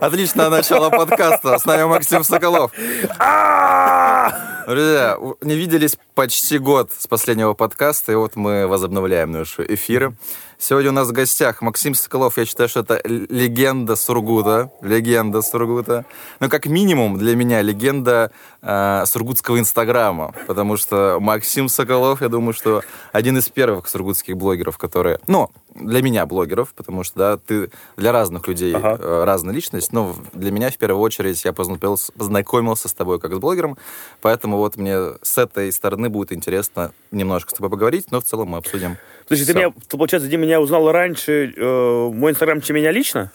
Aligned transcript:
Отличное 0.00 0.48
начало 0.48 0.90
подкаста. 0.90 1.58
С 1.58 1.64
нами 1.64 1.84
Максим 1.84 2.24
Соколов. 2.24 2.72
Друзья, 4.66 5.18
не 5.40 5.54
виделись 5.54 5.96
почти 6.14 6.58
год 6.58 6.90
с 6.96 7.06
последнего 7.06 7.54
подкаста, 7.54 8.12
и 8.12 8.14
вот 8.16 8.36
мы 8.36 8.66
возобновляем 8.66 9.32
наши 9.32 9.64
эфиры. 9.66 10.14
Сегодня 10.60 10.90
у 10.90 10.92
нас 10.92 11.08
в 11.08 11.12
гостях 11.12 11.62
Максим 11.62 11.94
Соколов. 11.94 12.36
Я 12.36 12.44
считаю, 12.44 12.68
что 12.68 12.80
это 12.80 13.00
легенда 13.04 13.94
Сургута. 13.94 14.72
Легенда 14.82 15.40
Сургута. 15.40 16.04
Ну, 16.40 16.48
как 16.48 16.66
минимум, 16.66 17.16
для 17.16 17.36
меня 17.36 17.62
легенда 17.62 18.32
э, 18.60 19.04
сургутского 19.06 19.60
Инстаграма. 19.60 20.34
Потому 20.48 20.76
что 20.76 21.18
Максим 21.20 21.68
Соколов, 21.68 22.22
я 22.22 22.28
думаю, 22.28 22.54
что 22.54 22.82
один 23.12 23.38
из 23.38 23.48
первых 23.48 23.88
сургутских 23.88 24.36
блогеров, 24.36 24.78
которые... 24.78 25.20
Ну, 25.28 25.48
для 25.80 26.02
меня 26.02 26.26
блогеров, 26.26 26.74
потому 26.74 27.04
что, 27.04 27.18
да, 27.18 27.36
ты 27.36 27.70
для 27.96 28.10
разных 28.10 28.48
людей 28.48 28.74
ага. 28.74 28.98
э, 29.00 29.24
разная 29.24 29.54
личность, 29.54 29.92
но 29.92 30.16
для 30.32 30.50
меня, 30.50 30.70
в 30.70 30.76
первую 30.76 31.00
очередь, 31.00 31.44
я 31.44 31.52
познакомился, 31.52 32.12
познакомился 32.12 32.88
с 32.88 32.94
тобой 32.94 33.20
как 33.20 33.32
с 33.32 33.38
блогером, 33.38 33.78
поэтому 34.20 34.56
вот 34.56 34.76
мне 34.76 34.98
с 35.22 35.38
этой 35.38 35.70
стороны 35.72 36.08
будет 36.08 36.32
интересно 36.32 36.92
немножко 37.10 37.50
с 37.50 37.54
тобой 37.54 37.70
поговорить, 37.70 38.10
но 38.10 38.20
в 38.20 38.24
целом 38.24 38.48
мы 38.48 38.58
обсудим 38.58 38.96
Слушай, 39.28 39.46
ты 39.46 39.54
меня, 39.54 39.72
получается, 39.90 40.28
ты 40.28 40.36
меня 40.36 40.60
узнал 40.60 40.90
раньше, 40.90 41.52
э, 41.54 42.10
мой 42.12 42.32
инстаграм, 42.32 42.60
чем 42.60 42.76
меня 42.76 42.90
лично? 42.90 43.30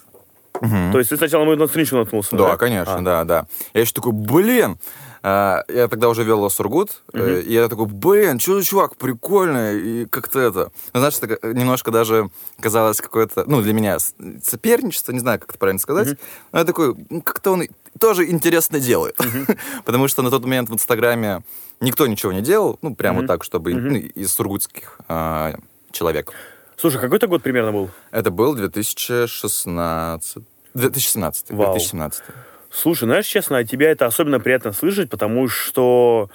Угу. 0.56 0.92
То 0.92 0.98
есть 0.98 1.10
ты 1.10 1.18
сначала 1.18 1.46
мой 1.46 1.56
на 1.56 1.68
страничку 1.68 1.98
наткнулся? 1.98 2.36
Да, 2.36 2.50
да? 2.50 2.58
конечно, 2.58 2.98
а. 2.98 3.02
да, 3.02 3.24
да. 3.24 3.46
Я 3.74 3.82
еще 3.82 3.94
такой, 3.94 4.12
блин, 4.12 4.78
а, 5.22 5.64
я 5.68 5.88
тогда 5.88 6.10
уже 6.10 6.24
вел 6.24 6.50
Сургут, 6.50 7.02
угу. 7.14 7.24
и 7.24 7.54
я 7.54 7.70
такой, 7.70 7.86
блин, 7.86 8.40
что 8.40 8.60
за 8.60 8.66
чувак, 8.66 8.98
прикольный, 8.98 9.80
и 9.80 10.06
как-то 10.06 10.40
это... 10.40 10.72
Ну, 10.94 11.00
знаешь, 11.00 11.16
это 11.22 11.54
немножко 11.54 11.92
даже 11.92 12.30
казалось 12.60 13.00
какое-то, 13.00 13.46
ну, 13.48 13.62
для 13.62 13.74
меня 13.74 13.98
соперничество, 14.44 15.12
не 15.12 15.20
знаю, 15.20 15.40
как 15.40 15.52
это 15.52 15.60
правильно 15.60 15.80
сказать, 15.80 16.10
угу. 16.10 16.18
но 16.52 16.60
я 16.60 16.66
такой, 16.66 16.96
как-то 17.24 17.52
он 17.52 17.64
тоже 18.00 18.30
интересно 18.30 18.80
делает. 18.80 19.20
Угу. 19.20 19.58
Потому 19.86 20.08
что 20.08 20.22
на 20.24 20.30
тот 20.30 20.44
момент 20.44 20.70
в 20.70 20.74
Инстаграме 20.74 21.44
никто 21.80 22.06
ничего 22.06 22.32
не 22.32 22.42
делал, 22.42 22.78
ну, 22.82 22.94
прямо 22.96 23.20
угу. 23.20 23.28
так, 23.28 23.44
чтобы 23.44 23.72
угу. 23.72 23.80
ну, 23.80 23.96
из 23.96 24.34
сургутских 24.34 25.00
а, 25.08 25.56
человек. 25.94 26.34
Слушай, 26.76 27.00
какой 27.00 27.18
это 27.18 27.28
год 27.28 27.42
примерно 27.42 27.72
был? 27.72 27.90
Это 28.12 28.30
был 28.32 28.56
2016... 28.56 30.44
2017. 30.74 31.52
Вау. 31.52 31.74
2017. 31.74 32.24
Слушай, 32.72 33.06
знаешь, 33.06 33.28
честно, 33.28 33.60
от 33.60 33.70
тебя 33.70 33.92
это 33.92 34.08
особенно 34.08 34.40
приятно 34.40 34.74
слышать, 34.74 35.10
потому 35.10 35.48
что 35.48 36.30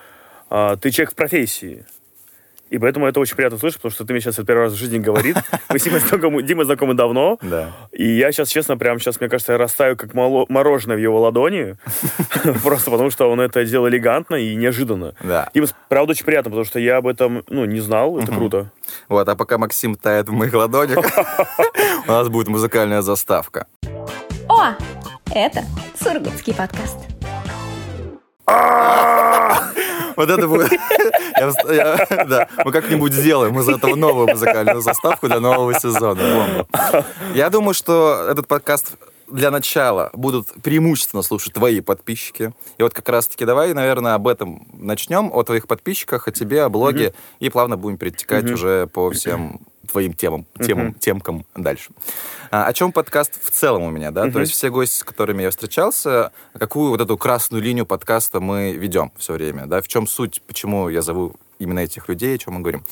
а, 0.49 0.77
ты 0.77 0.91
человек 0.91 1.13
в 1.13 1.17
профессии. 1.17 1.85
И 2.71 2.79
поэтому 2.79 3.07
это 3.07 3.21
очень 3.21 3.37
приятно 3.37 3.59
слышать, 3.59 3.81
потому 3.81 3.93
что 3.93 4.05
ты 4.05 4.13
мне 4.13 4.21
сейчас 4.21 4.35
это 4.35 4.47
первый 4.47 4.65
раз 4.65 4.73
в 4.73 4.77
жизни 4.77 4.99
говорит. 4.99 5.37
Мы 5.69 5.79
с 5.79 5.83
Димой 5.83 6.01
знакомы, 6.01 6.43
Дима 6.43 6.65
знакомы 6.65 6.95
давно. 6.95 7.39
Да. 7.43 7.73
И 7.93 8.07
я 8.07 8.33
сейчас, 8.33 8.49
честно, 8.49 8.77
прямо 8.77 9.01
сейчас, 9.01 9.21
мне 9.21 9.29
кажется, 9.29 9.53
я 9.53 9.59
растаю 9.59 9.97
как 9.97 10.15
мороженое 10.15 10.97
в 10.97 11.01
его 11.01 11.21
ладони. 11.21 11.77
Просто 12.63 12.91
потому, 12.91 13.11
что 13.11 13.31
он 13.31 13.41
это 13.41 13.65
делал 13.65 13.89
элегантно 13.89 14.37
и 14.37 14.55
неожиданно. 14.55 15.15
Да. 15.23 15.49
Дима, 15.55 15.67
правда, 15.89 16.13
очень 16.13 16.25
приятно, 16.25 16.51
потому 16.51 16.65
что 16.65 16.79
я 16.79 16.99
об 16.99 17.07
этом, 17.07 17.45
ну, 17.49 17.65
не 17.65 17.81
знал. 17.81 18.19
Это 18.19 18.33
круто. 18.33 18.71
Вот, 19.09 19.29
а 19.29 19.37
пока 19.37 19.59
Максим 19.59 19.95
тает 19.95 20.29
в 20.29 20.33
моих 20.33 20.53
ладонях, 20.53 21.05
у 22.07 22.11
нас 22.11 22.29
будет 22.29 22.49
музыкальная 22.49 23.03
заставка. 23.03 23.67
О, 24.49 24.75
это 25.35 25.63
Сургутский 26.01 26.55
подкаст. 26.55 26.97
Вот 30.19 30.31
это 30.31 30.49
будет... 30.49 30.73
Да, 32.27 32.49
мы 32.65 32.73
как-нибудь 32.73 33.13
сделаем 33.13 33.57
из 33.61 33.69
этого 33.69 33.95
новую 33.95 34.27
музыкальную 34.27 34.81
заставку 34.81 35.29
для 35.29 35.39
нового 35.39 35.79
сезона. 35.79 36.67
Я 37.35 37.51
думаю, 37.51 37.73
что 37.73 38.27
этот 38.29 38.49
подкаст 38.49 38.97
для 39.31 39.51
начала 39.51 40.11
будут 40.13 40.49
преимущественно 40.63 41.23
слушать 41.23 41.53
твои 41.55 41.81
подписчики. 41.81 42.53
И 42.79 42.83
вот 42.83 42.95
как 42.95 43.09
раз-таки 43.09 43.45
давай, 43.45 43.75
наверное, 43.75 44.15
об 44.15 44.29
этом 44.29 44.67
начнем, 44.73 45.31
о 45.33 45.43
твоих 45.43 45.67
подписчиках, 45.67 46.29
о 46.29 46.33
тебе, 46.33 46.63
о 46.63 46.69
блоге, 46.69 47.15
и 47.41 47.49
плавно 47.51 47.77
будем 47.77 47.99
перетекать 47.99 48.51
уже 48.51 48.87
по 48.87 49.11
всем 49.11 49.61
твоим 49.89 50.13
темам, 50.13 50.47
темам, 50.65 50.89
uh-huh. 50.89 50.99
темкам 50.99 51.47
дальше. 51.57 51.91
А, 52.51 52.67
о 52.67 52.73
чем 52.73 52.93
подкаст 52.93 53.43
в 53.43 53.51
целом 53.51 53.83
у 53.83 53.91
меня, 53.91 54.11
да? 54.11 54.27
Uh-huh. 54.27 54.33
То 54.33 54.41
есть 54.41 54.53
все 54.53 54.71
гости, 54.71 54.99
с 54.99 55.05
которыми 55.05 55.43
я 55.43 55.51
встречался, 55.51 56.33
какую 56.53 56.91
вот 56.91 57.01
эту 57.01 57.17
красную 57.17 57.63
линию 57.63 57.87
подкаста 57.87 58.41
мы 58.41 58.73
ведем 58.73 59.13
все 59.17 59.33
время, 59.33 59.67
да? 59.67 59.81
В 59.81 59.89
чем 59.89 60.07
суть, 60.07 60.43
почему 60.47 60.89
я 60.89 61.01
зову 61.01 61.37
именно 61.59 61.81
этих 61.81 62.09
людей, 62.09 62.35
о 62.35 62.39
чем 62.39 62.55
мы 62.55 62.61
говорим? 62.61 62.85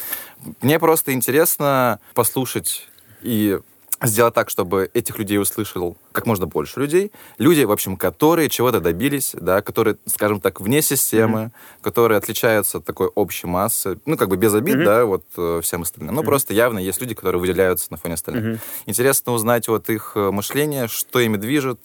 Мне 0.62 0.78
просто 0.78 1.12
интересно 1.12 2.00
послушать 2.14 2.88
и 3.20 3.60
сделать 4.02 4.34
так, 4.34 4.50
чтобы 4.50 4.90
этих 4.92 5.18
людей 5.18 5.38
услышал 5.38 5.96
как 6.12 6.26
можно 6.26 6.46
больше 6.46 6.80
людей. 6.80 7.12
Люди, 7.38 7.62
в 7.62 7.72
общем, 7.72 7.96
которые 7.96 8.48
чего-то 8.48 8.80
добились, 8.80 9.34
да, 9.38 9.62
которые, 9.62 9.96
скажем 10.06 10.40
так, 10.40 10.60
вне 10.60 10.82
системы, 10.82 11.38
mm-hmm. 11.38 11.82
которые 11.82 12.18
отличаются 12.18 12.78
от 12.78 12.84
такой 12.84 13.08
общей 13.08 13.46
массы, 13.46 13.98
ну, 14.06 14.16
как 14.16 14.28
бы 14.28 14.36
без 14.36 14.54
обид, 14.54 14.76
mm-hmm. 14.76 14.84
да, 14.84 15.04
вот 15.04 15.24
э, 15.36 15.60
всем 15.62 15.82
остальным. 15.82 16.14
Ну, 16.14 16.22
mm-hmm. 16.22 16.24
просто 16.24 16.54
явно 16.54 16.78
есть 16.78 17.00
люди, 17.00 17.14
которые 17.14 17.40
выделяются 17.40 17.88
на 17.90 17.96
фоне 17.96 18.14
остальных. 18.14 18.44
Mm-hmm. 18.44 18.60
Интересно 18.86 19.32
узнать 19.32 19.68
вот 19.68 19.88
их 19.88 20.12
э, 20.14 20.30
мышление, 20.30 20.88
что 20.88 21.20
ими 21.20 21.36
движет, 21.36 21.80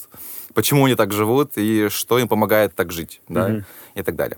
почему 0.54 0.86
они 0.86 0.96
так 0.96 1.14
живут 1.14 1.54
и 1.56 1.88
что 1.90 2.20
им 2.20 2.28
помогает 2.28 2.76
так 2.76 2.92
жить, 2.92 3.22
да, 3.30 3.50
mm-hmm. 3.50 3.64
и 3.96 4.04
так 4.04 4.16
далее. 4.16 4.38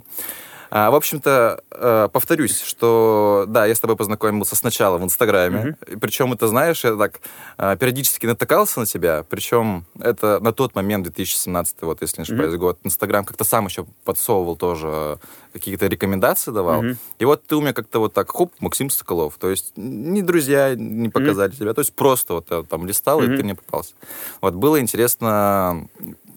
А, 0.75 0.89
в 0.89 0.95
общем-то, 0.95 1.63
э, 1.69 2.09
повторюсь, 2.11 2.59
что 2.63 3.45
да, 3.47 3.67
я 3.67 3.75
с 3.75 3.79
тобой 3.79 3.95
познакомился 3.95 4.55
сначала 4.55 4.97
в 4.97 5.03
Инстаграме. 5.03 5.77
Mm-hmm. 5.79 5.99
Причем, 5.99 6.33
это 6.33 6.47
знаешь, 6.47 6.83
я 6.83 6.95
так 6.95 7.19
э, 7.59 7.77
периодически 7.79 8.25
натыкался 8.25 8.79
на 8.79 8.87
тебя. 8.87 9.23
Причем 9.29 9.85
это 9.99 10.39
на 10.39 10.51
тот 10.51 10.73
момент, 10.73 11.03
2017, 11.03 11.75
вот 11.81 12.01
если 12.01 12.21
не 12.21 12.23
ошибаюсь, 12.23 12.55
mm-hmm. 12.55 12.57
год, 12.57 12.79
Инстаграм 12.83 13.23
как-то 13.23 13.43
сам 13.43 13.67
еще 13.67 13.85
подсовывал 14.03 14.55
тоже 14.55 15.19
какие-то 15.53 15.85
рекомендации 15.85 16.49
давал. 16.49 16.83
Mm-hmm. 16.83 16.97
И 17.19 17.25
вот 17.25 17.45
ты 17.45 17.55
у 17.55 17.61
меня 17.61 17.73
как-то 17.73 17.99
вот 17.99 18.15
так, 18.15 18.31
хоп, 18.31 18.51
Максим 18.59 18.89
Соколов. 18.89 19.35
То 19.37 19.51
есть 19.51 19.73
ни 19.75 20.21
друзья 20.21 20.73
не 20.73 21.09
показали 21.09 21.51
mm-hmm. 21.51 21.59
тебя. 21.59 21.73
То 21.75 21.81
есть 21.81 21.93
просто 21.93 22.33
вот 22.33 22.47
я 22.49 22.63
там 22.63 22.87
листал, 22.87 23.21
mm-hmm. 23.21 23.33
и 23.35 23.37
ты 23.37 23.43
мне 23.43 23.53
попался. 23.53 23.93
Вот 24.41 24.55
было 24.55 24.81
интересно 24.81 25.87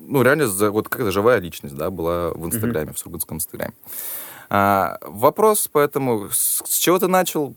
ну, 0.08 0.22
реально, 0.22 0.46
вот 0.70 0.90
как-то 0.90 1.10
живая 1.10 1.40
личность, 1.40 1.74
да, 1.74 1.90
была 1.90 2.30
в 2.30 2.46
Инстаграме, 2.46 2.90
mm-hmm. 2.90 2.94
в 2.94 2.98
Сургутском 2.98 3.38
Инстаграме. 3.38 3.72
А, 4.48 4.98
вопрос, 5.02 5.68
поэтому, 5.70 6.30
с, 6.30 6.62
с 6.64 6.78
чего 6.78 6.98
ты 6.98 7.08
начал? 7.08 7.54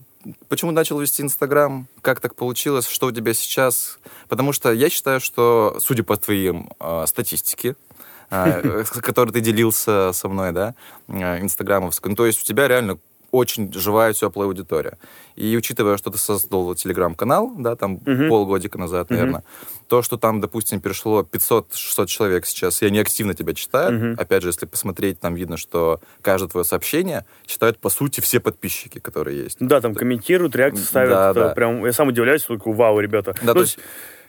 Почему 0.48 0.70
начал 0.70 1.00
вести 1.00 1.22
Инстаграм? 1.22 1.88
Как 2.02 2.20
так 2.20 2.34
получилось? 2.34 2.86
Что 2.86 3.06
у 3.06 3.12
тебя 3.12 3.32
сейчас? 3.32 3.98
Потому 4.28 4.52
что 4.52 4.72
я 4.72 4.90
считаю, 4.90 5.20
что, 5.20 5.76
судя 5.80 6.02
по 6.02 6.16
твоим 6.16 6.70
э, 6.78 7.04
статистике, 7.06 7.76
э, 8.30 8.84
которой 9.02 9.30
ты 9.30 9.40
делился 9.40 10.12
со 10.12 10.28
мной, 10.28 10.52
да, 10.52 10.74
э, 11.08 11.40
инстаграмовской, 11.40 12.10
ну, 12.10 12.16
то 12.16 12.26
есть 12.26 12.42
у 12.42 12.44
тебя 12.44 12.68
реально 12.68 12.98
очень 13.30 13.72
живая, 13.72 14.12
теплая 14.12 14.48
аудитория. 14.48 14.98
И 15.36 15.56
учитывая, 15.56 15.96
что 15.96 16.10
ты 16.10 16.18
создал 16.18 16.74
телеграм-канал, 16.74 17.52
да, 17.56 17.76
там 17.76 17.94
угу. 17.94 18.28
полгодика 18.28 18.78
назад, 18.78 19.10
наверное, 19.10 19.40
угу. 19.40 19.79
То, 19.90 20.02
что 20.02 20.16
там, 20.16 20.40
допустим, 20.40 20.80
перешло 20.80 21.22
500-600 21.22 22.06
человек 22.06 22.46
сейчас, 22.46 22.80
я 22.80 22.90
не 22.90 23.00
активно 23.00 23.34
тебя 23.34 23.54
читаю. 23.54 24.12
Угу. 24.12 24.22
Опять 24.22 24.44
же, 24.44 24.50
если 24.50 24.64
посмотреть, 24.64 25.18
там 25.18 25.34
видно, 25.34 25.56
что 25.56 26.00
каждое 26.22 26.46
твое 26.48 26.64
сообщение 26.64 27.26
читают, 27.44 27.80
по 27.80 27.90
сути, 27.90 28.20
все 28.20 28.38
подписчики, 28.38 29.00
которые 29.00 29.42
есть. 29.42 29.56
Да, 29.58 29.80
там 29.80 29.96
комментируют, 29.96 30.54
реакции 30.54 30.84
ставят. 30.84 31.10
Да, 31.10 31.32
да. 31.34 31.48
Прям, 31.54 31.84
я 31.84 31.92
сам 31.92 32.06
удивляюсь, 32.06 32.44
только 32.44 32.70
вау, 32.70 33.00
ребята. 33.00 33.34
Да, 33.42 33.48
ну, 33.48 33.54
то 33.54 33.60
есть 33.62 33.78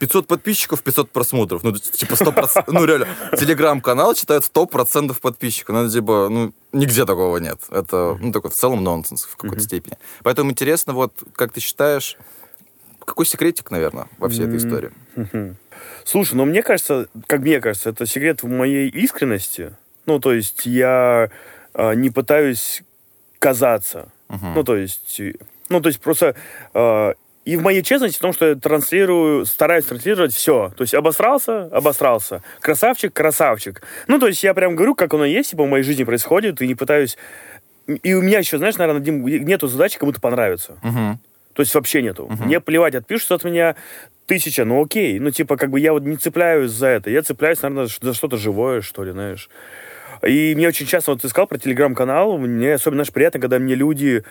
500 0.00 0.26
подписчиков, 0.26 0.82
500 0.82 1.10
просмотров. 1.10 1.62
Ну, 1.62 1.72
типа 1.72 2.14
100%. 2.14 2.64
Ну, 2.72 2.84
реально, 2.84 3.06
телеграм-канал 3.38 4.14
читает 4.14 4.42
100% 4.52 5.14
подписчиков. 5.20 5.76
Ну, 5.76 5.88
типа, 5.88 6.26
ну, 6.28 6.52
нигде 6.72 7.04
такого 7.04 7.36
нет. 7.36 7.60
Это, 7.70 8.18
ну, 8.20 8.32
такой 8.32 8.50
в 8.50 8.54
целом 8.54 8.82
нонсенс 8.82 9.26
в 9.26 9.36
какой-то 9.36 9.62
степени. 9.62 9.96
Поэтому 10.24 10.50
интересно, 10.50 10.92
вот, 10.92 11.12
как 11.36 11.52
ты 11.52 11.60
считаешь, 11.60 12.16
какой 13.04 13.26
секретик, 13.26 13.70
наверное, 13.70 14.08
во 14.18 14.28
всей 14.28 14.46
этой 14.46 14.58
истории? 14.58 14.90
Слушай, 16.04 16.34
ну, 16.34 16.44
мне 16.44 16.62
кажется, 16.62 17.08
как 17.26 17.40
мне 17.40 17.60
кажется, 17.60 17.90
это 17.90 18.06
секрет 18.06 18.42
в 18.42 18.48
моей 18.48 18.88
искренности. 18.88 19.74
Ну, 20.06 20.18
то 20.18 20.32
есть 20.32 20.66
я 20.66 21.30
э, 21.74 21.94
не 21.94 22.10
пытаюсь 22.10 22.82
казаться. 23.38 24.08
Uh-huh. 24.28 24.54
Ну, 24.54 24.64
то 24.64 24.76
есть... 24.76 25.20
Ну, 25.68 25.80
то 25.80 25.88
есть 25.88 26.00
просто 26.00 26.34
э, 26.74 27.14
и 27.44 27.56
в 27.56 27.62
моей 27.62 27.82
честности 27.82 28.18
в 28.18 28.20
том, 28.20 28.32
что 28.32 28.48
я 28.48 28.54
транслирую, 28.54 29.46
стараюсь 29.46 29.84
транслировать 29.84 30.32
все. 30.32 30.72
То 30.76 30.82
есть 30.82 30.94
обосрался, 30.94 31.64
обосрался. 31.64 32.42
Красавчик, 32.60 33.12
красавчик. 33.12 33.82
Ну, 34.06 34.18
то 34.18 34.28
есть 34.28 34.42
я 34.44 34.54
прям 34.54 34.76
говорю, 34.76 34.94
как 34.94 35.12
оно 35.14 35.24
есть, 35.24 35.50
типа 35.50 35.64
в 35.64 35.68
моей 35.68 35.82
жизни 35.82 36.04
происходит, 36.04 36.62
и 36.62 36.68
не 36.68 36.74
пытаюсь... 36.74 37.16
И 37.86 38.14
у 38.14 38.22
меня 38.22 38.38
еще, 38.38 38.58
знаешь, 38.58 38.76
наверное, 38.76 39.02
Дим, 39.02 39.26
нету 39.26 39.66
задачи 39.66 39.98
кому-то 39.98 40.20
понравиться. 40.20 40.78
Uh-huh. 40.82 41.16
То 41.54 41.60
есть 41.60 41.74
вообще 41.74 42.02
нету. 42.02 42.28
Uh-huh. 42.30 42.44
Мне 42.44 42.60
плевать, 42.60 42.94
отпишутся 42.94 43.34
от 43.34 43.44
меня 43.44 43.76
тысяча, 44.26 44.64
ну 44.64 44.82
окей. 44.82 45.18
Ну, 45.18 45.30
типа, 45.30 45.56
как 45.56 45.70
бы 45.70 45.80
я 45.80 45.92
вот 45.92 46.02
не 46.02 46.16
цепляюсь 46.16 46.70
за 46.70 46.86
это. 46.86 47.10
Я 47.10 47.22
цепляюсь, 47.22 47.60
наверное, 47.62 47.88
за 48.00 48.14
что-то 48.14 48.36
живое, 48.36 48.80
что 48.80 49.04
ли, 49.04 49.12
знаешь. 49.12 49.48
И 50.26 50.54
мне 50.54 50.68
очень 50.68 50.86
часто, 50.86 51.12
вот 51.12 51.22
ты 51.22 51.28
сказал 51.28 51.48
про 51.48 51.58
телеграм-канал, 51.58 52.38
мне 52.38 52.74
особенно, 52.74 52.98
знаешь, 53.02 53.12
приятно, 53.12 53.40
когда 53.40 53.58
мне 53.58 53.74
люди 53.74 54.24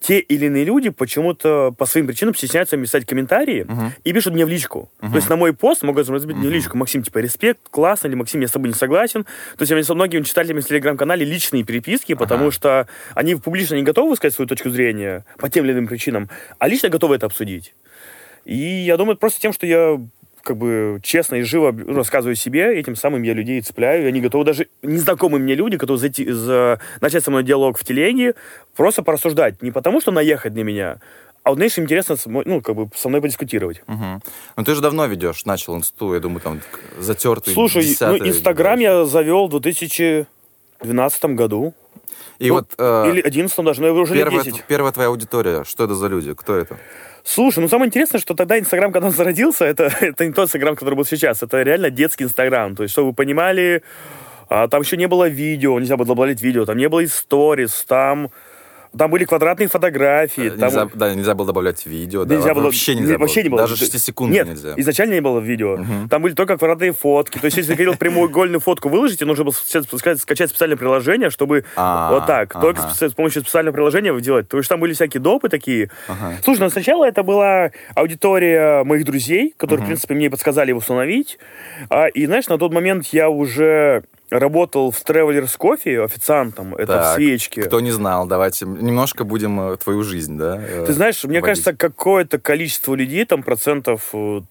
те 0.00 0.20
или 0.20 0.46
иные 0.46 0.64
люди 0.64 0.90
почему-то 0.90 1.74
по 1.76 1.84
своим 1.84 2.06
причинам 2.06 2.34
стесняются 2.34 2.76
писать 2.76 3.04
комментарии 3.04 3.66
и 4.04 4.12
пишут 4.12 4.34
мне 4.34 4.44
в 4.44 4.48
личку. 4.48 4.90
То 5.00 5.16
есть 5.16 5.28
на 5.28 5.36
мой 5.36 5.52
пост 5.52 5.82
могут 5.82 6.08
разбить 6.08 6.36
мне 6.36 6.48
в 6.48 6.52
личку. 6.52 6.76
Максим, 6.76 7.02
типа, 7.02 7.18
респект, 7.18 7.60
классно, 7.70 8.08
или 8.08 8.14
Максим, 8.14 8.40
я 8.40 8.48
с 8.48 8.52
тобой 8.52 8.68
не 8.68 8.74
согласен. 8.74 9.24
То 9.24 9.62
есть 9.62 9.70
я 9.70 9.82
со 9.82 9.94
многими 9.94 10.22
читателями 10.22 10.60
в 10.60 10.68
Телеграм-канале 10.68 11.24
личные 11.24 11.64
переписки, 11.64 12.14
потому 12.14 12.50
что 12.50 12.86
они 13.14 13.34
публично 13.34 13.74
не 13.74 13.82
готовы 13.82 14.10
высказать 14.10 14.34
свою 14.34 14.48
точку 14.48 14.70
зрения 14.70 15.24
по 15.38 15.48
тем 15.50 15.64
или 15.64 15.72
иным 15.72 15.88
причинам, 15.88 16.28
а 16.58 16.68
лично 16.68 16.88
готовы 16.88 17.16
это 17.16 17.26
обсудить. 17.26 17.74
И 18.44 18.56
я 18.56 18.96
думаю, 18.96 19.16
просто 19.16 19.40
тем, 19.40 19.52
что 19.52 19.66
я 19.66 20.00
как 20.42 20.56
бы 20.56 21.00
честно 21.02 21.36
и 21.36 21.42
живо 21.42 21.74
рассказываю 21.86 22.34
себе, 22.34 22.78
этим 22.78 22.96
самым 22.96 23.22
я 23.22 23.34
людей 23.34 23.60
цепляю, 23.60 24.04
и 24.04 24.06
они 24.06 24.20
готовы 24.20 24.44
даже 24.44 24.68
незнакомые 24.82 25.42
мне 25.42 25.54
люди, 25.54 25.76
которые 25.76 26.00
зайти, 26.00 26.30
за, 26.30 26.80
начать 27.00 27.24
со 27.24 27.30
мной 27.30 27.44
диалог 27.44 27.78
в 27.78 27.84
телеге, 27.84 28.34
просто 28.76 29.02
порассуждать. 29.02 29.62
Не 29.62 29.70
потому, 29.70 30.00
что 30.00 30.10
наехать 30.10 30.54
на 30.54 30.60
меня, 30.60 30.98
а 31.48 31.50
вот, 31.50 31.56
знаешь, 31.56 31.78
интересно, 31.78 32.16
ну, 32.26 32.60
как 32.60 32.74
бы 32.74 32.90
со 32.94 33.08
мной 33.08 33.22
подискутировать. 33.22 33.82
Угу. 33.86 34.22
Ну, 34.56 34.64
ты 34.64 34.74
же 34.74 34.82
давно 34.82 35.06
ведешь, 35.06 35.46
начал 35.46 35.76
инсту, 35.76 36.12
я 36.12 36.20
думаю, 36.20 36.40
там, 36.40 36.60
затертый, 36.98 37.54
Слушай, 37.54 37.96
ну, 38.00 38.18
Инстаграм 38.18 38.78
я 38.78 39.06
завел 39.06 39.46
в 39.46 39.58
2012 39.58 41.24
году. 41.24 41.72
И 42.38 42.48
ну, 42.48 42.54
вот... 42.54 42.66
Э, 42.76 43.10
или 43.10 43.20
11 43.22 43.64
даже, 43.64 43.80
но 43.80 43.92
уже 43.94 44.14
лет 44.14 44.30
10. 44.30 44.64
Первая 44.68 44.92
твоя 44.92 45.08
аудитория, 45.08 45.64
что 45.64 45.84
это 45.84 45.94
за 45.94 46.08
люди, 46.08 46.34
кто 46.34 46.54
это? 46.54 46.76
Слушай, 47.30 47.58
ну 47.58 47.68
самое 47.68 47.88
интересное, 47.88 48.22
что 48.22 48.32
тогда 48.32 48.58
Инстаграм, 48.58 48.90
когда 48.90 49.08
он 49.08 49.12
зародился, 49.12 49.66
это, 49.66 49.92
это 50.00 50.24
не 50.24 50.32
тот 50.32 50.46
Инстаграм, 50.46 50.74
который 50.74 50.94
был 50.94 51.04
сейчас. 51.04 51.42
Это 51.42 51.60
реально 51.60 51.90
детский 51.90 52.24
Инстаграм. 52.24 52.74
То 52.74 52.84
есть, 52.84 52.92
чтобы 52.92 53.08
вы 53.08 53.12
понимали, 53.14 53.82
а, 54.48 54.66
там 54.66 54.80
еще 54.80 54.96
не 54.96 55.06
было 55.08 55.28
видео, 55.28 55.78
нельзя 55.78 55.98
было 55.98 56.06
добавлять 56.06 56.40
видео, 56.40 56.64
там 56.64 56.78
не 56.78 56.88
было 56.88 57.04
историс, 57.04 57.84
там 57.86 58.30
там 58.96 59.10
были 59.10 59.24
квадратные 59.24 59.68
фотографии. 59.68 60.50
Нельзя, 60.50 60.70
там... 60.70 60.90
Да, 60.94 61.14
нельзя 61.14 61.34
было 61.34 61.46
добавлять 61.46 61.84
видео. 61.86 62.24
Нельзя 62.24 62.48
да, 62.48 62.54
было... 62.54 62.64
Вообще 62.64 62.94
нельзя 62.94 63.14
было. 63.14 63.20
Вообще 63.20 63.42
не 63.42 63.48
было. 63.48 63.60
Даже 63.62 63.76
6 63.76 64.00
секунд 64.00 64.32
Нет, 64.32 64.48
нельзя. 64.48 64.74
изначально 64.76 65.14
не 65.14 65.20
было 65.20 65.40
видео. 65.40 65.74
Угу. 65.74 66.08
Там 66.10 66.22
были 66.22 66.34
только 66.34 66.56
квадратные 66.56 66.92
фотки. 66.92 67.38
То 67.38 67.46
есть, 67.46 67.56
если 67.56 67.72
ты 67.72 67.76
хотел 67.76 67.94
прямоугольную 67.98 68.60
фотку 68.60 68.88
выложить, 68.88 69.20
нужно 69.20 69.44
было 69.44 69.52
скачать 69.52 70.50
специальное 70.50 70.76
приложение, 70.76 71.30
чтобы 71.30 71.64
а, 71.76 72.12
вот 72.12 72.26
так, 72.26 72.52
только 72.60 72.82
с 72.82 73.12
помощью 73.12 73.42
специального 73.42 73.74
приложения 73.74 74.18
делать. 74.20 74.48
То 74.48 74.56
есть, 74.56 74.68
там 74.68 74.80
были 74.80 74.94
всякие 74.94 75.20
допы 75.20 75.48
такие. 75.48 75.90
Слушай, 76.44 76.60
ну 76.60 76.70
сначала 76.70 77.04
это 77.04 77.22
была 77.22 77.70
аудитория 77.94 78.84
моих 78.84 79.04
друзей, 79.04 79.54
которые, 79.56 79.84
в 79.84 79.86
принципе, 79.86 80.14
мне 80.14 80.30
подсказали 80.30 80.70
его 80.70 80.78
установить. 80.78 81.38
А, 81.90 82.06
и, 82.06 82.26
знаешь, 82.26 82.48
на 82.48 82.58
тот 82.58 82.72
момент 82.72 83.06
я 83.08 83.28
уже 83.28 84.04
работал 84.30 84.90
в 84.90 85.02
Travelers 85.02 85.56
Coffee 85.58 86.04
официантом, 86.04 86.74
это 86.74 86.86
так, 86.94 87.12
в 87.12 87.14
свечке. 87.14 87.62
Кто 87.62 87.80
не 87.80 87.90
знал, 87.90 88.26
давайте 88.26 88.66
немножко 88.66 89.24
будем 89.24 89.60
э, 89.60 89.76
твою 89.76 90.02
жизнь, 90.02 90.36
да? 90.36 90.60
Э, 90.60 90.84
Ты 90.86 90.92
знаешь, 90.92 91.22
мне 91.24 91.40
кажется, 91.40 91.74
какое-то 91.74 92.38
количество 92.38 92.94
людей, 92.94 93.24
там 93.24 93.42
процентов 93.42 94.10
э, 94.12 94.42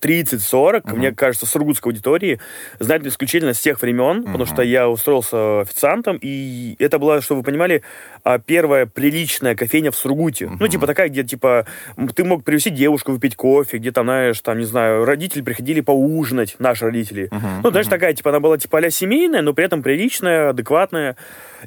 30-40, 0.00 0.82
угу. 0.84 0.96
мне 0.96 1.12
кажется, 1.12 1.46
сургутской 1.46 1.92
аудитории, 1.92 2.40
знают 2.78 3.06
исключительно 3.06 3.54
с 3.54 3.60
тех 3.60 3.80
времен, 3.80 4.18
угу. 4.18 4.26
потому 4.26 4.46
что 4.46 4.62
я 4.62 4.88
устроился 4.88 5.60
официантом, 5.60 6.18
и 6.20 6.76
это 6.78 6.98
была, 6.98 7.20
чтобы 7.20 7.40
вы 7.40 7.44
понимали, 7.44 7.82
а, 8.24 8.38
первая 8.38 8.86
приличная 8.86 9.54
кофейня 9.54 9.90
в 9.90 9.96
Сургуте. 9.96 10.46
Угу. 10.46 10.56
Ну, 10.60 10.68
типа 10.68 10.86
такая, 10.86 11.08
где, 11.08 11.22
типа, 11.22 11.66
ты 12.14 12.24
мог 12.24 12.44
привезти 12.44 12.70
девушку 12.70 13.12
выпить 13.12 13.36
кофе, 13.36 13.78
где 13.78 13.92
там, 13.92 14.06
знаешь, 14.06 14.40
там, 14.40 14.58
не 14.58 14.64
знаю, 14.64 15.04
родители 15.04 15.42
приходили 15.42 15.80
поужинать, 15.80 16.56
наши 16.58 16.84
родители. 16.84 17.28
Угу. 17.30 17.46
Ну, 17.64 17.70
знаешь, 17.70 17.86
угу. 17.86 17.94
такая, 17.94 18.14
типа, 18.14 18.30
она 18.30 18.40
была, 18.40 18.58
типа, 18.58 18.78
а 18.78 18.90
семейная, 18.90 19.42
но 19.42 19.52
при 19.52 19.64
этом 19.64 19.82
приличная, 19.82 20.50
адекватная. 20.50 21.16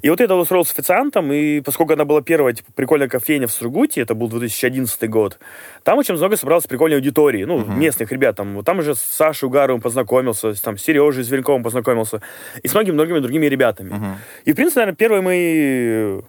И 0.01 0.09
вот 0.09 0.19
я 0.19 0.33
устроился 0.35 0.73
официантом, 0.73 1.31
и 1.33 1.61
поскольку 1.61 1.93
она 1.93 2.05
была 2.05 2.21
первая, 2.21 2.53
типа, 2.53 2.71
прикольная 2.75 3.07
кофейня 3.07 3.47
в 3.47 3.51
Сургуте, 3.51 4.01
это 4.01 4.13
был 4.15 4.29
2011 4.29 5.09
год, 5.09 5.39
там 5.83 5.97
очень 5.97 6.13
много 6.15 6.37
собралось 6.37 6.65
прикольной 6.67 6.97
аудитории, 6.97 7.43
ну, 7.43 7.59
uh-huh. 7.59 7.75
местных 7.75 8.11
ребят. 8.11 8.19
Там, 8.33 8.56
вот 8.56 8.66
там 8.66 8.80
уже 8.80 8.95
с 8.95 9.01
Сашей 9.01 9.48
Угаровым 9.48 9.81
познакомился, 9.81 10.54
там, 10.62 10.77
с 10.77 10.83
Сережей 10.83 11.24
Зверьковым 11.24 11.63
познакомился, 11.63 12.21
и 12.62 12.68
с 12.68 12.74
многими-многими 12.74 13.19
другими 13.19 13.45
ребятами. 13.48 13.92
Uh-huh. 13.92 14.16
И, 14.45 14.54
в 14.54 14.56
принципе, 14.56 14.81
наверное, 14.81 14.98
первые 14.98 15.21
мои 15.21 16.21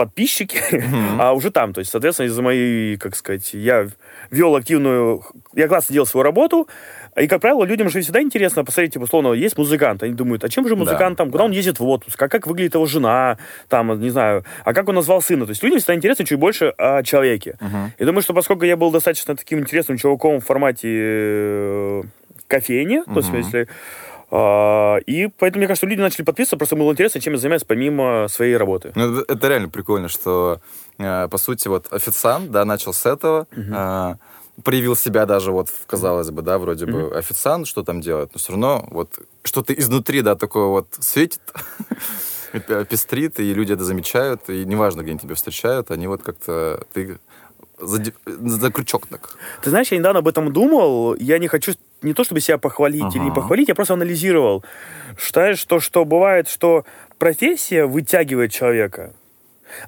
подписчики, 0.00 0.56
mm-hmm. 0.56 1.16
а 1.18 1.32
уже 1.34 1.50
там, 1.50 1.74
то 1.74 1.80
есть, 1.80 1.90
соответственно, 1.90 2.26
из-за 2.28 2.40
моей, 2.40 2.96
как 2.96 3.14
сказать, 3.14 3.52
я 3.52 3.86
вел 4.30 4.56
активную, 4.56 5.22
я 5.54 5.68
классно 5.68 5.92
делал 5.92 6.06
свою 6.06 6.24
работу, 6.24 6.68
и, 7.16 7.26
как 7.26 7.40
правило, 7.40 7.64
людям 7.64 7.88
же 7.88 8.00
всегда 8.00 8.22
интересно 8.22 8.64
посмотреть, 8.64 8.94
типа, 8.94 9.04
условно, 9.04 9.32
есть 9.32 9.58
музыкант, 9.58 10.02
они 10.02 10.14
думают, 10.14 10.44
а 10.44 10.48
чем 10.48 10.68
же 10.68 10.76
музыкант 10.76 11.16
да, 11.16 11.24
там, 11.24 11.30
куда 11.30 11.44
да. 11.44 11.44
он 11.46 11.50
ездит 11.52 11.80
в 11.80 11.86
отпуск, 11.86 12.20
а 12.22 12.28
как 12.28 12.46
выглядит 12.46 12.74
его 12.74 12.86
жена, 12.86 13.38
там, 13.68 14.00
не 14.00 14.10
знаю, 14.10 14.44
а 14.64 14.72
как 14.72 14.88
он 14.88 14.94
назвал 14.94 15.20
сына. 15.20 15.44
То 15.44 15.50
есть 15.50 15.62
людям 15.62 15.78
всегда 15.78 15.94
интересно 15.94 16.24
чуть 16.24 16.38
больше 16.38 16.66
о 16.78 17.02
человеке. 17.02 17.56
Uh-huh. 17.60 17.88
И 17.98 18.04
думаю, 18.04 18.22
что 18.22 18.34
поскольку 18.34 18.64
я 18.64 18.76
был 18.76 18.90
достаточно 18.90 19.36
таким 19.36 19.60
интересным 19.60 19.98
чуваком 19.98 20.40
в 20.40 20.44
формате 20.44 20.88
э, 20.90 22.02
кофейни, 22.46 23.00
uh-huh. 23.00 23.12
то 23.12 23.20
есть, 23.20 23.32
если 23.32 23.68
а, 24.32 24.98
и 25.06 25.26
поэтому, 25.26 25.60
мне 25.60 25.66
кажется, 25.66 25.86
люди 25.86 26.00
начали 26.00 26.22
подписываться, 26.22 26.56
просто 26.56 26.76
было 26.76 26.92
интересно, 26.92 27.20
чем 27.20 27.32
я 27.32 27.38
занимаюсь 27.40 27.64
помимо 27.64 28.28
своей 28.28 28.56
работы. 28.56 28.92
Ну, 28.94 29.18
это, 29.18 29.32
это 29.32 29.48
реально 29.48 29.68
прикольно, 29.68 30.08
что, 30.08 30.60
э, 30.98 31.26
по 31.28 31.38
сути, 31.38 31.66
вот 31.66 31.92
официант, 31.92 32.52
да, 32.52 32.64
начал 32.64 32.92
с 32.92 33.06
этого, 33.06 33.48
uh-huh 33.50 34.16
проявил 34.64 34.96
себя 34.96 35.26
даже 35.26 35.52
вот, 35.52 35.68
казалось 35.86 36.30
бы, 36.30 36.42
да, 36.42 36.58
вроде 36.58 36.84
mm-hmm. 36.84 37.10
бы 37.10 37.16
официант, 37.16 37.66
что 37.66 37.82
там 37.82 38.00
делает, 38.00 38.30
но 38.34 38.38
все 38.38 38.52
равно 38.52 38.86
вот 38.90 39.18
что-то 39.42 39.72
изнутри, 39.72 40.22
да, 40.22 40.34
такое 40.34 40.66
вот 40.66 40.86
светит, 41.00 41.40
пестрит, 42.88 43.40
и 43.40 43.54
люди 43.54 43.72
это 43.72 43.84
замечают, 43.84 44.48
и 44.48 44.64
неважно, 44.64 45.02
где 45.02 45.10
они 45.10 45.20
тебя 45.20 45.34
встречают, 45.34 45.90
они 45.90 46.06
вот 46.06 46.22
как-то, 46.22 46.84
ты 46.92 47.18
за, 47.78 48.02
за 48.26 48.70
крючок 48.72 49.06
так. 49.06 49.36
Ты 49.62 49.70
знаешь, 49.70 49.90
я 49.92 49.98
недавно 49.98 50.18
об 50.18 50.28
этом 50.28 50.52
думал, 50.52 51.14
я 51.16 51.38
не 51.38 51.48
хочу 51.48 51.72
не 52.02 52.14
то 52.14 52.24
чтобы 52.24 52.40
себя 52.40 52.58
похвалить 52.58 53.02
ага. 53.02 53.16
или 53.16 53.24
не 53.24 53.30
похвалить, 53.30 53.68
я 53.68 53.74
просто 53.74 53.94
анализировал. 53.94 54.64
Считаю, 55.18 55.56
что, 55.56 55.80
что 55.80 56.04
бывает, 56.04 56.48
что 56.48 56.84
профессия 57.18 57.86
вытягивает 57.86 58.52
человека, 58.52 59.12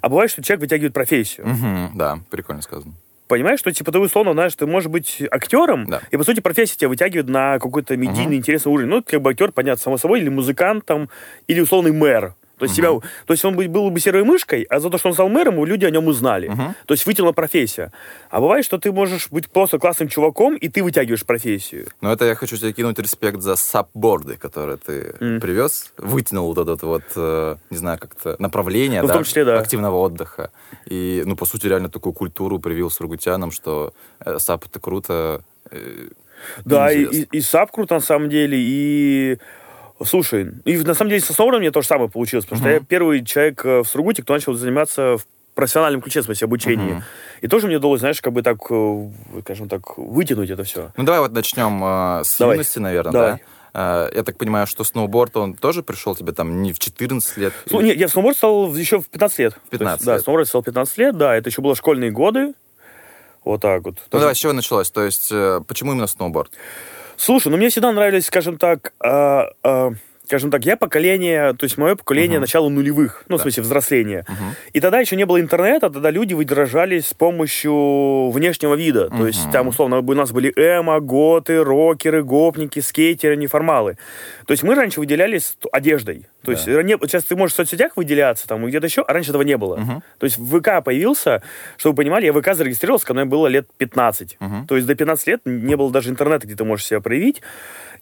а 0.01 0.09
бывает, 0.09 0.31
что 0.31 0.41
человек 0.41 0.61
вытягивает 0.61 0.93
профессию. 0.93 1.47
Угу, 1.47 1.97
да, 1.97 2.19
прикольно 2.29 2.61
сказано 2.61 2.93
понимаешь, 3.27 3.59
что, 3.59 3.71
типа, 3.71 3.91
ты 3.91 3.99
условно, 3.99 4.33
знаешь, 4.33 4.55
ты 4.55 4.65
можешь 4.65 4.89
быть 4.89 5.21
актером, 5.31 5.85
да. 5.85 6.01
и, 6.11 6.17
по 6.17 6.23
сути, 6.23 6.39
профессия 6.39 6.77
тебя 6.77 6.89
вытягивает 6.89 7.27
на 7.27 7.59
какой-то 7.59 7.97
медийный, 7.97 8.35
uh-huh. 8.35 8.39
интересный 8.39 8.71
уровень. 8.71 8.89
Ну, 8.89 9.03
как 9.03 9.21
бы 9.21 9.31
актер, 9.31 9.51
понятно, 9.51 9.81
само 9.81 9.97
собой, 9.97 10.21
или 10.21 10.29
музыкант 10.29 10.85
там, 10.85 11.09
или 11.47 11.59
условный 11.59 11.91
мэр. 11.91 12.35
То 12.57 12.65
есть, 12.65 12.77
uh-huh. 12.77 12.99
себя, 12.99 13.09
то 13.25 13.33
есть 13.33 13.43
он 13.45 13.55
был 13.55 13.89
бы 13.89 13.99
серой 13.99 14.23
мышкой, 14.23 14.63
а 14.69 14.79
за 14.79 14.89
то, 14.89 14.97
что 14.97 15.09
он 15.09 15.13
стал 15.13 15.27
мэром, 15.27 15.65
люди 15.65 15.85
о 15.85 15.89
нем 15.89 16.07
узнали. 16.07 16.49
Uh-huh. 16.49 16.73
То 16.85 16.93
есть 16.93 17.05
вытянула 17.05 17.31
профессия. 17.31 17.91
А 18.29 18.39
бывает, 18.39 18.63
что 18.63 18.77
ты 18.77 18.91
можешь 18.91 19.29
быть 19.31 19.49
просто 19.49 19.79
классным 19.79 20.07
чуваком, 20.07 20.55
и 20.55 20.69
ты 20.69 20.83
вытягиваешь 20.83 21.25
профессию. 21.25 21.87
Ну, 22.01 22.11
это 22.11 22.25
я 22.25 22.35
хочу 22.35 22.57
тебе 22.57 22.71
кинуть 22.73 22.99
респект 22.99 23.41
за 23.41 23.55
сапборды, 23.55 24.37
которые 24.37 24.77
ты 24.77 25.15
мм. 25.19 25.39
привез, 25.39 25.93
вытянул 25.97 26.53
вот 26.53 26.67
это 26.67 26.85
вот, 26.85 27.03
э, 27.15 27.55
не 27.71 27.77
знаю, 27.77 27.97
как-то 27.99 28.35
направление 28.39 29.01
ну, 29.01 29.07
да, 29.07 29.13
в 29.13 29.17
том 29.17 29.23
числе, 29.23 29.45
да. 29.45 29.59
активного 29.59 29.97
отдыха. 29.97 30.51
И, 30.85 31.23
ну, 31.25 31.35
по 31.35 31.45
сути, 31.45 31.67
реально 31.67 31.89
такую 31.89 32.13
культуру 32.13 32.59
привил 32.59 32.89
сургутянам, 32.89 33.51
что 33.51 33.93
э, 34.19 34.37
SUP 34.37 34.65
это 34.65 34.79
круто. 34.79 35.43
Э, 35.71 36.09
да, 36.65 36.91
и, 36.91 37.03
и, 37.03 37.27
и 37.31 37.41
SUP 37.41 37.71
круто 37.71 37.95
на 37.95 38.01
самом 38.01 38.29
деле, 38.29 38.57
и 38.59 39.37
Слушай, 40.03 40.51
и 40.65 40.77
на 40.77 40.93
самом 40.93 41.09
деле 41.09 41.21
со 41.21 41.33
сноубордом 41.33 41.59
мне 41.59 41.71
то 41.71 41.81
же 41.81 41.87
самое 41.87 42.09
получилось, 42.09 42.45
потому 42.45 42.61
uh-huh. 42.61 42.65
что 42.65 42.73
я 42.73 42.79
первый 42.79 43.23
человек 43.23 43.65
э, 43.65 43.83
в 43.83 43.85
Сургуте, 43.85 44.23
кто 44.23 44.33
начал 44.33 44.53
заниматься 44.53 45.17
в 45.17 45.25
профессиональном 45.53 46.01
ключе, 46.01 46.21
в 46.21 46.25
смысле, 46.25 46.45
обучении. 46.45 46.95
Uh-huh. 46.95 47.03
И 47.41 47.47
тоже 47.47 47.67
мне 47.67 47.77
удалось, 47.77 47.99
знаешь, 47.99 48.21
как 48.21 48.33
бы 48.33 48.41
так, 48.41 48.57
э, 48.69 49.09
скажем 49.41 49.69
так, 49.69 49.97
вытянуть 49.97 50.49
это 50.49 50.63
все. 50.63 50.91
Ну, 50.97 51.03
давай 51.03 51.21
вот 51.21 51.31
начнем 51.31 51.83
э, 51.83 52.23
с 52.23 52.37
давай. 52.37 52.55
юности, 52.55 52.79
наверное, 52.79 53.11
давай. 53.11 53.31
да? 53.73 54.09
Э, 54.09 54.15
я 54.15 54.23
так 54.23 54.37
понимаю, 54.37 54.67
что 54.67 54.83
сноуборд, 54.83 55.37
он 55.37 55.53
тоже 55.53 55.83
пришел 55.83 56.15
тебе 56.15 56.33
там 56.33 56.61
не 56.61 56.73
в 56.73 56.79
14 56.79 57.37
лет? 57.37 57.53
Ну, 57.69 57.79
или... 57.79 57.87
нет, 57.87 57.97
я 57.97 58.07
в 58.07 58.11
сноуборд 58.11 58.37
стал 58.37 58.73
еще 58.75 58.99
в 58.99 59.07
15 59.07 59.39
лет. 59.39 59.53
В 59.67 59.69
15 59.69 59.99
есть, 59.99 60.07
лет. 60.07 60.17
Да, 60.17 60.23
сноуборд 60.23 60.47
стал 60.47 60.61
в 60.61 60.65
15 60.65 60.97
лет, 60.97 61.17
да, 61.17 61.35
это 61.35 61.49
еще 61.49 61.61
было 61.61 61.75
школьные 61.75 62.11
годы. 62.11 62.53
Вот 63.45 63.61
так 63.61 63.83
вот. 63.83 63.95
Ну, 64.11 64.19
давай, 64.19 64.35
с 64.35 64.37
чего 64.37 64.53
началось? 64.53 64.89
То 64.89 65.03
есть, 65.03 65.29
почему 65.67 65.91
именно 65.91 66.07
сноуборд? 66.07 66.51
Слушай, 67.17 67.49
ну 67.49 67.57
мне 67.57 67.69
всегда 67.69 67.91
нравились, 67.91 68.25
скажем 68.25 68.57
так, 68.57 68.93
э, 69.03 69.43
э, 69.63 69.91
скажем 70.25 70.51
так, 70.51 70.65
я 70.65 70.77
поколение, 70.77 71.53
то 71.53 71.65
есть 71.65 71.77
мое 71.77 71.95
поколение 71.95 72.37
uh-huh. 72.37 72.41
начала 72.41 72.69
нулевых, 72.69 73.23
ну, 73.27 73.35
да. 73.35 73.39
в 73.39 73.41
смысле, 73.43 73.63
взросления. 73.63 74.25
Uh-huh. 74.27 74.69
И 74.71 74.79
тогда 74.79 74.99
еще 74.99 75.15
не 75.15 75.25
было 75.25 75.39
интернета, 75.39 75.89
тогда 75.89 76.11
люди 76.11 76.33
выдержались 76.33 77.07
с 77.07 77.13
помощью 77.13 78.29
внешнего 78.29 78.75
вида. 78.75 79.07
Uh-huh. 79.07 79.17
То 79.17 79.27
есть 79.27 79.51
там, 79.51 79.67
условно, 79.67 79.99
у 79.99 80.13
нас 80.13 80.31
были 80.31 80.51
эмо, 80.55 80.99
готы, 80.99 81.63
рокеры, 81.63 82.23
гопники, 82.23 82.79
скейтеры, 82.79 83.35
неформалы. 83.35 83.97
То 84.47 84.51
есть 84.51 84.63
мы 84.63 84.75
раньше 84.75 84.99
выделялись 84.99 85.57
одеждой. 85.71 86.27
То 86.43 86.51
да. 86.51 86.53
есть 86.53 86.67
не, 86.67 86.97
сейчас 87.07 87.23
ты 87.23 87.35
можешь 87.35 87.53
в 87.53 87.57
соцсетях 87.57 87.95
выделяться, 87.95 88.47
там, 88.47 88.65
где-то 88.65 88.87
еще, 88.87 89.01
а 89.01 89.13
раньше 89.13 89.31
этого 89.31 89.43
не 89.43 89.57
было. 89.57 89.77
Uh-huh. 89.77 90.01
То 90.19 90.25
есть 90.25 90.37
ВК 90.37 90.83
появился, 90.83 91.43
чтобы 91.77 91.93
вы 91.93 92.03
понимали, 92.03 92.25
я 92.25 92.33
ВК 92.33 92.53
зарегистрировался, 92.53 93.05
когда 93.07 93.21
мне 93.21 93.29
было 93.29 93.47
лет 93.47 93.67
15. 93.77 94.37
Uh-huh. 94.39 94.67
То 94.67 94.75
есть 94.75 94.87
до 94.87 94.95
15 94.95 95.27
лет 95.27 95.41
не 95.45 95.75
было 95.75 95.91
даже 95.91 96.09
интернета, 96.09 96.47
где 96.47 96.55
ты 96.55 96.63
можешь 96.63 96.85
себя 96.85 97.01
проявить. 97.01 97.41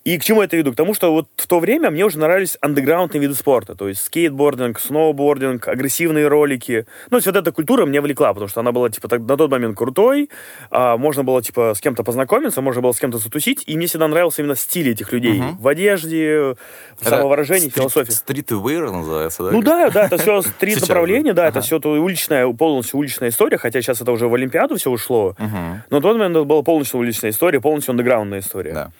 И 0.03 0.17
к 0.17 0.23
чему 0.23 0.41
это 0.41 0.57
веду? 0.57 0.71
К 0.73 0.75
тому, 0.75 0.95
что 0.95 1.11
вот 1.13 1.27
в 1.35 1.45
то 1.45 1.59
время 1.59 1.91
мне 1.91 2.03
уже 2.05 2.17
нравились 2.17 2.57
андеграундные 2.59 3.21
виды 3.21 3.35
спорта, 3.35 3.75
то 3.75 3.87
есть 3.87 4.01
скейтбординг, 4.03 4.79
сноубординг, 4.79 5.67
агрессивные 5.67 6.27
ролики. 6.27 6.87
Ну, 7.05 7.09
то 7.11 7.15
есть 7.17 7.27
вот 7.27 7.35
эта 7.35 7.51
культура 7.51 7.85
меня 7.85 8.01
влекла, 8.01 8.33
потому 8.33 8.47
что 8.49 8.61
она 8.61 8.71
была, 8.71 8.89
типа, 8.89 9.07
так- 9.07 9.21
на 9.21 9.37
тот 9.37 9.51
момент 9.51 9.77
крутой, 9.77 10.29
а, 10.71 10.97
можно 10.97 11.23
было, 11.23 11.43
типа, 11.43 11.73
с 11.75 11.81
кем-то 11.81 12.03
познакомиться, 12.03 12.61
можно 12.61 12.81
было 12.81 12.93
с 12.93 12.99
кем-то 12.99 13.19
затусить, 13.19 13.63
и 13.67 13.77
мне 13.77 13.85
всегда 13.85 14.07
нравился 14.07 14.41
именно 14.41 14.55
стиль 14.55 14.89
этих 14.89 15.13
людей 15.13 15.39
Мгм. 15.39 15.57
в 15.57 15.67
одежде, 15.67 16.55
в 16.97 17.01
Это 17.01 17.09
самовыражении, 17.11 17.67
стрит- 17.69 17.75
философии. 17.75 18.11
Стритвейр 18.11 18.89
называется, 18.91 19.43
да? 19.43 19.51
Ну 19.51 19.61
да, 19.61 19.91
да, 19.91 20.05
это 20.07 20.17
все 20.17 20.41
стрит 20.41 20.81
направление, 20.81 21.33
да, 21.33 21.47
это 21.47 21.59
ага. 21.59 21.65
все 21.65 21.77
уличная, 21.79 22.51
полностью 22.53 22.99
уличная 22.99 23.29
история, 23.29 23.57
хотя 23.59 23.81
сейчас 23.81 24.01
это 24.01 24.11
уже 24.11 24.27
в 24.27 24.33
Олимпиаду 24.33 24.77
все 24.77 24.89
ушло. 24.89 25.35
Мгм. 25.37 25.83
Но 25.91 25.97
на 25.97 26.01
тот 26.01 26.13
момент 26.17 26.35
это 26.37 26.45
была 26.45 26.63
полностью 26.63 26.99
уличная 26.99 27.29
история, 27.29 27.61
полностью 27.61 27.91
андеграундная 27.91 28.39
история. 28.39 28.73
Да. 28.73 28.91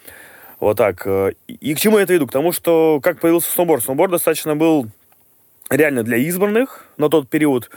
Вот 0.61 0.77
так. 0.77 1.01
э, 1.05 1.33
И 1.47 1.73
к 1.73 1.79
чему 1.79 1.97
я 1.97 2.03
это 2.03 2.13
веду? 2.13 2.27
К 2.27 2.31
тому, 2.31 2.53
что 2.53 3.01
как 3.01 3.19
появился 3.19 3.51
сноуборд. 3.51 3.83
Сноуборд 3.83 4.11
достаточно 4.11 4.55
был 4.55 4.87
реально 5.69 6.03
для 6.03 6.17
избранных 6.17 6.85
на 6.97 7.09
тот 7.09 7.27
период. 7.27 7.69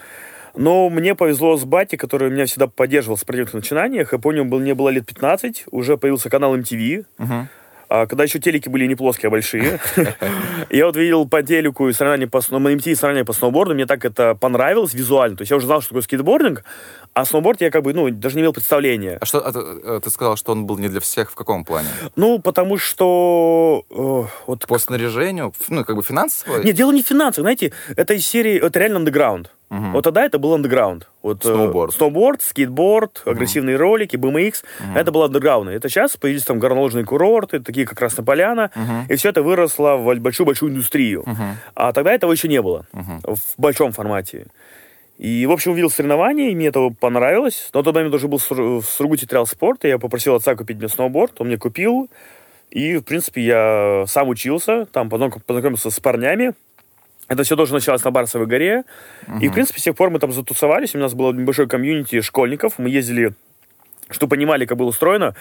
Но 0.55 0.89
мне 0.91 1.15
повезло 1.17 1.57
с 1.57 1.65
Бати, 1.65 1.97
который 1.97 2.31
меня 2.31 2.45
всегда 2.45 2.69
поддерживал 2.69 3.17
в 3.17 3.21
спортивных 3.21 3.55
начинаниях. 3.55 4.13
Я 4.13 4.19
помню, 4.19 4.45
был, 4.45 4.61
мне 4.61 4.75
было 4.75 4.91
лет 4.91 5.07
15, 5.07 5.65
уже 5.71 5.97
появился 5.97 6.31
канал 6.31 6.57
MTV. 6.57 7.07
Мгм. 7.19 7.49
А, 7.89 8.07
когда 8.07 8.25
еще 8.25 8.39
телеки 8.39 8.69
были 8.69 8.87
не 8.87 8.95
плоские, 8.95 9.29
а 9.29 9.31
большие. 9.31 9.81
Я 10.71 10.87
вот 10.87 10.97
видел 10.97 11.29
по 11.29 11.43
телеку 11.43 11.93
соревнования 11.93 12.27
по, 12.27 12.39
MTV 12.39 12.95
соревнования 12.95 13.25
по 13.25 13.33
сноуборду, 13.33 13.75
мне 13.75 13.87
так 13.87 14.05
это 14.05 14.35
понравилось 14.35 14.95
визуально. 14.95 15.37
То 15.37 15.43
есть 15.43 15.51
я 15.51 15.57
уже 15.57 15.67
знал, 15.67 15.81
что 15.81 15.91
такое 15.91 16.03
скейтбординг, 16.03 16.65
а 17.13 17.25
сноуборд 17.25 17.61
я 17.61 17.71
как 17.71 17.83
бы, 17.83 17.93
ну, 17.93 18.11
даже 18.11 18.37
не 18.37 18.43
имел 18.43 18.53
представления. 18.53 19.19
А 19.21 19.25
что, 19.25 19.39
а 19.39 19.53
ты, 19.53 19.59
э, 19.61 20.11
сказал, 20.11 20.37
что 20.37 20.53
он 20.53 20.67
был 20.67 20.79
не 20.79 20.89
для 20.89 21.01
всех 21.01 21.31
в 21.31 21.35
каком 21.35 21.65
плане? 21.65 21.89
Ну, 22.17 22.39
потому 22.39 22.77
что... 22.77 23.85
э, 23.91 24.45
вот 24.47 24.67
По 24.67 24.79
снаряжению, 24.79 25.53
ну, 25.69 25.85
как 25.85 25.97
бы 25.97 26.03
финансово? 26.03 26.63
Нет, 26.63 26.75
дело 26.75 26.93
не 26.93 27.03
в 27.03 27.07
финансах, 27.07 27.43
знаете, 27.43 27.73
это 27.97 28.15
из 28.15 28.27
серии, 28.27 28.57
это 28.59 28.79
реально 28.79 28.99
андеграунд. 28.99 29.51
Мгм. 29.75 29.93
Вот 29.93 30.05
тогда 30.05 30.25
это 30.25 30.39
был 30.39 30.55
андеграунд. 30.55 31.09
Вот, 31.23 31.39
э, 31.45 31.49
Сноуборд. 31.49 31.93
сноуборд, 31.95 32.43
скейтборд, 32.43 33.23
агрессивные 33.25 33.77
ролики, 33.77 34.17
BMX. 34.17 34.65
Это 34.95 35.11
было 35.11 35.27
андеграунд. 35.27 35.71
Это 35.71 35.89
сейчас 35.89 36.17
появились 36.17 36.45
там 36.45 36.59
горнолыжные 36.61 37.05
курорты, 37.05 37.59
такие 37.61 37.87
как 37.87 37.99
Красная 37.99 38.25
Поляна, 38.25 38.71
Мгм. 38.75 39.07
и 39.09 39.17
все 39.17 39.31
это 39.31 39.43
выросло 39.43 39.97
в 39.97 40.15
большую-большую 40.21 40.71
индустрию. 40.71 41.23
Мгм. 41.27 41.57
А 41.75 41.93
тогда 41.93 42.13
этого 42.13 42.31
еще 42.33 42.47
не 42.49 42.63
было 42.63 42.87
Мгм. 42.93 43.21
в 43.23 43.39
большом 43.59 43.91
формате. 43.93 44.47
И, 45.19 45.47
в 45.47 45.53
общем, 45.53 45.73
увидел 45.73 45.91
соревнования, 45.91 46.51
и 46.51 46.55
мне 46.55 46.69
это 46.69 46.89
понравилось. 47.01 47.71
На 47.73 47.83
тот 47.83 47.95
момент 47.95 48.15
уже 48.15 48.29
был 48.29 48.39
в 48.39 48.83
Сургуте 48.85 49.27
триал 49.27 49.47
спорт, 49.47 49.85
и 49.85 49.89
я 49.89 49.99
попросил 49.99 50.35
отца 50.35 50.55
купить 50.57 50.79
мне 50.79 50.89
сноуборд, 50.89 51.33
он 51.41 51.47
мне 51.49 51.57
купил. 51.57 52.09
И, 52.71 52.97
в 52.97 53.03
принципе, 53.03 53.41
я 53.43 54.05
сам 54.09 54.29
учился, 54.29 54.87
там 54.87 55.09
познаком- 55.09 55.43
познакомился 55.47 55.91
с 55.91 56.01
парнями. 56.01 56.55
Это 57.29 57.43
все 57.43 57.57
тоже 57.57 57.73
началось 57.73 58.05
на 58.05 58.11
Барсовой 58.11 58.47
горе. 58.47 58.85
И, 59.41 59.49
в 59.49 59.53
принципе, 59.53 59.81
с 59.81 59.83
тех 59.83 59.97
пор 59.97 60.11
мы 60.11 60.19
там 60.19 60.33
затусовались. 60.33 60.95
У 60.95 60.99
нас 60.99 61.15
было 61.15 61.33
небольшое 61.33 61.69
комьюнити 61.69 62.21
школьников. 62.21 62.75
Мы 62.79 62.91
ездили, 62.91 63.35
чтобы 64.15 64.31
понимали, 64.31 64.65
как 64.65 64.79
было 64.79 64.89
устроено. 64.89 65.35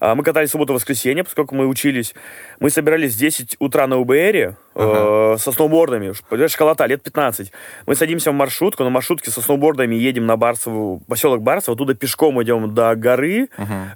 А, 0.00 0.14
Мы 0.14 0.22
катались 0.22 0.50
в 0.50 0.52
субботу-воскресенье, 0.52 1.24
поскольку 1.24 1.54
мы 1.54 1.66
учились. 1.66 2.14
Мы 2.60 2.70
собирались 2.70 3.14
в 3.14 3.18
10 3.18 3.56
утра 3.58 3.86
на 3.86 3.98
УБРе 3.98 4.56
э, 4.74 5.36
со 5.38 5.52
сноубордами. 5.52 6.12
Понимаешь, 6.28 6.52
школота, 6.52 6.86
лет 6.86 7.02
15. 7.02 7.52
Мы 7.86 7.94
садимся 7.96 8.30
в 8.30 8.34
маршрутку, 8.34 8.84
на 8.84 8.90
маршрутке 8.90 9.30
со 9.30 9.40
сноубордами 9.40 9.96
едем 9.96 10.26
на 10.26 10.36
Барсову, 10.36 11.02
поселок 11.08 11.42
Барсово, 11.42 11.74
оттуда 11.74 11.94
пешком 11.94 12.40
идем 12.42 12.72
до 12.74 12.94
горы, 12.94 13.48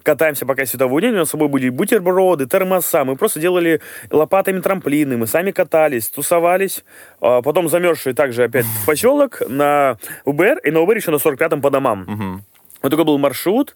катаемся 0.02 0.44
пока 0.46 0.66
световой 0.66 1.02
день, 1.02 1.12
у 1.12 1.18
нас 1.18 1.28
с 1.28 1.30
собой 1.30 1.48
были 1.48 1.68
бутерброды, 1.68 2.46
термоса, 2.46 3.04
мы 3.04 3.16
просто 3.16 3.38
делали 3.40 3.80
лопатами 4.10 4.60
трамплины, 4.60 5.16
мы 5.16 5.26
сами 5.26 5.52
катались, 5.52 6.08
тусовались, 6.08 6.84
А 7.20 7.42
потом 7.42 7.68
замерзшие 7.68 8.14
также 8.14 8.44
опять 8.44 8.64
в 8.64 8.86
поселок 8.86 9.42
на 9.48 9.98
УБР, 10.24 10.58
и 10.64 10.70
на 10.70 10.80
УБР 10.80 10.96
еще 10.96 11.10
на 11.10 11.16
45-м 11.16 11.60
по 11.60 11.70
домам. 11.70 12.04
Мгм. 12.06 12.44
Вот 12.82 12.90
такой 12.90 13.04
был 13.04 13.18
маршрут. 13.18 13.74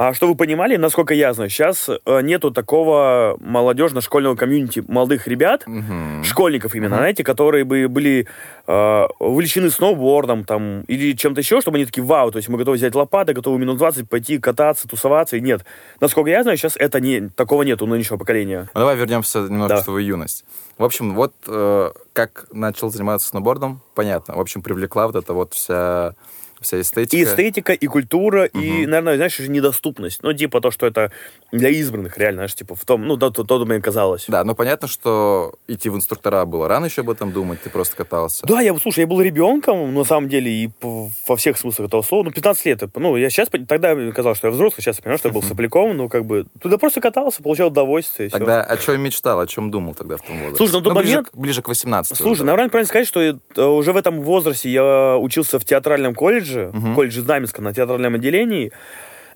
А, 0.00 0.14
что 0.14 0.28
вы 0.28 0.36
понимали, 0.36 0.76
насколько 0.76 1.12
я 1.12 1.32
знаю, 1.34 1.50
сейчас 1.50 1.88
э, 1.88 2.20
нету 2.22 2.52
такого 2.52 3.36
молодежно-школьного 3.40 4.36
комьюнити 4.36 4.84
молодых 4.86 5.26
ребят, 5.26 5.64
Мгм. 5.66 6.22
школьников 6.22 6.76
именно, 6.76 6.98
знаете, 6.98 7.24
которые 7.24 7.64
бы 7.64 7.88
были 7.88 8.28
э, 8.68 9.06
увлечены 9.18 9.70
сноубордом 9.70 10.44
там, 10.44 10.82
или 10.82 11.16
чем-то 11.16 11.40
еще, 11.40 11.60
чтобы 11.60 11.78
они 11.78 11.84
такие, 11.84 12.04
вау, 12.04 12.30
то 12.30 12.36
есть 12.36 12.48
мы 12.48 12.58
готовы 12.58 12.76
взять 12.76 12.94
лопаты, 12.94 13.32
готовы 13.32 13.58
минут 13.58 13.78
20 13.78 14.08
пойти 14.08 14.38
кататься, 14.38 14.86
тусоваться, 14.86 15.36
и 15.36 15.40
нет. 15.40 15.64
Насколько 16.00 16.30
я 16.30 16.44
знаю, 16.44 16.56
сейчас 16.58 16.76
это 16.76 17.00
не, 17.00 17.30
такого 17.30 17.64
нет 17.64 17.82
у 17.82 17.86
нынешнего 17.86 18.18
поколения. 18.18 18.70
Ну, 18.74 18.78
давай 18.80 18.94
вернемся 18.94 19.40
немножко 19.40 19.78
Да. 19.78 19.82
в 19.82 19.84
твою 19.84 20.06
юность. 20.06 20.44
В 20.78 20.84
общем, 20.84 21.16
вот 21.16 21.34
э, 21.48 21.90
как 22.12 22.46
начал 22.52 22.88
заниматься 22.92 23.26
сноубордом, 23.26 23.80
понятно. 23.96 24.36
В 24.36 24.40
общем, 24.40 24.62
привлекла 24.62 25.08
вот 25.08 25.16
эта 25.16 25.32
вот 25.32 25.54
вся, 25.54 26.14
вся 26.60 26.80
эстетика. 26.80 27.16
И 27.16 27.24
эстетика, 27.24 27.72
и 27.72 27.86
культура, 27.86 28.44
и, 28.44 28.86
наверное, 28.86 29.16
знаешь, 29.16 29.38
еще 29.38 29.48
недоступность. 29.48 30.22
Ну, 30.22 30.32
типа 30.32 30.60
то, 30.60 30.70
что 30.70 30.86
это 30.86 31.12
для 31.52 31.68
избранных, 31.70 32.18
реально, 32.18 32.38
знаешь, 32.40 32.54
типа 32.54 32.74
в 32.74 32.84
том, 32.84 33.06
ну, 33.06 33.16
да, 33.16 33.30
то, 33.30 33.44
то 33.44 33.64
мне 33.64 33.80
казалось. 33.80 34.24
Да, 34.28 34.44
ну 34.44 34.54
понятно, 34.54 34.88
что 34.88 35.54
идти 35.68 35.88
в 35.88 35.96
инструктора 35.96 36.44
было 36.44 36.68
рано 36.68 36.86
еще 36.86 37.00
об 37.02 37.10
этом 37.10 37.32
думать, 37.32 37.60
ты 37.62 37.70
просто 37.70 37.96
катался. 37.96 38.46
Да, 38.46 38.60
я, 38.60 38.74
слушай, 38.78 39.00
я 39.00 39.06
был 39.06 39.20
ребенком, 39.20 39.94
на 39.94 40.04
самом 40.04 40.28
деле, 40.28 40.50
и 40.50 40.70
во 40.82 41.36
всех 41.36 41.58
смыслах 41.58 41.88
этого 41.88 42.02
слова. 42.02 42.24
Ну, 42.24 42.30
15 42.32 42.64
лет. 42.66 42.82
Ну, 42.96 43.16
я 43.16 43.30
сейчас, 43.30 43.48
тогда 43.66 43.94
мне 43.94 44.12
казалось, 44.12 44.38
что 44.38 44.48
я 44.48 44.52
взрослый, 44.52 44.82
сейчас 44.82 44.96
я 44.96 45.02
понимаю, 45.02 45.18
что 45.18 45.28
я 45.28 45.34
был 45.34 45.42
сопляком, 45.42 45.96
ну, 45.96 46.08
как 46.08 46.24
бы, 46.24 46.46
туда 46.60 46.78
просто 46.78 47.00
катался, 47.00 47.42
получал 47.42 47.68
удовольствие. 47.68 48.30
Тогда 48.30 48.62
о 48.62 48.76
чем 48.76 49.00
мечтал, 49.00 49.40
о 49.40 49.46
чем 49.46 49.70
думал 49.70 49.94
тогда 49.94 50.16
в 50.16 50.22
том 50.22 50.36
возрасте? 50.38 50.56
Слушай, 50.56 50.72
на 50.78 50.82
тот 50.82 50.94
ближе, 50.94 51.08
момент- 51.16 51.30
к- 51.30 51.36
ближе 51.36 51.62
к 51.62 51.68
18 51.68 52.16
Слушай, 52.16 52.32
уже. 52.32 52.44
наверное, 52.44 52.68
правильно 52.70 52.88
сказать, 52.88 53.06
что 53.08 53.20
э, 53.20 53.62
уже 53.62 53.92
в 53.92 53.96
этом 53.96 54.20
возрасте 54.22 54.70
я 54.70 55.16
учился 55.18 55.58
в 55.58 55.64
театральном 55.64 56.14
колледже, 56.14 56.47
Мгм. 56.56 56.94
колледже 56.94 57.20
Знаменска 57.22 57.62
на 57.62 57.72
театральном 57.72 58.14
отделении, 58.14 58.72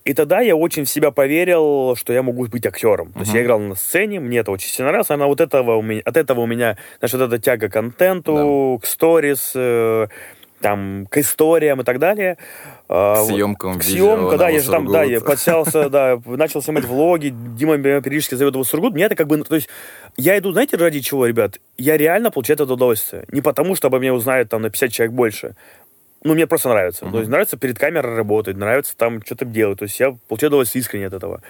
и 0.04 0.14
тогда 0.14 0.40
я 0.40 0.57
очень 0.57 0.85
в 0.85 0.88
себя 0.90 1.12
поверил, 1.12 1.95
что 1.97 2.12
я 2.12 2.23
могу 2.23 2.47
быть 2.47 2.66
актером. 2.66 3.12
То 3.12 3.21
есть 3.21 3.33
я 3.35 3.42
играл 3.42 3.61
на 3.61 3.76
сцене, 3.76 4.19
мне 4.19 4.38
это 4.38 4.50
очень 4.50 4.69
сильно 4.69 4.88
нравилось, 4.88 5.11
она 5.11 5.26
вот 5.26 5.40
этого 5.40 5.76
у 5.76 5.83
меня, 5.83 6.02
от 6.04 6.16
этого 6.16 6.40
у 6.40 6.47
меня, 6.47 6.76
знаешь, 6.99 7.12
вот 7.12 7.23
эта 7.23 7.38
тяга 7.38 7.69
к 7.69 7.73
контенту, 7.73 8.81
к 8.83 8.87
сторис, 8.87 9.52
э, 9.54 10.09
там, 10.62 11.07
к 11.11 11.19
историям 11.19 11.81
и 11.81 11.85
так 11.85 11.99
далее. 11.99 12.38
А, 12.88 13.16
К 13.16 13.19
вот. 13.19 13.26
съемкам 13.28 13.78
К 13.78 13.85
видео 13.85 14.16
съемкам, 14.16 14.38
да, 14.38 14.49
я 14.49 14.61
же 14.61 14.71
там, 14.71 14.87
да, 14.90 15.02
я 15.02 15.21
подселся, 15.21 15.88
да, 15.90 16.19
начал 16.25 16.62
снимать 16.62 16.85
влоги, 16.85 17.35
Дима 17.35 17.76
меня 17.76 18.00
периодически 18.00 18.37
зовет 18.37 18.54
его 18.54 18.64
в 18.64 18.69
Сургут, 18.69 18.95
мне 18.95 19.04
это 19.04 19.16
как 19.16 19.26
бы, 19.26 19.42
то 19.42 19.54
есть, 19.57 19.69
я 20.16 20.38
иду, 20.38 20.52
знаете, 20.52 20.76
ради 20.76 21.00
чего, 21.00 21.26
ребят? 21.26 21.59
Я 21.76 21.97
реально 21.97 22.31
получаю 22.31 22.57
это 22.57 22.73
удовольствие. 22.73 23.25
Не 23.31 23.40
потому, 23.40 23.75
что 23.75 23.88
обо 23.88 23.99
мне 23.99 24.12
узнают 24.12 24.49
там 24.49 24.62
на 24.62 24.71
50 24.71 24.92
человек 24.92 25.14
больше. 25.14 25.57
Ну, 26.24 26.34
мне 26.34 26.46
просто 26.46 26.68
нравится. 26.68 27.06
То 27.06 27.18
есть, 27.18 27.30
нравится 27.30 27.56
перед 27.56 27.78
камерой 27.78 28.14
работать, 28.14 28.56
нравится 28.56 28.96
там 28.96 29.22
что-то 29.22 29.44
делать. 29.44 29.78
То 29.78 29.84
есть, 29.84 29.98
я 29.98 30.16
получаю 30.28 30.50
удовольствие 30.50 30.80
искренне 30.80 31.06
от 31.08 31.14
этого. 31.14 31.42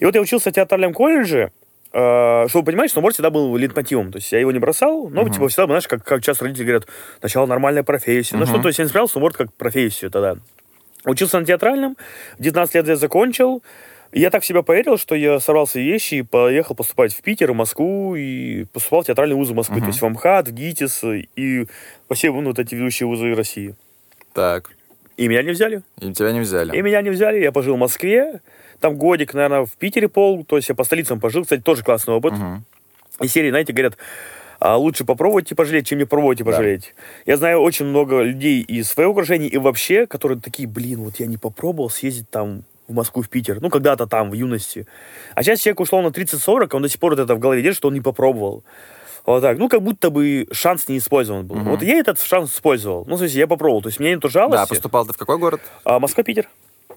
И 0.00 0.04
вот 0.04 0.14
я 0.14 0.20
учился 0.20 0.50
в 0.50 0.52
театральном 0.52 0.92
колледже, 0.92 1.50
э, 1.92 2.46
чтобы 2.48 2.66
понимать, 2.66 2.90
что 2.90 2.94
сноуборд 2.94 3.14
всегда 3.14 3.30
был 3.30 3.56
лейтмотивом. 3.56 4.12
То 4.12 4.18
есть 4.18 4.30
я 4.32 4.40
его 4.40 4.52
не 4.52 4.58
бросал, 4.58 5.08
но 5.08 5.28
типа 5.28 5.48
всегда, 5.48 5.66
знаешь, 5.66 5.88
как, 5.88 6.04
как 6.04 6.22
часто 6.22 6.44
родители 6.44 6.64
говорят, 6.64 6.86
сначала 7.20 7.46
нормальная 7.46 7.82
профессия. 7.82 8.36
Ну 8.36 8.44
что, 8.46 8.60
то 8.60 8.68
есть 8.68 8.78
я 8.78 8.84
не 8.84 8.90
смотрел 8.90 9.08
сноуборд 9.08 9.36
как 9.36 9.52
профессию 9.54 10.10
тогда. 10.10 10.36
Учился 11.04 11.40
на 11.40 11.46
театральном, 11.46 11.96
в 12.38 12.42
19 12.42 12.74
лет 12.74 12.88
я 12.88 12.96
закончил. 12.96 13.62
И 14.10 14.20
Я 14.20 14.30
так 14.30 14.42
в 14.42 14.46
себя 14.46 14.62
поверил, 14.62 14.96
что 14.96 15.14
я 15.14 15.38
сорвал 15.38 15.66
свои 15.66 15.84
вещи 15.84 16.14
и 16.16 16.22
поехал 16.22 16.74
поступать 16.74 17.14
в 17.14 17.20
Питер, 17.20 17.52
в 17.52 17.54
Москву, 17.54 18.16
и 18.16 18.64
поступал 18.64 19.02
в 19.02 19.06
театральные 19.06 19.36
вузы 19.36 19.52
Москвы, 19.52 19.80
то 19.80 19.88
есть 19.88 20.00
в 20.00 20.08
МХАТ, 20.08 20.48
в 20.48 20.52
ГИТИС 20.52 21.04
и 21.36 21.66
по 22.08 22.14
всем 22.14 22.34
ну, 22.36 22.48
вот 22.48 22.58
эти 22.58 22.74
ведущие 22.74 23.06
вузы 23.06 23.34
России. 23.34 23.74
Так, 24.32 24.70
И 25.16 25.26
меня 25.28 25.42
не 25.42 25.50
взяли. 25.50 25.82
и 26.00 26.12
тебя 26.12 26.32
не 26.32 26.40
взяли. 26.40 26.76
И 26.76 26.82
меня 26.82 27.02
не 27.02 27.10
взяли, 27.10 27.38
я 27.40 27.52
пожил 27.52 27.74
в 27.76 27.78
Москве, 27.78 28.40
там 28.80 28.96
годик, 28.96 29.34
наверное, 29.34 29.66
в 29.66 29.72
Питере 29.72 30.08
пол, 30.08 30.44
то 30.44 30.56
есть 30.56 30.68
я 30.68 30.74
по 30.74 30.84
столицам 30.84 31.18
пожил, 31.20 31.42
кстати, 31.42 31.60
тоже 31.62 31.82
классный 31.82 32.14
опыт. 32.14 32.34
Мгм. 32.34 32.64
И 33.20 33.26
серии, 33.28 33.50
знаете, 33.50 33.72
говорят, 33.72 33.96
а, 34.60 34.76
лучше 34.76 35.04
попробовать 35.04 35.50
и 35.50 35.54
пожалеть, 35.54 35.86
чем 35.86 35.98
не 35.98 36.04
пробовать 36.04 36.40
и 36.40 36.44
Да. 36.44 36.50
пожалеть. 36.50 36.94
Я 37.26 37.36
знаю 37.36 37.60
очень 37.60 37.86
много 37.86 38.22
людей 38.22 38.60
из 38.60 38.88
своего 38.88 39.12
окружения 39.12 39.48
и 39.48 39.56
вообще, 39.56 40.06
которые 40.06 40.40
такие, 40.40 40.68
блин, 40.68 41.00
вот 41.00 41.16
я 41.18 41.26
не 41.26 41.36
попробовал 41.36 41.90
съездить 41.90 42.30
там 42.30 42.62
в 42.86 42.94
Москву, 42.94 43.22
в 43.22 43.28
Питер. 43.28 43.60
Ну, 43.60 43.70
когда-то 43.70 44.06
там, 44.06 44.30
в 44.30 44.34
юности. 44.34 44.86
А 45.34 45.42
сейчас 45.42 45.60
человек 45.60 45.80
ушел 45.80 46.00
на 46.00 46.08
30-40, 46.08 46.74
он 46.74 46.82
до 46.82 46.88
сих 46.88 46.98
пор 47.00 47.12
вот 47.12 47.20
это 47.20 47.34
в 47.34 47.38
голове 47.38 47.60
держит, 47.62 47.78
что 47.78 47.88
он 47.88 47.94
не 47.94 48.00
попробовал. 48.00 48.62
Вот 49.28 49.42
так. 49.42 49.58
Ну, 49.58 49.68
как 49.68 49.82
будто 49.82 50.08
бы 50.08 50.48
шанс 50.52 50.88
не 50.88 50.96
использован 50.96 51.46
был. 51.46 51.56
Вот 51.56 51.82
я 51.82 51.98
этот 51.98 52.18
шанс 52.18 52.54
использовал. 52.54 53.04
Ну, 53.06 53.16
в 53.16 53.18
смысле, 53.18 53.40
я 53.40 53.46
попробовал. 53.46 53.82
То 53.82 53.90
есть, 53.90 54.00
меня 54.00 54.12
нету 54.14 54.30
жалости. 54.30 54.62
Да, 54.62 54.66
поступал 54.66 55.04
ты 55.04 55.12
в 55.12 55.18
какой 55.18 55.36
город? 55.36 55.60
А, 55.84 56.00
Москва, 56.00 56.24
Питер. 56.24 56.48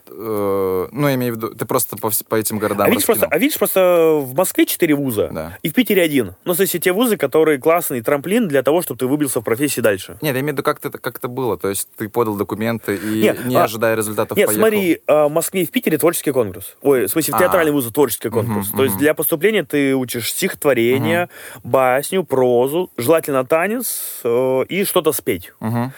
Э, 0.08 0.88
ну, 0.92 1.08
я 1.08 1.16
имею 1.16 1.34
в 1.34 1.38
виду, 1.38 1.50
ты 1.56 1.66
просто 1.66 1.98
по, 1.98 2.12
по 2.30 2.36
этим 2.36 2.58
городам 2.60 2.88
А 2.88 2.90
видишь, 2.90 3.06
просто, 3.06 3.28
а 3.30 3.38
видишь, 3.38 3.58
просто 3.58 4.20
в 4.22 4.34
Москве 4.36 4.66
4 4.66 4.94
вуза, 4.96 5.30
Да. 5.32 5.58
и 5.64 5.70
в 5.70 5.74
Питере 5.74 6.02
один. 6.02 6.36
Ну, 6.46 6.54
то 6.56 6.62
есть 6.62 6.80
те 6.80 6.92
вузы, 6.92 7.18
которые 7.18 7.60
классный 7.60 8.02
трамплин 8.02 8.48
для 8.48 8.64
того, 8.64 8.82
чтобы 8.82 8.98
ты 9.00 9.08
выбился 9.08 9.40
в 9.42 9.44
профессии 9.44 9.82
дальше. 9.82 10.18
Нет, 10.22 10.34
я 10.36 10.42
имею 10.42 10.48
в 10.54 10.58
виду, 10.58 10.64
как 10.64 10.84
это, 10.84 10.98
как 10.98 11.18
это 11.18 11.28
было. 11.28 11.58
То 11.58 11.70
есть 11.70 11.88
ты 11.98 12.10
подал 12.10 12.36
документы 12.36 12.96
и, 12.96 13.22
Нет, 13.22 13.46
не 13.46 13.56
а- 13.56 13.64
ожидая 13.64 13.96
результатов, 13.96 14.38
Нет, 14.38 14.48
поехал. 14.48 14.62
смотри, 14.64 15.02
а, 15.08 15.28
в 15.28 15.32
Москве 15.32 15.62
и 15.64 15.66
в 15.66 15.72
Питере 15.72 15.98
творческий 15.98 16.32
конкурс. 16.32 16.76
Ой, 16.82 17.06
в 17.06 17.10
смысле, 17.10 17.34
в 17.34 17.38
А. 17.38 17.40
театральный 17.40 17.72
вуз 17.72 17.86
творческий 17.92 18.30
конкурс. 18.30 18.68
Мгм, 18.70 18.78
То 18.78 18.84
есть 18.86 18.98
для 18.98 19.14
поступления 19.14 19.64
ты 19.64 19.96
учишь 19.96 20.32
стихотворение, 20.32 21.30
басню, 21.64 22.24
прозу, 22.24 22.90
желательно 22.98 23.46
танец 23.46 24.22
э, 24.24 24.64
и 24.70 24.84
что-то 24.86 25.12
спеть. 25.12 25.54
Мгм. 25.60 25.92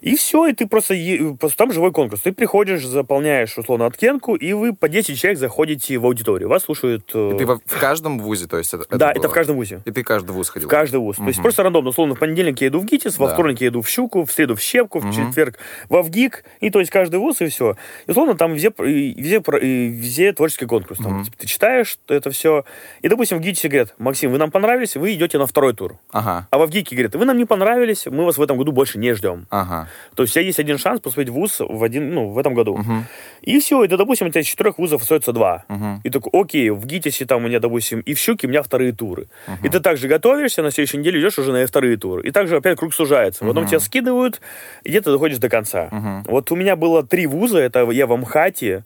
И 0.00 0.16
все, 0.16 0.46
и 0.46 0.52
ты 0.52 0.66
просто, 0.66 0.94
е- 0.94 1.36
там 1.56 1.72
живой 1.72 1.92
конкурс. 1.92 2.22
Ты 2.22 2.32
приходишь, 2.32 2.84
заполняешь, 2.86 3.56
условно, 3.58 3.86
откенку, 3.86 4.34
и 4.34 4.52
вы 4.52 4.74
по 4.74 4.88
10 4.88 5.18
человек 5.18 5.38
заходите 5.38 5.98
в 5.98 6.06
аудиторию. 6.06 6.48
Вас 6.48 6.62
слушают... 6.64 7.10
э, 7.14 7.32
И 7.34 7.38
ты 7.38 7.46
во- 7.46 7.60
в 7.64 7.78
каждом 7.80 8.18
вузе, 8.18 8.46
то 8.46 8.58
есть 8.58 8.72
это, 8.74 8.84
да, 8.96 9.08
было? 9.12 9.18
это 9.20 9.28
в 9.28 9.32
каждом 9.32 9.56
вузе. 9.56 9.82
И 9.84 9.90
ты 9.90 10.02
каждый 10.02 10.30
вуз 10.32 10.48
ходил? 10.48 10.68
В 10.68 10.70
каждый 10.70 11.00
вуз. 11.00 11.16
То 11.16 11.26
есть 11.28 11.42
просто 11.42 11.62
рандомно. 11.62 11.90
Условно, 11.90 12.14
в 12.14 12.18
понедельник 12.18 12.60
я 12.60 12.68
иду 12.68 12.80
в 12.80 12.84
ГИТИС, 12.84 13.18
во 13.18 13.26
Да. 13.28 13.34
вторник 13.34 13.60
я 13.60 13.68
иду 13.68 13.82
в 13.82 13.88
Щуку, 13.88 14.24
в 14.24 14.32
среду 14.32 14.54
в 14.56 14.60
Щепку, 14.60 15.00
в 15.00 15.04
Мгм. 15.04 15.12
четверг 15.12 15.58
во 15.88 16.02
ВГИК. 16.02 16.44
И 16.60 16.70
то 16.70 16.80
есть 16.80 16.90
каждый 16.90 17.16
вуз, 17.20 17.40
и 17.40 17.46
все. 17.46 17.76
И 18.06 18.10
условно 18.10 18.34
там 18.36 18.54
везде, 18.54 18.70
везде, 18.78 19.42
везде 19.60 20.32
творческий 20.32 20.66
конкурс. 20.66 20.98
Там, 20.98 21.14
Мгм. 21.14 21.24
типа, 21.24 21.36
ты 21.38 21.46
читаешь 21.46 21.98
это 22.08 22.30
все. 22.30 22.64
И, 23.02 23.08
допустим, 23.08 23.38
в 23.38 23.40
ГИТИСе 23.42 23.68
говорят, 23.68 23.94
Максим, 23.98 24.32
вы 24.32 24.38
нам 24.38 24.50
понравились, 24.50 24.96
вы 24.96 25.12
идете 25.14 25.38
на 25.38 25.46
второй 25.46 25.74
тур. 25.74 25.98
Ага, 26.12 26.46
А 26.50 26.58
во 26.58 26.66
ВГИКе 26.66 26.96
говорят, 26.96 27.14
вы 27.14 27.24
нам 27.24 27.36
не 27.36 27.44
понравились, 27.44 28.06
мы 28.06 28.24
вас 28.24 28.38
в 28.38 28.42
этом 28.42 28.56
году 28.56 28.72
больше 28.72 28.98
не 28.98 29.12
ждем. 29.14 29.46
ага. 29.50 29.88
То 30.14 30.22
есть 30.22 30.32
у 30.32 30.34
тебя 30.34 30.44
есть 30.44 30.58
один 30.58 30.78
шанс 30.78 31.00
поступить 31.00 31.28
в 31.28 31.32
вуз 31.32 31.60
в, 31.60 31.82
один, 31.82 32.14
ну, 32.14 32.28
в 32.28 32.38
этом 32.38 32.54
году. 32.54 32.76
Мгм. 32.76 33.06
И 33.42 33.58
все, 33.58 33.84
это, 33.84 33.96
допустим, 33.96 34.26
у 34.26 34.30
тебя 34.30 34.40
из 34.40 34.46
четырех 34.46 34.78
вузов 34.78 35.02
остается 35.02 35.32
два. 35.32 35.64
Мгм. 35.68 36.00
И 36.04 36.10
такой, 36.10 36.40
окей, 36.40 36.70
в 36.70 36.86
ГИТИСе 36.86 37.26
там 37.26 37.44
у 37.44 37.48
меня, 37.48 37.60
допустим, 37.60 38.00
и 38.00 38.14
в 38.14 38.18
Щуке 38.18 38.46
у 38.46 38.50
меня 38.50 38.62
вторые 38.62 38.92
туры. 38.92 39.28
И 39.62 39.68
ты 39.68 39.80
также 39.80 40.08
готовишься, 40.08 40.62
на 40.62 40.70
следующей 40.70 40.98
неделе 40.98 41.20
идешь 41.20 41.38
уже 41.38 41.52
на 41.52 41.66
вторые 41.66 41.96
туры. 41.96 42.26
И 42.26 42.30
также 42.30 42.56
опять 42.56 42.78
круг 42.78 42.94
сужается. 42.94 43.44
Потом 43.44 43.66
тебя 43.66 43.80
скидывают, 43.80 44.40
и 44.84 44.90
где-то 44.90 45.12
доходишь 45.12 45.38
до 45.38 45.48
конца. 45.48 45.88
Мгм. 45.90 46.24
Вот 46.24 46.50
у 46.52 46.56
меня 46.56 46.76
было 46.76 47.02
три 47.02 47.26
вуза, 47.26 47.58
это 47.58 47.90
я 47.90 48.06
в 48.06 48.12
Амхате, 48.12 48.84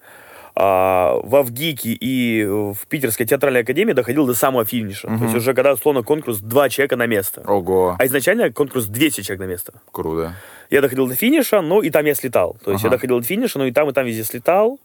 а, 0.56 1.18
во 1.24 1.42
ВГИКе 1.42 1.90
и 1.92 2.44
в 2.44 2.76
Питерской 2.88 3.26
театральной 3.26 3.60
академии 3.62 3.92
доходил 3.92 4.26
до 4.26 4.34
самого 4.34 4.64
финиша. 4.64 5.08
То 5.08 5.24
есть 5.24 5.34
уже 5.34 5.52
когда, 5.54 5.72
условно, 5.72 6.02
конкурс 6.02 6.38
два 6.38 6.68
человека 6.68 6.96
на 6.96 7.06
место. 7.06 7.42
Ого, 7.46 7.96
А 7.98 8.06
изначально 8.06 8.52
конкурс 8.52 8.86
200 8.86 9.22
человек 9.22 9.40
на 9.40 9.50
место. 9.50 9.72
круто. 9.90 10.34
Я 10.70 10.80
доходил 10.80 11.06
до 11.08 11.14
финиша, 11.14 11.60
но 11.60 11.82
и 11.82 11.90
там 11.90 12.04
я 12.06 12.14
слетал. 12.14 12.56
То 12.64 12.70
есть 12.72 12.84
Ага. 12.84 12.88
я 12.88 12.96
доходил 12.96 13.20
до 13.20 13.26
финиша, 13.26 13.58
но 13.58 13.66
и 13.66 13.72
там, 13.72 13.88
и 13.90 13.92
там 13.92 14.06
везде 14.06 14.24
слетал. 14.24 14.78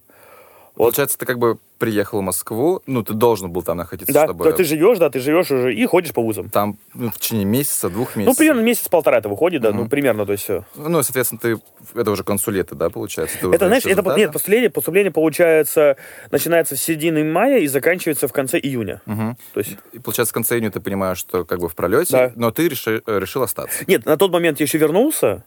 Получается, 0.80 1.18
ты 1.18 1.26
как 1.26 1.40
бы 1.40 1.58
приехал 1.78 2.20
в 2.20 2.22
Москву, 2.22 2.82
ну, 2.86 3.04
ты 3.04 3.14
должен 3.14 3.52
был 3.52 3.64
там 3.64 3.76
находиться, 3.78 4.14
Да, 4.14 4.24
чтобы... 4.26 4.46
да, 4.46 4.54
ты 4.54 4.64
живешь, 4.64 4.98
да, 4.98 5.10
ты 5.10 5.20
живешь 5.20 5.52
уже 5.52 5.74
и 5.76 5.86
ходишь 5.86 6.14
по 6.14 6.22
вузам. 6.22 6.50
Там 6.50 6.78
ну, 6.94 7.10
в 7.10 7.18
течение 7.20 7.44
месяца, 7.44 7.90
двух 7.90 8.16
Ну, 8.16 8.22
месяцев. 8.22 8.38
примерно 8.38 8.62
месяц-полтора 8.62 9.18
это 9.18 9.28
выходит, 9.28 9.62
да, 9.62 9.72
ну, 9.74 9.82
Мгм. 9.82 9.90
примерно, 9.90 10.26
то 10.26 10.32
есть 10.32 10.46
все. 10.46 10.64
Ну, 10.76 11.04
соответственно, 11.04 11.40
ты... 11.42 11.60
Это 12.00 12.12
уже 12.12 12.24
консулеты, 12.24 12.76
да, 12.76 12.90
получается? 12.90 13.38
Ты 13.42 13.48
Это, 13.50 13.68
знаешь, 13.68 13.86
это, 13.86 14.02
нет, 14.16 14.32
поступление, 14.32 14.70
поступление, 14.70 15.12
получается, 15.12 15.98
начинается 16.32 16.78
с 16.78 16.82
середины 16.82 17.26
мая 17.26 17.60
и 17.60 17.68
заканчивается 17.68 18.30
в 18.30 18.32
конце 18.34 18.58
июня. 18.58 19.02
Мгм. 19.06 19.36
То 19.54 19.60
есть, 19.60 19.76
И, 19.92 20.00
получается, 20.00 20.32
в 20.32 20.34
конце 20.34 20.56
июня 20.56 20.72
ты 20.72 20.80
понимаешь, 20.80 21.18
что 21.18 21.44
как 21.44 21.60
бы 21.60 21.68
в 21.68 21.76
пролете, 21.76 22.12
Да. 22.14 22.32
но 22.38 22.52
ты 22.52 22.70
реши- 22.70 23.04
решил 23.06 23.44
остаться. 23.44 23.84
нет, 23.88 24.06
на 24.06 24.16
тот 24.16 24.32
момент 24.32 24.62
я 24.62 24.64
еще 24.64 24.78
вернулся, 24.78 25.44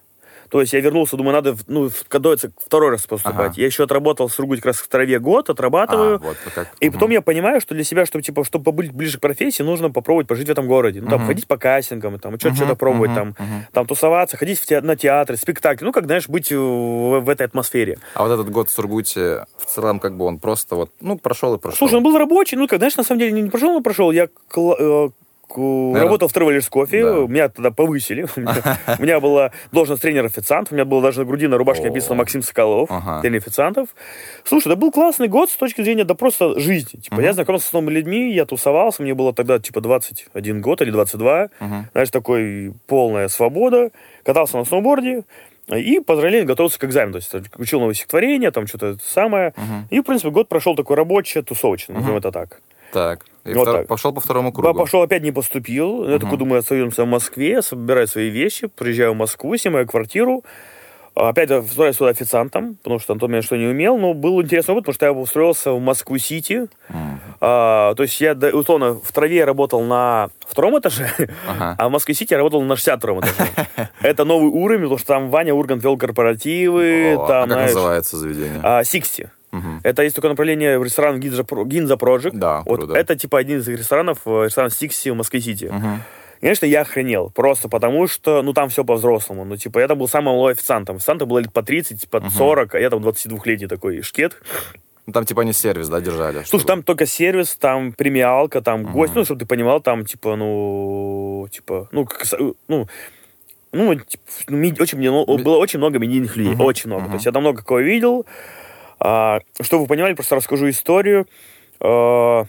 то 0.53 0.61
есть 0.61 0.75
я 0.75 0.81
вернулся, 0.81 1.17
думаю, 1.17 1.33
надо, 1.33 1.57
ну, 1.67 1.89
готовиться 2.11 2.53
второй 2.63 2.91
раз 2.91 3.07
поступать. 3.07 3.53
Ага. 3.53 3.55
Я 3.57 3.65
еще 3.65 3.85
отработал 3.85 4.29
в 4.29 4.35
Сургуте 4.35 4.61
как 4.61 4.67
раз 4.67 4.77
в 4.77 4.87
траве 4.87 5.19
год, 5.19 5.49
отрабатываю. 5.49 6.17
А, 6.17 6.19
вот 6.19 6.37
как. 6.55 6.69
И 6.79 6.85
Мгм. 6.89 6.93
потом 6.93 7.11
я 7.11 7.23
понимаю, 7.23 7.59
что 7.63 7.75
для 7.75 7.85
себя, 7.85 8.05
чтобы, 8.05 8.23
типа, 8.23 8.45
чтобы 8.45 8.63
побыть 8.67 8.93
ближе 8.93 9.17
к 9.17 9.23
профессии, 9.23 9.63
нужно 9.63 9.91
попробовать 9.91 10.27
пожить 10.27 10.49
в 10.49 10.51
этом 10.51 10.69
городе. 10.69 11.01
Ну, 11.01 11.09
там, 11.09 11.21
Мгм. 11.21 11.27
ходить 11.29 11.47
по 11.47 11.57
кастингам, 11.57 12.19
там, 12.19 12.33
что-то, 12.33 12.49
Мгм, 12.49 12.57
что-то 12.57 12.75
пробовать, 12.77 13.13
мгм, 13.13 13.33
там, 13.35 13.47
мгм. 13.47 13.67
там, 13.73 13.87
тусоваться, 13.87 14.37
ходить 14.37 14.59
в 14.61 14.67
те- 14.67 14.83
на 14.83 14.95
театры, 14.95 15.39
спектакли. 15.39 15.87
Ну, 15.87 15.93
как, 15.93 16.05
знаешь, 16.05 16.29
быть 16.29 16.53
в, 16.53 17.21
в 17.21 17.29
этой 17.31 17.47
атмосфере. 17.47 17.97
А 18.15 18.23
вот 18.23 18.31
этот 18.35 18.51
год 18.51 18.69
в 18.69 18.73
Сургуте, 18.73 19.47
в 19.57 19.65
целом, 19.65 20.01
как 20.01 20.19
бы 20.19 20.27
он 20.27 20.39
просто 20.39 20.77
вот, 20.77 20.91
ну, 21.01 21.17
прошел 21.17 21.55
и 21.55 21.59
прошел. 21.59 21.79
Слушай, 21.79 21.95
он 21.95 22.03
был 22.03 22.19
рабочий, 22.19 22.57
ну, 22.59 22.69
как, 22.69 22.79
знаешь, 22.79 22.97
на 22.99 23.05
самом 23.05 23.21
деле, 23.21 23.33
не, 23.33 23.49
прошел, 23.49 23.71
он 23.71 23.83
прошел. 23.83 24.11
Я 24.13 24.29
к- 25.53 25.99
работал 25.99 26.29
в 26.29 26.35
Travelers 26.35 26.69
Coffee, 26.71 27.03
Да. 27.03 27.33
меня 27.33 27.49
тогда 27.49 27.71
повысили. 27.71 28.27
У 28.37 29.03
меня- 29.03 29.21
была 29.21 29.51
должность 29.73 30.03
тренер-официант, 30.03 30.69
у 30.71 30.75
меня 30.75 30.85
было 30.85 31.03
даже 31.03 31.21
на 31.21 31.25
груди 31.27 31.47
на 31.47 31.59
рубашке 31.59 31.85
написано 31.89 32.15
Максим 32.17 32.43
Соколов, 32.43 32.89
тренер 33.23 33.39
официантов. 33.39 33.89
Слушай, 34.45 34.69
это 34.69 34.77
был 34.77 34.91
классный 34.91 35.29
год 35.29 35.51
с 35.51 35.57
точки 35.57 35.83
зрения, 35.83 36.05
да 36.05 36.15
просто 36.15 36.59
жизни. 36.59 36.99
Типа, 37.01 37.21
я 37.21 37.33
знакомился 37.33 37.69
с 37.69 37.73
новыми 37.73 37.91
людьми, 37.93 38.33
я 38.33 38.45
тусовался, 38.47 39.03
мне 39.03 39.15
было 39.15 39.33
тогда, 39.33 39.59
типа, 39.59 39.81
21 39.81 40.61
год 40.61 40.81
или 40.83 40.91
22. 40.91 41.49
Мгм. 41.61 41.87
Знаешь, 41.93 42.11
такой 42.11 42.73
полная 42.87 43.29
свобода. 43.29 43.91
Катался 44.25 44.57
на 44.57 44.65
сноуборде, 44.65 45.25
и 45.69 46.01
параллельно 46.01 46.47
готовился 46.47 46.79
к 46.79 46.85
экзамену. 46.85 47.13
То 47.13 47.19
есть 47.19 47.35
учил 47.59 47.81
новые 47.81 47.95
стихотворения, 47.95 48.51
там 48.51 48.67
что-то 48.67 48.97
самое. 49.05 49.53
Мгм. 49.57 49.87
И, 49.91 50.01
в 50.01 50.03
принципе, 50.05 50.31
год 50.31 50.49
прошел 50.49 50.75
такой 50.75 50.97
рабочий, 50.97 51.43
тусовочный, 51.43 51.95
назовем 51.95 52.17
Мгм. 52.17 52.19
это 52.19 52.33
так. 52.33 52.61
Так. 52.93 53.25
И 53.45 53.55
Вот 53.55 53.67
втор- 53.67 53.79
так. 53.79 53.87
пошел 53.89 54.13
по 54.13 54.21
второму 54.21 54.53
кругу. 54.53 54.79
пошел, 54.79 55.03
опять 55.03 55.23
не 55.23 55.33
поступил. 55.33 56.09
Я 56.09 56.19
такой 56.19 56.39
думаю, 56.39 56.61
остаемся 56.61 57.03
в 57.05 57.09
Москве, 57.09 57.61
собираю 57.63 58.07
свои 58.07 58.29
вещи, 58.31 58.69
приезжаю 58.69 59.15
в 59.15 59.17
Москву, 59.17 59.57
снимаю 59.57 59.87
квартиру. 59.87 60.45
А, 61.15 61.29
Опять 61.29 61.51
устроился 61.51 61.99
сюда 61.99 62.11
официантом, 62.11 62.77
потому 62.77 62.99
что 62.99 63.13
тот 63.15 63.23
момент 63.29 63.45
что 63.45 63.57
не 63.57 63.67
умел, 63.67 63.99
но 63.99 64.15
был 64.15 64.41
интересный 64.41 64.73
опыт, 64.73 64.85
потому 64.85 64.95
что 64.95 65.07
я 65.07 65.13
устроился 65.13 65.73
в 65.73 65.81
Москву-Сити. 65.81 66.69
Мгм. 66.89 67.21
А, 67.41 67.95
то 67.97 68.03
есть 68.05 68.19
я, 68.21 68.33
условно, 68.33 68.95
в 68.95 69.13
траве 69.13 69.37
я 69.37 69.45
работал 69.47 69.83
на 69.83 70.31
втором 70.47 70.79
этаже, 70.79 71.11
Ага. 71.47 71.75
а 71.79 71.89
в 71.89 71.93
Москве-Сити 71.93 72.33
я 72.33 72.39
работал 72.39 72.63
на 72.63 72.77
62 72.77 73.21
этаже. 73.21 73.51
Это 74.03 74.25
новый 74.25 74.49
уровень, 74.49 74.83
потому 74.85 74.99
что 74.99 75.09
там 75.09 75.29
Ваня 75.29 75.53
Ургант 75.53 75.83
вел 75.83 75.99
корпоративы, 75.99 77.15
О, 77.17 77.25
а 77.25 77.27
как 77.43 77.47
знаешь, 77.51 77.75
называется 77.75 78.17
заведение? 78.17 78.61
а, 78.63 78.83
60. 78.85 79.31
Мгм. 79.53 79.81
Это 79.85 80.03
есть 80.03 80.17
такое 80.17 80.31
направление 80.31 80.79
в 80.79 80.85
ресторан 80.85 81.21
Гинза, 81.21 81.45
Гинза 81.67 81.95
Project. 81.95 82.31
Да, 82.33 82.63
вот 82.67 82.79
круто. 82.81 82.95
это 82.95 83.15
типа 83.17 83.39
один 83.39 83.59
из 83.59 83.69
ресторанов, 83.69 84.19
э, 84.27 84.45
ресторан 84.47 84.71
Сикси 84.71 85.11
в 85.11 85.15
Москве-Сити. 85.17 85.67
Мгм. 85.67 86.03
Конечно, 86.41 86.67
я 86.67 86.81
охренел, 86.81 87.31
просто 87.31 87.69
потому 87.69 88.09
что, 88.09 88.43
ну, 88.43 88.53
там 88.53 88.69
все 88.69 88.83
по-взрослому. 88.85 89.45
Ну, 89.45 89.57
типа, 89.57 89.79
я 89.79 89.87
там 89.87 89.99
был 89.99 90.09
самым 90.09 90.35
молодым 90.35 90.57
официантом. 90.57 90.97
Официантам 90.97 91.29
было 91.29 91.39
лет 91.39 91.53
по 91.53 91.63
30, 91.63 92.09
по 92.09 92.21
40, 92.31 92.75
а 92.75 92.81
я 92.81 92.91
там 92.91 93.01
22-летний 93.01 93.69
такой 93.69 94.03
шкет. 94.03 94.37
Ну, 95.07 95.13
Там 95.13 95.25
типа 95.25 95.43
они 95.43 95.53
сервис, 95.53 95.89
да, 95.89 96.01
держали? 96.01 96.39
Слушай, 96.39 96.47
чтобы- 96.49 96.65
там 96.65 96.83
только 96.83 97.07
сервис, 97.07 97.55
там 97.57 97.93
премиалка, 97.93 98.61
там 98.61 98.85
гость, 98.85 99.15
ну, 99.15 99.25
чтобы 99.25 99.41
ты 99.41 99.47
понимал, 99.47 99.81
там, 99.81 100.05
типа, 100.05 100.35
ну, 100.37 101.47
типа, 101.51 101.89
ну, 101.93 102.07
как, 102.07 102.25
ну, 102.69 102.89
ну, 103.73 103.95
типа, 103.95 104.23
ну, 104.49 104.73
очень, 104.81 104.99
мне- 104.99 105.11
было 105.11 105.57
очень 105.59 105.79
много 105.79 105.99
медийных 105.99 106.37
людей, 106.37 106.55
очень 106.59 106.89
много. 106.91 107.07
То 107.07 107.15
есть 107.15 107.27
я 107.27 107.33
там 107.33 107.43
много 107.43 107.63
кого 107.63 107.81
видел. 107.81 108.27
А, 109.05 109.41
чтобы 109.61 109.83
вы 109.83 109.89
понимали, 109.89 110.15
просто 110.15 110.37
расскажу 110.37 110.69
историю. 110.71 111.27
А, 111.81 112.45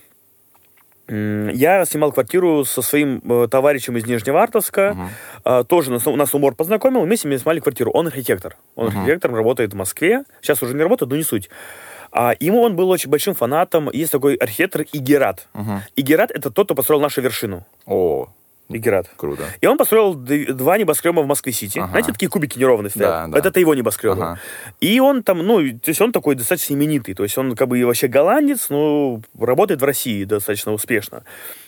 я 1.07 1.85
снимал 1.85 2.11
квартиру 2.11 2.63
со 2.63 2.81
своим 2.81 3.21
э, 3.29 3.47
товарищем 3.49 3.97
из 3.97 4.05
Нижневартовска. 4.05 4.93
Мгм. 4.93 5.09
А, 5.43 5.63
тоже 5.63 5.91
нас, 5.91 6.05
нас 6.05 6.33
умор 6.33 6.55
познакомил. 6.55 7.05
Мы 7.05 7.17
снимали 7.17 7.59
квартиру. 7.59 7.91
Он 7.91 8.07
архитектор. 8.07 8.55
Он 8.75 8.87
Мгм. 8.87 8.99
архитектор, 8.99 9.31
работает 9.33 9.73
в 9.73 9.75
Москве. 9.75 10.23
Сейчас 10.41 10.61
уже 10.63 10.75
не 10.75 10.81
работает, 10.81 11.09
но 11.11 11.17
не 11.17 11.23
суть. 11.23 11.49
А 12.11 12.35
ему 12.39 12.61
он 12.61 12.75
был 12.75 12.89
очень 12.89 13.09
большим 13.09 13.33
фанатом. 13.33 13.89
Есть 13.91 14.11
такой 14.11 14.35
архитектор 14.35 14.85
Игерат. 14.93 15.47
Мгм. 15.53 15.81
Игерат 15.95 16.31
это 16.31 16.51
тот, 16.51 16.67
кто 16.67 16.75
построил 16.75 17.01
нашу 17.01 17.21
вершину. 17.21 17.65
О, 17.85 18.29
Игерат. 18.69 19.09
круто. 19.15 19.43
И 19.61 19.67
он 19.67 19.77
построил 19.77 20.13
два 20.15 20.77
небоскреба 20.77 21.21
в 21.21 21.27
Москве-Сити. 21.27 21.79
Ага. 21.79 21.89
Знаете, 21.89 22.11
такие 22.13 22.29
кубики 22.29 22.57
неровные 22.57 22.89
стоят? 22.89 23.09
Да, 23.09 23.27
да. 23.27 23.37
Это, 23.37 23.49
это 23.49 23.59
его 23.59 23.75
небоскребы. 23.75 24.13
Ага. 24.13 24.39
И 24.79 24.99
он 24.99 25.21
там, 25.23 25.39
ну, 25.39 25.57
то 25.57 25.89
есть 25.89 26.01
он 26.01 26.11
такой 26.11 26.35
достаточно 26.35 26.73
именитый. 26.73 27.13
То 27.13 27.23
есть 27.23 27.37
он 27.37 27.55
как 27.55 27.67
бы 27.67 27.79
и 27.79 27.83
вообще 27.83 28.07
голландец, 28.07 28.69
но 28.69 29.21
работает 29.37 29.81
в 29.81 29.83
России 29.83 30.23
достаточно 30.23 30.71
успешно. 30.71 31.23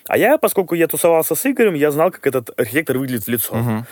А 0.08 0.18
я, 0.18 0.38
поскольку 0.38 0.76
я 0.76 0.88
тусовался 0.88 1.36
с 1.36 1.46
Игорем, 1.46 1.74
я 1.74 1.92
знал, 1.92 2.12
как 2.12 2.26
этот 2.28 2.58
архитектор 2.58 2.98
выглядит 2.98 3.26
в 3.26 3.28
лицо. 3.28 3.56
Мгм. 3.56 3.86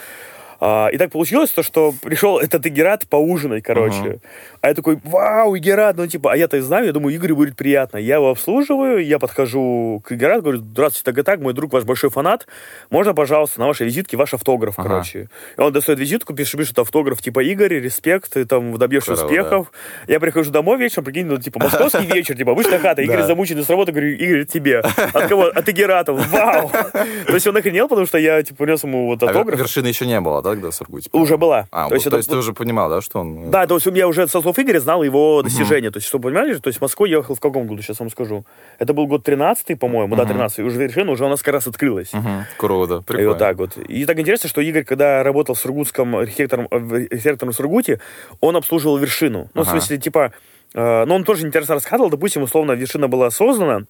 А, 0.65 0.87
и 0.87 0.97
так 0.97 1.11
получилось, 1.11 1.49
то, 1.51 1.61
что 1.61 1.93
пришел 2.01 2.39
этот 2.39 2.65
Игерат 2.65 3.05
поужинать, 3.09 3.63
короче. 3.63 3.97
Мгм. 3.99 4.19
А 4.61 4.69
я 4.69 4.73
такой, 4.73 4.97
вау, 5.03 5.57
Игерат, 5.57 5.97
ну 5.97 6.07
типа, 6.07 6.31
а 6.31 6.37
я-то 6.37 6.61
знаю, 6.61 6.85
я 6.85 6.93
думаю, 6.93 7.13
Игорю 7.13 7.35
будет 7.35 7.57
приятно. 7.57 7.97
Я 7.97 8.15
его 8.15 8.29
обслуживаю, 8.29 9.05
я 9.05 9.19
подхожу 9.19 10.01
к 10.05 10.13
Игерату, 10.13 10.41
говорю, 10.43 10.59
здравствуйте, 10.59 11.03
так 11.03 11.17
и 11.17 11.21
так, 11.23 11.41
мой 11.41 11.53
друг 11.53 11.73
ваш 11.73 11.83
большой 11.83 12.11
фанат, 12.11 12.47
можно, 12.89 13.13
пожалуйста, 13.13 13.59
на 13.59 13.67
вашей 13.67 13.87
визитке 13.87 14.15
ваш 14.15 14.33
автограф, 14.33 14.75
Ага. 14.79 14.87
короче. 14.87 15.27
И 15.57 15.61
он 15.61 15.73
достает 15.73 15.99
визитку, 15.99 16.33
пишет, 16.33 16.57
пишет 16.57 16.79
автограф, 16.79 17.21
типа, 17.21 17.41
Игорь, 17.43 17.73
респект, 17.81 18.31
ты 18.31 18.45
там 18.45 18.77
добьешься 18.77 19.15
Здорово, 19.15 19.31
успехов. 19.33 19.71
Я 20.07 20.21
прихожу 20.21 20.49
домой 20.51 20.77
вечером, 20.77 21.03
прикинь, 21.03 21.25
ну, 21.25 21.37
типа, 21.39 21.59
московский 21.61 22.05
вечер, 22.13 22.37
типа, 22.37 22.53
обычная 22.53 22.79
хата, 22.79 23.01
Игорь 23.01 23.17
Да. 23.17 23.27
замученный 23.27 23.63
с 23.65 23.69
работы, 23.69 23.91
говорю, 23.91 24.13
Игорь, 24.13 24.45
тебе. 24.45 24.79
От 24.79 25.27
кого? 25.27 25.47
От 25.47 25.67
Игерата. 25.67 26.13
Вау! 26.13 26.69
То 27.27 27.33
есть 27.33 27.45
он 27.47 27.57
охренел, 27.57 27.89
потому 27.89 28.07
что 28.07 28.17
я, 28.17 28.41
типа, 28.43 28.63
принес 28.63 28.81
ему 28.85 29.07
вот 29.07 29.21
А 29.23 29.25
автограф. 29.25 29.59
вершины 29.59 29.87
еще 29.87 30.05
не 30.05 30.21
было, 30.21 30.41
да, 30.41 30.52
тогда 30.55 30.71
в 30.71 30.75
Сургуте? 30.75 31.09
Уже 31.13 31.37
была. 31.37 31.67
А, 31.71 31.83
То 31.83 31.89
то 31.89 31.95
есть 31.95 32.05
есть, 32.05 32.17
это 32.17 32.23
ты 32.29 32.35
вот- 32.35 32.39
уже 32.39 32.53
понимал, 32.53 32.89
да, 32.89 33.01
что 33.01 33.19
он... 33.19 33.51
Да, 33.51 33.67
то 33.67 33.75
есть 33.75 33.85
я 33.87 34.07
уже 34.07 34.27
со 34.27 34.41
слов 34.41 34.57
Игоря 34.59 34.79
знал 34.79 35.03
его 35.03 35.41
достижения. 35.43 35.91
То 35.91 35.97
есть, 35.97 36.07
что 36.07 36.19
понимаешь, 36.19 36.57
то 36.61 36.67
есть 36.67 36.79
в 36.79 36.81
Москву 36.81 37.05
ехал 37.05 37.35
в 37.35 37.39
каком 37.39 37.67
году, 37.67 37.81
сейчас 37.81 37.99
вам 37.99 38.09
скажу. 38.09 38.45
Это 38.79 38.93
был 38.93 39.07
год 39.07 39.23
13 39.23 39.77
по-моему, 39.79 40.15
да, 40.15 40.25
13 40.25 40.59
уже 40.59 40.77
вершина 40.79 41.11
уже 41.11 41.25
у 41.25 41.29
нас 41.29 41.41
как 41.41 41.53
раз 41.53 41.67
открылась. 41.67 42.11
Круто, 42.57 42.95
И 42.97 43.03
прикольно. 43.03 43.29
вот 43.29 43.37
так 43.39 43.57
вот. 43.57 43.77
И 43.77 44.05
так 44.05 44.19
интересно, 44.19 44.49
что 44.49 44.61
Игорь, 44.61 44.83
когда 44.83 45.23
работал 45.23 45.55
в 45.55 45.59
Сургутском 45.59 46.15
архитектором, 46.15 46.67
э, 46.71 47.07
архитектором 47.11 47.51
в 47.53 47.55
Сургуте, 47.55 47.99
он 48.41 48.55
обслуживал 48.55 48.97
вершину. 48.97 49.49
Ну, 49.53 49.63
в 49.63 49.67
смысле, 49.69 49.97
типа, 49.97 50.31
э, 50.73 51.05
ну, 51.05 51.15
он 51.15 51.23
тоже 51.23 51.45
интересно 51.47 51.75
рассказывал, 51.75 52.09
допустим, 52.09 52.43
условно, 52.43 52.73
вершина 52.73 53.07
была 53.07 53.29
создана, 53.31 53.81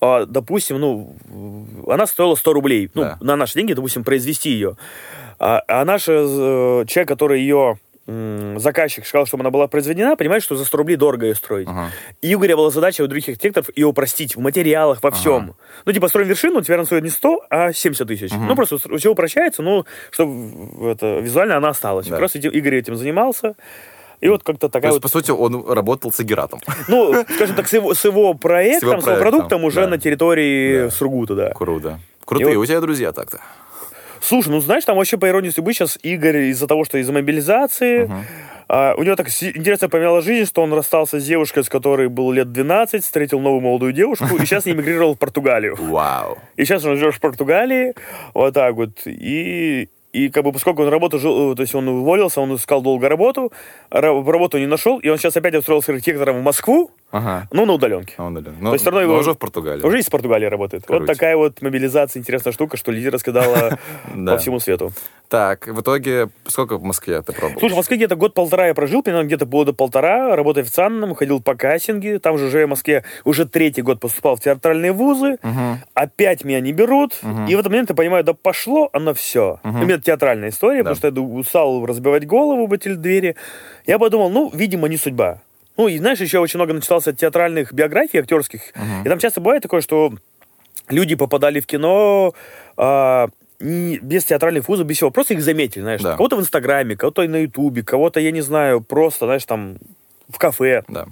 а, 0.00 0.26
допустим, 0.26 0.78
ну, 0.80 1.14
она 1.88 2.06
стоила 2.06 2.34
100 2.34 2.52
рублей. 2.52 2.90
Ну, 2.94 3.02
Да. 3.02 3.18
на 3.20 3.36
наши 3.36 3.54
деньги, 3.54 3.72
допустим, 3.72 4.04
произвести 4.04 4.50
ее. 4.50 4.76
А, 5.38 5.62
а 5.68 5.84
наш 5.84 6.04
э, 6.08 6.84
человек, 6.86 7.08
который 7.08 7.40
ее 7.40 7.78
заказчик 8.06 9.06
сказал, 9.06 9.24
чтобы 9.24 9.40
она 9.44 9.50
была 9.50 9.66
произведена, 9.66 10.14
понимает, 10.14 10.42
что 10.42 10.56
за 10.56 10.66
100 10.66 10.76
рублей 10.76 10.96
дорого 10.96 11.24
ее 11.24 11.34
строить. 11.34 11.66
Ага. 11.66 11.88
И 12.20 12.34
у 12.34 12.38
Игоря 12.38 12.54
была 12.54 12.68
задача 12.68 13.00
у 13.00 13.06
других 13.06 13.30
архитекторов 13.30 13.70
ее 13.74 13.86
упростить 13.86 14.36
в 14.36 14.40
материалах, 14.40 15.02
во 15.02 15.10
всем. 15.10 15.54
Ну, 15.86 15.92
типа, 15.92 16.08
строим 16.08 16.28
вершину, 16.28 16.60
теперь 16.60 16.76
она 16.76 16.84
стоит 16.84 17.02
не 17.02 17.08
100, 17.08 17.46
а 17.48 17.72
70 17.72 18.06
тысяч. 18.06 18.30
Ну, 18.34 18.54
просто 18.56 18.76
все 18.98 19.10
упрощается, 19.10 19.62
ну, 19.62 19.86
чтобы 20.10 20.90
это, 20.90 21.20
визуально 21.20 21.56
она 21.56 21.70
осталась. 21.70 22.06
Да. 22.06 22.18
Просто 22.18 22.38
этим- 22.40 22.50
Игорь 22.50 22.74
этим 22.76 22.94
занимался. 22.94 23.54
И 24.20 24.28
вот 24.28 24.42
как-то 24.42 24.68
То 24.68 24.72
такая 24.72 24.90
есть, 24.92 25.02
вот... 25.02 25.02
по 25.02 25.08
сути, 25.08 25.30
он 25.30 25.66
работал 25.66 26.12
с 26.12 26.20
Агератом. 26.20 26.60
Ну, 26.88 27.24
скажем 27.34 27.56
так, 27.56 27.66
с 27.68 27.72
его, 27.72 27.94
с 27.94 28.04
его 28.04 28.34
проектом, 28.34 28.80
С 28.80 28.92
его 28.92 29.00
с 29.00 29.04
его 29.06 29.14
проектом, 29.16 29.30
продуктом 29.30 29.64
уже 29.64 29.80
да. 29.80 29.88
на 29.88 29.98
территории 29.98 30.82
Да. 30.84 30.90
Сургута, 30.90 31.34
да. 31.34 31.52
Круто. 31.54 31.98
Крутые 32.26 32.52
И 32.52 32.56
вот- 32.56 32.62
у 32.62 32.66
тебя 32.66 32.80
друзья 32.82 33.12
так-то. 33.12 33.40
Слушай, 34.24 34.48
ну 34.48 34.60
знаешь, 34.60 34.84
там 34.84 34.96
вообще 34.96 35.18
по 35.18 35.28
иронии 35.28 35.50
судьбы 35.50 35.72
сейчас 35.74 35.98
Игорь 36.02 36.44
из-за 36.50 36.66
того, 36.66 36.84
что 36.84 36.96
из-за 36.98 37.12
мобилизации, 37.12 38.10
а, 38.68 38.94
у 38.96 39.02
него 39.02 39.16
так 39.16 39.28
интересно 39.28 39.88
поменялась 39.90 40.24
жизнь, 40.24 40.46
что 40.48 40.62
он 40.62 40.72
расстался 40.72 41.20
с 41.20 41.24
девушкой, 41.24 41.62
с 41.64 41.68
которой 41.68 42.08
был 42.08 42.32
лет 42.32 42.50
12, 42.50 43.04
встретил 43.04 43.38
новую 43.40 43.60
молодую 43.60 43.92
девушку, 43.92 44.36
и 44.36 44.46
сейчас 44.46 44.66
эмигрировал 44.66 45.14
в 45.14 45.18
Португалию. 45.18 45.76
Вау. 45.78 46.38
И 46.56 46.64
сейчас 46.64 46.84
он 46.86 46.96
живет 46.96 47.14
в 47.14 47.20
Португалии, 47.20 47.94
вот 48.32 48.54
так 48.54 48.74
вот. 48.74 48.90
И, 49.06 49.88
и 50.14 50.28
как 50.30 50.44
бы 50.44 50.52
поскольку 50.52 50.82
он 50.82 50.88
работал, 50.88 51.18
жил- 51.18 51.54
то 51.54 51.60
есть 51.62 51.74
он 51.74 51.88
уволился, 51.88 52.40
он 52.40 52.54
искал 52.56 52.80
долго 52.80 53.08
работу, 53.08 53.52
ра- 53.90 54.30
работу 54.30 54.58
не 54.58 54.66
нашел, 54.66 54.98
и 54.98 55.08
он 55.10 55.18
сейчас 55.18 55.36
опять 55.36 55.54
устроился 55.54 55.92
архитектором 55.92 56.38
в 56.38 56.42
Москву, 56.42 56.90
Ага. 57.16 57.46
ну, 57.52 57.64
на 57.64 57.74
удаленке. 57.74 58.14
Он, 58.18 58.34
да. 58.34 58.50
Ну, 58.60 58.72
есть 58.72 58.82
всё 58.82 58.90
равно 58.90 59.06
но 59.06 59.12
его- 59.12 59.20
уже 59.20 59.34
в 59.34 59.38
Португалии. 59.38 59.82
Уже 59.86 60.00
из 60.00 60.10
Португалии 60.10 60.46
работает. 60.46 60.82
Вот 60.88 60.98
Короче. 60.98 61.12
такая 61.12 61.36
вот 61.36 61.62
мобилизация, 61.62 62.18
интересная 62.20 62.52
штука, 62.52 62.76
что 62.76 62.90
лидер 62.90 63.12
раскидала 63.12 63.78
Да. 64.14 64.32
по 64.32 64.38
всему 64.38 64.58
свету. 64.58 64.92
Так, 65.28 65.68
в 65.68 65.80
итоге, 65.80 66.28
сколько 66.46 66.76
в 66.76 66.82
Москве 66.82 67.22
ты 67.22 67.32
пробовал? 67.32 67.60
Слушай, 67.60 67.74
в 67.74 67.76
Москве 67.76 67.96
где-то 67.96 68.16
год-полтора 68.16 68.66
я 68.66 68.74
прожил, 68.74 69.02
примерно 69.02 69.26
где-то 69.26 69.46
года 69.46 69.72
полтора, 69.72 70.34
работая 70.36 70.62
официантом, 70.64 71.14
ходил 71.14 71.40
по 71.40 71.54
кассинге, 71.54 72.18
там 72.18 72.36
же 72.36 72.46
уже 72.46 72.66
в 72.66 72.68
Москве 72.68 73.04
уже 73.24 73.46
третий 73.46 73.82
год 73.82 74.00
поступал 74.00 74.36
в 74.36 74.40
театральные 74.40 74.92
вузы, 74.92 75.38
опять 75.94 76.44
меня 76.44 76.60
не 76.60 76.72
берут, 76.72 77.14
и 77.48 77.54
в 77.54 77.58
этот 77.60 77.70
момент 77.72 77.90
я 77.90 77.96
понимаю, 77.96 78.24
да 78.24 78.34
пошло 78.34 78.90
оно 78.92 79.14
все. 79.14 79.60
Именно 79.64 80.00
театральная 80.00 80.50
история, 80.50 80.82
Да. 80.82 80.90
потому 80.94 80.96
что 81.14 81.20
я 81.20 81.26
устал 81.38 81.86
разбивать 81.86 82.26
голову 82.26 82.66
в 82.66 82.72
эти 82.72 82.94
двери. 82.94 83.36
Я 83.86 83.98
подумал, 83.98 84.30
ну, 84.30 84.50
видимо, 84.52 84.88
не 84.88 84.96
судьба. 84.96 85.40
Ну, 85.76 85.88
и 85.88 85.98
знаешь, 85.98 86.20
еще 86.20 86.38
очень 86.38 86.58
много 86.58 86.72
начитался 86.72 87.12
театральных 87.12 87.72
биографий 87.72 88.20
актерских, 88.20 88.62
и 89.04 89.08
там 89.08 89.18
часто 89.18 89.40
бывает 89.40 89.62
такое, 89.62 89.80
что 89.80 90.12
люди 90.88 91.14
попадали 91.16 91.60
в 91.60 91.66
кино 91.66 92.32
а, 92.76 93.28
не- 93.60 93.98
без 93.98 94.24
театральных 94.24 94.68
вузов, 94.68 94.86
без 94.86 94.96
всего. 94.96 95.10
Просто 95.10 95.34
их 95.34 95.42
заметили, 95.42 95.82
знаешь. 95.82 96.00
Да. 96.02 96.16
Кого-то 96.16 96.36
в 96.36 96.40
Инстаграме, 96.40 96.96
кого-то 96.96 97.26
на 97.26 97.36
Ютубе, 97.36 97.82
кого-то, 97.82 98.20
я 98.20 98.30
не 98.30 98.40
знаю, 98.42 98.80
просто, 98.82 99.26
знаешь, 99.26 99.44
там 99.44 99.78
в 100.28 100.38
кафе. 100.38 100.84
Да. 100.88 101.06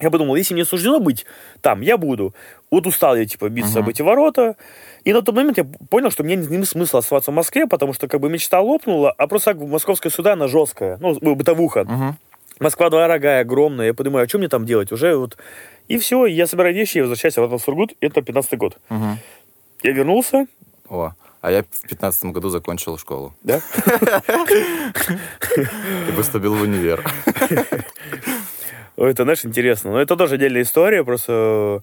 Я 0.00 0.10
подумал, 0.10 0.36
если 0.36 0.54
мне 0.54 0.64
суждено 0.64 1.00
быть 1.00 1.26
там, 1.60 1.80
я 1.80 1.96
буду. 1.98 2.32
Вот 2.70 2.86
устал 2.86 3.16
я, 3.16 3.26
типа, 3.26 3.48
биться 3.48 3.80
об 3.80 3.88
эти 3.88 4.00
ворота. 4.02 4.56
И 5.04 5.12
на 5.12 5.22
тот 5.22 5.34
момент 5.34 5.58
я 5.58 5.66
понял, 5.90 6.10
что 6.10 6.22
мне 6.22 6.36
нет 6.36 6.68
смысла 6.68 7.00
оставаться 7.00 7.32
в 7.32 7.34
Москве, 7.34 7.66
потому 7.66 7.92
что, 7.94 8.06
как 8.06 8.20
бы, 8.20 8.28
мечта 8.30 8.60
лопнула, 8.60 9.10
а 9.10 9.26
просто 9.26 9.54
так, 9.54 9.60
московская 9.62 10.10
суда, 10.10 10.34
она 10.34 10.46
жесткая. 10.46 10.98
Ну, 11.00 11.34
бытовуха. 11.34 11.84
Москва 12.60 12.90
дорогая, 12.90 13.42
огромная. 13.42 13.86
Я 13.86 13.94
подумаю, 13.94 14.24
а 14.24 14.28
что 14.28 14.38
мне 14.38 14.48
там 14.48 14.64
делать? 14.66 14.92
Уже 14.92 15.16
вот... 15.16 15.36
И 15.88 15.96
все, 15.98 16.26
я 16.26 16.46
собираю 16.46 16.74
вещи 16.74 16.98
и 16.98 17.00
возвращаюсь 17.00 17.38
обратно 17.38 17.58
в 17.58 17.62
Сургут. 17.62 17.94
Это 18.00 18.20
15 18.20 18.58
год. 18.58 18.76
Я 18.90 19.92
вернулся, 19.92 20.46
О, 20.88 21.12
а 21.40 21.50
я 21.52 21.62
в 21.62 21.88
пятнадцатом 21.88 22.32
году 22.32 22.48
закончил 22.50 22.98
школу. 22.98 23.32
да? 23.42 23.60
И 26.08 26.12
поступил 26.12 26.54
в 26.54 26.62
универ. 26.62 27.02
Это, 28.96 29.22
знаешь, 29.22 29.44
интересно. 29.44 29.92
Но 29.92 30.00
это 30.00 30.16
тоже 30.16 30.34
отдельная 30.34 30.62
история. 30.62 31.04
Просто 31.04 31.82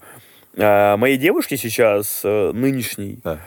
э, 0.56 0.96
моей 0.96 1.16
девушке 1.16 1.56
сейчас, 1.56 2.20
э, 2.24 2.50
нынешней, 2.52 3.18
Да. 3.22 3.38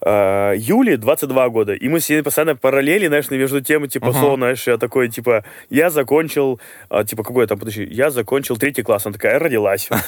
э, 0.00 0.54
Юле 0.58 0.96
22 0.96 1.48
года. 1.48 1.72
И 1.72 1.88
мы 1.88 2.00
с 2.00 2.08
ней 2.08 2.22
постоянно 2.22 2.56
параллели, 2.56 3.06
знаешь, 3.06 3.30
между 3.30 3.60
тем, 3.60 3.88
типа, 3.88 4.12
словно, 4.12 4.46
знаешь, 4.46 4.66
я 4.66 4.76
такой, 4.76 5.08
типа, 5.08 5.44
я 5.70 5.90
закончил, 5.90 6.60
а, 6.88 7.04
типа, 7.04 7.22
какой 7.22 7.46
там, 7.46 7.58
подожди, 7.58 7.84
я 7.84 8.10
закончил 8.10 8.56
третий 8.56 8.82
класс. 8.82 9.06
Она 9.06 9.14
такая, 9.14 9.34
я 9.34 9.38
родилась. 9.38 9.88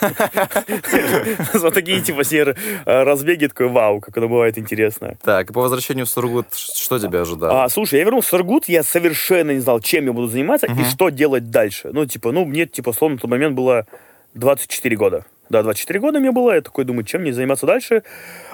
Вот 1.55 1.75
такие, 1.75 2.01
типа, 2.01 2.25
ней 2.25 2.41
э, 2.85 3.03
разбеги, 3.03 3.47
такой, 3.47 3.69
вау, 3.69 4.01
как 4.01 4.17
это 4.17 4.27
бывает 4.27 4.59
интересно. 4.59 5.17
Так, 5.23 5.51
и 5.51 5.53
по 5.53 5.61
возвращению 5.61 6.07
в 6.07 6.09
Сургут, 6.09 6.47
что 6.55 6.99
тебя 6.99 7.23
ожидало? 7.23 7.65
А, 7.65 7.69
слушай, 7.69 7.99
я 7.99 8.05
вернулся 8.05 8.29
в 8.29 8.31
Сургут, 8.31 8.69
я 8.69 8.83
совершенно 8.83 9.53
не 9.53 9.61
знал, 9.61 9.81
чем 9.81 10.07
я 10.07 10.13
буду 10.13 10.29
заниматься 10.29 10.67
и 10.67 10.85
что 10.85 11.11
делать 11.11 11.51
дальше. 11.51 11.91
Ну, 11.93 12.07
типа, 12.07 12.33
ну, 12.33 12.45
мне, 12.45 12.67
типа, 12.67 12.93
словно 12.93 13.15
на 13.17 13.21
тот 13.21 13.31
момент 13.31 13.55
было 13.57 13.87
24 14.35 14.97
года. 14.97 15.25
Да, 15.51 15.63
24 15.63 16.01
года 16.01 16.21
мне 16.21 16.31
было, 16.31 16.53
я 16.53 16.61
такой 16.61 16.85
думаю, 16.85 17.05
чем 17.05 17.23
мне 17.23 17.33
заниматься 17.33 17.67
дальше. 17.67 18.03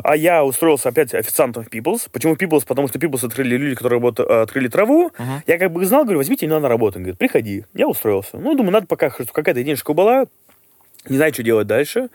А 0.03 0.17
я 0.17 0.45
устроился 0.45 0.89
опять 0.91 1.13
официантом 1.15 1.65
в 1.65 1.69
People's. 1.69 2.09
Почему 2.13 2.35
People's? 2.35 2.65
Потому 2.67 2.89
что 2.89 2.99
People's 2.99 3.27
открыли 3.27 3.57
люди, 3.57 3.75
которые 3.75 3.99
работа- 3.99 4.23
э, 4.23 4.43
открыли 4.43 4.69
траву. 4.69 5.11
Я 5.47 5.59
как 5.59 5.73
бы 5.73 5.85
знал, 5.85 6.05
говорю, 6.05 6.19
возьмите 6.19 6.47
меня 6.47 6.61
на 6.61 6.69
работу. 6.69 6.99
Он 6.99 7.03
говорит, 7.05 7.19
приходи. 7.19 7.65
Я 7.75 7.89
устроился. 7.89 8.39
Ну, 8.39 8.55
думаю, 8.55 8.73
надо 8.73 8.87
пока, 8.87 9.11
какая-то 9.11 9.63
денежка 9.63 9.93
была. 9.93 10.27
Не 11.09 11.17
знаю, 11.17 11.33
что 11.35 11.43
делать 11.43 11.67
дальше. 11.67 12.09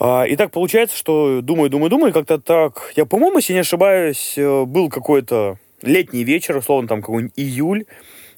А, 0.00 0.24
и 0.24 0.36
так 0.36 0.50
получается, 0.50 0.96
что 0.96 1.40
думаю, 1.42 1.70
думаю, 1.70 1.90
думаю, 1.90 2.12
как-то 2.12 2.38
так... 2.38 2.92
Я, 2.96 3.04
по-моему, 3.04 3.38
если 3.38 3.52
не 3.52 3.58
ошибаюсь, 3.60 4.34
э, 4.36 4.64
был 4.64 4.88
какой-то 4.88 5.58
летний 5.82 6.24
вечер, 6.24 6.56
условно, 6.56 6.88
там 6.88 7.00
какой-нибудь 7.00 7.32
июль. 7.36 7.84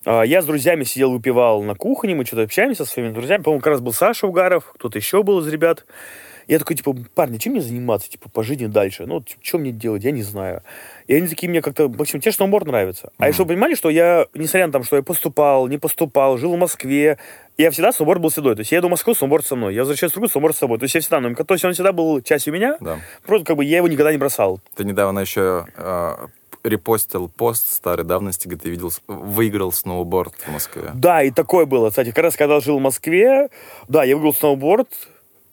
А, 0.05 0.23
Я 0.23 0.43
с 0.43 0.47
друзьями 0.47 0.85
сидел, 0.85 1.13
выпивал 1.13 1.63
на 1.63 1.75
кухне, 1.75 2.15
мы 2.15 2.25
что-то 2.25 2.43
общаемся 2.43 2.85
со 2.85 2.93
своими 2.93 3.13
друзьями. 3.13 3.43
По-моему, 3.43 3.61
как 3.61 3.73
раз 3.73 3.81
был 3.81 3.93
Саша 3.93 4.27
Угаров, 4.27 4.73
кто-то 4.75 4.99
еще 4.99 5.23
был 5.23 5.41
из 5.41 5.49
ребят. 5.49 5.85
Я 6.47 6.59
такой, 6.59 6.75
типа, 6.75 6.97
парни, 7.15 7.39
чем 7.39 7.53
мне 7.53 7.63
заниматься, 7.63 8.11
типа, 8.11 8.29
по 8.29 8.43
жизни 8.43 8.67
дальше? 8.67 9.07
Ну, 9.07 9.23
что 9.41 9.59
мне 9.59 9.71
делать, 9.71 10.03
я 10.03 10.11
не 10.11 10.23
знаю. 10.23 10.63
И 11.07 11.15
они 11.15 11.29
такие 11.29 11.49
мне 11.49 11.63
как-то, 11.63 11.89
Максим, 11.89 12.21
тебе 12.21 12.33
сноуборд 12.33 12.67
нравится. 12.67 13.13
А 13.19 13.29
еще 13.29 13.47
понимали, 13.47 13.77
что 13.77 13.89
я, 13.89 14.27
несмотря 14.35 14.67
на 14.67 14.73
то, 14.73 14.83
что 14.83 14.97
я 14.97 15.03
поступал, 15.03 15.69
не 15.69 15.79
поступал, 15.79 16.39
жил 16.39 16.57
в 16.57 16.59
Москве, 16.59 17.19
я 17.57 17.71
всегда 17.71 17.93
сноуборд 17.93 18.21
был 18.21 18.33
седой. 18.33 18.57
То 18.57 18.63
есть 18.63 18.73
я 18.73 18.79
еду 18.79 18.89
в 18.89 18.91
Москву, 18.91 19.15
сноуборд 19.15 19.47
со 19.47 19.55
мной. 19.55 19.75
Я 19.75 19.83
возвращаюсь 19.83 20.11
в 20.11 20.15
другую, 20.15 20.31
сноуборд 20.31 20.57
с 20.57 20.59
собой. 20.59 20.79
То 20.79 20.85
есть 20.85 20.95
я 20.97 21.01
всегда 21.01 21.21
на 21.21 21.29
МК. 21.29 21.45
То 21.45 21.55
есть 21.55 21.65
он 21.65 21.73
всегда 21.73 21.93
был 21.93 22.21
частью 22.21 22.53
меня. 22.53 22.79
Да. 22.81 22.99
Просто 23.25 23.47
как 23.47 23.57
бы 23.57 23.65
я 23.65 23.77
его 23.77 23.87
никогда 23.87 24.11
не 24.11 24.19
бросал. 24.19 24.61
Ты 24.75 24.85
недавно 24.85 25.21
еще 25.21 25.67
э, 25.77 26.15
репостил 26.63 27.29
пост 27.29 27.73
старой 27.73 28.05
давности, 28.05 28.49
где 28.49 28.57
ты 28.57 28.71
видел, 28.71 28.93
выиграл 29.07 29.73
сноуборд 29.73 30.35
в 30.35 30.53
Москве 30.53 30.91
Да, 30.95 31.23
и 31.23 31.31
такое 31.31 31.67
было, 31.67 31.91
кстати. 31.91 32.09
Как 32.09 32.25
раз 32.25 32.37
когда 32.37 32.61
жил 32.61 32.79
в 32.79 32.83
Москве, 32.83 33.49
да, 33.89 34.05
я 34.05 34.17
выиграл 34.17 34.35
сноуборд. 34.35 34.89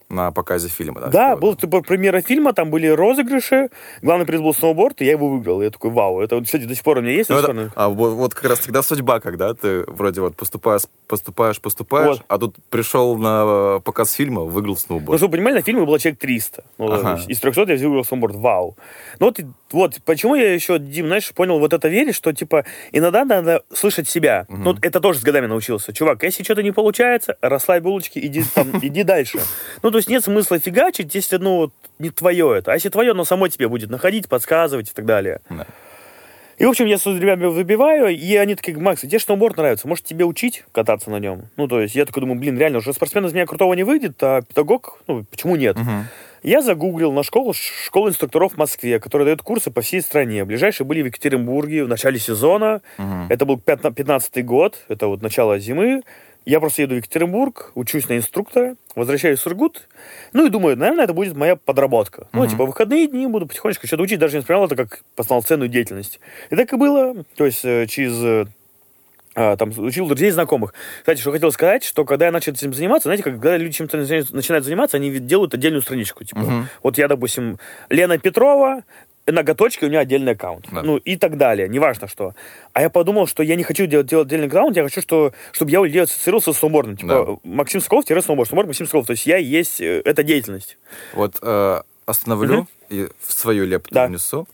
На 0.09 0.31
показе 0.31 0.69
фильма. 0.69 1.01
Да, 1.01 1.09
Да, 1.09 1.35
был 1.35 1.55
типа 1.55 1.81
премьера 1.81 2.21
фильма, 2.21 2.53
там 2.53 2.69
были 2.69 2.87
розыгрыши. 2.87 3.69
Главный 4.01 4.25
приз 4.25 4.39
был 4.41 4.53
сноуборд, 4.53 5.01
и 5.01 5.05
я 5.05 5.11
его 5.11 5.27
выиграл. 5.29 5.61
Я 5.61 5.69
такой, 5.69 5.91
вау, 5.91 6.21
это, 6.21 6.41
кстати, 6.41 6.63
до 6.63 6.75
сих 6.75 6.83
пор 6.83 6.99
у 6.99 7.01
меня 7.01 7.13
есть. 7.13 7.29
Ну, 7.29 7.37
это- 7.37 7.71
а 7.75 7.89
вот, 7.89 8.11
вот 8.13 8.33
как 8.33 8.45
раз 8.45 8.59
тогда 8.59 8.83
судьба, 8.83 9.19
когда 9.19 9.53
ты 9.53 9.83
вроде 9.87 10.21
вот 10.21 10.35
поступаешь, 10.35 10.83
поступаешь, 11.07 11.59
поступаешь, 11.59 12.17
Вот. 12.17 12.25
а 12.27 12.37
тут 12.37 12.55
пришел 12.69 13.17
на 13.17 13.77
э, 13.77 13.79
показ 13.83 14.13
фильма, 14.13 14.41
выиграл 14.43 14.73
Ну, 14.75 14.79
сноуборд. 14.79 15.19
чтобы 15.19 15.31
вы 15.31 15.37
понимали, 15.37 15.55
на 15.55 15.61
фильме 15.61 15.85
было 15.85 15.99
человек 15.99 16.19
300. 16.19 16.63
Ну, 16.77 16.91
Ага. 16.91 17.19
Из 17.27 17.39
300 17.39 17.73
я 17.73 17.77
выиграл 17.77 18.05
сноуборд. 18.05 18.35
Вау. 18.35 18.77
Ну, 19.19 19.25
вот, 19.27 19.39
вот, 19.71 19.97
почему 20.05 20.35
я 20.35 20.53
еще, 20.53 20.79
Дим, 20.79 21.07
знаешь, 21.07 21.31
понял 21.33 21.59
вот 21.59 21.73
это 21.73 21.87
вере, 21.89 22.13
что, 22.13 22.31
типа, 22.33 22.63
иногда 22.91 23.25
надо 23.25 23.63
слышать 23.73 24.07
себя. 24.09 24.45
Ну, 24.49 24.75
это 24.81 24.99
тоже 25.01 25.19
с 25.19 25.23
годами 25.23 25.47
научился. 25.47 25.91
Чувак, 25.93 26.23
если 26.23 26.43
что-то 26.43 26.63
не 26.63 26.71
получается, 26.71 27.35
расслабь 27.41 27.83
булочки, 27.83 28.19
иди, 28.19 28.43
там, 28.53 28.71
иди 28.81 29.03
дальше. 29.03 29.39
Ну, 29.83 29.91
то 29.97 29.99
есть 29.99 30.09
нет 30.09 30.23
смысла 30.23 30.59
фигачить, 30.59 31.15
если, 31.15 31.37
ну, 31.37 31.55
вот, 31.55 31.73
не 31.97 32.11
твое 32.11 32.59
это. 32.59 32.71
А 32.71 32.75
если 32.75 32.89
твое, 32.89 33.13
оно 33.13 33.25
само 33.25 33.47
тебе 33.47 33.67
будет 33.67 33.89
находить, 33.89 34.29
подсказывать 34.29 34.91
и 34.91 34.93
так 34.93 35.05
далее. 35.05 35.41
Да. 35.49 35.65
И, 36.59 36.65
в 36.65 36.69
общем, 36.69 36.85
я 36.85 36.99
с 36.99 37.05
ребятами 37.07 37.47
выбиваю, 37.47 38.15
и 38.15 38.35
они 38.35 38.53
такие, 38.53 38.77
Макс, 38.77 39.01
тебе 39.01 39.17
сноуборд 39.17 39.57
нравится, 39.57 39.87
может, 39.87 40.05
тебе 40.05 40.23
учить 40.23 40.65
кататься 40.71 41.09
на 41.09 41.17
нем? 41.17 41.45
Ну, 41.55 41.67
то 41.67 41.81
есть, 41.81 41.95
я 41.95 42.05
такой 42.05 42.21
думаю, 42.21 42.39
блин, 42.39 42.59
реально, 42.59 42.77
уже 42.77 42.93
спортсмен 42.93 43.25
из 43.25 43.33
меня 43.33 43.47
крутого 43.47 43.73
не 43.73 43.81
выйдет, 43.81 44.21
а 44.21 44.43
педагог, 44.43 44.99
ну, 45.07 45.23
почему 45.23 45.55
нет? 45.55 45.75
Я 46.43 46.61
загуглил 46.61 47.11
на 47.11 47.23
школу, 47.23 47.53
школу 47.53 48.09
инструкторов 48.09 48.53
в 48.53 48.57
Москве, 48.57 48.99
которая 48.99 49.25
дает 49.25 49.41
курсы 49.41 49.71
по 49.71 49.81
всей 49.81 50.01
стране. 50.01 50.45
Ближайшие 50.45 50.85
были 50.85 51.01
в 51.01 51.07
Екатеринбурге 51.07 51.83
в 51.83 51.87
начале 51.87 52.19
сезона. 52.19 52.81
Это 53.29 53.47
был 53.47 53.57
15 53.57 54.45
год, 54.45 54.77
это 54.89 55.07
вот 55.07 55.23
начало 55.23 55.57
зимы. 55.57 56.03
Я 56.47 56.61
просто 56.61 56.81
еду 56.81 56.93
в 56.95 56.97
Екатеринбург, 56.99 57.73
учусь 57.75 58.07
на 58.07 58.15
инструктора, 58.15 58.77
возвращаюсь 58.95 59.39
в 59.39 59.41
Сургут, 59.41 59.89
ну 60.31 60.45
и 60.45 60.49
думаю, 60.49 60.77
наверное, 60.77 61.03
это 61.03 61.13
будет 61.13 61.35
моя 61.35 61.57
подработка. 61.57 62.29
Ну, 62.31 62.47
типа, 62.47 62.65
выходные 62.65 63.07
дни 63.07 63.27
буду 63.27 63.47
потихонечку 63.47 63.85
что-то 63.85 64.03
учить, 64.03 64.17
даже 64.17 64.35
не 64.35 64.39
воспринимал 64.39 64.67
это 64.67 64.77
как 64.77 65.01
полноценную 65.17 65.67
деятельность. 65.67 66.21
И 66.49 66.55
так 66.55 66.71
и 66.71 66.77
было. 66.77 67.25
То 67.35 67.45
есть 67.45 67.65
э, 67.65 67.85
через 67.87 68.23
э, 68.23 68.45
а, 69.35 69.57
там, 69.57 69.71
учил 69.77 70.07
друзей, 70.07 70.31
знакомых. 70.31 70.73
Кстати, 70.99 71.19
что 71.19 71.31
хотел 71.31 71.51
сказать, 71.51 71.83
что 71.83 72.05
когда 72.05 72.25
я 72.25 72.31
начал 72.31 72.53
этим 72.53 72.73
заниматься, 72.73 73.09
знаете, 73.09 73.23
как, 73.23 73.33
когда 73.33 73.57
люди 73.57 73.75
чем-то 73.75 73.97
начинают- 73.97 74.65
заниматься, 74.65 74.97
они 74.97 75.11
делают 75.19 75.53
отдельную 75.53 75.81
страничку. 75.83 76.23
Типа, 76.23 76.67
вот 76.81 76.97
я, 76.97 77.09
допустим, 77.09 77.59
Лена 77.89 78.17
Петрова, 78.17 78.83
ноготочки, 79.31 79.85
у 79.85 79.87
нее 79.87 79.99
отдельный 79.99 80.33
аккаунт. 80.33 80.67
Да. 80.71 80.81
Ну, 80.83 80.97
и 80.97 81.17
так 81.17 81.37
далее, 81.37 81.67
неважно 81.67 82.07
что. 82.07 82.33
А 82.73 82.81
я 82.81 82.89
подумал, 82.89 83.27
что 83.27 83.43
я 83.43 83.55
не 83.55 83.63
хочу 83.63 83.85
делать, 83.85 84.07
делать 84.07 84.27
отдельный 84.27 84.47
аккаунт, 84.47 84.75
я 84.75 84.83
хочу, 84.83 85.01
что, 85.01 85.33
чтобы 85.51 85.71
я 85.71 85.81
у 85.81 85.85
людей 85.85 86.03
ассоциировался 86.03 86.53
с 86.53 86.57
сноубордом. 86.57 86.97
Типа, 86.97 87.39
Максим 87.43 87.81
Соколов-сноуборд, 87.81 88.47
сноуборд 88.47 88.67
Максим 88.67 88.85
Соколов. 88.85 89.07
То 89.07 89.11
есть 89.11 89.25
я 89.25 89.37
есть 89.37 89.81
э, 89.81 90.01
эта 90.05 90.23
деятельность. 90.23 90.77
Вот 91.13 91.37
э, 91.41 91.81
остановлю 92.05 92.67
и 92.89 93.07
в 93.19 93.33
свою 93.33 93.65
лепту 93.65 93.93
Да. 93.93 94.07
внесу. 94.07 94.47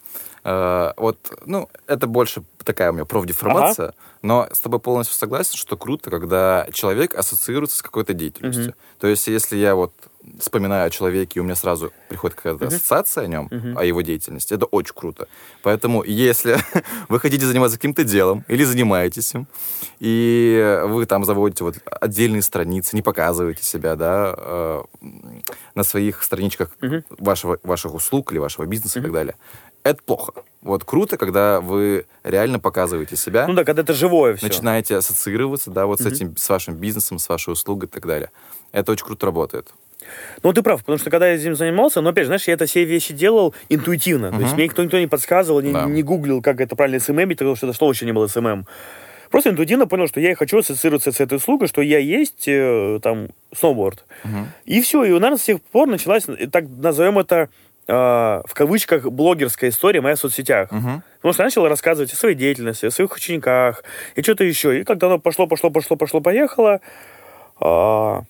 Э, 0.44 0.92
вот, 0.98 1.18
ну, 1.46 1.70
это 1.88 2.08
больше 2.08 2.44
такая 2.64 2.92
у 2.92 2.94
меня 2.94 3.06
профдеформация, 3.06 3.94
но 4.22 4.48
с 4.52 4.60
тобой 4.60 4.80
полностью 4.80 5.18
согласен, 5.18 5.58
что 5.58 5.78
круто, 5.78 6.10
когда 6.10 6.68
человек 6.74 7.16
ассоциируется 7.16 7.78
с 7.78 7.82
какой-то 7.82 8.14
деятельностью. 8.14 8.74
То 9.00 9.08
есть, 9.08 9.28
если 9.28 9.58
я 9.58 9.76
вот 9.76 9.94
вспоминаю 10.40 10.88
о 10.88 10.90
человеке, 10.90 11.34
и 11.36 11.40
у 11.40 11.44
меня 11.44 11.56
сразу 11.56 11.92
приходит 12.10 12.36
какая-то 12.36 12.68
ассоциация 12.68 13.26
о 13.26 13.28
нем, 13.28 13.50
о 13.76 13.84
его 13.84 14.02
деятельности, 14.02 14.54
это 14.54 14.66
очень 14.66 14.94
круто. 14.96 15.28
Поэтому, 15.62 16.04
если 16.04 16.58
вы 17.10 17.20
хотите 17.20 17.46
заниматься 17.46 17.78
каким-то 17.78 18.04
делом 18.04 18.46
или 18.48 18.64
занимаетесь 18.64 19.34
им, 19.34 19.48
и 20.00 20.82
вы 20.86 21.06
там 21.06 21.26
заводите 21.26 21.64
вот 21.64 21.76
отдельные 21.86 22.42
страницы, 22.42 22.96
не 22.96 23.02
показываете 23.02 23.64
себя, 23.64 23.96
да, 23.96 24.34
э, 24.38 24.82
на 25.76 25.84
своих 25.84 26.24
страничках 26.24 26.72
вашего, 27.10 27.60
ваших 27.64 27.94
услуг 27.94 28.32
или 28.32 28.40
вашего 28.40 28.66
бизнеса 28.66 29.00
и 29.00 29.02
так 29.02 29.12
далее, 29.12 29.36
это 29.84 30.02
плохо. 30.02 30.34
Вот 30.62 30.86
круто, 30.86 31.18
когда 31.18 31.60
вы 31.60 32.06
реально 32.24 32.60
показываете 32.60 33.18
себя, 33.18 33.48
Ну 33.48 33.54
да, 33.54 33.66
когда 33.66 33.82
это 33.82 33.94
живое 33.94 34.36
все. 34.36 34.48
начинаете 34.48 34.96
ассоциироваться, 34.96 35.72
да, 35.72 35.86
вот 35.86 36.00
с 36.00 36.06
этим, 36.06 36.38
с 36.38 36.48
вашим 36.50 36.76
бизнесом, 36.76 37.20
с 37.20 37.28
вашей 37.28 37.52
услугой 37.52 37.88
и 37.88 37.92
так 37.92 38.06
далее. 38.06 38.32
Это 38.72 38.94
очень 38.94 39.06
круто 39.06 39.26
работает. 39.26 39.74
Ну, 40.44 40.54
ты 40.54 40.62
прав, 40.62 40.80
потому 40.82 40.98
что 40.98 41.10
когда 41.10 41.28
я 41.28 41.36
этим 41.36 41.56
занимался, 41.56 42.02
но 42.02 42.10
опять 42.10 42.24
же, 42.24 42.28
знаешь, 42.28 42.48
я 42.48 42.54
это 42.54 42.66
все 42.66 42.84
вещи 42.84 43.14
делал 43.14 43.54
интуитивно. 43.70 44.32
То 44.32 44.40
есть 44.40 44.54
мне 44.54 44.66
никто, 44.66 44.84
никто 44.84 45.00
не 45.00 45.08
подсказывал, 45.08 45.62
не, 45.62 45.72
Да. 45.72 45.86
не 45.86 46.04
гуглил, 46.04 46.42
как 46.42 46.60
это 46.62 46.76
правильно 46.76 47.00
SMM 47.00 47.16
ить, 47.16 47.38
потому 47.40 47.56
что 47.56 47.68
это 47.68 47.76
слово 47.78 47.92
еще 47.94 48.06
не 48.06 48.12
было 48.14 48.28
SMM. 48.28 48.66
Просто 49.30 49.50
интуитивно 49.50 49.88
понял, 49.88 50.08
что 50.08 50.20
я 50.20 50.32
и 50.32 50.36
хочу 50.36 50.60
ассоциироваться 50.60 51.12
с 51.12 51.20
этой 51.20 51.38
услугой, 51.38 51.68
что 51.68 51.82
я 51.82 51.98
есть 51.98 52.48
э, 52.48 53.00
там 53.02 53.30
сноуборд. 53.56 54.06
И 54.66 54.80
все, 54.82 55.04
и, 55.06 55.10
наверное, 55.10 55.38
с 55.38 55.44
тех 55.44 55.60
пор 55.60 55.88
началась, 55.88 56.26
э, 56.28 56.46
так 56.48 56.66
назовем 56.70 57.18
это, 57.18 57.50
э, 57.88 57.94
в 57.94 58.54
кавычках, 58.54 59.06
блогерская 59.10 59.72
история 59.72 60.02
моя 60.02 60.16
в 60.16 60.20
соцсетях. 60.20 60.70
Потому 60.70 61.34
что 61.34 61.42
я 61.42 61.48
начал 61.48 61.68
рассказывать 61.68 62.14
о 62.14 62.16
своей 62.16 62.36
деятельности, 62.36 62.86
о 62.86 62.92
своих 62.92 63.12
учениках 63.16 63.84
и 64.16 64.22
что-то 64.22 64.44
еще. 64.44 64.80
И 64.80 64.84
когда 64.84 65.08
оно 65.08 65.18
пошло, 65.18 65.48
пошло, 65.48 65.72
пошло, 65.72 65.96
пошло, 65.98 66.22
поехало, 66.22 66.80
а, 67.60 68.22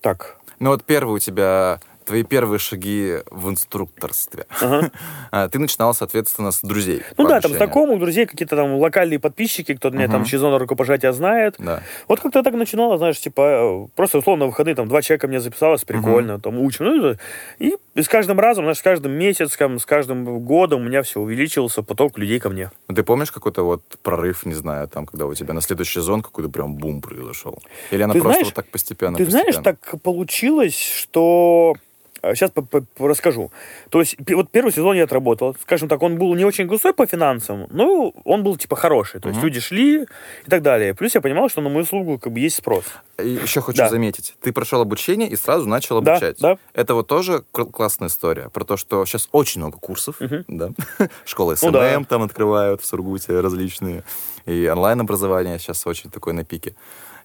так, 0.00 0.36
Ну 0.62 0.70
вот 0.70 0.84
первые 0.84 1.16
у 1.16 1.18
тебя, 1.18 1.80
твои 2.04 2.22
первые 2.22 2.58
шаги 2.58 3.18
в 3.30 3.48
инструкторстве. 3.48 4.46
А, 5.30 5.48
Ты 5.48 5.58
начинал, 5.58 5.94
соответственно, 5.94 6.50
с 6.50 6.60
друзей. 6.60 7.02
Ну 7.16 7.26
да, 7.26 7.40
там 7.40 7.52
знакомых, 7.52 7.98
друзей, 8.00 8.26
какие-то 8.26 8.56
там 8.56 8.74
локальные 8.76 9.18
подписчики, 9.18 9.74
кто 9.74 9.90
меня 9.90 10.08
там 10.08 10.24
через 10.24 10.40
зону 10.40 10.58
рукопожатия 10.58 11.12
знает. 11.12 11.54
Да. 11.58 11.82
Вот 12.08 12.20
как-то 12.20 12.42
так 12.42 12.54
начинало, 12.54 12.98
знаешь, 12.98 13.18
типа, 13.18 13.40
э, 13.40 13.88
просто 13.94 14.18
условно 14.18 14.46
выходные 14.46 14.74
там 14.74 14.88
два 14.88 15.00
человека 15.00 15.28
мне 15.28 15.40
записалось, 15.40 15.84
прикольно, 15.84 16.38
там 16.38 16.58
учим. 16.58 16.84
Ну, 16.84 17.14
и, 17.58 17.76
и 17.94 18.02
с 18.02 18.08
каждым 18.08 18.38
разом, 18.40 18.64
знаешь, 18.64 18.78
с 18.78 18.82
каждым 18.82 19.12
месяцем, 19.12 19.78
с 19.78 19.86
каждым 19.86 20.40
годом 20.40 20.82
у 20.82 20.84
меня 20.84 21.02
все 21.02 21.20
увеличивался 21.20 21.82
поток 21.82 22.18
людей 22.18 22.40
ко 22.40 22.50
мне. 22.50 22.70
Ну, 22.88 22.94
Ты 22.94 23.02
помнишь 23.02 23.30
какой-то 23.32 23.62
вот 23.62 23.82
прорыв, 24.02 24.44
не 24.44 24.54
знаю, 24.54 24.88
там, 24.88 25.06
когда 25.06 25.26
у 25.26 25.34
тебя 25.34 25.54
на 25.54 25.60
следующий 25.60 26.00
сезон 26.00 26.22
какой-то 26.22 26.50
прям 26.50 26.74
бум 26.74 27.00
произошел? 27.00 27.62
Или 27.90 28.02
она 28.02 28.12
Ты 28.12 28.20
просто 28.20 28.34
знаешь- 28.34 28.46
вот 28.46 28.54
так 28.54 28.66
постепенно? 28.70 29.16
Ты 29.16 29.24
знаешь, 29.30 29.56
так 29.62 29.94
получилось, 30.02 30.78
что... 30.78 31.74
Сейчас 32.22 32.50
расскажу. 32.98 33.50
То 33.90 34.00
есть, 34.00 34.16
вот 34.30 34.50
первый 34.50 34.72
сезон 34.72 34.96
я 34.96 35.04
отработал. 35.04 35.56
Скажем 35.62 35.88
так, 35.88 36.02
он 36.02 36.16
был 36.18 36.34
не 36.34 36.44
очень 36.44 36.66
густой 36.66 36.94
по 36.94 37.04
финансам, 37.06 37.66
но 37.70 38.12
он 38.24 38.42
был, 38.44 38.56
типа, 38.56 38.76
хороший. 38.76 39.20
То 39.20 39.28
есть, 39.28 39.42
люди 39.42 39.58
шли 39.60 40.02
и 40.02 40.50
так 40.50 40.62
далее. 40.62 40.94
Плюс 40.94 41.14
я 41.14 41.20
понимал, 41.20 41.48
что 41.48 41.60
на 41.60 41.68
мою 41.68 41.82
услугу 41.82 42.18
как 42.18 42.32
бы 42.32 42.38
есть 42.40 42.56
спрос. 42.56 42.84
Еще 43.18 43.60
хочу 43.60 43.78
Да. 43.78 43.88
заметить, 43.88 44.34
ты 44.40 44.52
прошел 44.52 44.80
обучение 44.80 45.28
и 45.28 45.36
сразу 45.36 45.68
начал 45.68 46.00
Да, 46.00 46.12
обучать. 46.12 46.38
да. 46.40 46.58
Это 46.74 46.94
вот 46.94 47.06
тоже 47.08 47.42
классная 47.50 48.08
история 48.08 48.48
про 48.50 48.64
то, 48.64 48.76
что 48.76 49.04
сейчас 49.04 49.28
очень 49.32 49.60
много 49.60 49.78
курсов, 49.78 50.16
да, 50.48 50.70
школы 51.24 51.52
Ну 51.62 51.68
SMM 51.68 51.72
да. 51.72 52.04
там 52.08 52.22
открывают 52.22 52.80
в 52.82 52.86
Сургуте 52.86 53.38
различные, 53.40 54.02
и 54.46 54.68
онлайн-образование 54.68 55.58
сейчас 55.58 55.86
очень 55.86 56.10
такое 56.10 56.34
на 56.34 56.44
пике. 56.44 56.74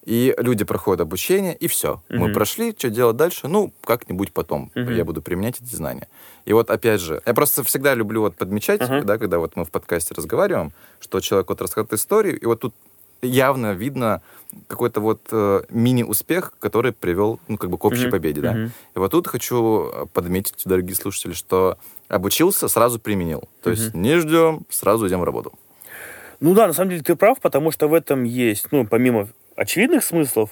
И 0.07 0.33
люди 0.37 0.63
проходят 0.63 1.01
обучение, 1.01 1.53
и 1.53 1.67
все. 1.67 2.01
Мы 2.07 2.31
прошли, 2.31 2.73
что 2.77 2.89
делать 2.89 3.17
дальше? 3.17 3.49
Ну, 3.49 3.73
как-нибудь 3.83 4.31
потом 4.31 4.71
я 4.73 5.03
буду 5.03 5.21
применять 5.21 5.59
эти 5.61 5.75
знания. 5.75 6.07
И 6.45 6.53
вот 6.53 6.69
опять 6.69 7.01
же, 7.01 7.21
я 7.25 7.33
просто 7.33 7.61
всегда 7.63 7.93
люблю 7.93 8.21
вот 8.21 8.35
подмечать, 8.35 8.79
да, 9.05 9.17
когда 9.17 9.37
вот 9.37 9.57
мы 9.57 9.65
в 9.65 9.69
подкасте 9.69 10.13
разговариваем, 10.15 10.71
что 11.01 11.19
человек 11.19 11.49
вот 11.49 11.61
рассказывает 11.61 11.91
историю, 11.91 12.39
и 12.39 12.45
вот 12.45 12.61
тут 12.61 12.73
явно 13.21 13.73
видно 13.73 14.21
какой-то 14.67 15.01
вот 15.01 15.21
э, 15.31 15.63
мини-успех, 15.69 16.53
который 16.59 16.93
привел, 16.93 17.39
ну, 17.49 17.57
как 17.57 17.69
бы 17.69 17.77
к 17.77 17.83
общей 17.83 18.09
победе, 18.09 18.41
да. 18.41 18.69
И 18.95 18.99
вот 18.99 19.11
тут 19.11 19.27
хочу 19.27 19.89
э, 19.91 20.05
подметить, 20.13 20.61
дорогие 20.63 20.95
слушатели, 20.95 21.33
что 21.33 21.77
обучился, 22.07 22.69
сразу 22.69 22.99
применил. 22.99 23.49
То 23.61 23.71
есть 23.71 23.93
не 23.93 24.17
ждем, 24.19 24.65
сразу 24.69 25.07
идем 25.07 25.19
в 25.19 25.23
работу. 25.25 25.51
Ну 26.39 26.53
да, 26.53 26.67
на 26.67 26.73
самом 26.73 26.91
деле 26.91 27.01
ты 27.01 27.15
прав, 27.15 27.41
потому 27.41 27.71
что 27.71 27.87
в 27.87 27.93
этом 27.93 28.23
есть, 28.23 28.67
ну, 28.71 28.85
помимо 28.85 29.27
очевидных 29.57 30.03
смыслов, 30.03 30.51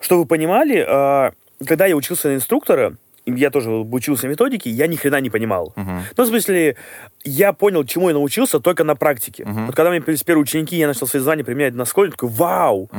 что 0.00 0.18
вы 0.18 0.26
понимали, 0.26 0.84
а, 0.86 1.32
когда 1.66 1.86
я 1.86 1.96
учился 1.96 2.28
на 2.28 2.34
инструктора, 2.36 2.94
я 3.26 3.48
тоже 3.50 3.70
учился 3.70 4.28
методике, 4.28 4.68
я 4.68 4.86
ни 4.86 4.96
хрена 4.96 5.18
не 5.20 5.30
понимал. 5.30 5.72
Ну, 5.76 6.24
в 6.24 6.26
смысле, 6.26 6.76
я 7.24 7.54
понял, 7.54 7.82
чему 7.84 8.08
я 8.08 8.14
научился 8.14 8.60
только 8.60 8.84
на 8.84 8.96
практике. 8.96 9.44
Вот 9.66 9.74
когда 9.74 9.88
мне 9.90 10.00
появились 10.02 10.22
первые 10.22 10.42
ученики, 10.42 10.76
я 10.76 10.86
начал 10.86 11.06
свои 11.06 11.22
знания 11.22 11.42
применять 11.42 11.72
на 11.74 11.86
школе, 11.86 12.10
такой, 12.10 12.28
вау, 12.28 12.90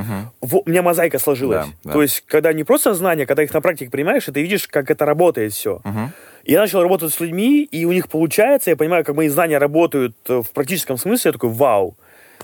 во- 0.42 0.64
у 0.66 0.70
меня 0.70 0.82
мозаика 0.82 1.20
сложилась. 1.20 1.68
Да, 1.68 1.74
да. 1.84 1.92
То 1.94 2.02
есть, 2.02 2.24
когда 2.26 2.54
не 2.54 2.64
просто 2.64 2.96
знания, 2.96 3.28
когда 3.28 3.44
их 3.44 3.54
на 3.54 3.62
практике 3.62 3.92
принимаешь, 3.92 4.28
и 4.28 4.32
ты 4.32 4.42
видишь, 4.42 4.68
как 4.68 4.90
это 4.90 5.06
работает 5.06 5.54
все. 5.54 5.82
И 6.44 6.52
я 6.54 6.60
начал 6.62 6.82
работать 6.82 7.14
с 7.14 7.20
людьми, 7.20 7.64
и 7.64 7.86
у 7.86 7.92
них 7.92 8.08
получается, 8.10 8.72
я 8.72 8.76
понимаю, 8.76 9.04
как 9.06 9.16
мои 9.16 9.28
знания 9.30 9.60
работают 9.60 10.16
э, 10.28 10.42
в 10.42 10.50
практическом 10.52 10.98
смысле, 10.98 11.30
я 11.30 11.34
такой, 11.34 11.50
вау. 11.52 11.98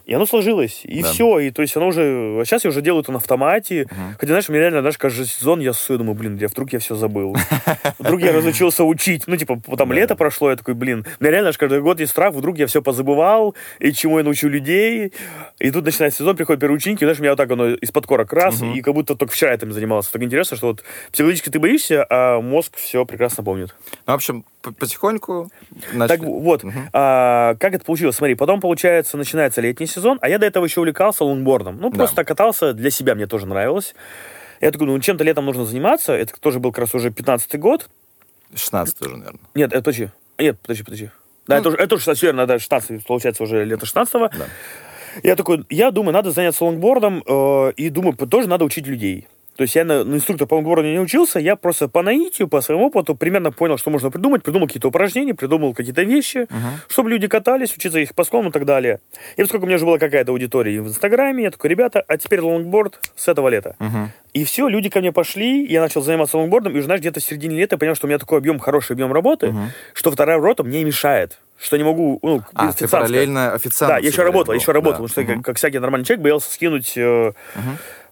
И 0.05 0.13
оно 0.13 0.25
сложилось, 0.25 0.81
и 0.83 1.01
Да. 1.01 1.11
все, 1.11 1.39
и 1.39 1.51
то 1.51 1.61
есть 1.61 1.75
оно 1.77 1.87
уже, 1.87 2.01
а 2.41 2.45
сейчас 2.45 2.63
я 2.63 2.69
уже 2.69 2.81
делаю 2.81 3.03
это 3.03 3.11
на 3.11 3.17
автомате, 3.19 3.87
хотя, 4.19 4.27
знаешь, 4.27 4.49
мне 4.49 4.59
реально, 4.59 4.79
знаешь, 4.81 4.97
каждый 4.97 5.25
сезон 5.25 5.59
я 5.59 5.73
ссу, 5.73 5.93
я 5.93 5.97
думаю, 5.99 6.15
блин, 6.15 6.37
я 6.37 6.47
вдруг 6.47 6.73
я 6.73 6.79
все 6.79 6.95
забыл, 6.95 7.35
вдруг 7.99 8.21
я 8.21 8.31
разучился 8.31 8.83
учить, 8.83 9.23
ну, 9.27 9.35
типа, 9.37 9.59
там 9.77 9.91
лето 9.93 10.15
прошло, 10.15 10.49
я 10.49 10.55
такой, 10.55 10.73
блин, 10.73 11.05
у 11.19 11.23
меня 11.23 11.31
реально 11.31 11.45
знаешь, 11.51 11.57
каждый 11.57 11.81
год 11.81 11.99
есть 11.99 12.11
страх, 12.11 12.33
вдруг 12.33 12.57
я 12.57 12.67
все 12.67 12.81
позабывал, 12.81 13.55
и 13.79 13.91
чему 13.93 14.17
я 14.17 14.23
научу 14.23 14.47
людей, 14.47 15.13
и 15.59 15.71
тут 15.71 15.85
начинается 15.85 16.19
сезон, 16.19 16.35
приходят 16.35 16.59
первые 16.61 16.77
ученики, 16.77 17.05
знаешь, 17.05 17.19
у 17.19 17.21
меня 17.21 17.31
вот 17.31 17.37
так 17.37 17.51
оно 17.51 17.69
из-под 17.69 18.05
корок 18.07 18.31
раз, 18.33 18.61
и 18.61 18.81
как 18.81 18.93
будто 18.93 19.15
только 19.15 19.33
вчера 19.33 19.53
этим 19.53 19.71
занимался, 19.71 20.11
так 20.11 20.21
интересно, 20.23 20.57
что 20.57 20.67
вот 20.67 20.83
психологически 21.11 21.49
ты 21.49 21.59
боишься, 21.59 22.05
а 22.09 22.41
мозг 22.41 22.75
все 22.77 23.05
прекрасно 23.05 23.43
помнит. 23.43 23.75
Ну, 24.07 24.13
в 24.13 24.15
общем, 24.15 24.45
потихоньку 24.61 25.49
Так 25.83 25.93
начали. 25.93 26.25
вот, 26.25 26.63
а, 26.93 27.55
как 27.55 27.73
это 27.73 27.85
получилось? 27.85 28.15
Смотри, 28.15 28.35
потом, 28.35 28.61
получается, 28.61 29.17
начинается 29.17 29.61
летний 29.61 29.87
сезон, 29.87 30.17
а 30.21 30.29
я 30.29 30.37
до 30.37 30.45
этого 30.45 30.65
еще 30.65 30.79
увлекался 30.81 31.23
лонгбордом. 31.23 31.77
Ну, 31.79 31.89
Да. 31.89 31.97
просто 31.97 32.15
так 32.17 32.27
катался, 32.27 32.73
для 32.73 32.89
себя 32.89 33.15
мне 33.15 33.27
тоже 33.27 33.47
нравилось. 33.47 33.95
Я 34.59 34.71
такой, 34.71 34.87
ну, 34.87 34.99
чем-то 34.99 35.23
летом 35.23 35.45
нужно 35.45 35.65
заниматься. 35.65 36.13
Это 36.13 36.33
тоже 36.39 36.59
был 36.59 36.71
как 36.71 36.79
раз 36.81 36.95
уже 36.95 37.09
15-й 37.09 37.57
год. 37.57 37.89
16 38.55 39.01
уже, 39.01 39.17
наверное. 39.17 39.39
Нет, 39.55 39.71
это 39.71 39.79
подожди. 39.81 40.09
Нет, 40.37 40.59
подожди, 40.59 40.83
подожди. 40.83 41.09
Да, 41.47 41.57
это, 41.57 41.69
уже, 41.69 41.77
это 41.77 41.95
уже, 41.95 42.13
все 42.13 42.27
верно, 42.27 42.45
да, 42.45 42.59
16, 42.59 43.05
получается, 43.05 43.43
уже 43.43 43.65
лето 43.65 43.85
16 43.85 44.13
Да. 44.13 44.45
Я 45.23 45.35
такой, 45.35 45.65
я 45.69 45.91
думаю, 45.91 46.13
надо 46.13 46.31
заняться 46.31 46.63
лонгбордом, 46.63 47.23
э, 47.25 47.73
и 47.75 47.89
думаю, 47.89 48.15
тоже 48.15 48.47
надо 48.47 48.63
учить 48.63 48.87
людей. 48.87 49.27
То 49.57 49.63
есть 49.63 49.75
я 49.75 49.83
на, 49.83 50.03
на 50.03 50.15
инструктора 50.15 50.47
по 50.47 50.55
лонгборду 50.55 50.83
не 50.87 50.99
учился, 50.99 51.37
я 51.39 51.55
просто 51.55 51.87
по 51.89 52.01
наитию, 52.01 52.47
по 52.47 52.61
своему 52.61 52.85
опыту 52.87 53.15
примерно 53.15 53.51
понял, 53.51 53.77
что 53.77 53.89
можно 53.89 54.09
придумать, 54.09 54.43
придумал 54.43 54.67
какие-то 54.67 54.87
упражнения, 54.87 55.33
придумал 55.35 55.73
какие-то 55.73 56.03
вещи, 56.03 56.47
чтобы 56.87 57.09
люди 57.09 57.27
катались, 57.27 57.75
учиться 57.75 57.99
их 57.99 58.15
по 58.15 58.23
склонам 58.23 58.49
и 58.49 58.51
так 58.53 58.65
далее. 58.65 58.99
И 59.35 59.41
поскольку 59.41 59.65
у 59.65 59.67
меня 59.67 59.75
уже 59.75 59.85
была 59.85 59.97
какая-то 59.97 60.31
аудитория 60.31 60.81
в 60.81 60.87
Инстаграме, 60.87 61.43
я 61.43 61.51
такой, 61.51 61.69
ребята, 61.69 62.03
а 62.07 62.17
теперь 62.17 62.39
лонгборд 62.41 62.99
с 63.15 63.27
этого 63.27 63.49
лета. 63.49 63.75
И 64.33 64.45
все, 64.45 64.69
люди 64.69 64.89
ко 64.89 64.99
мне 65.01 65.11
пошли, 65.11 65.65
я 65.65 65.81
начал 65.81 66.01
заниматься 66.01 66.37
лонгбордом, 66.37 66.71
и 66.73 66.77
уже, 66.77 66.85
знаешь, 66.85 67.01
где-то 67.01 67.19
в 67.19 67.23
середине 67.23 67.57
лета 67.57 67.75
я 67.75 67.79
понял, 67.79 67.95
что 67.95 68.07
у 68.07 68.09
меня 68.09 68.17
такой 68.19 68.37
объем, 68.37 68.57
хороший 68.59 68.93
объем 68.93 69.11
работы, 69.11 69.53
что 69.93 70.11
вторая 70.11 70.39
рота 70.39 70.63
мне 70.63 70.83
мешает. 70.83 71.39
Что 71.59 71.77
не 71.77 71.83
могу, 71.83 72.17
ну, 72.23 72.41
А, 72.55 72.73
ты 72.73 72.87
параллельно 72.87 73.53
официант. 73.53 73.93
Да, 73.93 73.97
я 73.99 74.07
еще 74.07 74.23
работал, 74.23 74.53
был. 74.53 74.59
еще 74.59 74.71
работал, 74.71 75.01
Да. 75.05 75.07
потому 75.07 75.07
что, 75.09 75.21
Мгм. 75.21 75.35
как, 75.43 75.45
как 75.45 75.57
всякий 75.57 75.77
нормальный 75.77 76.05
человек, 76.05 76.23
боялся 76.23 76.51
скинуть, 76.51 76.93
э, 76.97 77.33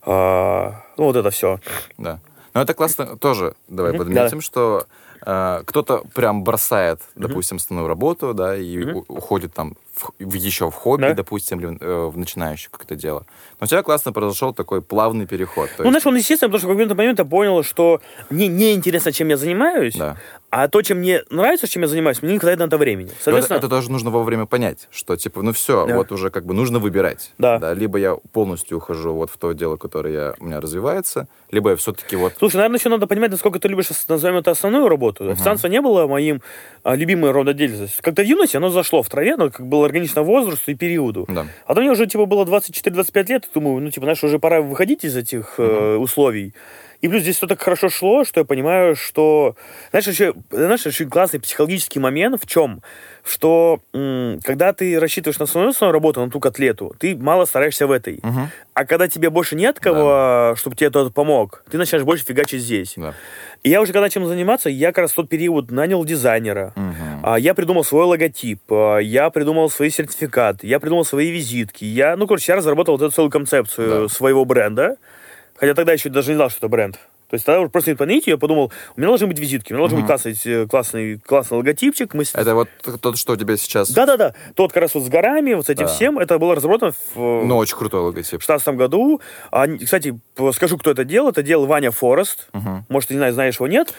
а, 0.04 0.84
ну, 1.00 1.06
вот 1.06 1.16
это 1.16 1.30
все. 1.30 1.60
Да. 1.98 2.20
Но 2.54 2.62
это 2.62 2.74
классно. 2.74 3.18
Тоже, 3.18 3.56
давай 3.68 3.92
Мгм, 3.92 4.00
подметим, 4.00 4.42
что 4.42 4.86
э, 5.26 5.62
кто-то 5.66 6.04
прям 6.14 6.44
бросает, 6.44 7.02
допустим, 7.16 7.58
основную 7.58 7.88
работу, 7.88 8.34
да, 8.34 8.56
и 8.56 8.84
у- 8.84 9.06
уходит 9.08 9.54
там 9.54 9.76
в, 10.00 10.12
в- 10.20 10.34
еще 10.34 10.70
в 10.70 10.74
хобби, 10.74 11.02
Да. 11.02 11.14
допустим, 11.14 11.60
или 11.60 11.78
э, 11.82 12.06
в 12.08 12.18
начинающее 12.18 12.70
какое-то 12.72 12.96
дело. 12.96 13.26
Но 13.60 13.66
у 13.66 13.68
тебя 13.68 13.84
классно 13.84 14.14
произошел 14.14 14.54
такой 14.54 14.82
плавный 14.82 15.28
переход. 15.28 15.70
Ну, 15.78 15.84
есть- 15.86 15.90
знаешь, 15.92 16.06
он 16.08 16.16
естественно, 16.16 16.50
потому 16.50 16.60
что 16.60 16.68
в 16.68 16.72
какой-то 16.72 16.96
момент 16.96 17.20
я 17.20 17.26
понял, 17.26 17.64
что 17.64 18.00
мне 18.30 18.48
не 18.48 18.74
интересно, 18.74 19.12
чем 19.12 19.28
я 19.30 19.38
занимаюсь, 19.38 19.96
Да. 19.96 20.16
а 20.50 20.68
то, 20.70 20.82
чем 20.82 21.00
мне 21.00 21.24
нравится, 21.30 21.68
чем 21.68 21.82
я 21.82 21.88
занимаюсь, 21.88 22.22
мне 22.22 22.34
не 22.34 22.40
хватает 22.40 22.60
на 22.60 22.64
это 22.64 22.78
времени. 22.78 23.08
Но 23.08 23.12
это, 23.14 23.24
Соответственно, 23.24 23.58
это 23.58 23.68
тоже 23.70 23.92
нужно 23.92 24.10
вовремя 24.10 24.46
понять, 24.46 24.88
что 24.92 25.16
типа, 25.18 25.42
ну 25.42 25.52
все, 25.52 25.86
Да. 25.86 25.96
вот 25.98 26.12
уже 26.12 26.30
как 26.30 26.46
бы 26.46 26.54
нужно 26.54 26.80
выбирать. 26.80 27.32
Да. 27.38 27.74
Либо 27.74 27.98
я 28.00 28.16
полностью 28.16 28.78
ухожу 28.78 29.14
вот 29.14 29.30
в 29.30 29.38
то 29.38 29.52
дело, 29.52 29.76
которое 29.76 30.14
я, 30.14 30.34
у 30.40 30.46
меня 30.46 30.62
развивается, 30.62 31.28
либо 31.52 31.72
я 31.72 31.76
все-таки 31.76 32.16
вот... 32.16 32.34
Слушай, 32.40 32.58
наверное, 32.58 32.80
еще 32.80 32.90
надо 32.90 33.06
понимать, 33.08 33.32
насколько 33.32 33.60
ты 33.60 33.68
любишь, 33.68 33.88
назовем 34.08 34.38
это, 34.38 34.52
основную 34.52 34.88
работу. 34.88 35.30
Официанство 35.30 35.68
не 35.68 35.82
было 35.82 36.08
моим 36.08 36.42
а, 36.84 36.96
любимым 36.96 37.32
родом 37.32 37.56
деятельности. 37.58 38.02
Как-то 38.02 38.22
в 38.22 38.26
юности 38.26 38.56
оно 38.58 38.70
зашло 38.70 39.04
в 39.04 39.10
траве, 39.10 39.36
но 39.36 39.50
как 39.50 39.66
было 39.68 39.89
органично 39.90 40.24
возрасту 40.24 40.72
и 40.72 40.76
периоду. 40.76 41.26
Да. 41.28 41.46
А 41.66 41.76
то 41.76 41.82
мне 41.82 41.92
уже, 41.92 42.08
типа, 42.08 42.26
было 42.26 42.46
24-25 42.46 43.28
лет, 43.28 43.46
и 43.46 43.54
думаю, 43.54 43.82
ну, 43.82 43.92
типа, 43.92 44.06
знаешь, 44.06 44.24
уже 44.24 44.40
пора 44.40 44.62
выходить 44.62 45.04
из 45.04 45.16
этих 45.16 45.56
э, 45.58 45.96
условий. 45.96 46.54
И 47.02 47.08
плюс 47.08 47.22
здесь 47.22 47.38
все 47.38 47.48
так 47.48 47.62
хорошо 47.62 47.88
шло, 47.88 48.26
что 48.26 48.42
я 48.42 48.46
понимаю, 48.46 48.96
что... 48.96 49.56
Знаешь, 49.92 50.08
еще, 50.08 50.34
знаешь, 50.50 50.86
еще 50.86 51.06
классный 51.06 51.40
психологический 51.40 52.00
момент 52.00 52.42
в 52.44 52.46
чем? 52.46 52.82
Что 53.24 53.80
м, 53.94 54.40
когда 54.44 54.74
ты 54.74 55.00
рассчитываешь 55.00 55.40
на 55.40 55.46
свою 55.46 55.70
основную 55.70 55.94
работу, 55.94 56.20
на 56.20 56.30
ту 56.30 56.42
котлету, 56.42 56.94
ты 57.00 57.16
мало 57.16 57.46
стараешься 57.46 57.88
в 57.88 57.92
этой. 57.92 58.20
А 58.74 58.86
когда 58.86 59.08
тебе 59.08 59.30
больше 59.30 59.56
нет 59.56 59.80
кого, 59.80 60.56
чтобы 60.58 60.76
тебе 60.76 60.90
кто-то 60.90 61.12
помог, 61.12 61.64
ты 61.72 61.78
начинаешь 61.78 62.06
больше 62.06 62.26
фигачить 62.26 62.62
здесь. 62.62 62.94
Да. 62.98 63.14
И 63.64 63.70
я 63.70 63.82
уже 63.82 63.94
когда 63.94 64.10
чем 64.10 64.26
заниматься, 64.26 64.70
я 64.70 64.88
как 64.88 65.00
раз 65.00 65.12
в 65.12 65.16
тот 65.16 65.30
период 65.30 65.72
нанял 65.72 66.04
дизайнера. 66.04 66.74
А, 67.24 67.38
Я 67.38 67.54
придумал 67.54 67.84
свой 67.84 68.06
логотип, 68.06 68.62
а, 68.72 68.98
я 69.00 69.30
придумал 69.30 69.70
свои 69.70 69.90
сертификаты, 69.90 70.68
я 70.68 70.80
придумал 70.80 71.06
свои 71.06 71.32
визитки. 71.32 71.84
Я, 71.86 72.16
ну, 72.16 72.28
короче, 72.28 72.52
я 72.52 72.56
разработал 72.56 72.96
вот 72.98 73.04
эту 73.04 73.14
целую 73.14 73.32
концепцию 73.32 74.04
Да. 74.04 74.08
своего 74.10 74.46
бренда. 74.46 74.96
Хотя 75.58 75.74
тогда 75.74 75.92
еще 75.94 76.10
даже 76.10 76.30
не 76.30 76.36
знал, 76.36 76.50
что 76.50 76.60
это 76.60 76.68
бренд. 76.70 77.00
То 77.30 77.36
есть 77.36 77.46
тогда 77.46 77.62
уже 77.62 77.70
просто 77.70 77.96
по 77.96 78.06
наитию 78.06 78.34
я 78.36 78.38
подумал, 78.38 78.72
у 78.96 79.00
меня 79.00 79.08
должны 79.10 79.28
быть 79.28 79.38
визитки, 79.40 79.72
у 79.72 79.76
меня 79.76 79.82
должен 79.88 79.98
быть 80.00 80.08
классный, 80.08 80.36
э, 80.46 80.66
классный, 80.68 81.20
классный 81.20 81.58
логотипчик. 81.58 82.14
Мы 82.14 82.24
Это 82.34 82.56
вот 82.56 82.70
тот, 83.02 83.18
что 83.18 83.34
у 83.34 83.36
тебя 83.36 83.56
сейчас... 83.58 83.92
Да-да-да, 83.92 84.34
тот 84.56 84.74
как 84.74 84.82
раз 84.82 84.96
вот 84.96 85.04
с 85.04 85.10
горами, 85.10 85.54
вот 85.54 85.68
с 85.68 85.70
этим 85.70 85.86
Да. 85.86 85.94
всем, 85.94 86.18
это 86.18 86.40
было 86.40 86.56
разработано 86.56 86.92
в, 86.92 87.20
э, 87.20 87.44
Ну, 87.46 87.58
очень 87.58 87.78
крутой 87.78 88.02
логотип. 88.02 88.42
в 88.42 88.46
2016 88.46 88.76
году. 88.76 89.22
А, 89.52 89.68
кстати, 89.68 90.20
скажу, 90.54 90.78
кто 90.78 90.92
это 90.92 91.04
делал. 91.04 91.30
Это 91.30 91.44
делал 91.44 91.66
Ваня 91.68 91.92
Форест. 91.92 92.48
Может, 92.90 93.10
ты 93.10 93.14
не 93.14 93.20
знаю, 93.20 93.34
знаешь 93.34 93.56
его, 93.56 93.68
нет. 93.68 93.94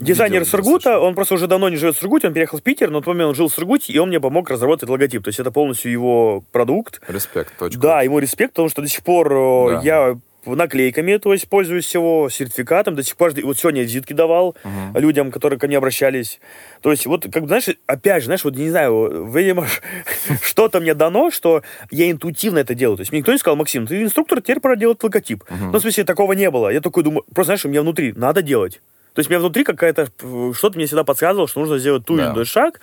Дизайнер 0.00 0.44
Сургута, 0.44 0.98
он 0.98 1.14
просто 1.14 1.34
уже 1.34 1.46
давно 1.46 1.68
не 1.68 1.76
живет 1.76 1.96
в 1.96 2.00
Сургуте, 2.00 2.26
он 2.26 2.32
переехал 2.34 2.58
в 2.58 2.62
Питер, 2.62 2.90
но 2.90 2.98
в 3.00 3.04
тот 3.04 3.14
момент 3.14 3.28
он 3.30 3.34
жил 3.34 3.48
в 3.48 3.52
Сургуте, 3.54 3.92
и 3.92 3.98
он 3.98 4.08
мне 4.08 4.20
помог 4.20 4.50
разработать 4.50 4.88
логотип. 4.88 5.22
То 5.22 5.28
есть 5.28 5.38
это 5.38 5.50
полностью 5.52 5.92
его 5.92 6.42
продукт. 6.50 7.00
Респект, 7.06 7.60
очень 7.62 7.78
Да, 7.78 8.02
ему 8.02 8.18
респект, 8.18 8.52
потому 8.54 8.68
что 8.68 8.82
до 8.82 8.88
сих 8.88 9.02
пор 9.04 9.32
э, 9.32 9.70
Да. 9.74 9.80
я 9.84 10.18
наклейками, 10.44 11.16
то 11.18 11.32
есть 11.32 11.48
пользуюсь 11.48 11.86
всего, 11.86 12.28
сертификатом, 12.30 12.94
до 12.94 13.02
сих 13.02 13.16
пор, 13.16 13.32
вот 13.42 13.58
сегодня 13.58 13.82
визитки 13.82 14.12
давал 14.12 14.56
людям, 14.94 15.30
которые 15.30 15.58
ко 15.58 15.66
мне 15.66 15.76
обращались. 15.78 16.40
То 16.80 16.90
есть 16.90 17.06
вот, 17.06 17.24
как 17.32 17.42
бы, 17.42 17.48
знаешь, 17.48 17.66
опять 17.86 18.22
же, 18.22 18.26
знаешь, 18.26 18.44
вот, 18.44 18.56
не 18.56 18.70
знаю, 18.70 19.26
видимо, 19.32 19.66
что-то 20.42 20.80
мне 20.80 20.94
дано, 20.94 21.30
что 21.30 21.62
я 21.90 22.10
интуитивно 22.10 22.58
это 22.58 22.74
делаю. 22.74 22.96
То 22.96 23.02
есть 23.02 23.12
мне 23.12 23.20
никто 23.20 23.32
не 23.32 23.38
сказал, 23.38 23.56
Максим, 23.56 23.86
ты 23.86 24.02
инструктор, 24.02 24.40
теперь 24.40 24.60
пора 24.60 24.76
делать 24.76 25.02
логотип. 25.02 25.44
Ну, 25.50 25.78
в 25.78 25.80
смысле, 25.80 26.04
такого 26.04 26.32
не 26.32 26.50
было. 26.50 26.68
Я 26.70 26.80
такой 26.80 27.02
думаю, 27.04 27.24
просто, 27.34 27.46
знаешь, 27.48 27.64
у 27.64 27.68
меня 27.68 27.82
внутри, 27.82 28.12
надо 28.12 28.42
делать. 28.42 28.80
То 29.14 29.18
есть 29.20 29.28
у 29.28 29.32
меня 29.32 29.40
внутри 29.40 29.62
какая-то, 29.62 30.08
э, 30.22 30.52
что-то 30.56 30.76
мне 30.76 30.86
всегда 30.86 31.04
подсказывало, 31.04 31.46
что 31.46 31.60
нужно 31.60 31.78
сделать 31.78 32.04
ту 32.06 32.14
или 32.14 32.22
Да. 32.22 32.32
иной 32.32 32.44
шаг. 32.46 32.80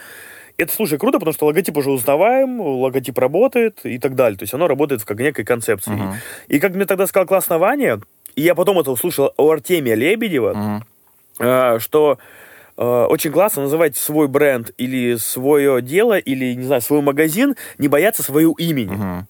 Это, 0.59 0.73
слушай, 0.73 0.99
круто, 0.99 1.19
потому 1.19 1.33
что 1.33 1.45
логотип 1.45 1.77
уже 1.77 1.89
узнаваем, 1.89 2.59
логотип 2.59 3.17
работает 3.17 3.79
и 3.85 3.97
так 3.97 4.15
далее. 4.15 4.37
То 4.37 4.43
есть 4.43 4.53
оно 4.53 4.67
работает 4.67 5.05
как 5.05 5.17
некой 5.17 5.45
концепции. 5.45 5.93
И 6.49 6.59
как 6.59 6.75
мне 6.75 6.85
тогда 6.85 7.07
сказал 7.07 7.25
классно 7.25 7.57
Ваня, 7.57 8.01
и 8.35 8.41
я 8.41 8.55
потом 8.55 8.77
это 8.77 8.91
услышал 8.91 9.33
у 9.37 9.49
Артемия 9.49 9.95
Лебедева, 9.95 10.83
э, 11.39 11.79
что 11.79 12.17
э, 12.75 12.83
очень 12.83 13.31
классно 13.31 13.63
называть 13.63 13.95
свой 13.95 14.27
бренд 14.27 14.71
или 14.77 15.15
свое 15.15 15.81
дело, 15.81 16.17
или, 16.17 16.53
не 16.53 16.65
знаю, 16.65 16.81
свой 16.81 17.01
магазин, 17.01 17.55
не 17.77 17.87
бояться 17.87 18.21
своего 18.21 18.53
имени. 18.57 19.25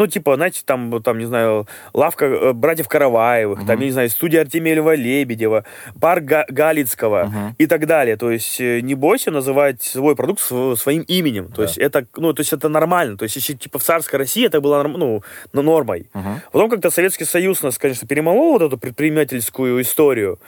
Ну, 0.00 0.06
типа, 0.06 0.36
знаете, 0.36 0.62
там, 0.64 1.02
там, 1.02 1.18
не 1.18 1.26
знаю, 1.26 1.66
лавка 1.92 2.24
э, 2.24 2.52
братьев 2.54 2.88
Караваевых, 2.88 3.66
там, 3.66 3.78
я 3.80 3.86
не 3.86 3.92
знаю, 3.92 4.08
студия 4.08 4.40
Артемия 4.40 4.74
Льва 4.74 4.94
Лебедева, 4.96 5.64
парк 6.00 6.24
Га- 6.24 6.46
Галицкого 6.48 7.30
и 7.58 7.66
так 7.66 7.86
далее. 7.86 8.16
То 8.16 8.30
есть 8.30 8.60
э, 8.60 8.80
не 8.80 8.94
бойся 8.94 9.30
называть 9.30 9.82
свой 9.82 10.16
продукт 10.16 10.40
св- 10.40 10.80
своим 10.80 11.02
именем. 11.02 11.52
То 11.52 11.62
есть 11.62 11.76
это, 11.78 12.06
ну, 12.16 12.32
то 12.32 12.40
есть 12.40 12.52
это 12.52 12.68
нормально. 12.68 13.16
То 13.16 13.24
есть 13.24 13.36
еще, 13.36 13.54
типа, 13.54 13.78
в 13.78 13.82
царской 13.82 14.18
России 14.18 14.46
это 14.46 14.60
было, 14.60 14.82
ну, 14.84 15.22
нормой. 15.52 16.06
Потом 16.52 16.70
как-то 16.70 16.90
Советский 16.90 17.24
Союз 17.26 17.62
нас, 17.62 17.76
конечно, 17.78 18.08
перемолол 18.08 18.52
вот 18.52 18.62
эту 18.62 18.78
предпринимательскую 18.78 19.80
историю. 19.82 20.38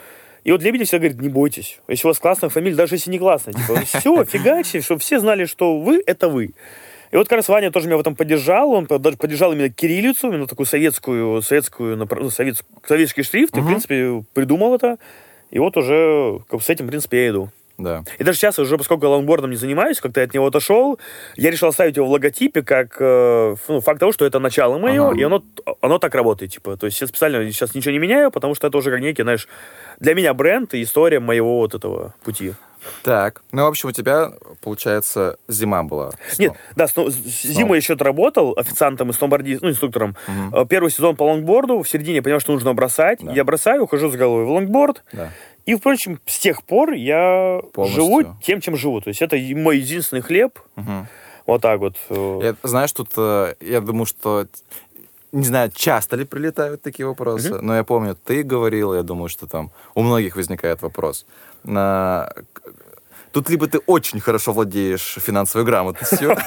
И 0.43 0.51
вот 0.51 0.61
Лебедев 0.63 0.87
всегда 0.87 1.07
говорит, 1.07 1.21
не 1.21 1.29
бойтесь. 1.29 1.79
Если 1.87 2.05
у 2.07 2.09
вас 2.09 2.19
классная 2.19 2.49
фамилия, 2.49 2.75
даже 2.75 2.95
если 2.95 3.11
не 3.11 3.19
классная, 3.19 3.53
типа, 3.53 3.79
все, 3.85 4.25
фигачи, 4.29 4.81
чтобы 4.81 4.99
все 4.99 5.19
знали, 5.19 5.45
что 5.45 5.79
вы— 5.79 6.03
это 6.05 6.27
вы. 6.27 6.49
И 7.13 7.15
вот 7.15 7.27
как 7.29 7.37
раз 7.37 7.47
Ваня 7.47 7.69
тоже 7.69 7.85
меня 7.85 7.97
в 7.97 7.99
этом 7.99 8.15
поддержал. 8.15 8.71
Он 8.71 8.85
даже 8.87 9.17
поддержал 9.17 9.53
именно 9.53 9.69
кириллицу, 9.69 10.29
именно 10.29 10.47
такую 10.47 10.65
советскую, 10.65 11.43
советскую, 11.43 11.95
ну, 11.95 12.29
совет- 12.31 12.65
советский 12.87 13.21
шрифт. 13.21 13.55
И, 13.55 13.61
в 13.61 13.65
принципе, 13.67 14.23
придумал 14.33 14.73
это. 14.73 14.97
И 15.51 15.59
вот 15.59 15.77
уже 15.77 16.39
как 16.49 16.63
с 16.63 16.69
этим, 16.71 16.87
в 16.87 16.89
принципе, 16.89 17.25
я 17.25 17.29
иду. 17.29 17.49
Да. 17.77 18.03
И 18.17 18.23
даже 18.23 18.39
сейчас, 18.39 18.57
уже 18.57 18.79
поскольку 18.79 19.07
лонгбордом 19.07 19.51
не 19.51 19.57
занимаюсь, 19.57 19.99
как-то 19.99 20.21
я 20.21 20.25
от 20.25 20.33
него 20.33 20.47
отошел, 20.47 20.99
я 21.35 21.51
решил 21.51 21.67
оставить 21.67 21.97
его 21.97 22.07
в 22.07 22.11
логотипе 22.11 22.63
как 22.63 22.97
э, 22.99 23.55
ну, 23.67 23.79
факт 23.81 23.99
того, 23.99 24.11
что 24.11 24.25
это 24.25 24.39
начало 24.39 24.79
мое, 24.79 25.09
Ага. 25.09 25.19
и 25.19 25.21
оно, 25.23 25.43
оно 25.81 25.99
так 25.99 26.15
работает. 26.15 26.51
Типа. 26.51 26.77
То 26.77 26.87
есть 26.87 26.99
я 26.99 27.05
специально 27.05 27.43
сейчас 27.51 27.75
ничего 27.75 27.91
не 27.91 27.99
меняю, 27.99 28.31
потому 28.31 28.55
что 28.55 28.65
это 28.67 28.77
уже 28.77 28.89
как 28.89 29.01
некий, 29.01 29.21
знаешь, 29.21 29.47
для 29.99 30.15
меня 30.15 30.33
бренд 30.33 30.73
и 30.73 30.81
история 30.81 31.19
моего 31.19 31.57
вот 31.57 31.75
этого 31.75 32.15
пути. 32.23 32.53
Так, 33.03 33.41
ну, 33.51 33.63
в 33.63 33.67
общем, 33.67 33.89
у 33.89 33.91
тебя, 33.91 34.31
получается, 34.61 35.37
зима 35.47 35.83
была. 35.83 36.11
Нет, 36.37 36.53
да, 36.75 36.85
сно- 36.87 37.09
зиму 37.09 37.73
я 37.73 37.77
еще 37.77 37.93
отработал 37.93 38.53
официантом 38.57 39.09
и 39.09 39.13
сноубордистом, 39.13 39.67
ну, 39.67 39.71
инструктором. 39.73 40.15
Э, 40.53 40.65
Первый 40.69 40.91
сезон 40.91 41.15
по 41.15 41.23
лонгборду, 41.23 41.81
в 41.81 41.89
середине 41.89 42.17
я 42.17 42.23
понял, 42.23 42.39
что 42.39 42.53
нужно 42.53 42.73
бросать. 42.73 43.19
Да. 43.21 43.31
Я 43.33 43.43
бросаю, 43.43 43.83
ухожу 43.83 44.09
с 44.09 44.15
головой 44.15 44.45
в 44.45 44.49
лонгборд. 44.51 45.03
Да. 45.13 45.29
И, 45.65 45.75
впрочем, 45.75 46.19
с 46.25 46.39
тех 46.39 46.63
пор 46.63 46.91
я 46.91 47.61
Полностью. 47.73 48.03
живу 48.03 48.23
тем, 48.43 48.59
чем 48.59 48.75
живу. 48.75 48.99
То 49.01 49.07
есть 49.09 49.21
это 49.21 49.37
мой 49.37 49.77
единственный 49.77 50.21
хлеб. 50.21 50.59
Вот 51.45 51.61
так 51.61 51.79
вот. 51.79 51.95
э. 52.09 52.39
Я- 52.43 52.55
знаешь, 52.63 52.91
тут 52.93 53.09
э, 53.17 53.55
я 53.59 53.81
думаю, 53.81 54.05
что 54.05 54.47
не 55.33 55.45
знаю, 55.45 55.71
часто 55.73 56.15
ли 56.15 56.25
прилетают 56.25 56.81
такие 56.81 57.07
вопросы, 57.07 57.59
но 57.61 57.75
я 57.75 57.83
помню, 57.83 58.15
ты 58.15 58.43
говорил, 58.43 58.93
я 58.93 59.01
думаю, 59.01 59.29
что 59.29 59.47
там 59.47 59.71
у 59.95 60.03
многих 60.03 60.35
возникает 60.35 60.81
вопрос. 60.81 61.25
На... 61.63 62.31
Тут 63.31 63.49
либо 63.49 63.65
ты 63.65 63.79
очень 63.87 64.19
хорошо 64.19 64.53
владеешь 64.53 65.17
финансовой 65.19 65.65
грамотностью, 65.65 66.29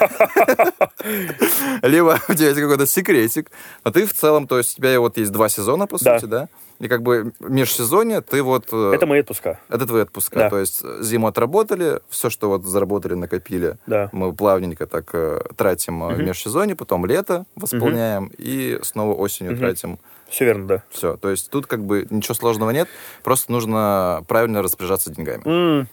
либо 1.83 2.20
у 2.29 2.35
тебя 2.35 2.49
есть 2.49 2.61
какой-то 2.61 2.87
секретик. 2.87 3.51
Но 3.85 3.90
ты 3.90 4.07
в 4.07 4.12
целом, 4.12 4.46
то 4.46 4.59
есть 4.59 4.75
у 4.75 4.77
тебя 4.77 5.01
вот 5.01 5.18
есть 5.18 5.33
два 5.33 5.49
сезона, 5.49 5.88
по 5.88 5.99
сути, 5.99 6.27
да? 6.27 6.49
И 6.78 6.88
как 6.88 7.02
бы 7.02 7.32
межсезонье 7.40 8.20
ты 8.20 8.42
вот... 8.42 8.66
э, 8.72 8.92
Это 8.94 9.06
мои 9.06 9.20
отпуска. 9.20 9.58
Это 9.68 9.86
твои 9.86 10.02
отпуска. 10.02 10.36
Да. 10.38 10.50
То 10.50 10.58
есть 10.58 10.80
э, 10.84 10.98
зиму 11.02 11.26
отработали, 11.26 12.00
все, 12.10 12.28
что 12.30 12.48
вот 12.48 12.64
заработали, 12.64 13.14
накопили, 13.14 13.76
Да. 13.86 14.10
мы 14.12 14.32
плавненько 14.34 14.86
так 14.86 15.08
э, 15.14 15.40
тратим 15.56 16.04
э, 16.04 16.14
в 16.14 16.18
межсезонье, 16.18 16.76
потом 16.76 17.06
лето 17.06 17.46
восполняем 17.56 18.30
и 18.36 18.78
снова 18.82 19.14
осенью 19.14 19.56
тратим. 19.56 19.98
Все 20.28 20.44
верно, 20.44 20.66
да. 20.66 20.82
Все. 20.90 21.16
То 21.16 21.30
есть 21.30 21.50
тут 21.50 21.66
как 21.66 21.84
бы 21.84 22.06
ничего 22.10 22.34
сложного 22.34 22.70
нет, 22.70 22.88
просто 23.22 23.52
нужно 23.52 24.24
правильно 24.28 24.60
распоряжаться 24.60 25.10
деньгами. 25.10 25.42
М. 25.46 25.88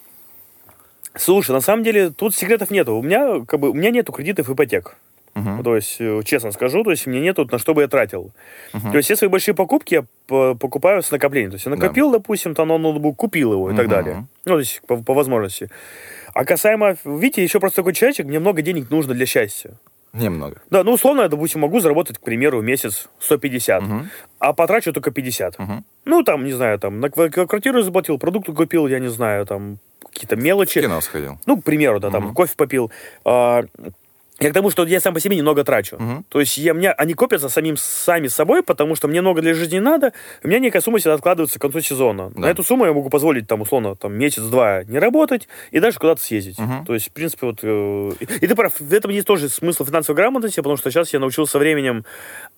Слушай, 1.16 1.52
на 1.52 1.62
самом 1.62 1.84
деле 1.84 2.10
тут 2.10 2.36
секретов 2.36 2.72
нету. 2.72 2.96
У 2.96 3.04
меня 3.04 3.46
как 3.46 3.60
бы 3.60 3.70
у 3.70 3.74
меня 3.74 3.92
нету 3.92 4.12
кредитов 4.12 4.50
ипотек. 4.50 4.96
То 5.64 5.76
есть, 5.76 5.98
э, 6.00 6.22
честно 6.24 6.52
скажу, 6.52 6.84
то 6.84 6.92
есть 6.92 7.08
мне 7.08 7.20
нету 7.20 7.48
на 7.52 7.58
что 7.58 7.74
бы 7.74 7.82
я 7.82 7.88
тратил. 7.88 8.32
То 8.72 8.98
есть 8.98 9.06
все 9.06 9.16
свои 9.16 9.30
большие 9.30 9.56
покупки 9.56 9.96
я 9.96 10.06
покупаю 10.28 11.02
с 11.02 11.10
накоплением. 11.12 11.52
То 11.52 11.56
есть 11.56 11.66
я 11.66 11.72
накопил, 11.72 12.12
допустим, 12.12 12.54
там 12.54 12.68
ноутбук, 12.68 13.16
купил 13.18 13.54
его 13.54 13.72
и 13.72 13.76
так 13.76 13.86
Мгм. 13.88 13.96
далее. 13.96 14.28
Ну, 14.46 14.54
то 14.54 14.60
есть 14.60 14.82
по, 14.88 14.98
по 14.98 15.14
возможности. 15.14 15.70
А 16.36 16.46
касаемо, 16.46 16.98
видите, 17.06 17.44
еще 17.44 17.60
просто 17.60 17.78
такой 17.78 17.94
человечек, 17.94 18.28
мне 18.28 18.40
много 18.40 18.62
денег 18.62 18.90
нужно 18.92 19.14
для 19.14 19.26
счастья. 19.26 19.72
Немного. 20.14 20.62
Да, 20.70 20.84
ну, 20.84 20.92
условно, 20.92 21.22
я, 21.22 21.28
допустим, 21.30 21.62
могу 21.62 21.80
заработать, 21.80 22.20
к 22.20 22.22
примеру, 22.22 22.62
месяц 22.62 23.10
150, 23.20 23.82
Мгм. 23.82 24.10
а 24.38 24.54
потрачу 24.54 24.94
только 24.94 25.10
50. 25.10 25.58
Мгм. 25.58 25.84
Ну, 26.06 26.22
там, 26.24 26.46
не 26.46 26.52
знаю, 26.54 26.78
там, 26.78 27.00
на 27.00 27.08
ква- 27.08 27.30
квартиру 27.48 27.82
заплатил, 27.82 28.20
продукты 28.20 28.54
купил, 28.54 28.86
я 28.88 29.00
не 29.00 29.10
знаю, 29.10 29.48
там, 29.48 29.80
какие-то 30.14 30.36
мелочи. 30.36 30.80
В 30.80 30.84
кино 30.84 31.02
сходил. 31.02 31.40
Ну, 31.48 31.60
к 31.60 31.64
примеру, 31.64 32.00
да, 32.00 32.12
там, 32.12 32.26
Мгм. 32.26 32.34
кофе 32.36 32.54
попил. 32.56 32.92
А, 33.26 33.64
я 34.44 34.50
к 34.50 34.54
тому, 34.54 34.70
что 34.70 34.86
я 34.86 35.00
сам 35.00 35.14
по 35.14 35.20
себе 35.20 35.36
немного 35.36 35.64
трачу. 35.64 35.96
Мгм. 35.98 36.26
То 36.30 36.40
есть 36.40 36.58
я, 36.58 36.74
мне, 36.74 36.92
они 36.92 37.14
копятся 37.14 37.50
самим, 37.50 37.78
сами 37.78 38.28
собой, 38.28 38.62
потому 38.62 38.96
что 38.96 39.08
мне 39.08 39.22
много 39.22 39.42
для 39.42 39.54
жизни 39.54 39.76
не 39.76 39.80
надо. 39.80 40.12
У 40.44 40.48
меня 40.48 40.60
некая 40.60 40.82
сумма 40.82 40.98
всегда 40.98 41.14
откладывается 41.14 41.60
к 41.60 41.62
концу 41.62 41.80
сезона. 41.80 42.32
Да. 42.36 42.42
На 42.42 42.46
эту 42.48 42.64
сумму 42.64 42.86
я 42.86 42.94
могу 42.94 43.10
позволить, 43.10 43.48
там, 43.48 43.62
условно, 43.62 43.96
там, 43.96 44.14
месяц-два 44.14 44.84
не 44.84 45.00
работать 45.00 45.48
и 45.72 45.80
дальше 45.80 46.00
куда-то 46.00 46.22
съездить. 46.22 46.60
Мгм. 46.60 46.86
То 46.86 46.94
есть, 46.94 47.10
в 47.10 47.12
принципе, 47.12 47.48
вот... 47.48 47.60
э, 47.64 48.12
и, 48.20 48.48
ты 48.48 48.56
прав, 48.56 48.74
в 48.78 48.94
этом 48.94 49.12
есть 49.12 49.26
тоже 49.26 49.50
смысл 49.50 49.86
финансовой 49.86 50.18
грамотности, 50.18 50.58
потому 50.58 50.78
что 50.78 50.92
сейчас 50.92 51.14
я 51.14 51.20
научился 51.20 51.54
со 51.54 51.60
временем, 51.60 52.06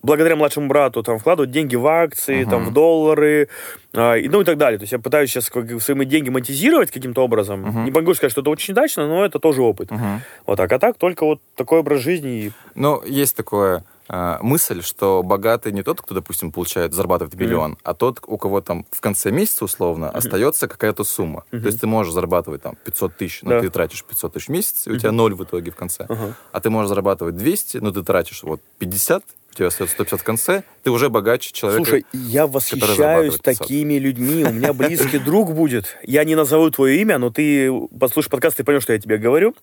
благодаря 0.02 0.36
младшему 0.36 0.68
брату, 0.68 1.04
там, 1.04 1.20
вкладывать 1.20 1.52
деньги 1.52 1.76
в 1.76 1.86
акции, 1.86 2.44
там, 2.46 2.66
в 2.66 2.74
доллары, 2.74 3.50
а, 3.94 4.16
и, 4.16 4.28
ну, 4.28 4.42
и 4.42 4.44
так 4.44 4.58
далее. 4.58 4.78
То 4.80 4.84
есть 4.84 4.92
я 4.92 5.00
пытаюсь 5.00 5.30
сейчас 5.30 5.50
как, 5.50 5.82
свои 5.82 6.06
деньги 6.06 6.30
монетизировать 6.30 6.92
каким-то 6.92 7.24
образом. 7.24 7.86
Не 7.86 7.92
могу 7.92 8.14
сказать, 8.14 8.32
что 8.32 8.42
это 8.42 8.50
очень 8.50 8.74
удачно, 8.74 9.08
но 9.08 9.26
это 9.26 9.40
тоже 9.40 9.62
опыт. 9.62 9.92
Мгм. 9.92 10.22
Вот 10.46 10.58
так. 10.58 10.72
А 10.72 10.80
так 10.80 10.98
только 10.98 11.26
вот 11.26 11.42
такой 11.56 11.75
образ 11.80 12.02
жизни. 12.02 12.46
и- 12.46 12.52
Ну, 12.76 13.04
есть 13.06 13.36
такое 13.36 13.84
а, 14.08 14.38
мысль, 14.44 14.84
что 14.84 15.24
богатый 15.24 15.72
не 15.72 15.82
тот, 15.82 16.00
кто, 16.00 16.14
допустим, 16.14 16.52
получает, 16.52 16.94
зарабатывает 16.94 17.34
миллион, 17.34 17.76
а 17.84 17.96
тот, 17.96 18.20
у 18.28 18.38
кого 18.38 18.62
там 18.62 18.86
в 18.92 19.02
конце 19.02 19.32
месяца, 19.32 19.66
условно, 19.66 20.12
остается 20.12 20.68
какая-то 20.68 21.04
сумма. 21.04 21.44
То 21.50 21.58
есть 21.58 21.82
ты 21.82 21.88
можешь 21.88 22.14
зарабатывать 22.14 22.62
там 22.62 22.76
500 22.84 23.18
тысяч, 23.18 23.42
но 23.42 23.50
Да. 23.52 23.62
ты 23.62 23.70
тратишь 23.72 24.04
500 24.04 24.34
тысяч 24.34 24.46
в 24.46 24.52
месяц, 24.52 24.86
и 24.86 24.92
у 24.92 24.98
тебя 25.00 25.12
ноль 25.12 25.34
в 25.34 25.44
итоге 25.44 25.72
в 25.72 25.76
конце. 25.76 26.06
Ага. 26.08 26.36
А 26.52 26.60
ты 26.60 26.70
можешь 26.70 26.90
зарабатывать 26.90 27.36
200, 27.36 27.78
но 27.78 27.90
ты 27.92 28.04
тратишь 28.04 28.44
вот 28.44 28.62
50, 28.78 29.24
у 29.52 29.56
тебя 29.56 29.68
остается 29.70 29.96
150 29.96 30.20
в 30.22 30.24
конце, 30.24 30.64
ты 30.84 30.92
уже 30.92 31.10
богаче 31.10 31.52
человека. 31.52 31.84
Слушай, 31.86 32.06
я 32.14 32.46
восхищаюсь 32.46 32.98
зарабатывает 32.98 33.42
500. 33.42 33.58
такими 33.68 33.96
людьми. 33.96 34.44
У 34.44 34.52
меня 34.54 34.72
близкий 34.74 35.18
друг 35.26 35.52
будет. 35.56 35.98
Я 36.04 36.26
не 36.26 36.36
назову 36.36 36.70
твое 36.70 37.02
имя, 37.02 37.18
но 37.18 37.32
ты 37.32 37.72
послушай 38.00 38.30
подкаст, 38.30 38.58
ты 38.58 38.64
поймешь, 38.64 38.84
что 38.84 38.94
я 38.94 39.00
тебе 39.00 39.18
говорю. 39.18 39.56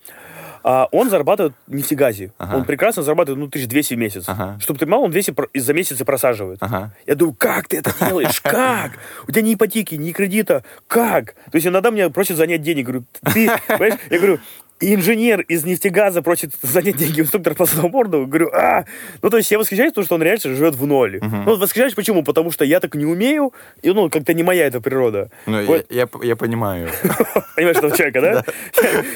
А 0.64 0.88
он 0.92 1.10
зарабатывает 1.10 1.54
в 1.66 1.74
нефтегазе. 1.74 2.32
Ага. 2.38 2.56
Он 2.56 2.64
прекрасно 2.64 3.02
зарабатывает, 3.02 3.38
ну, 3.40 3.46
1200 3.46 3.94
в 3.94 3.98
месяц. 3.98 4.24
Ага. 4.26 4.58
Чтобы 4.60 4.78
ты 4.78 4.86
понимал, 4.86 5.02
он 5.02 5.10
200 5.10 5.30
про- 5.32 5.48
за 5.54 5.74
месяц 5.74 6.00
и 6.00 6.04
просаживает. 6.04 6.58
Ага. 6.60 6.92
Я 7.06 7.14
думаю, 7.14 7.34
как 7.38 7.68
ты 7.68 7.78
это 7.78 7.92
делаешь? 7.98 8.40
Как? 8.42 8.92
У 9.26 9.32
тебя 9.32 9.42
ни 9.42 9.54
ипотеки, 9.54 9.94
ни 9.96 10.12
кредита. 10.12 10.64
Как? 10.86 11.34
То 11.50 11.56
есть 11.56 11.66
иногда 11.66 11.90
меня 11.90 12.10
просят 12.10 12.36
занять 12.36 12.62
денег. 12.62 12.86
Говорю, 12.86 13.04
ты, 13.32 13.50
понимаешь? 13.68 13.94
Я 14.10 14.18
говорю, 14.18 14.38
инженер 14.82 15.42
из 15.42 15.64
нефтегаза 15.64 16.22
просит 16.22 16.52
занять 16.62 16.96
деньги 16.96 17.20
у 17.20 17.24
инструктора 17.24 17.54
по 17.54 17.66
сноуборду. 17.66 18.26
Говорю, 18.26 18.50
а! 18.52 18.84
Ну, 19.22 19.30
то 19.30 19.36
есть 19.36 19.50
я 19.50 19.58
восхищаюсь, 19.58 19.92
потому 19.92 20.04
что 20.04 20.14
он 20.16 20.22
реально 20.22 20.56
живет 20.56 20.74
в 20.74 20.86
ноль. 20.86 21.20
Ну, 21.20 21.56
восхищаюсь 21.56 21.94
почему? 21.94 22.24
Потому 22.24 22.50
что 22.50 22.64
я 22.64 22.80
так 22.80 22.94
не 22.94 23.06
умею, 23.06 23.52
и, 23.82 23.90
ну, 23.90 24.10
как-то 24.10 24.34
не 24.34 24.42
моя 24.42 24.66
эта 24.66 24.80
природа. 24.80 25.30
Ну, 25.46 25.60
я, 25.60 25.66
Вот. 25.66 25.86
я, 25.90 26.08
я 26.22 26.36
понимаю. 26.36 26.88
Понимаешь, 27.56 27.76
этого 27.76 27.96
человека, 27.96 28.20
да? 28.20 28.44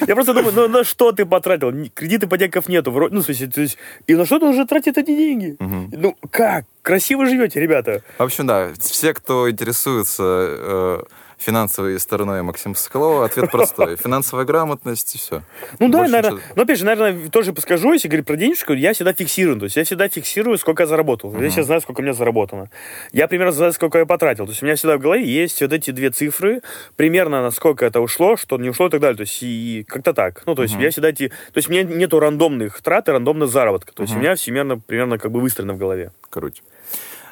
Я 0.07 0.15
просто 0.15 0.33
думаю, 0.33 0.53
ну 0.53 0.67
на 0.67 0.83
что 0.83 1.11
ты 1.11 1.25
потратил? 1.25 1.71
Кредит 1.93 2.23
ипотеков 2.23 2.69
нету. 2.69 2.91
Ну, 2.91 3.21
в 3.21 3.23
смысле, 3.23 3.47
то 3.47 3.61
есть, 3.61 3.77
и 4.05 4.15
на 4.15 4.25
что 4.25 4.39
ты 4.39 4.45
уже 4.45 4.65
тратит 4.65 4.97
эти 4.97 5.15
деньги? 5.15 5.57
Ну, 5.59 6.15
как? 6.29 6.65
Красиво 6.81 7.25
живете, 7.25 7.59
ребята. 7.59 8.01
В 8.17 8.23
общем, 8.23 8.47
да, 8.47 8.69
все, 8.79 9.13
кто 9.13 9.49
интересуется 9.49 10.23
э, 10.23 10.99
финансовой 11.37 11.99
стороной 11.99 12.41
Максима 12.41 12.75
Соколова, 12.75 13.25
ответ 13.25 13.51
простой. 13.51 13.95
Финансовая 13.95 14.45
грамотность 14.45 15.15
и 15.15 15.17
все. 15.17 15.43
Ну 15.79 15.89
да, 15.89 15.99
Больше 15.99 16.11
наверное. 16.11 16.37
ничего. 16.39 16.53
Но 16.55 16.61
опять 16.63 16.79
же, 16.79 16.85
наверное, 16.85 17.29
тоже 17.29 17.53
подскажу, 17.53 17.93
если 17.93 18.07
говорить 18.07 18.25
про 18.25 18.35
денежку, 18.35 18.73
я 18.73 18.93
всегда 18.93 19.13
фиксирую. 19.13 19.59
То 19.59 19.65
есть 19.65 19.75
я 19.75 19.83
всегда 19.83 20.09
фиксирую, 20.09 20.57
сколько 20.57 20.83
я 20.83 20.87
заработал. 20.87 21.33
Я 21.39 21.49
всегда 21.49 21.63
знаю, 21.63 21.81
сколько 21.81 21.99
у 21.99 22.03
меня 22.03 22.13
заработано. 22.13 22.69
Я 23.11 23.27
примерно 23.27 23.51
знаю, 23.51 23.73
сколько 23.73 23.99
я 23.99 24.05
потратил. 24.05 24.45
То 24.45 24.51
есть 24.51 24.61
у 24.61 24.65
меня 24.65 24.75
всегда 24.75 24.97
в 24.97 24.99
голове 24.99 25.25
есть 25.25 25.61
вот 25.61 25.73
эти 25.73 25.91
две 25.91 26.09
цифры, 26.09 26.61
примерно 26.95 27.41
на 27.41 27.51
сколько 27.51 27.85
это 27.85 28.01
ушло, 28.01 28.35
что 28.35 28.57
не 28.57 28.69
ушло 28.69 28.87
и 28.87 28.89
так 28.89 29.01
далее. 29.01 29.17
То 29.17 29.21
есть 29.21 29.41
и 29.41 29.85
как-то 29.87 30.13
так. 30.13 30.43
Ну, 30.45 30.55
то 30.55 30.63
есть 30.63 30.75
я 30.75 30.89
всегда 30.89 31.09
эти... 31.09 31.29
То 31.29 31.57
есть 31.57 31.69
у 31.69 31.71
меня 31.71 31.83
нету 31.83 32.19
рандомных 32.19 32.81
трат 32.81 33.07
и 33.09 33.11
рандомных 33.11 33.49
заработка. 33.49 33.93
То 33.93 34.03
есть 34.03 34.15
у 34.15 34.19
меня 34.19 34.35
всемерно 34.35 34.79
примерно 34.79 35.17
как 35.17 35.31
бы 35.31 35.39
выстроено 35.39 35.73
в 35.73 35.77
голове. 35.77 36.11
Круть. 36.29 36.63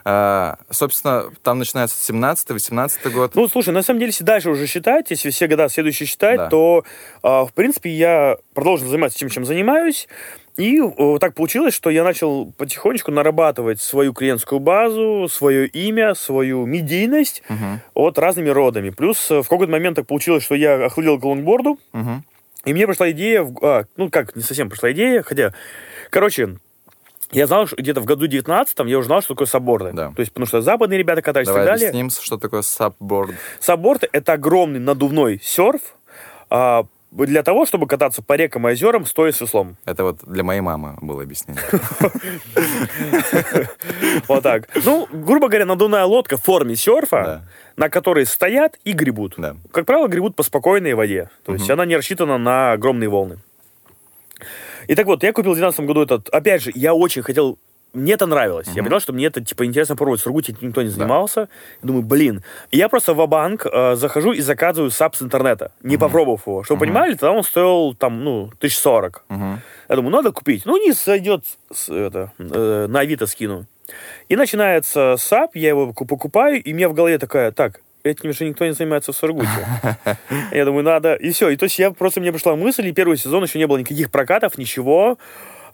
А, 0.07 0.59
собственно, 0.69 1.31
там 1.41 1.57
начинается 1.57 1.97
17-18 2.13 3.09
год. 3.09 3.31
Ну, 3.33 3.47
слушай, 3.47 3.71
на 3.73 3.81
самом 3.81 3.99
деле, 3.99 4.09
если 4.11 4.23
дальше 4.23 4.51
уже 4.51 4.67
считать, 4.67 5.09
если 5.09 5.31
все 5.31 5.47
года 5.47 5.67
следующие 5.67 6.05
считать, 6.05 6.37
Да. 6.37 6.49
то, 6.49 6.83
а, 7.23 7.45
в 7.45 7.53
принципе, 7.53 7.89
я 7.89 8.37
продолжил 8.53 8.87
заниматься 8.87 9.17
тем, 9.17 9.29
чем 9.29 9.45
занимаюсь. 9.45 10.07
И 10.57 10.79
э, 10.79 11.17
так 11.19 11.33
получилось, 11.33 11.73
что 11.73 11.89
я 11.89 12.03
начал 12.05 12.49
потихонечку 12.53 13.11
нарабатывать 13.11 13.81
свою 13.81 14.13
клиентскую 14.13 14.59
базу, 14.59 15.27
свое 15.29 15.67
имя, 15.67 16.13
свою 16.15 16.65
медийность 16.65 17.43
Мгм. 17.49 17.81
вот 17.93 18.17
разными 18.19 18.47
родами. 18.49 18.91
Плюс 18.91 19.29
э, 19.31 19.41
в 19.41 19.49
какой-то 19.49 19.71
момент 19.73 19.97
так 19.97 20.07
получилось, 20.07 20.43
что 20.45 20.55
я 20.55 20.85
охладил 20.85 21.19
к 21.19 21.23
лонгборду, 21.25 21.77
Мгм. 21.91 22.23
и 22.63 22.73
мне 22.73 22.87
пришла 22.87 23.11
идея, 23.11 23.45
а, 23.61 23.83
ну 23.97 24.09
как, 24.09 24.33
не 24.37 24.43
совсем 24.43 24.69
пришла 24.69 24.93
идея, 24.93 25.23
хотя, 25.23 25.53
короче, 26.09 26.55
я 27.31 27.47
знал, 27.47 27.67
что 27.67 27.75
где-то 27.75 28.01
в 28.01 28.05
году 28.05 28.27
19 28.27 28.79
я 28.85 28.97
уже 28.97 29.07
знал, 29.07 29.21
что 29.21 29.33
такое 29.33 29.47
сабборды. 29.47 29.91
Да. 29.93 30.11
То 30.15 30.19
есть, 30.19 30.31
потому 30.31 30.47
что 30.47 30.61
западные 30.61 30.99
ребята 30.99 31.21
катались 31.21 31.47
и 31.47 31.49
Давай 31.49 31.65
так 31.65 31.73
далее. 31.73 31.89
объясним, 31.89 32.09
что 32.09 32.37
такое 32.37 32.61
сабборд. 32.61 33.31
Сабборд 33.59 34.03
это 34.11 34.33
огромный 34.33 34.79
надувной 34.79 35.39
серф 35.43 35.81
а, 36.49 36.85
для 37.11 37.43
того, 37.43 37.65
чтобы 37.65 37.87
кататься 37.87 38.21
по 38.21 38.33
рекам 38.33 38.67
и 38.67 38.71
озерам, 38.71 39.05
стоя 39.05 39.31
с 39.31 39.39
веслом. 39.39 39.77
Это 39.85 40.03
вот 40.03 40.19
для 40.25 40.43
моей 40.43 40.61
мамы 40.61 40.97
было 41.01 41.23
объяснение. 41.23 41.63
Вот 44.27 44.43
так. 44.43 44.67
Ну, 44.83 45.07
грубо 45.11 45.47
говоря, 45.47 45.65
надувная 45.65 46.05
лодка 46.05 46.37
в 46.37 46.43
форме 46.43 46.75
серфа, 46.75 47.43
на 47.75 47.89
которой 47.89 48.25
стоят 48.25 48.79
и 48.83 48.93
гребут. 48.93 49.35
Как 49.71 49.85
правило, 49.85 50.07
гребут 50.07 50.35
по 50.35 50.43
спокойной 50.43 50.93
воде. 50.93 51.29
То 51.45 51.53
есть 51.53 51.69
она 51.69 51.85
не 51.85 51.95
рассчитана 51.95 52.37
на 52.37 52.73
огромные 52.73 53.09
волны. 53.09 53.39
И 54.87 54.95
так 54.95 55.05
вот, 55.05 55.23
я 55.23 55.33
купил 55.33 55.51
в 55.51 55.55
2012 55.55 55.79
году 55.85 56.01
этот... 56.03 56.29
Опять 56.29 56.61
же, 56.63 56.71
я 56.75 56.93
очень 56.93 57.21
хотел... 57.23 57.57
Мне 57.93 58.13
это 58.13 58.25
нравилось. 58.25 58.67
Я 58.75 58.83
понял, 58.83 58.99
что 58.99 59.13
мне 59.13 59.27
это, 59.27 59.39
типа, 59.41 59.65
интересно 59.65 59.95
попробовать. 59.95 60.19
В 60.19 60.23
Сургуте 60.25 60.53
никто 60.59 60.81
не 60.81 60.89
занимался. 60.89 61.47
Я 61.81 61.87
думаю, 61.87 62.03
блин. 62.03 62.43
И 62.71 62.77
я 62.77 62.89
просто 62.89 63.13
в 63.13 63.25
банк 63.27 63.65
захожу 63.95 64.33
и 64.33 64.41
заказываю 64.41 64.91
сап 64.91 65.15
с 65.15 65.21
интернета, 65.21 65.71
не 65.81 65.95
попробовав 65.97 66.45
его. 66.45 66.63
Чтобы 66.63 66.79
вы 66.79 66.85
понимали, 66.87 67.11
тогда 67.13 67.31
он 67.31 67.43
стоил, 67.43 67.95
там, 67.95 68.21
ну, 68.25 68.49
1040. 68.57 69.23
Мгм. 69.29 69.61
Я 69.87 69.95
думаю, 69.95 70.11
надо 70.11 70.33
купить. 70.33 70.65
Ну, 70.65 70.75
не 70.77 70.91
сойдет 70.91 71.45
с- 71.73 71.87
это, 71.87 72.33
э, 72.37 72.87
на 72.89 72.99
Авито 72.99 73.27
скину. 73.27 73.65
И 74.27 74.35
начинается 74.35 75.15
САП, 75.17 75.55
я 75.55 75.69
его 75.69 75.93
ку- 75.93 76.05
покупаю, 76.05 76.61
и 76.61 76.73
у 76.73 76.75
меня 76.75 76.89
в 76.89 76.93
голове 76.93 77.17
такая, 77.17 77.51
так, 77.53 77.79
этим 78.05 78.33
же 78.33 78.45
никто 78.45 78.65
не 78.65 78.73
занимается 78.73 79.11
в 79.11 79.15
Сургуте. 79.15 79.49
Я 80.51 80.65
думаю, 80.65 80.83
надо... 80.83 81.15
И 81.15 81.31
все. 81.31 81.49
И 81.49 81.55
то 81.55 81.65
есть 81.65 81.79
я 81.79 81.91
просто, 81.91 82.21
мне 82.21 82.31
пришла 82.31 82.55
мысль, 82.55 82.87
и 82.87 82.91
первый 82.91 83.17
сезон 83.17 83.43
еще 83.43 83.59
не 83.59 83.67
было 83.67 83.77
никаких 83.77 84.11
прокатов, 84.11 84.57
ничего. 84.57 85.17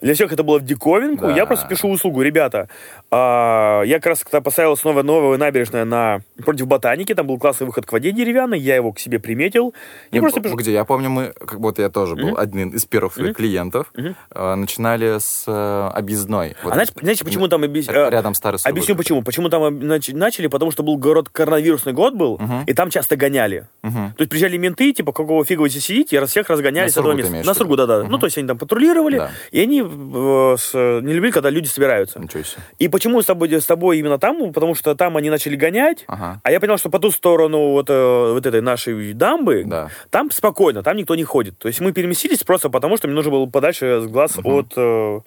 Для 0.02 0.14
всех 0.14 0.32
это 0.32 0.42
было 0.42 0.58
в 0.58 0.64
диковинку. 0.64 1.26
Да. 1.28 1.34
Я 1.34 1.46
просто 1.46 1.66
пишу 1.68 1.88
услугу. 1.88 2.22
Ребята, 2.22 2.68
а, 3.10 3.82
я 3.82 3.96
как 3.96 4.06
раз 4.06 4.24
когда 4.24 4.40
поставил 4.40 4.76
снова 4.76 5.02
новая 5.02 5.38
набережная 5.38 5.84
на 5.84 6.20
против 6.44 6.66
ботаники, 6.66 7.14
там 7.14 7.26
был 7.26 7.38
классный 7.38 7.66
выход 7.66 7.86
к 7.86 7.92
воде 7.92 8.12
деревянный, 8.12 8.58
я 8.58 8.76
его 8.76 8.92
к 8.92 8.98
себе 8.98 9.18
приметил. 9.18 9.74
Не, 10.10 10.20
просто 10.20 10.40
п- 10.40 10.48
пишу... 10.48 10.56
Где? 10.56 10.72
Я 10.72 10.84
помню, 10.84 11.08
мы, 11.10 11.32
как 11.38 11.60
будто 11.60 11.82
я 11.82 11.88
тоже 11.88 12.16
был 12.16 12.36
один 12.36 12.70
из 12.70 12.84
первых 12.84 13.14
своих 13.14 13.36
клиентов, 13.36 13.92
э, 13.96 14.54
начинали 14.54 15.18
с 15.18 15.44
э, 15.46 15.90
объездной. 15.94 16.56
Вот 16.62 16.70
А 16.72 16.74
знаете, 16.74 16.92
знаете, 17.00 17.24
почему 17.24 17.48
там... 17.48 17.62
объяс- 17.64 17.88
э, 17.90 18.10
Рядом 18.10 18.34
старый 18.34 18.58
Сургут. 18.58 18.72
Объясню 18.76 18.96
почему. 18.96 19.22
Почему 19.22 19.48
там 19.48 19.78
начали? 19.78 20.46
Потому 20.48 20.70
что 20.70 20.82
был 20.82 20.96
город 20.96 21.28
коронавирусный 21.30 21.92
год 21.92 22.14
был, 22.14 22.40
и 22.66 22.72
там 22.74 22.90
часто 22.90 23.16
гоняли. 23.16 23.66
Мгм. 23.82 24.12
То 24.16 24.22
есть 24.22 24.30
приезжали 24.30 24.56
менты, 24.56 24.92
типа, 24.92 25.12
какого 25.12 25.44
фига 25.44 25.60
вы 25.62 25.68
здесь 25.68 25.84
сидите, 25.84 26.16
и 26.16 26.18
раз 26.18 26.30
всех 26.30 26.48
разгоняли 26.50 26.86
На 26.86 26.90
с 26.90 26.94
Сургут 26.94 27.16
места. 27.30 27.46
На? 27.46 27.54
Сургут, 27.54 27.76
да, 27.78 27.86
да. 27.86 28.02
Ну, 28.04 28.18
то 28.18 28.26
есть 28.26 28.38
они 28.38 28.46
там 28.48 28.58
патрулировали, 28.58 29.18
Да. 29.18 29.30
и 29.50 29.60
они 29.60 29.80
э, 29.80 29.84
не 29.94 31.12
любили, 31.12 31.30
когда 31.30 31.50
люди 31.50 31.66
собираются. 31.66 32.18
Ничего 32.18 32.42
себе. 32.42 32.62
И 32.78 32.88
почему 32.88 33.20
с 33.22 33.26
тобой, 33.26 33.52
с 33.52 33.66
тобой 33.66 33.98
именно 33.98 34.18
там? 34.18 34.52
Потому 34.52 34.74
что 34.74 34.94
там 34.94 35.16
они 35.16 35.30
начали 35.30 35.56
гонять, 35.56 36.04
Ага. 36.06 36.40
а 36.42 36.50
я 36.50 36.60
понял, 36.60 36.78
что 36.78 36.90
по 36.90 36.98
ту 36.98 37.10
сторону 37.10 37.70
вот, 37.70 37.90
э, 37.90 38.32
вот 38.32 38.46
этой 38.46 38.60
нашей 38.60 39.12
дамбы, 39.12 39.64
Да. 39.66 39.90
там 40.10 40.30
спокойно, 40.30 40.82
там 40.82 40.96
никто 40.96 41.14
не 41.14 41.24
ходит. 41.24 41.58
То 41.58 41.68
есть 41.68 41.80
мы 41.80 41.92
переместились 41.92 42.42
просто 42.44 42.70
потому, 42.70 42.96
что 42.96 43.06
мне 43.08 43.14
нужно 43.14 43.30
было 43.30 43.46
подальше 43.46 44.00
с 44.00 44.06
глаз 44.06 44.38
от, 44.42 44.72
э, 44.76 45.20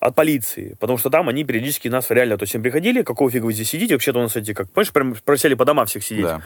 от 0.00 0.14
полиции. 0.14 0.76
Потому 0.80 0.98
что 0.98 1.10
там 1.10 1.28
они 1.28 1.44
периодически 1.44 1.88
нас 1.88 2.10
реально, 2.10 2.36
то 2.38 2.44
есть 2.44 2.54
им 2.54 2.62
приходили, 2.62 3.02
какого 3.02 3.30
фига 3.30 3.46
вы 3.46 3.52
здесь 3.52 3.68
сидите, 3.70 3.94
вообще-то 3.94 4.18
у 4.18 4.22
нас 4.22 4.36
эти, 4.36 4.54
как, 4.54 4.70
помнишь, 4.70 4.92
прям 4.92 5.14
просили 5.24 5.54
по 5.54 5.64
домам 5.64 5.86
всех 5.86 6.04
сидеть. 6.04 6.24
Да. 6.24 6.42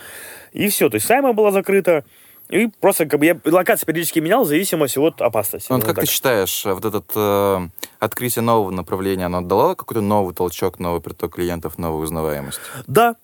И 0.53 0.69
все, 0.69 0.89
то 0.89 0.97
есть 0.97 1.07
Сайма 1.07 1.33
была 1.33 1.51
закрыта. 1.51 2.05
И 2.53 2.67
просто 2.67 3.07
как 3.07 3.19
бы 3.19 3.25
я 3.25 3.41
локации 3.47 3.87
периодически 3.87 4.19
менял 4.19 4.45
в 4.45 4.47
зависимости 4.47 4.99
от 4.99 5.23
опасности. 5.23 5.69
Ну, 5.71 5.77
вот 5.77 5.85
наверное 5.85 5.95
как 5.95 6.03
ты 6.03 6.07
так. 6.07 6.13
считаешь, 6.15 6.67
э, 6.67 6.75
вот 6.75 6.85
этот 6.85 7.11
э, 7.15 7.69
открытие 7.99 8.43
нового 8.43 8.71
направления, 8.71 9.25
оно 9.25 9.41
дало 9.41 9.75
какой-то 9.75 10.03
новый 10.03 10.35
толчок, 10.35 10.79
новый 10.79 11.01
приток 11.01 11.35
клиентов, 11.35 11.79
новую 11.79 12.03
узнаваемость? 12.03 12.61
Да. 12.87 13.17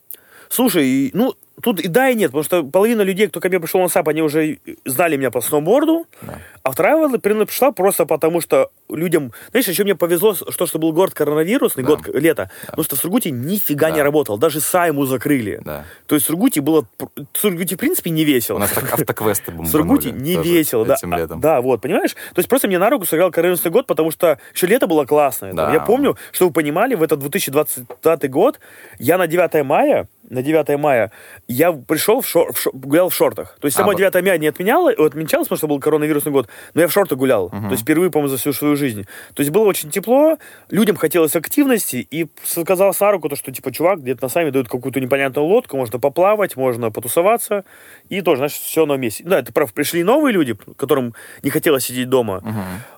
Слушай, 0.48 1.10
ну, 1.12 1.34
тут 1.62 1.80
и 1.80 1.88
да, 1.88 2.08
и 2.10 2.14
нет, 2.14 2.30
потому 2.30 2.44
что 2.44 2.62
половина 2.64 3.02
людей, 3.02 3.28
кто 3.28 3.40
ко 3.40 3.48
мне 3.48 3.60
пришел 3.60 3.80
на 3.80 3.88
САП, 3.88 4.08
они 4.08 4.22
уже 4.22 4.58
знали 4.84 5.16
меня 5.16 5.30
по 5.30 5.40
сноуборду, 5.40 6.06
Да. 6.22 6.38
а 6.62 6.70
вторая 6.72 7.08
примерно 7.18 7.46
пришла 7.46 7.72
просто 7.72 8.06
потому, 8.06 8.40
что 8.40 8.70
людям... 8.88 9.32
Знаешь, 9.50 9.68
еще 9.68 9.84
мне 9.84 9.94
повезло, 9.94 10.34
что, 10.34 10.66
что 10.66 10.78
был 10.78 10.92
год 10.92 11.12
коронавирусный, 11.14 11.84
Да. 11.84 11.96
год 11.96 12.08
лето, 12.14 12.50
потому 12.66 12.84
что 12.84 12.96
в 12.96 12.98
Сургуте 12.98 13.30
нифига 13.30 13.90
не 13.90 13.98
Да. 13.98 14.04
работал, 14.04 14.38
даже 14.38 14.60
Сайму 14.60 15.04
закрыли. 15.06 15.60
Да. 15.64 15.84
То 16.06 16.14
есть 16.14 16.24
в 16.26 16.28
Сургуте 16.28 16.60
было... 16.60 16.86
В 16.98 17.38
Сургуте, 17.38 17.76
в 17.76 17.78
принципе, 17.78 18.10
не 18.10 18.24
весело. 18.24 18.56
У 18.56 18.60
нас 18.60 18.70
так 18.70 18.92
автоквесты 18.92 19.50
В 19.52 19.56
бомбанули 19.56 19.70
Сургуте 19.72 20.10
не 20.12 20.36
весело, 20.36 20.84
да. 20.84 20.94
этим 20.94 21.12
летом. 21.14 21.40
Да, 21.40 21.60
вот, 21.60 21.80
понимаешь? 21.80 22.14
То 22.14 22.38
есть 22.38 22.48
просто 22.48 22.68
мне 22.68 22.78
на 22.78 22.90
руку 22.90 23.04
сыграл 23.06 23.30
коронавирусный 23.30 23.70
год, 23.70 23.86
потому 23.86 24.10
что 24.10 24.38
еще 24.54 24.66
лето 24.66 24.86
было 24.86 25.04
классное. 25.04 25.52
Да. 25.52 25.72
Я 25.72 25.80
помню, 25.80 26.16
что 26.32 26.46
вы 26.46 26.52
понимали, 26.52 26.94
в 26.94 27.02
этот 27.02 27.18
2020 27.20 28.30
год 28.30 28.60
я 28.98 29.18
на 29.18 29.26
9 29.26 29.64
мая, 29.64 30.08
на 30.30 30.42
9 30.42 30.78
мая, 30.78 31.10
я 31.46 31.72
пришел, 31.72 32.20
в 32.20 32.26
шор- 32.26 32.52
в 32.52 32.58
шо- 32.60 32.70
гулял 32.72 33.08
в 33.08 33.14
шортах. 33.14 33.56
То 33.60 33.66
есть 33.66 33.76
А, 33.76 33.80
само 33.80 33.92
вот. 33.92 33.98
9 33.98 34.14
мая 34.22 34.38
не 34.38 34.46
отменяло, 34.48 34.90
отмечалось, 34.90 35.48
потому 35.48 35.56
что 35.58 35.66
был 35.68 35.80
коронавирусный 35.80 36.32
год, 36.32 36.48
но 36.74 36.80
я 36.82 36.88
в 36.88 36.92
шортах 36.92 37.18
гулял. 37.18 37.50
То 37.50 37.70
есть 37.70 37.82
впервые, 37.82 38.10
по-моему, 38.10 38.28
за 38.28 38.36
всю 38.38 38.52
свою 38.52 38.76
жизнь. 38.76 39.04
То 39.34 39.40
есть 39.40 39.50
было 39.50 39.64
очень 39.64 39.90
тепло, 39.90 40.36
людям 40.70 40.96
хотелось 40.96 41.34
активности, 41.36 42.06
и 42.10 42.26
сказал 42.44 42.94
на 42.98 43.12
руку 43.12 43.28
то, 43.28 43.36
что, 43.36 43.52
типа, 43.52 43.70
чувак, 43.72 44.00
где-то 44.00 44.24
на 44.24 44.28
сами 44.28 44.50
дают 44.50 44.68
какую-то 44.68 45.00
непонятную 45.00 45.46
лодку, 45.46 45.76
можно 45.76 45.98
поплавать, 45.98 46.56
можно 46.56 46.90
потусоваться, 46.90 47.64
и 48.08 48.20
тоже, 48.20 48.38
знаешь, 48.38 48.52
все 48.52 48.86
на 48.86 48.94
месте. 48.94 49.24
Да, 49.24 49.42
ты 49.42 49.52
прав, 49.52 49.72
пришли 49.72 50.02
новые 50.04 50.32
люди, 50.32 50.56
которым 50.76 51.14
не 51.42 51.50
хотелось 51.50 51.84
сидеть 51.86 52.08
дома, 52.08 52.42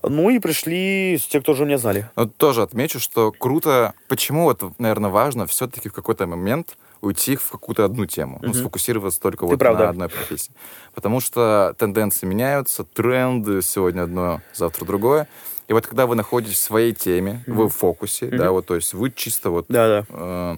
ну 0.02 0.30
и 0.30 0.38
пришли 0.38 1.18
те, 1.28 1.40
кто 1.40 1.52
уже 1.52 1.64
меня 1.64 1.78
знали. 1.78 2.08
Но 2.16 2.26
тоже 2.26 2.62
отмечу, 2.62 2.98
что 3.00 3.32
круто, 3.32 3.92
почему 4.08 4.44
вот, 4.44 4.62
наверное, 4.78 5.10
важно 5.10 5.46
все-таки 5.46 5.88
в 5.88 5.92
какой-то 5.92 6.26
момент 6.26 6.76
уйти 7.00 7.36
в 7.36 7.50
какую-то 7.50 7.84
одну 7.84 8.06
тему, 8.06 8.38
ну, 8.42 8.52
сфокусироваться 8.54 9.20
только 9.20 9.46
вот 9.46 9.58
прав, 9.58 9.78
на 9.78 9.88
одной 9.88 10.08
профессии. 10.08 10.52
Потому 10.94 11.20
что 11.20 11.74
тенденции 11.78 12.26
меняются, 12.26 12.84
тренды 12.84 13.62
сегодня 13.62 14.02
одно, 14.02 14.40
завтра 14.54 14.84
другое. 14.84 15.28
И 15.68 15.72
вот 15.72 15.86
когда 15.86 16.06
вы 16.06 16.16
находитесь 16.16 16.58
в 16.58 16.62
своей 16.62 16.92
теме, 16.92 17.44
вы 17.46 17.68
в 17.68 17.74
фокусе, 17.74 18.26
да, 18.26 18.50
вот, 18.50 18.66
то 18.66 18.74
есть 18.74 18.92
вы 18.92 19.10
чисто 19.10 19.50
вот 19.50 19.66
э, 20.08 20.56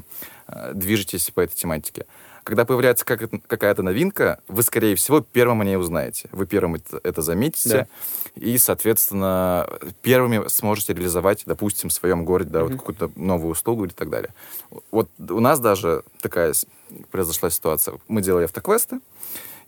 э, 0.48 0.70
движетесь 0.74 1.30
по 1.30 1.40
этой 1.40 1.54
тематике. 1.54 2.06
Когда 2.44 2.64
появляется 2.64 3.04
как- 3.04 3.30
какая-то 3.46 3.82
новинка, 3.82 4.40
вы, 4.48 4.62
скорее 4.62 4.96
всего, 4.96 5.20
первым 5.20 5.60
о 5.60 5.64
ней 5.64 5.76
узнаете. 5.76 6.28
Вы 6.32 6.46
первым 6.46 6.74
это, 6.74 7.00
это 7.04 7.22
заметите. 7.22 7.86
И, 8.34 8.58
соответственно, 8.58 9.68
первыми 10.02 10.48
сможете 10.48 10.94
реализовать, 10.94 11.42
допустим, 11.46 11.90
в 11.90 11.92
своем 11.92 12.24
городе 12.24 12.50
да, 12.50 12.62
вот 12.64 12.72
какую-то 12.72 13.10
новую 13.14 13.52
услугу 13.52 13.84
или 13.84 13.92
так 13.92 14.10
далее. 14.10 14.32
Вот 14.90 15.08
у 15.18 15.40
нас 15.40 15.60
даже 15.60 16.02
такая 16.20 16.54
произошла 17.10 17.50
ситуация. 17.50 17.98
Мы 18.08 18.22
делали 18.22 18.44
автоквесты, 18.44 19.00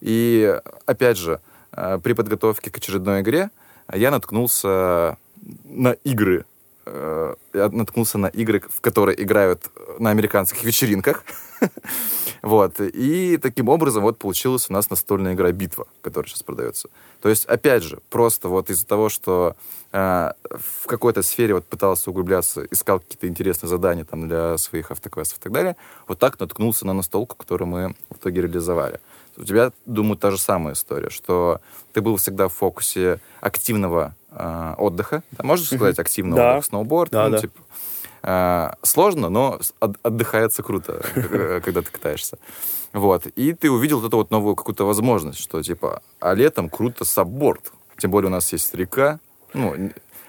и, 0.01 0.59
опять 0.87 1.17
же, 1.19 1.41
э, 1.73 1.99
при 2.03 2.13
подготовке 2.15 2.71
к 2.71 2.77
очередной 2.79 3.21
игре 3.21 3.51
я 3.93 4.11
наткнулся 4.11 5.17
на 5.65 5.93
игры. 6.05 6.45
э, 6.87 7.35
Я 7.53 7.69
наткнулся 7.69 8.19
на 8.19 8.27
игры, 8.27 8.61
в 8.69 8.81
которые 8.81 9.23
играют 9.23 9.71
на 9.99 10.11
американских 10.11 10.65
вечеринках. 10.65 11.25
Вот. 12.45 12.79
И 12.79 13.39
таким 13.39 13.71
образом 13.71 14.03
вот 14.03 14.19
получилась 14.19 14.69
у 14.69 14.73
нас 14.75 14.91
настольная 14.91 15.33
игра 15.33 15.51
«Битва», 15.51 15.87
которая 16.03 16.29
сейчас 16.29 16.43
продается. 16.43 16.91
То 17.23 17.31
есть, 17.31 17.47
опять 17.47 17.83
же, 17.83 18.01
просто 18.11 18.51
вот 18.51 18.69
из-за 18.69 18.87
того, 18.87 19.09
что 19.09 19.57
э, 19.93 20.31
в 20.43 20.87
какой-то 20.87 21.23
сфере 21.23 21.55
вот 21.55 21.65
пытался 21.65 22.11
углубляться, 22.11 22.67
искал 22.71 23.01
какие-то 23.01 23.29
интересные 23.29 23.71
задания 23.71 24.05
там 24.05 24.29
для 24.29 24.59
своих 24.59 24.91
автоквестов 24.91 25.39
и 25.39 25.41
так 25.41 25.53
далее, 25.53 25.75
вот 26.07 26.19
так 26.19 26.39
наткнулся 26.39 26.87
на 26.87 26.93
настолку, 26.93 27.35
которую 27.35 27.69
мы 27.69 27.95
в 28.11 28.17
итоге 28.19 28.43
реализовали. 28.43 29.01
У 29.39 29.45
тебя, 29.45 29.73
думаю, 29.87 30.19
та 30.19 30.31
же 30.31 30.37
самая 30.37 30.75
история, 30.75 31.09
что 31.09 31.63
ты 31.95 32.03
был 32.03 32.19
всегда 32.19 32.49
в 32.49 32.53
фокусе 32.53 33.21
активного 33.41 34.15
э, 34.33 34.75
отдыха. 34.77 35.23
Да, 35.31 35.45
можешь 35.45 35.69
сказать 35.69 35.99
активного 35.99 36.37
Да. 36.37 36.51
отдыха, 36.53 36.67
сноуборд? 36.69 37.11
Да, 37.11 37.25
ну, 37.25 37.31
да. 37.31 37.39
типа, 37.39 37.59
сложно, 38.83 39.29
но 39.29 39.61
отдыхается 39.81 40.63
круто, 40.63 41.03
э, 41.15 41.61
когда 41.65 41.83
ты 41.83 41.91
катаешься. 41.91 42.39
Вот. 42.93 43.27
И 43.27 43.53
ты 43.53 43.71
увидел 43.71 44.01
вот 44.01 44.09
эту 44.09 44.17
вот 44.17 44.31
новую 44.31 44.55
какую-то 44.57 44.85
возможность, 44.87 45.41
что 45.41 45.63
типа, 45.63 46.03
а 46.21 46.35
летом 46.35 46.69
круто 46.71 47.05
сабборд. 47.05 47.73
Тем 47.99 48.11
более 48.11 48.29
у 48.29 48.33
нас 48.33 48.53
есть 48.53 48.75
река, 48.75 49.19
ну, 49.53 49.75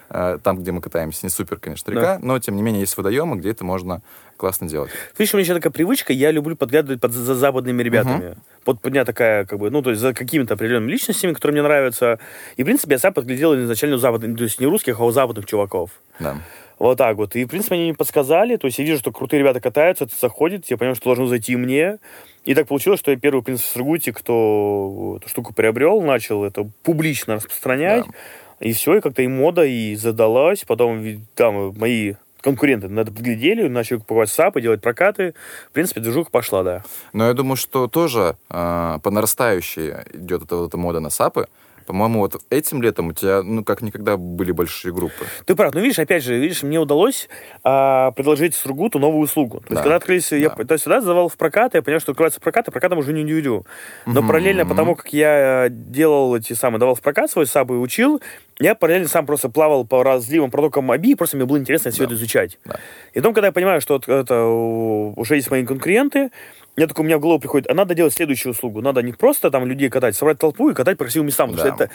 э, 0.10 0.40
там, 0.44 0.58
где 0.58 0.72
мы 0.72 0.82
катаемся, 0.82 1.22
не 1.24 1.30
супер, 1.30 1.58
конечно, 1.58 1.92
река, 1.92 2.20
но, 2.22 2.38
тем 2.40 2.56
не 2.56 2.62
менее, 2.62 2.82
есть 2.82 2.98
водоемы, 2.98 3.38
где 3.38 3.52
это 3.52 3.64
можно 3.64 4.02
классно 4.38 4.68
делать. 4.68 4.92
Видишь, 5.18 5.34
у 5.34 5.38
меня 5.38 5.46
еще 5.46 5.54
такая 5.54 5.72
привычка, 5.72 6.12
я 6.12 6.32
люблю 6.32 6.56
подглядывать 6.56 7.00
под- 7.00 7.14
за 7.14 7.36
западными 7.36 7.82
ребятами. 7.82 8.38
Вот 8.66 8.80
у 8.84 8.90
меня 8.90 9.06
такая, 9.06 9.46
как 9.46 9.58
бы, 9.60 9.70
ну, 9.70 9.82
то 9.82 9.92
есть 9.92 10.02
за 10.02 10.14
какими-то 10.14 10.56
определенными 10.56 10.92
личностями, 10.92 11.34
которые 11.34 11.54
мне 11.54 11.64
нравятся. 11.64 12.20
И, 12.58 12.64
в 12.64 12.66
принципе, 12.66 12.94
я 12.96 13.00
сам 13.00 13.14
подглядел 13.14 13.56
изначально 13.56 13.96
у 13.96 14.00
западных, 14.00 14.38
то 14.38 14.44
есть 14.44 14.60
не 14.60 14.66
русских, 14.66 15.00
а 15.00 15.06
у 15.06 15.12
западных 15.12 15.46
чуваков. 15.46 15.92
Да. 16.20 16.38
Вот 16.80 16.98
так 16.98 17.18
вот. 17.18 17.36
И, 17.36 17.46
в 17.46 17.48
принципе, 17.48 17.76
они 17.76 17.86
мне 17.86 17.94
подсказали. 17.94 18.58
То 18.58 18.68
есть 18.68 18.80
я 18.80 18.86
вижу, 18.86 19.00
что 19.00 19.12
крутые 19.12 19.40
ребята 19.40 19.60
катаются, 19.60 20.06
это 20.06 20.14
заходит. 20.20 20.70
Я 20.70 20.78
понимаю, 20.78 20.96
что 20.96 21.06
должно 21.06 21.28
зайти 21.28 21.56
мне. 21.56 22.00
И 22.44 22.54
так 22.54 22.68
получилось, 22.68 23.00
что 23.00 23.12
я 23.12 23.18
первый, 23.18 23.42
в 23.42 23.44
принципе, 23.44 23.70
в 23.70 23.74
Сургуте, 23.74 24.14
кто 24.14 25.18
эту 25.20 25.30
штуку 25.30 25.54
приобрел, 25.54 26.02
начал 26.02 26.44
это 26.44 26.70
публично 26.84 27.36
распространять. 27.36 28.06
Да. 28.06 28.14
И 28.60 28.74
все, 28.74 28.98
и 28.98 29.02
как-то 29.02 29.22
и 29.22 29.28
мода, 29.28 29.66
и 29.66 29.96
задалась. 29.96 30.64
Потом 30.66 31.04
там 31.36 31.74
мои 31.78 32.16
конкуренты 32.42 32.88
на 32.88 33.00
это 33.00 33.12
подглядели, 33.12 33.68
начали 33.68 33.98
покупать 33.98 34.30
САПы, 34.30 34.62
делать 34.62 34.82
прокаты. 34.82 35.34
В 35.70 35.72
принципе, 35.72 36.00
движуха 36.00 36.30
пошла, 36.30 36.64
да. 36.64 36.84
Но 37.12 37.28
я 37.28 37.34
думаю, 37.34 37.56
что 37.56 37.88
тоже 37.88 38.36
э, 38.50 39.00
по 39.02 39.10
нарастающей 39.10 39.94
идет 40.14 40.44
эта, 40.44 40.56
вот 40.56 40.68
эта 40.68 40.78
мода 40.78 41.00
на 41.00 41.10
сапы. 41.10 41.48
По-моему, 41.86 42.20
вот 42.20 42.42
этим 42.50 42.82
летом 42.82 43.08
у 43.10 43.14
тебя, 43.14 43.44
ну, 43.44 43.64
как 43.64 43.82
никогда 43.82 44.18
были 44.18 44.52
большие 44.52 44.94
группы. 44.94 45.26
Ты 45.46 45.56
прав. 45.56 45.74
Ну, 45.74 45.82
видишь, 45.82 46.00
опять 46.00 46.24
же, 46.24 46.38
видишь, 46.38 46.64
мне 46.64 46.80
удалось 46.80 47.30
а, 47.64 48.12
предложить 48.12 48.56
Сургуту 48.56 49.00
новую 49.00 49.24
услугу. 49.24 49.60
То 49.60 49.66
есть, 49.66 49.76
Да. 49.76 49.82
когда 49.84 49.96
открылись, 49.98 50.32
я 50.32 50.50
Да. 50.50 50.64
то 50.64 50.74
есть, 50.74 50.82
всегда 50.84 51.02
сдавал 51.02 51.30
в 51.30 51.38
прокат, 51.38 51.76
я 51.76 51.82
понял, 51.82 52.00
что 52.00 52.12
открывается 52.12 52.42
прокат, 52.42 52.68
и 52.68 52.72
прокатом 52.72 52.98
уже 53.00 53.14
не 53.14 53.24
удивлю. 53.24 53.66
Но 54.06 54.22
параллельно 54.26 54.66
потому, 54.66 54.96
как 54.96 55.14
я 55.14 55.68
делал 55.70 56.36
эти 56.36 56.54
самые, 56.54 56.80
давал 56.80 56.96
в 56.96 57.02
прокат 57.02 57.30
свой 57.30 57.46
саб 57.46 57.70
и 57.70 57.74
учил, 57.74 58.22
я 58.60 58.74
параллельно 58.74 59.08
сам 59.08 59.26
просто 59.26 59.50
плавал 59.50 59.86
по 59.86 60.04
разливам 60.04 60.50
продуктам 60.50 60.86
Моби, 60.86 61.12
и 61.12 61.16
просто 61.16 61.38
мне 61.38 61.46
было 61.46 61.58
интересно 61.58 61.92
все 61.92 62.06
это 62.06 62.14
изучать. 62.14 62.58
Да. 62.66 62.78
И 63.14 63.20
потом, 63.20 63.34
когда 63.34 63.48
я 63.48 63.52
понимаю, 63.54 63.82
что 63.82 64.02
это 64.08 64.46
уже 64.46 65.36
есть 65.36 65.52
мои 65.52 65.66
конкуренты, 65.66 66.32
мне 66.76 66.88
такой, 66.88 67.04
у 67.04 67.06
меня 67.06 67.18
в 67.18 67.22
голову 67.22 67.40
приходит, 67.40 67.70
а 67.70 67.74
надо 67.74 67.96
делать 67.96 68.14
следующую 68.14 68.52
услугу. 68.52 68.82
Надо 68.82 69.02
не 69.02 69.14
просто 69.14 69.50
там 69.52 69.66
людей 69.66 69.90
катать, 69.90 70.16
собрать 70.16 70.40
толпу 70.40 70.70
и 70.70 70.74
катать 70.74 70.98
по 70.98 71.06
красивым 71.06 71.28
местам. 71.28 71.52
Потому 71.52 71.70
Да. 71.70 71.76
что 71.76 71.84
это 71.86 71.94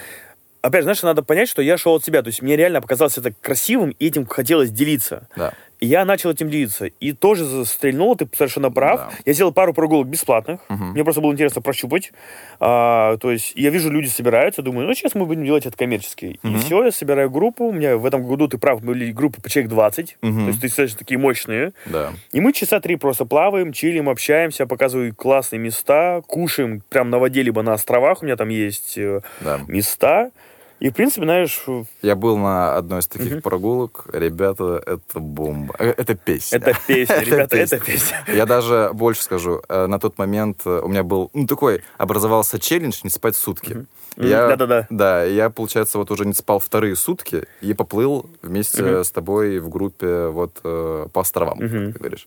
опять 0.62 0.80
же, 0.80 0.84
знаешь, 0.84 1.02
надо 1.02 1.22
понять, 1.22 1.48
что 1.48 1.62
я 1.62 1.76
шел 1.78 1.94
от 1.94 2.04
себя. 2.04 2.22
То 2.22 2.28
есть 2.28 2.42
мне 2.42 2.56
реально 2.56 2.80
показалось 2.80 3.18
это 3.18 3.32
красивым, 3.40 3.90
и 3.98 4.06
этим 4.06 4.26
хотелось 4.26 4.70
делиться. 4.70 5.28
Да. 5.36 5.52
Я 5.80 6.04
начал 6.04 6.30
этим 6.30 6.50
делиться. 6.50 6.86
И 6.86 7.12
тоже 7.12 7.44
застрельнул, 7.44 8.14
ты 8.14 8.28
совершенно 8.36 8.70
прав. 8.70 9.00
Да. 9.00 9.10
Я 9.24 9.32
сделал 9.32 9.52
пару 9.52 9.72
прогулок 9.72 10.08
бесплатных. 10.08 10.60
Мне 10.68 11.04
просто 11.04 11.20
было 11.22 11.32
интересно 11.32 11.62
прощупать. 11.62 12.12
А, 12.58 13.16
то 13.16 13.30
есть 13.30 13.52
я 13.56 13.70
вижу, 13.70 13.90
люди 13.90 14.08
собираются, 14.08 14.60
думаю, 14.62 14.86
ну 14.86 14.94
сейчас 14.94 15.14
мы 15.14 15.24
будем 15.24 15.44
делать 15.44 15.64
это 15.66 15.76
коммерчески. 15.76 16.38
И 16.42 16.54
все, 16.56 16.84
я 16.84 16.90
собираю 16.92 17.30
группу. 17.30 17.64
У 17.64 17.72
меня 17.72 17.96
в 17.96 18.04
этом 18.04 18.22
году, 18.24 18.46
ты 18.48 18.58
прав, 18.58 18.82
были 18.82 19.10
группы 19.10 19.40
по 19.40 19.48
человек 19.48 19.70
20. 19.70 20.16
То 20.20 20.26
есть, 20.26 20.60
достаточно 20.60 20.98
такие 20.98 21.18
мощные. 21.18 21.72
Да. 21.86 22.12
И 22.32 22.40
мы 22.40 22.52
часа 22.52 22.80
три 22.80 22.96
просто 22.96 23.24
плаваем, 23.24 23.72
чилим, 23.72 24.08
общаемся, 24.08 24.66
показываю 24.66 25.14
классные 25.14 25.60
места, 25.60 26.22
кушаем 26.26 26.82
прям 26.90 27.08
на 27.10 27.18
воде, 27.18 27.42
либо 27.42 27.62
на 27.62 27.72
островах. 27.72 28.22
У 28.22 28.26
меня 28.26 28.36
там 28.36 28.48
есть 28.50 28.98
э, 28.98 29.20
Да. 29.40 29.60
места. 29.66 30.30
И, 30.80 30.88
в 30.88 30.94
принципе, 30.94 31.22
знаешь, 31.26 31.62
Я 32.02 32.14
был 32.16 32.38
на 32.38 32.74
одной 32.76 33.00
из 33.00 33.06
таких 33.06 33.42
прогулок. 33.42 34.06
Ребята, 34.12 34.82
это 34.86 35.20
бомба. 35.20 35.74
Э, 35.78 35.92
Это 35.96 36.14
песня. 36.14 36.56
это 36.58 36.74
песня, 36.86 37.18
ребята, 37.20 37.56
это 37.58 37.78
песня. 37.78 38.24
Я 38.26 38.46
даже 38.46 38.90
больше 38.94 39.22
скажу. 39.22 39.62
э, 39.68 39.86
На 39.86 39.98
тот 39.98 40.16
момент 40.18 40.62
э, 40.64 40.80
у 40.82 40.88
меня 40.88 41.02
был, 41.02 41.30
ну, 41.34 41.46
такой, 41.46 41.82
образовался 41.98 42.58
челлендж 42.58 43.00
не 43.04 43.10
спать 43.10 43.36
сутки. 43.36 43.84
Да-да-да. 44.16 44.86
Да, 44.90 45.22
я, 45.24 45.50
получается, 45.50 45.98
вот 45.98 46.10
уже 46.10 46.24
не 46.26 46.32
спал 46.34 46.58
вторые 46.58 46.96
сутки 46.96 47.44
и 47.60 47.74
поплыл 47.74 48.28
вместе 48.42 49.04
с 49.04 49.10
тобой 49.10 49.58
в 49.60 49.68
группе 49.68 50.26
вот 50.28 50.60
по 50.62 51.10
островам, 51.20 51.58
как 51.58 51.70
ты 51.70 51.90
говоришь. 51.92 52.26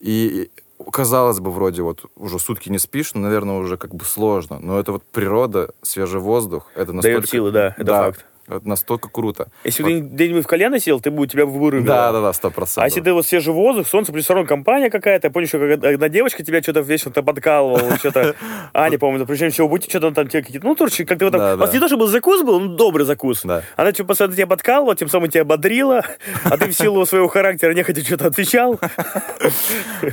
И 0.00 0.50
казалось 0.92 1.40
бы, 1.40 1.50
вроде 1.50 1.82
вот 1.82 2.04
уже 2.16 2.38
сутки 2.38 2.68
не 2.68 2.78
спишь, 2.78 3.14
но, 3.14 3.20
наверное, 3.22 3.56
уже 3.56 3.76
как 3.76 3.94
бы 3.94 4.04
сложно. 4.04 4.58
Но 4.60 4.78
это 4.78 4.92
вот 4.92 5.02
природа, 5.04 5.70
свежий 5.82 6.20
воздух, 6.20 6.66
это 6.74 6.92
настолько... 6.92 7.26
силы, 7.26 7.50
да, 7.50 7.74
это 7.76 7.92
факт. 7.92 8.24
Это 8.48 8.66
настолько 8.68 9.08
круто. 9.08 9.48
Если 9.64 9.82
Вот- 9.82 9.88
ты 9.90 10.00
где-нибудь 10.00 10.44
в 10.44 10.46
кальяно 10.46 10.78
сел, 10.80 11.00
ты 11.00 11.10
бы 11.10 11.22
у 11.22 11.26
тебя 11.26 11.44
вырубило. 11.46 11.86
Да, 11.86 12.12
да, 12.12 12.20
да, 12.20 12.32
сто 12.32 12.50
процентов. 12.50 12.84
А 12.84 12.86
если 12.86 13.00
ты 13.00 13.12
вот 13.12 13.26
свежий 13.26 13.52
воздух, 13.52 13.86
солнце, 13.86 14.12
плюс 14.12 14.28
равно 14.30 14.46
компания 14.46 14.90
какая-то, 14.90 15.26
я 15.26 15.30
помню, 15.30 15.48
что 15.48 15.58
когда 15.58 15.88
одна 15.88 16.08
девочка 16.08 16.42
тебя 16.42 16.62
что-то 16.62 16.80
вечно-то 16.80 17.22
подкалывала, 17.22 17.96
что-то, 17.98 18.34
Аня, 18.72 18.98
помню, 18.98 19.26
причем 19.26 19.50
всего 19.50 19.68
будете 19.68 19.90
что-то 19.90 20.10
там 20.12 20.28
тебе 20.28 20.42
какие-то, 20.42 20.66
ну, 20.66 20.74
короче, 20.74 21.04
как-то 21.04 21.26
вот 21.26 21.32
Да, 21.32 21.38
там, 21.38 21.58
у 21.58 21.60
вас 21.60 21.72
не 21.72 21.80
то, 21.80 21.88
чтобы 21.88 22.08
закус 22.08 22.42
был, 22.42 22.60
ну, 22.60 22.74
добрый 22.74 23.04
закус. 23.04 23.42
Да. 23.44 23.62
Она 23.76 23.92
типа 23.92 24.08
постоянно 24.08 24.34
тебя 24.34 24.46
подкалывала, 24.46 24.96
тем 24.96 25.08
самым 25.08 25.30
тебя 25.30 25.44
бодрила, 25.44 26.04
а 26.44 26.56
ты 26.56 26.66
в 26.66 26.72
силу 26.72 27.04
своего 27.06 27.28
характера 27.28 27.74
нехотя 27.74 28.02
что-то 28.02 28.26
отвечал. 28.26 28.78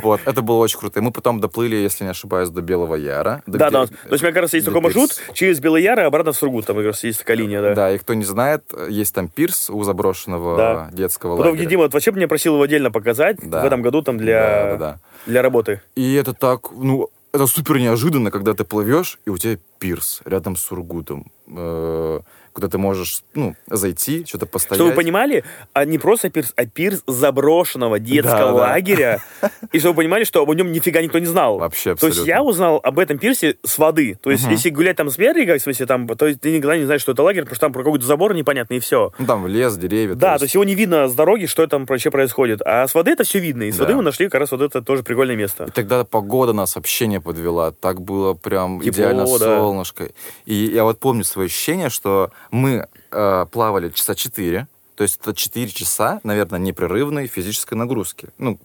Вот, 0.01 0.21
это 0.25 0.41
было 0.41 0.57
очень 0.57 0.79
круто. 0.79 0.99
И 0.99 1.01
мы 1.01 1.11
потом 1.11 1.39
доплыли, 1.39 1.75
если 1.75 2.03
не 2.03 2.09
ошибаюсь, 2.09 2.49
до 2.49 2.61
Белого 2.61 2.95
Яра. 2.95 3.41
Да, 3.45 3.69
да, 3.69 3.85
то 3.85 3.91
есть 4.11 4.23
у 4.23 4.25
меня, 4.25 4.33
кажется, 4.33 4.57
есть 4.57 4.65
такой 4.65 4.81
маршрут 4.81 5.11
через 5.33 5.59
Белый 5.59 5.83
Яр 5.83 5.99
и 5.99 6.03
обратно 6.03 6.31
в 6.31 6.35
Сургут, 6.37 6.65
там, 6.65 6.77
кажется, 6.77 7.07
есть 7.07 7.19
такая 7.19 7.37
линия, 7.37 7.61
да. 7.61 7.73
Да, 7.73 7.91
и 7.91 7.97
кто 7.97 8.13
не 8.13 8.23
знает, 8.25 8.63
есть 8.89 9.13
там 9.15 9.27
пирс 9.29 9.69
у 9.69 9.83
заброшенного 9.83 10.57
Да. 10.57 10.89
детского 10.91 11.37
Потом 11.37 11.53
лагеря. 11.53 11.69
Дима 11.69 11.83
вот 11.83 11.93
вообще 11.93 12.11
меня 12.11 12.27
просил 12.27 12.53
его 12.55 12.63
отдельно 12.63 12.91
показать 12.91 13.37
Да. 13.41 13.61
в 13.61 13.65
этом 13.65 13.81
году 13.81 14.01
там 14.01 14.17
Да, 14.17 14.23
для, 14.23 14.39
да, 14.41 14.77
да. 14.77 14.99
для 15.25 15.41
работы. 15.41 15.81
И 15.95 16.13
это 16.15 16.33
так, 16.33 16.71
ну, 16.71 17.09
это 17.33 17.47
супер 17.47 17.77
неожиданно, 17.79 18.31
когда 18.31 18.53
ты 18.53 18.63
плывешь, 18.63 19.19
и 19.25 19.29
у 19.29 19.37
тебя 19.37 19.57
пирс 19.79 20.21
рядом 20.25 20.55
с 20.55 20.61
Сургутом, 20.61 21.31
э, 21.47 22.19
куда 22.55 22.69
ты 22.69 22.77
можешь, 22.77 23.21
ну, 23.33 23.53
зайти, 23.67 24.23
что-то 24.25 24.45
постоять. 24.45 24.77
Чтобы 24.77 24.91
вы 24.91 24.95
понимали, 24.95 25.43
а 25.73 25.83
не 25.83 25.97
просто 25.97 26.29
пирс, 26.29 26.53
а 26.55 26.65
пирс 26.65 27.03
заброшенного 27.05 27.99
детского 27.99 28.37
Да, 28.39 28.47
да. 28.47 28.53
лагеря. 28.53 29.21
И 29.73 29.79
чтобы 29.79 29.91
вы 29.95 29.97
понимали, 30.03 30.23
что 30.23 30.41
об 30.41 30.53
нем 30.53 30.71
нифига 30.71 31.01
никто 31.01 31.19
не 31.19 31.25
знал. 31.25 31.57
Вообще 31.57 31.95
То 31.95 32.07
есть 32.07 32.19
абсолютно. 32.19 32.29
я 32.31 32.41
узнал 32.43 32.79
об 32.81 32.97
этом 32.97 33.17
пирсе 33.17 33.57
с 33.65 33.77
воды. 33.77 34.17
То 34.21 34.31
есть 34.31 34.45
если 34.49 34.69
гулять 34.69 34.95
там 34.95 35.09
с 35.09 35.17
берега, 35.17 35.57
в 35.57 35.61
смысле, 35.61 35.85
там, 35.85 36.07
то 36.07 36.27
есть 36.27 36.39
ты 36.39 36.55
никогда 36.55 36.77
не 36.77 36.85
знаешь, 36.85 37.01
что 37.01 37.11
это 37.11 37.23
лагерь, 37.23 37.41
потому 37.41 37.55
что 37.55 37.65
там 37.65 37.73
про 37.73 37.83
какой-то 37.83 38.05
забор 38.05 38.33
непонятный, 38.33 38.77
и 38.77 38.79
все. 38.79 39.11
Ну, 39.19 39.25
там 39.25 39.45
лес, 39.47 39.75
деревья. 39.75 40.15
Да, 40.15 40.37
то 40.37 40.43
есть 40.45 40.53
его 40.53 40.63
не 40.63 40.75
видно 40.75 41.09
с 41.09 41.13
дороги, 41.13 41.47
что 41.47 41.67
там 41.67 41.83
вообще 41.85 42.09
происходит. 42.09 42.61
А 42.65 42.87
с 42.87 42.95
воды 42.95 43.11
это 43.11 43.25
все 43.25 43.39
видно. 43.39 43.63
И 43.63 43.71
с 43.73 43.75
Да. 43.75 43.83
воды 43.83 43.95
мы 43.95 44.01
нашли 44.01 44.29
как 44.29 44.39
раз 44.39 44.51
вот 44.51 44.61
это 44.61 44.81
тоже 44.81 45.03
прикольное 45.03 45.35
место. 45.35 45.65
И 45.65 45.71
тогда 45.71 46.05
погода 46.05 46.53
нас 46.53 46.77
вообще 46.77 47.07
не 47.07 47.19
подвела. 47.19 47.71
Так 47.71 48.01
было 48.01 48.33
прям 48.33 48.79
Тепло, 48.79 48.91
идеально 48.91 49.25
да. 49.25 49.57
солнышко. 49.59 50.09
И 50.45 50.53
я 50.53 50.85
вот 50.85 50.99
помню 50.99 51.25
свои 51.25 51.47
ощущения, 51.47 51.89
что 51.89 52.31
мы 52.51 52.87
э, 53.11 53.45
плавали 53.51 53.89
часа 53.89 54.15
4, 54.15 54.67
то 54.95 55.03
есть 55.03 55.19
это 55.21 55.33
4 55.33 55.67
часа, 55.69 56.21
наверное, 56.23 56.59
непрерывной 56.59 57.27
физической 57.27 57.73
нагрузки. 57.73 58.29
Ну, 58.37 58.59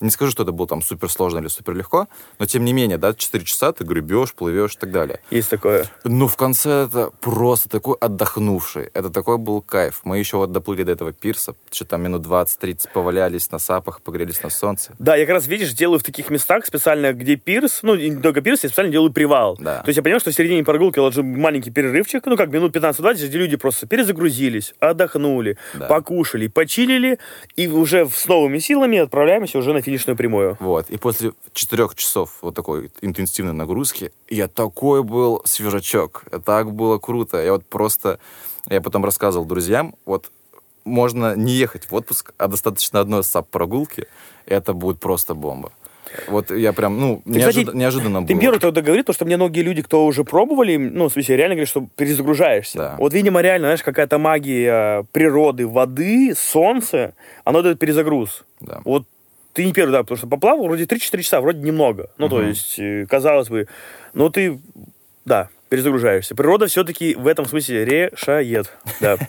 не 0.00 0.10
скажу, 0.10 0.30
что 0.32 0.42
это 0.42 0.52
было 0.52 0.66
там 0.66 0.82
супер 0.82 1.10
сложно 1.10 1.38
или 1.38 1.48
супер 1.48 1.74
легко, 1.74 2.08
но 2.38 2.46
тем 2.46 2.64
не 2.64 2.72
менее, 2.72 2.98
да, 2.98 3.14
4 3.14 3.44
часа 3.44 3.72
ты 3.72 3.84
гребешь, 3.84 4.34
плывешь 4.34 4.74
и 4.74 4.78
так 4.78 4.90
далее. 4.92 5.20
Есть 5.30 5.50
такое. 5.50 5.86
Ну, 6.04 6.26
в 6.28 6.36
конце 6.36 6.86
это 6.86 7.10
просто 7.20 7.68
такой 7.68 7.96
отдохнувший. 8.00 8.90
Это 8.94 9.10
такой 9.10 9.38
был 9.38 9.60
кайф. 9.62 10.00
Мы 10.04 10.18
еще 10.18 10.36
вот 10.36 10.52
доплыли 10.52 10.82
до 10.82 10.92
этого 10.92 11.12
пирса, 11.12 11.54
что 11.70 11.84
там 11.84 12.02
минут 12.02 12.26
20-30 12.26 12.88
повалялись 12.92 13.50
на 13.50 13.58
сапах, 13.58 14.00
погрелись 14.02 14.42
на 14.42 14.50
солнце. 14.50 14.94
Да, 14.98 15.16
я 15.16 15.26
как 15.26 15.34
раз, 15.34 15.46
видишь, 15.46 15.72
делаю 15.72 15.98
в 15.98 16.02
таких 16.02 16.30
местах 16.30 16.66
специально, 16.66 17.12
где 17.12 17.36
пирс, 17.36 17.80
ну, 17.82 17.94
не 17.94 18.20
только 18.20 18.40
пирс, 18.40 18.62
я 18.62 18.68
специально 18.68 18.92
делаю 18.92 19.12
привал. 19.12 19.56
Да. 19.60 19.82
То 19.82 19.88
есть 19.88 19.96
я 19.96 20.02
понимаю, 20.02 20.20
что 20.20 20.30
в 20.30 20.34
середине 20.34 20.64
прогулки 20.64 20.98
ложу 20.98 21.22
маленький 21.22 21.70
перерывчик, 21.70 22.24
ну, 22.26 22.36
как 22.36 22.50
минут 22.50 22.74
15-20, 22.76 23.26
где 23.28 23.38
люди 23.38 23.56
просто 23.56 23.86
перезагрузились, 23.86 24.74
отдохнули, 24.80 25.56
Да. 25.74 25.86
покушали, 25.86 26.46
почилили, 26.48 27.18
и 27.56 27.68
уже 27.68 28.08
с 28.08 28.26
новыми 28.26 28.58
силами 28.58 28.98
отправляемся 28.98 29.58
уже 29.58 29.69
на 29.72 29.82
финишную 29.82 30.16
прямую. 30.16 30.56
Вот. 30.60 30.90
И 30.90 30.96
после 30.96 31.32
четырех 31.52 31.94
часов 31.94 32.38
вот 32.42 32.54
такой 32.54 32.90
интенсивной 33.00 33.52
нагрузки 33.52 34.12
я 34.28 34.48
такой 34.48 35.02
был 35.02 35.42
свежачок. 35.44 36.24
Так 36.44 36.72
было 36.72 36.98
круто. 36.98 37.42
Я 37.42 37.52
вот 37.52 37.66
просто... 37.66 38.18
Я 38.68 38.80
потом 38.80 39.04
рассказывал 39.04 39.46
друзьям, 39.46 39.94
вот 40.04 40.30
можно 40.84 41.34
не 41.34 41.52
ехать 41.52 41.90
в 41.90 41.94
отпуск, 41.94 42.32
а 42.36 42.46
достаточно 42.46 43.00
одной 43.00 43.24
сап-прогулки, 43.24 44.06
это 44.46 44.74
будет 44.74 45.00
просто 45.00 45.34
бомба. 45.34 45.72
Вот 46.26 46.50
я 46.50 46.72
прям, 46.72 46.98
ну, 47.00 47.22
Ты, 47.24 47.38
кстати, 47.38 47.58
неожи- 47.58 47.76
неожиданно 47.76 48.26
Ты 48.26 48.34
было. 48.34 48.40
первый 48.40 48.58
тогда 48.60 48.82
говорит, 48.82 49.06
потому 49.06 49.14
что 49.14 49.24
мне 49.24 49.36
многие 49.36 49.60
люди, 49.60 49.82
кто 49.82 50.04
уже 50.06 50.24
пробовали, 50.24 50.76
ну, 50.76 51.08
в 51.08 51.12
смысле, 51.12 51.36
реально 51.36 51.54
говорят, 51.54 51.68
что 51.68 51.86
перезагружаешься. 51.96 52.78
Да. 52.78 52.96
Вот, 52.98 53.14
видимо, 53.14 53.40
реально, 53.40 53.68
знаешь, 53.68 53.82
какая-то 53.82 54.18
магия 54.18 55.04
природы, 55.12 55.66
воды, 55.66 56.34
солнца, 56.36 57.14
оно 57.44 57.62
дает 57.62 57.78
перезагруз. 57.78 58.44
Да. 58.60 58.80
Вот 58.84 59.04
ты 59.52 59.64
не 59.64 59.72
первый, 59.72 59.92
да, 59.92 60.02
потому 60.02 60.18
что 60.18 60.26
поплавал 60.26 60.64
вроде 60.64 60.84
3-4 60.84 61.22
часа, 61.22 61.40
вроде 61.40 61.60
немного. 61.60 62.10
Ну, 62.18 62.28
то 62.28 62.42
есть, 62.42 62.78
э, 62.78 63.06
казалось 63.08 63.48
бы, 63.48 63.68
но 64.12 64.28
ты, 64.30 64.60
да, 65.24 65.48
перезагружаешься. 65.68 66.34
Природа 66.34 66.66
все-таки 66.66 67.14
в 67.14 67.26
этом 67.26 67.46
смысле 67.46 67.84
решает. 67.84 68.72
Да. 69.00 69.16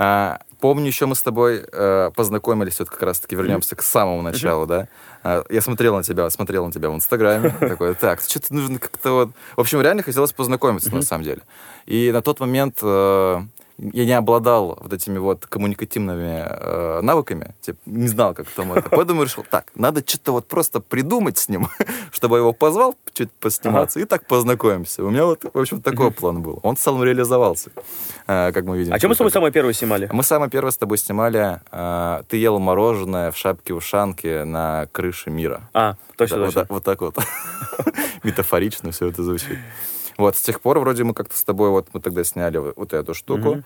А, 0.00 0.38
помню, 0.60 0.86
еще 0.86 1.06
мы 1.06 1.16
с 1.16 1.22
тобой 1.24 1.60
э, 1.72 2.10
познакомились, 2.14 2.78
вот 2.78 2.88
как 2.88 3.02
раз-таки 3.02 3.34
вернемся 3.34 3.74
к 3.74 3.82
самому 3.82 4.22
началу, 4.22 4.64
да? 4.64 4.86
А, 5.24 5.44
я 5.50 5.60
смотрел 5.60 5.96
на 5.96 6.04
тебя, 6.04 6.30
смотрел 6.30 6.64
на 6.66 6.70
тебя 6.70 6.88
в 6.90 6.94
Инстаграме, 6.94 7.50
такой, 7.60 7.96
так, 7.96 8.20
что-то 8.20 8.54
нужно 8.54 8.78
как-то 8.78 9.10
вот... 9.10 9.30
В 9.56 9.60
общем, 9.60 9.80
реально 9.80 10.04
хотелось 10.04 10.32
познакомиться, 10.32 10.94
на 10.94 11.02
самом 11.02 11.24
деле. 11.24 11.40
И 11.86 12.12
на 12.12 12.22
тот 12.22 12.38
момент 12.38 12.78
э, 12.80 13.40
я 13.78 14.04
не 14.06 14.12
обладал 14.12 14.76
вот 14.80 14.92
этими 14.92 15.18
вот 15.18 15.46
коммуникативными 15.46 16.44
э, 16.48 17.00
навыками, 17.02 17.54
типа, 17.60 17.78
не 17.86 18.08
знал, 18.08 18.34
как 18.34 18.46
там 18.48 18.72
это. 18.72 18.88
Поэтому 18.90 19.22
решил, 19.22 19.44
так, 19.48 19.70
надо 19.76 20.02
что-то 20.06 20.32
вот 20.32 20.48
просто 20.48 20.80
придумать 20.80 21.38
с 21.38 21.48
ним, 21.48 21.68
чтобы 22.12 22.36
я 22.36 22.40
его 22.40 22.52
позвал, 22.52 22.96
чуть 23.12 23.30
посниматься, 23.30 24.00
и 24.00 24.04
так 24.04 24.26
познакомимся. 24.26 25.04
У 25.04 25.10
меня 25.10 25.24
вот, 25.26 25.44
в 25.52 25.58
общем, 25.58 25.80
такой 25.80 26.10
план 26.10 26.42
был. 26.42 26.58
Он 26.62 26.74
в 26.76 26.78
целом 26.80 27.04
реализовался, 27.04 27.70
э, 28.26 28.52
как 28.52 28.64
мы 28.64 28.78
видим. 28.78 28.92
А 28.92 28.98
чем 28.98 29.10
мы 29.10 29.14
с 29.14 29.18
тобой 29.18 29.30
самое 29.30 29.52
первое 29.52 29.72
снимали? 29.72 30.08
мы 30.12 30.22
самое 30.22 30.50
первое 30.50 30.72
с 30.72 30.76
тобой 30.76 30.98
снимали. 30.98 31.60
э, 31.70 32.22
ты 32.28 32.36
ел 32.36 32.58
мороженое 32.58 33.30
в 33.30 33.36
шапке-ушанке 33.36 34.44
на 34.44 34.86
крыше 34.92 35.30
мира. 35.30 35.68
А, 35.72 35.94
точно, 36.16 36.36
Да, 36.38 36.42
вот, 36.42 36.46
точно. 36.54 36.60
так- 36.62 36.70
вот 36.70 36.84
так 36.84 37.00
вот. 37.00 37.16
Метафорично 38.24 38.90
все 38.90 39.06
это 39.08 39.22
звучит. 39.22 39.58
Вот, 40.18 40.36
с 40.36 40.40
тех 40.40 40.60
пор 40.60 40.80
вроде 40.80 41.04
мы 41.04 41.14
как-то 41.14 41.36
с 41.36 41.44
тобой, 41.44 41.70
вот 41.70 41.86
мы 41.92 42.00
тогда 42.00 42.24
сняли 42.24 42.58
вот, 42.58 42.92
эту 42.92 43.14
штуку. 43.14 43.62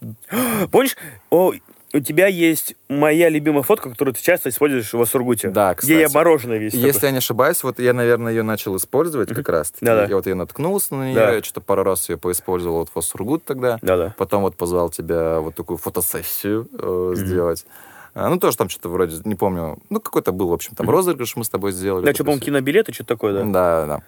Помнишь, 0.70 0.94
о, 1.30 1.52
у 1.92 2.00
тебя 2.00 2.26
есть 2.26 2.76
моя 2.90 3.30
любимая 3.30 3.62
фотка, 3.62 3.88
которую 3.88 4.14
ты 4.14 4.22
часто 4.22 4.50
используешь 4.50 4.92
в 4.92 5.04
Сургуте. 5.06 5.48
Да, 5.48 5.74
Где 5.74 6.00
я 6.00 6.06
кстати. 6.06 6.14
мороженое 6.14 6.58
весь. 6.58 6.74
И 6.74 6.76
такой. 6.76 6.86
Если 6.88 7.06
я 7.06 7.12
не 7.12 7.18
ошибаюсь, 7.18 7.62
вот 7.64 7.78
я, 7.78 7.94
наверное, 7.94 8.30
ее 8.32 8.42
начал 8.42 8.76
использовать 8.76 9.34
как 9.34 9.48
раз. 9.48 9.72
Да-да. 9.80 10.04
Я 10.04 10.16
вот 10.16 10.26
я 10.26 10.34
наткнулся 10.34 10.94
на 10.94 11.04
нее, 11.06 11.14
Да. 11.14 11.32
я 11.32 11.42
что-то 11.42 11.62
пару 11.62 11.82
раз 11.82 12.10
ее 12.10 12.18
поиспользовал 12.18 12.80
вот 12.80 12.90
в 12.94 13.00
Сургут 13.06 13.44
тогда. 13.46 13.78
Да-да. 13.80 14.14
Потом 14.18 14.42
вот 14.42 14.56
позвал 14.56 14.90
тебя 14.90 15.40
вот 15.40 15.54
такую 15.54 15.78
фотосессию 15.78 16.68
э, 16.74 17.12
сделать. 17.16 17.64
А, 18.12 18.28
Ну, 18.28 18.38
тоже 18.38 18.56
там 18.58 18.68
что-то 18.68 18.90
вроде, 18.90 19.16
не 19.24 19.34
помню, 19.34 19.78
ну, 19.88 20.00
какой-то 20.00 20.32
был, 20.32 20.48
в 20.48 20.52
общем, 20.52 20.74
там 20.76 20.90
розыгрыш 20.90 21.36
мы 21.36 21.44
с 21.44 21.48
тобой 21.48 21.72
сделали. 21.72 22.04
Да, 22.04 22.12
что, 22.12 22.24
по-моему, 22.24 22.44
кинобилеты, 22.44 22.92
что-то 22.92 23.14
такое, 23.14 23.32
да? 23.32 23.44
Да, 23.44 23.86
да. 23.86 24.02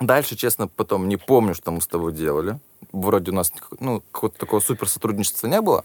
Дальше, 0.00 0.36
честно, 0.36 0.68
потом 0.68 1.08
не 1.08 1.16
помню, 1.16 1.54
что 1.54 1.70
мы 1.70 1.80
с 1.80 1.86
тобой 1.86 2.12
делали. 2.12 2.58
Вроде 2.92 3.30
у 3.30 3.34
нас 3.34 3.52
ну, 3.80 4.02
какого-то 4.12 4.38
такого 4.38 4.60
супер 4.60 4.88
сотрудничества 4.88 5.46
не 5.46 5.60
было. 5.60 5.84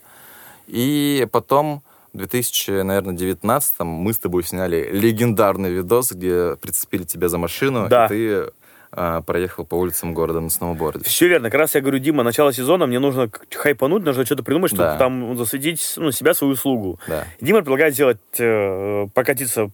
И 0.67 1.27
потом 1.31 1.81
в 2.13 2.17
2019 2.17 3.79
мы 3.79 4.13
с 4.13 4.19
тобой 4.19 4.43
сняли 4.43 4.89
легендарный 4.91 5.71
видос, 5.71 6.11
где 6.11 6.55
прицепили 6.57 7.03
тебя 7.03 7.29
за 7.29 7.37
машину, 7.37 7.87
Да. 7.89 8.05
и 8.05 8.09
ты 8.09 8.51
а, 8.91 9.21
проехал 9.21 9.65
по 9.65 9.75
улицам 9.75 10.13
города 10.13 10.41
на 10.41 10.49
сноуборде. 10.49 11.05
Все 11.05 11.29
верно. 11.29 11.49
Как 11.49 11.59
раз 11.59 11.75
я 11.75 11.81
говорю, 11.81 11.99
Дима, 11.99 12.23
начало 12.23 12.51
сезона, 12.51 12.87
мне 12.87 12.99
нужно 12.99 13.29
хайпануть, 13.55 14.03
нужно 14.03 14.25
что-то 14.25 14.43
придумать, 14.43 14.69
чтобы 14.71 14.83
Да. 14.83 14.97
там 14.97 15.37
засветить 15.37 15.93
ну, 15.95 16.11
себя, 16.11 16.33
свою 16.33 16.53
услугу. 16.53 16.99
Да. 17.07 17.25
Дима 17.39 17.59
предлагает 17.59 17.93
сделать, 17.93 18.17
э, 18.37 19.07
прокатиться 19.13 19.71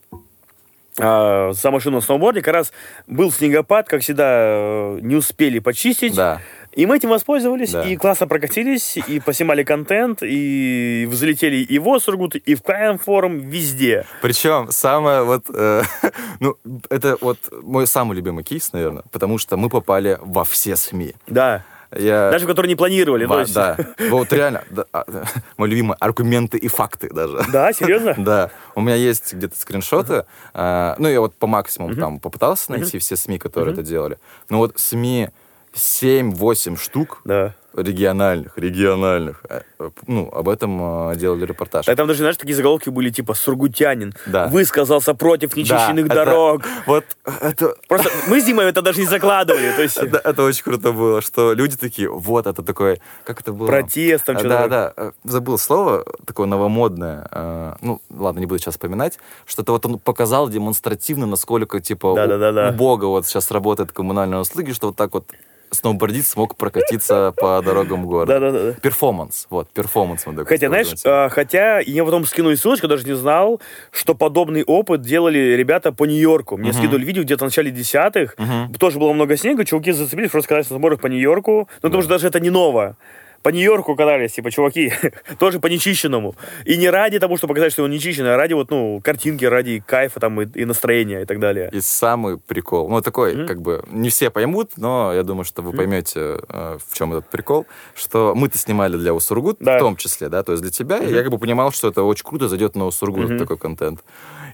э, 0.97 1.51
за 1.53 1.71
машину 1.71 1.97
на 1.97 2.01
сноуборде. 2.01 2.41
Как 2.41 2.53
раз 2.53 2.71
был 3.07 3.31
снегопад, 3.31 3.87
как 3.87 4.01
всегда, 4.01 4.25
э, 4.29 4.99
не 5.01 5.15
успели 5.15 5.59
почистить. 5.59 6.15
Да. 6.15 6.41
И 6.73 6.85
мы 6.85 6.97
этим 6.97 7.09
воспользовались, 7.09 7.71
Да. 7.71 7.83
и 7.83 7.95
классно 7.95 8.27
прокатились, 8.27 8.97
и 8.97 9.19
поснимали 9.19 9.63
контент, 9.63 10.19
и 10.21 11.07
взлетели 11.09 11.55
и 11.57 11.79
в 11.79 11.89
Осургут, 11.89 12.35
и 12.35 12.53
в 12.53 12.61
Крайм 12.61 12.99
форум, 12.99 13.39
везде. 13.39 14.05
Причем 14.21 14.67
самое 14.69 15.23
вот, 15.23 15.45
э, 15.53 15.81
ну, 16.39 16.55
это 16.91 17.17
вот 17.19 17.39
мой 17.63 17.87
самый 17.87 18.15
любимый 18.15 18.43
кейс, 18.43 18.73
наверное, 18.73 19.03
потому 19.11 19.39
что 19.39 19.57
мы 19.57 19.69
попали 19.69 20.19
во 20.21 20.43
все 20.43 20.75
СМИ. 20.75 21.15
Да. 21.25 21.63
Я... 21.95 22.31
Даже 22.31 22.45
которые 22.47 22.69
не 22.69 22.75
планировали. 22.75 23.25
Ва- 23.25 23.35
то 23.35 23.41
есть- 23.41 23.53
Да, 23.53 23.77
вот 24.09 24.31
реально, 24.33 24.63
да, 24.69 24.85
а, 24.91 25.05
мой 25.57 25.69
любимый, 25.69 25.95
аргументы 25.99 26.57
и 26.57 26.67
факты 26.67 27.09
даже. 27.13 27.39
Да, 27.51 27.71
серьезно? 27.73 28.13
Да, 28.17 28.51
у 28.75 28.81
меня 28.81 28.95
есть 28.95 29.33
где-то 29.33 29.57
скриншоты. 29.57 30.25
а, 30.53 30.95
ну, 30.99 31.07
я 31.07 31.19
вот 31.21 31.35
по 31.35 31.47
максимуму 31.47 31.95
там 31.95 32.19
попытался 32.19 32.71
найти 32.71 32.97
все 32.99 33.15
СМИ, 33.15 33.37
которые 33.39 33.73
это 33.73 33.83
делали. 33.83 34.17
Но 34.49 34.57
вот 34.57 34.73
СМИ 34.77 35.29
7-8 35.73 36.77
штук 36.77 37.21
Да. 37.25 37.53
Региональных, 37.81 38.57
региональных, 38.57 39.41
э, 39.49 39.61
э, 39.79 39.89
ну, 40.07 40.29
об 40.31 40.49
этом 40.49 41.11
э, 41.11 41.15
делали 41.15 41.45
репортаж. 41.45 41.85
Так 41.85 41.95
там 41.95 42.07
даже, 42.07 42.19
знаешь, 42.19 42.37
такие 42.37 42.55
заголовки 42.55 42.89
были, 42.89 43.09
типа, 43.09 43.33
«Сургутянин 43.33 44.13
Да. 44.25 44.47
высказался 44.47 45.13
против 45.13 45.55
нечищенных 45.55 46.05
это- 46.05 46.15
дорог». 46.15 46.63
Вот 46.85 47.05
это, 47.41 47.75
Просто 47.87 48.09
мы 48.27 48.41
с 48.41 48.45
Димой 48.45 48.65
это 48.65 48.81
даже 48.81 48.99
не 48.99 49.05
закладывали. 49.07 49.71
То 49.75 49.81
есть 49.83 49.97
это, 49.97 50.17
это 50.17 50.43
очень 50.43 50.63
круто 50.63 50.91
было, 50.91 51.21
что 51.21 51.53
люди 51.53 51.77
такие, 51.77 52.09
вот 52.09 52.47
это 52.47 52.63
такое, 52.63 52.99
как 53.23 53.41
это 53.41 53.53
было? 53.53 53.67
протест, 53.67 54.25
там 54.25 54.35
А, 54.35 54.39
что-то. 54.39 54.55
Да, 54.57 54.67
да, 54.67 54.93
э, 54.97 55.11
забыл 55.23 55.57
слово, 55.57 56.05
такое 56.25 56.47
новомодное. 56.47 57.27
э, 57.31 57.73
Ну, 57.81 58.01
ладно, 58.09 58.39
не 58.39 58.45
буду 58.45 58.59
сейчас 58.59 58.73
вспоминать. 58.73 59.19
Что-то 59.45 59.71
вот 59.73 59.85
он 59.85 59.99
показал 59.99 60.49
демонстративно, 60.49 61.25
насколько, 61.25 61.79
типа, 61.79 62.13
Да-да-да-да. 62.15 62.69
убого 62.69 63.05
вот 63.07 63.27
сейчас 63.27 63.51
работает 63.51 63.91
коммунальные 63.91 64.39
услуги, 64.41 64.71
что 64.71 64.87
вот 64.87 64.95
так 64.95 65.13
вот 65.13 65.25
сноубордист 65.71 66.31
смог 66.31 66.55
прокатиться 66.55 67.33
по 67.37 67.61
дорогам 67.61 68.05
города. 68.05 68.39
Да-да-да. 68.39 68.73
Перформанс, 68.73 69.47
вот, 69.49 69.69
перформанс 69.69 70.25
Хотя, 70.45 70.67
знаешь, 70.67 70.87
а, 71.05 71.29
хотя 71.29 71.79
я 71.79 72.03
потом 72.03 72.25
скинули 72.25 72.55
ссылочку, 72.55 72.87
даже 72.87 73.05
не 73.05 73.15
знал, 73.15 73.61
что 73.91 74.15
подобный 74.15 74.63
опыт 74.63 75.01
делали 75.01 75.55
ребята 75.55 75.91
по 75.91 76.05
Нью-Йорку. 76.05 76.57
Мне 76.57 76.73
скидывали 76.73 77.05
видео 77.05 77.23
где-то 77.23 77.45
в 77.45 77.47
начале 77.47 77.71
десятых. 77.71 78.35
Тоже 78.79 78.99
было 78.99 79.13
много 79.13 79.37
снега, 79.37 79.65
чуваки 79.65 79.91
зацепились, 79.91 80.31
просто 80.31 80.49
катались 80.49 80.69
на 80.69 80.77
бордах 80.77 80.99
по 80.99 81.07
Нью-Йорку. 81.07 81.69
Ну, 81.81 81.81
потому 81.81 82.01
что 82.01 82.09
даже 82.09 82.27
это 82.27 82.39
не 82.39 82.49
ново. 82.49 82.97
По 83.43 83.49
Нью-Йорку 83.49 83.95
катались, 83.95 84.33
типа, 84.33 84.51
чуваки, 84.51 84.91
тоже 85.39 85.59
по 85.59 85.67
нечищенному. 85.67 86.35
И 86.65 86.77
не 86.77 86.89
ради 86.89 87.19
того, 87.19 87.37
чтобы 87.37 87.53
показать, 87.53 87.71
что 87.73 87.83
он 87.83 87.91
нечищенный, 87.91 88.33
а 88.33 88.37
ради 88.37 88.53
вот, 88.53 88.69
ну, 88.71 88.99
картинки, 89.03 89.45
ради 89.45 89.83
кайфа 89.85 90.19
там 90.19 90.41
и, 90.41 90.47
и 90.59 90.65
настроения 90.65 91.21
и 91.21 91.25
так 91.25 91.39
далее. 91.39 91.69
И 91.71 91.79
самый 91.81 92.37
прикол, 92.37 92.89
ну 92.89 93.01
такой, 93.01 93.45
как 93.47 93.61
бы, 93.61 93.83
не 93.89 94.09
все 94.09 94.29
поймут, 94.29 94.71
но 94.77 95.13
я 95.13 95.23
думаю, 95.23 95.45
что 95.45 95.61
вы 95.61 95.71
поймете, 95.71 96.39
э, 96.49 96.77
в 96.85 96.97
чем 96.97 97.13
этот 97.13 97.29
прикол, 97.29 97.65
что 97.95 98.33
мы-то 98.35 98.57
снимали 98.57 98.97
для 98.97 99.13
Усургут, 99.13 99.57
Да. 99.59 99.77
в 99.77 99.79
том 99.79 99.95
числе, 99.95 100.29
да, 100.29 100.43
то 100.43 100.51
есть 100.53 100.61
для 100.63 100.71
тебя, 100.71 100.97
и 100.97 101.13
я 101.13 101.23
как 101.23 101.31
бы 101.31 101.37
понимал, 101.37 101.71
что 101.71 101.87
это 101.87 102.03
очень 102.03 102.25
круто 102.25 102.47
зайдет 102.47 102.75
на 102.75 102.85
Усургут 102.85 103.37
такой 103.37 103.57
контент. 103.57 104.03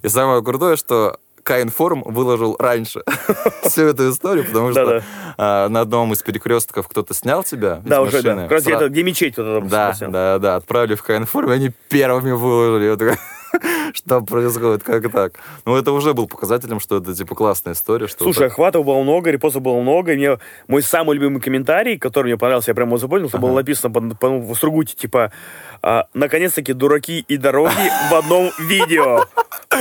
И 0.02 0.10
самое 0.10 0.44
крутое, 0.44 0.76
что 0.76 1.18
Каинформ 1.44 2.04
выложил 2.06 2.56
раньше 2.58 3.04
всю 3.64 3.84
эту 3.84 4.10
историю, 4.12 4.46
потому 4.46 4.72
что 4.72 5.04
а, 5.38 5.68
на 5.70 5.82
одном 5.82 6.14
из 6.14 6.22
перекрестков 6.24 6.88
кто-то 6.88 7.14
снял 7.14 7.44
тебя 7.44 7.82
из 7.84 7.89
Да, 7.89 8.02
уже, 8.02 8.22
да. 8.22 8.30
машины. 8.32 8.41
Как 8.44 8.52
раз 8.52 8.66
Сра- 8.66 8.76
это, 8.76 8.89
где 8.89 9.04
мечеть 9.04 9.38
вот 9.38 9.44
это 9.46 9.62
Да, 9.68 9.94
спросил. 9.94 10.12
да, 10.12 10.39
да, 10.39 10.56
отправили 10.56 10.96
в 10.96 11.04
Каинформ, 11.04 11.52
и 11.52 11.54
они 11.56 11.72
первыми 11.89 12.32
выложили. 12.32 12.89
Я 12.89 12.96
такой, 12.96 13.18
что 13.94 14.22
происходит, 14.22 14.84
как 14.84 15.12
так? 15.12 15.34
Ну, 15.66 15.76
это 15.76 15.91
уже 15.91 16.14
был 16.14 16.28
показателем, 16.28 16.80
что 16.80 16.98
это, 16.98 17.14
типа, 17.14 17.36
классная 17.36 17.74
история. 17.74 18.08
Что 18.08 18.24
Слушай, 18.24 18.48
охватов 18.48 18.86
было 18.86 19.02
много, 19.04 19.30
репостов 19.30 19.62
было 19.62 19.80
много. 19.82 20.14
И 20.14 20.16
мне 20.18 20.39
мой 20.68 20.82
самый 20.82 21.16
любимый 21.16 21.41
комментарий, 21.41 21.98
который 21.98 22.28
мне 22.28 22.38
понравился, 22.38 22.72
я 22.72 22.76
прямо 22.76 22.89
его 22.91 22.98
запомнил, 22.98 23.30
что 23.30 23.38
было 23.38 23.54
написано 23.54 23.94
по, 23.94 24.02
по- 24.16 24.39
в 24.39 24.56
Сургуте, 24.56 24.96
типа, 24.96 25.32
а, 25.84 26.08
наконец-таки 26.14 26.72
дураки 26.74 27.26
и 27.28 27.36
дороги 27.38 27.90
в 28.10 28.14
одном 28.14 28.52
видео. 28.58 29.26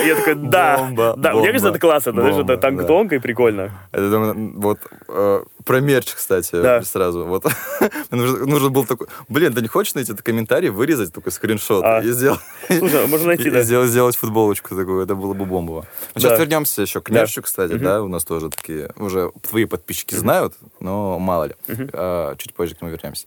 Я 0.04 0.16
такой, 0.16 0.34
да, 0.34 0.78
Бомба, 0.78 1.14
да, 1.16 1.32
мне 1.34 1.46
кажется, 1.46 1.66
бомба, 1.66 1.76
это 1.76 1.78
классно, 1.78 2.12
знаешь, 2.12 2.34
это 2.34 2.44
бомба, 2.44 2.56
так 2.56 2.76
да. 2.76 2.84
тонко 2.84 3.14
и 3.14 3.18
прикольно. 3.18 3.70
Это, 3.92 4.10
думаю, 4.10 4.52
вот 4.58 4.78
э, 5.08 5.42
про 5.64 5.80
мерч, 5.80 6.14
кстати, 6.14 6.60
Да. 6.60 6.82
сразу. 6.82 7.24
Вот 7.24 7.44
нужно, 8.10 8.46
нужен 8.46 8.72
был 8.72 8.84
такой, 8.84 9.06
блин, 9.28 9.52
ты 9.52 9.60
не 9.60 9.68
хочешь 9.68 9.94
найти 9.94 10.12
этот 10.12 10.24
комментарий, 10.24 10.70
вырезать 10.70 11.12
такой 11.12 11.30
скриншот 11.30 11.84
А. 11.84 12.00
и 12.00 12.10
сделать, 12.10 12.40
Слушай, 12.68 13.06
можно 13.06 13.28
найти, 13.28 13.48
и 13.48 13.50
да. 13.50 13.62
сделать, 13.62 13.90
сделать 13.90 14.16
футболочку 14.16 14.74
такую, 14.74 15.04
это 15.04 15.14
было 15.14 15.34
бы 15.34 15.44
бомбово. 15.44 15.86
Ну, 16.14 16.20
сейчас 16.20 16.32
Да. 16.32 16.38
вернемся 16.38 16.82
еще 16.82 17.00
к 17.00 17.08
Да. 17.10 17.20
мерчу, 17.20 17.42
кстати, 17.42 17.74
да, 17.74 18.02
у 18.02 18.08
нас 18.08 18.24
тоже 18.24 18.48
такие, 18.50 18.90
уже 18.96 19.30
твои 19.48 19.66
подписчики 19.66 20.14
знают, 20.14 20.54
но 20.80 21.18
мало 21.18 21.44
ли. 21.44 21.54
А, 21.92 22.34
чуть 22.36 22.54
позже 22.54 22.74
к 22.74 22.80
нему 22.82 22.90
вернемся. 22.92 23.26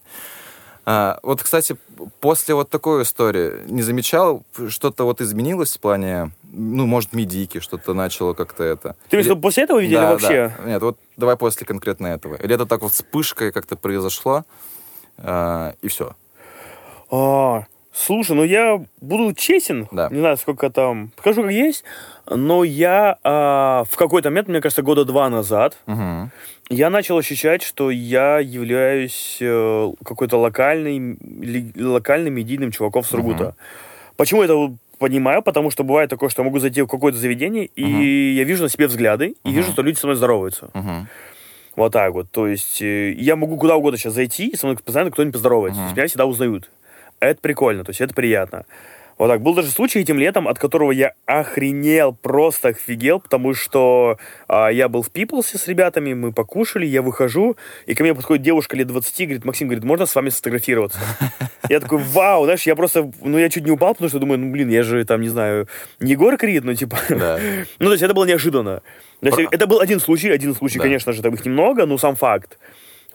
А, 0.86 1.20
вот, 1.24 1.42
кстати, 1.42 1.78
после 2.20 2.54
вот 2.54 2.70
такой 2.70 3.04
истории 3.04 3.64
не 3.68 3.82
замечал, 3.82 4.44
что-то 4.70 5.04
вот 5.06 5.20
изменилось 5.20 5.76
в 5.78 5.80
плане, 5.80 6.32
ну, 6.44 6.86
может, 6.86 7.14
медики, 7.14 7.60
что-то 7.60 7.94
начало 7.96 8.34
как-то 8.34 8.64
это? 8.64 8.96
Ты 9.10 9.16
имеешь 9.18 9.26
виду, 9.28 9.42
после 9.42 9.64
этого 9.64 9.80
видели 9.80 9.96
Да, 9.96 10.12
вообще? 10.12 10.54
да. 10.60 10.64
Нет, 10.70 10.82
вот 10.84 10.98
давай 11.18 11.38
после 11.38 11.66
конкретно 11.66 12.08
этого. 12.08 12.36
Или 12.36 12.54
это 12.54 12.66
так 12.68 12.82
вот 12.82 12.92
вспышкой 12.92 13.52
как-то 13.52 13.76
произошло, 13.76 14.44
а, 15.18 15.74
и 15.82 15.88
все. 15.88 16.16
А, 17.12 17.66
слушай, 17.94 18.36
ну 18.36 18.44
я 18.44 18.84
буду 19.02 19.34
честен, 19.34 19.88
Да. 19.92 20.10
не 20.12 20.20
знаю, 20.20 20.38
сколько 20.38 20.70
там, 20.70 21.12
скажу 21.20 21.42
как 21.42 21.52
есть, 21.52 21.84
но 22.30 22.64
я 22.64 23.18
а, 23.24 23.84
в 23.90 23.96
какой-то 23.96 24.30
момент, 24.30 24.48
мне 24.50 24.62
кажется, 24.62 24.82
года 24.84 25.06
два 25.06 25.30
назад, 25.30 25.78
Угу. 25.88 26.30
Я 26.70 26.90
начал 26.90 27.18
ощущать, 27.18 27.62
что 27.62 27.92
я 27.92 28.40
являюсь 28.40 29.38
э, 29.40 29.92
какой-то 30.04 30.38
локальный, 30.38 31.18
локальным 31.76 32.34
медийным 32.34 32.72
чуваком 32.72 33.04
Сургута. 33.04 33.56
Почему 34.18 34.42
я 34.42 34.46
это 34.46 34.76
понимаю? 34.98 35.42
Потому 35.42 35.70
что 35.70 35.84
бывает 35.84 36.10
такое, 36.10 36.30
что 36.30 36.42
я 36.42 36.46
могу 36.46 36.60
зайти 36.60 36.82
в 36.82 36.88
какое-то 36.88 37.18
заведение, 37.18 37.66
и 37.66 38.34
я 38.36 38.44
вижу 38.44 38.64
на 38.64 38.70
себе 38.70 38.88
взгляды, 38.88 39.36
и 39.44 39.52
вижу, 39.52 39.72
что 39.72 39.82
люди 39.82 39.98
со 39.98 40.08
мной 40.08 40.16
здороваются. 40.16 40.70
Угу. 40.74 41.08
Вот 41.76 41.92
так 41.92 42.14
вот. 42.14 42.32
То 42.32 42.48
есть 42.48 42.82
э, 42.82 43.12
я 43.12 43.36
могу 43.36 43.58
куда 43.58 43.76
угодно 43.76 43.98
сейчас 43.98 44.14
зайти, 44.14 44.48
и 44.48 44.56
со 44.56 44.66
мной 44.66 44.78
постоянно 44.78 45.12
кто-нибудь 45.12 45.34
поздоровается. 45.34 45.82
Есть 45.82 45.96
меня 45.96 46.08
всегда 46.08 46.26
узнают. 46.26 46.72
Это 47.20 47.40
прикольно, 47.42 47.84
то 47.84 47.92
есть 47.92 48.02
это 48.02 48.14
приятно. 48.14 48.66
Вот 49.18 49.30
так. 49.30 49.42
Был 49.42 49.54
даже 49.54 49.70
случай 49.70 50.00
этим 50.00 50.20
летом, 50.20 50.48
от 50.48 50.60
которого 50.60 50.92
я 50.92 51.14
охренел, 51.26 52.14
просто 52.14 52.70
офигел, 52.70 53.20
потому 53.22 53.54
что 53.54 54.18
а, 54.48 54.68
я 54.68 54.90
был 54.90 55.04
в 55.04 55.10
Пиплсе 55.10 55.58
с 55.58 55.68
ребятами, 55.68 56.14
мы 56.14 56.34
покушали, 56.34 56.86
я 56.86 57.02
выхожу, 57.02 57.56
и 57.86 57.96
ко 57.96 58.04
мне 58.04 58.14
подходит 58.14 58.44
девушка 58.44 58.76
лет 58.76 58.88
20, 58.88 59.22
говорит, 59.22 59.46
Максим, 59.46 59.68
говорит, 59.70 59.86
можно 59.86 60.06
с 60.06 60.14
вами 60.14 60.30
сфотографироваться? 60.30 61.00
Я 61.70 61.80
такой, 61.80 61.98
вау, 61.98 62.44
знаешь, 62.44 62.62
я 62.62 62.76
просто, 62.76 63.12
ну, 63.22 63.40
я 63.40 63.50
чуть 63.50 63.66
не 63.66 63.72
упал, 63.72 63.96
потому 63.96 64.08
что 64.08 64.20
думаю, 64.20 64.38
ну, 64.38 64.52
блин, 64.52 64.70
я 64.70 64.84
же 64.84 65.04
там, 65.04 65.20
не 65.22 65.30
знаю, 65.30 65.68
не 66.00 66.12
Егор 66.12 66.38
Крид, 66.38 66.64
ну, 66.64 66.76
типа, 66.76 66.96
Да. 67.10 67.40
ну, 67.80 67.88
то 67.88 67.92
есть 67.94 68.04
это 68.04 68.14
было 68.14 68.26
неожиданно. 68.26 68.84
То 69.22 69.28
есть 69.28 69.50
это 69.52 69.66
был 69.66 69.80
один 69.80 70.00
случай, 70.00 70.30
один 70.30 70.54
случай, 70.54 70.78
Да. 70.78 70.84
конечно 70.84 71.12
же, 71.12 71.24
там 71.24 71.34
их 71.34 71.44
немного, 71.44 71.88
но 71.88 71.98
сам 71.98 72.16
факт. 72.16 72.60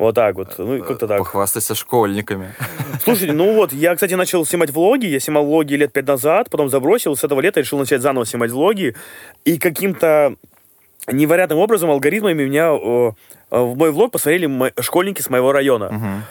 Вот 0.01 0.15
так 0.15 0.35
вот, 0.35 0.55
ну, 0.57 0.77
и 0.77 0.81
как-то 0.81 1.07
так. 1.07 1.19
Похвастайся 1.19 1.75
школьниками. 1.75 2.55
Слушайте, 3.05 3.35
ну 3.35 3.55
вот, 3.55 3.71
я, 3.75 3.95
кстати, 3.95 4.15
начал 4.15 4.47
снимать 4.47 4.71
влоги. 4.71 5.05
Я 5.05 5.21
снимал 5.21 5.45
влоги 5.45 5.75
лет 5.75 5.93
пять 5.93 6.07
назад, 6.07 6.49
потом 6.51 6.71
забросил. 6.71 7.15
С 7.17 7.23
этого 7.23 7.41
лета 7.41 7.61
решил 7.61 7.79
начать 7.79 8.01
заново 8.01 8.25
снимать 8.25 8.51
влоги. 8.51 8.97
И 9.45 9.59
каким-то 9.59 10.37
невероятным 11.07 11.59
образом, 11.59 11.91
алгоритмами 11.91 12.45
меня 12.45 12.71
э, 12.73 13.11
э, 13.51 13.61
в 13.61 13.77
мой 13.77 13.91
влог 13.93 14.11
посмотрели 14.13 14.47
мо- 14.47 14.73
школьники 14.81 15.21
с 15.21 15.29
моего 15.29 15.53
района. 15.53 15.89
А, 15.93 16.23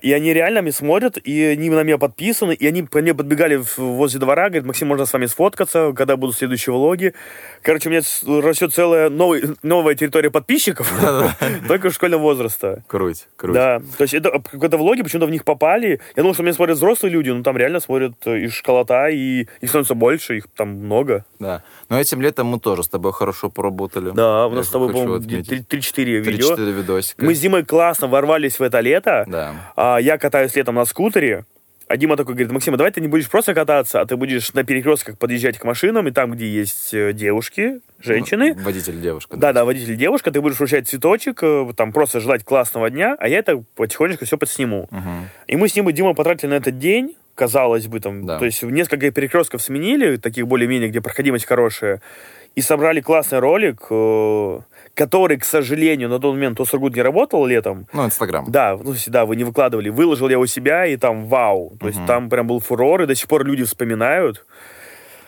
и 0.00 0.12
они 0.12 0.32
реально 0.32 0.60
меня 0.60 0.72
смотрят, 0.72 1.18
и 1.18 1.42
они 1.44 1.68
на 1.70 1.82
меня 1.82 1.98
подписаны, 1.98 2.52
и 2.52 2.66
они 2.66 2.82
ко 2.86 3.00
мне 3.00 3.14
подбегали 3.14 3.60
возле 3.76 4.18
двора, 4.20 4.48
говорят, 4.48 4.64
Максим, 4.66 4.88
можно 4.88 5.04
с 5.06 5.12
вами 5.12 5.26
сфоткаться, 5.26 5.92
когда 5.94 6.16
будут 6.16 6.36
следующие 6.36 6.72
влоги. 6.72 7.14
Короче, 7.62 7.88
у 7.88 7.92
меня 7.92 8.02
растет 8.42 8.72
целая 8.72 9.10
новый- 9.10 9.56
новая 9.62 9.94
территория 9.94 10.30
подписчиков, 10.30 10.92
только 11.68 11.90
школьного 11.90 12.22
возраста. 12.22 12.82
Круть, 12.86 13.26
круть. 13.36 13.54
Да, 13.54 13.80
то 13.96 14.02
есть 14.02 14.14
это 14.14 14.30
какие-то 14.30 14.76
влоги 14.78 15.02
почему-то 15.02 15.26
в 15.26 15.30
них 15.30 15.44
попали. 15.44 16.00
Я 16.16 16.22
думал, 16.22 16.34
что 16.34 16.42
меня 16.42 16.54
смотрят 16.54 16.76
взрослые 16.76 17.12
люди, 17.12 17.30
но 17.30 17.42
там 17.42 17.56
реально 17.56 17.80
смотрят 17.80 18.14
э, 18.26 18.38
и 18.38 18.48
школота, 18.48 19.08
и 19.08 19.46
их 19.60 19.68
становится 19.68 19.94
больше, 19.94 20.36
их 20.38 20.46
там 20.56 20.68
много. 20.70 21.24
Да. 21.38 21.62
Но 21.88 22.00
этим 22.00 22.20
летом 22.20 22.46
мы 22.46 22.60
тоже 22.60 22.82
с 22.82 22.88
тобой 22.88 23.12
хорошо 23.12 23.50
поработали. 23.50 24.10
Да, 24.10 24.46
у 24.46 24.50
нас 24.50 24.66
с 24.66 24.70
тобой, 24.70 24.92
по-моему, 24.92 25.14
отметить. 25.14 25.66
3-4 25.68 26.04
видео. 26.20 26.54
3-4 26.54 26.70
видосика. 26.72 27.24
Мы 27.24 27.34
с 27.34 27.40
Димой 27.40 27.64
классно 27.64 28.06
ворвались 28.06 28.58
в 28.58 28.62
это 28.62 28.80
лето. 28.80 29.24
Да. 29.26 29.54
А, 29.76 29.98
я 29.98 30.18
катаюсь 30.18 30.54
летом 30.56 30.74
на 30.76 30.84
скутере. 30.84 31.44
А 31.88 31.96
Дима 31.96 32.16
такой 32.18 32.34
говорит, 32.34 32.52
Максим, 32.52 32.74
а 32.74 32.76
давай 32.76 32.92
ты 32.92 33.00
не 33.00 33.08
будешь 33.08 33.30
просто 33.30 33.54
кататься, 33.54 34.02
а 34.02 34.06
ты 34.06 34.16
будешь 34.16 34.52
на 34.52 34.62
перекрестках 34.62 35.16
подъезжать 35.16 35.56
к 35.58 35.64
машинам, 35.64 36.06
и 36.06 36.10
там, 36.10 36.32
где 36.32 36.46
есть 36.46 36.92
э, 36.92 37.14
девушки, 37.14 37.80
женщины, 37.98 38.52
Водитель 38.52 39.00
девушка. 39.00 39.38
Да, 39.38 39.54
да, 39.54 39.64
водитель 39.64 39.96
девушка, 39.96 40.30
ты 40.30 40.42
будешь 40.42 40.58
вручать 40.58 40.86
цветочек, 40.86 41.42
э, 41.42 41.66
там 41.74 41.92
просто 41.92 42.20
желать 42.20 42.44
классного 42.44 42.90
дня, 42.90 43.16
а 43.18 43.26
я 43.26 43.38
это 43.38 43.64
потихонечку 43.74 44.26
все 44.26 44.36
подсниму. 44.36 44.86
Мгм. 44.90 45.30
И 45.46 45.56
мы 45.56 45.66
с 45.66 45.74
ним 45.76 45.88
и 45.88 45.94
Димой 45.94 46.14
потратили 46.14 46.50
на 46.50 46.54
этот 46.56 46.78
день, 46.78 47.16
казалось 47.34 47.86
бы, 47.86 48.00
там, 48.00 48.26
Да. 48.26 48.38
то 48.38 48.44
есть 48.44 48.62
несколько 48.62 49.10
перекрестков 49.10 49.62
сменили, 49.62 50.16
таких 50.16 50.46
более-менее, 50.46 50.90
где 50.90 51.00
проходимость 51.00 51.46
хорошая, 51.46 52.02
и 52.54 52.60
собрали 52.60 53.00
классный 53.00 53.38
ролик, 53.38 53.86
э, 53.88 54.60
который, 54.98 55.36
к 55.38 55.44
сожалению, 55.44 56.08
на 56.08 56.18
тот 56.18 56.34
момент 56.34 56.58
Сургут 56.68 56.96
не 56.96 57.02
работал 57.02 57.46
летом. 57.46 57.86
Ну, 57.92 58.04
Инстаграм. 58.04 58.44
Да, 58.50 58.76
ну, 58.82 58.94
да, 59.06 59.24
вы 59.26 59.36
не 59.36 59.44
выкладывали. 59.44 59.90
Выложил 59.90 60.28
я 60.28 60.38
у 60.40 60.46
себя, 60.46 60.86
и 60.86 60.96
там 60.96 61.26
вау. 61.28 61.76
То 61.80 61.86
есть 61.86 62.04
там 62.06 62.28
прям 62.28 62.48
был 62.48 62.58
фурор, 62.58 63.02
и 63.02 63.06
до 63.06 63.14
сих 63.14 63.28
пор 63.28 63.44
люди 63.44 63.62
вспоминают. 63.64 64.44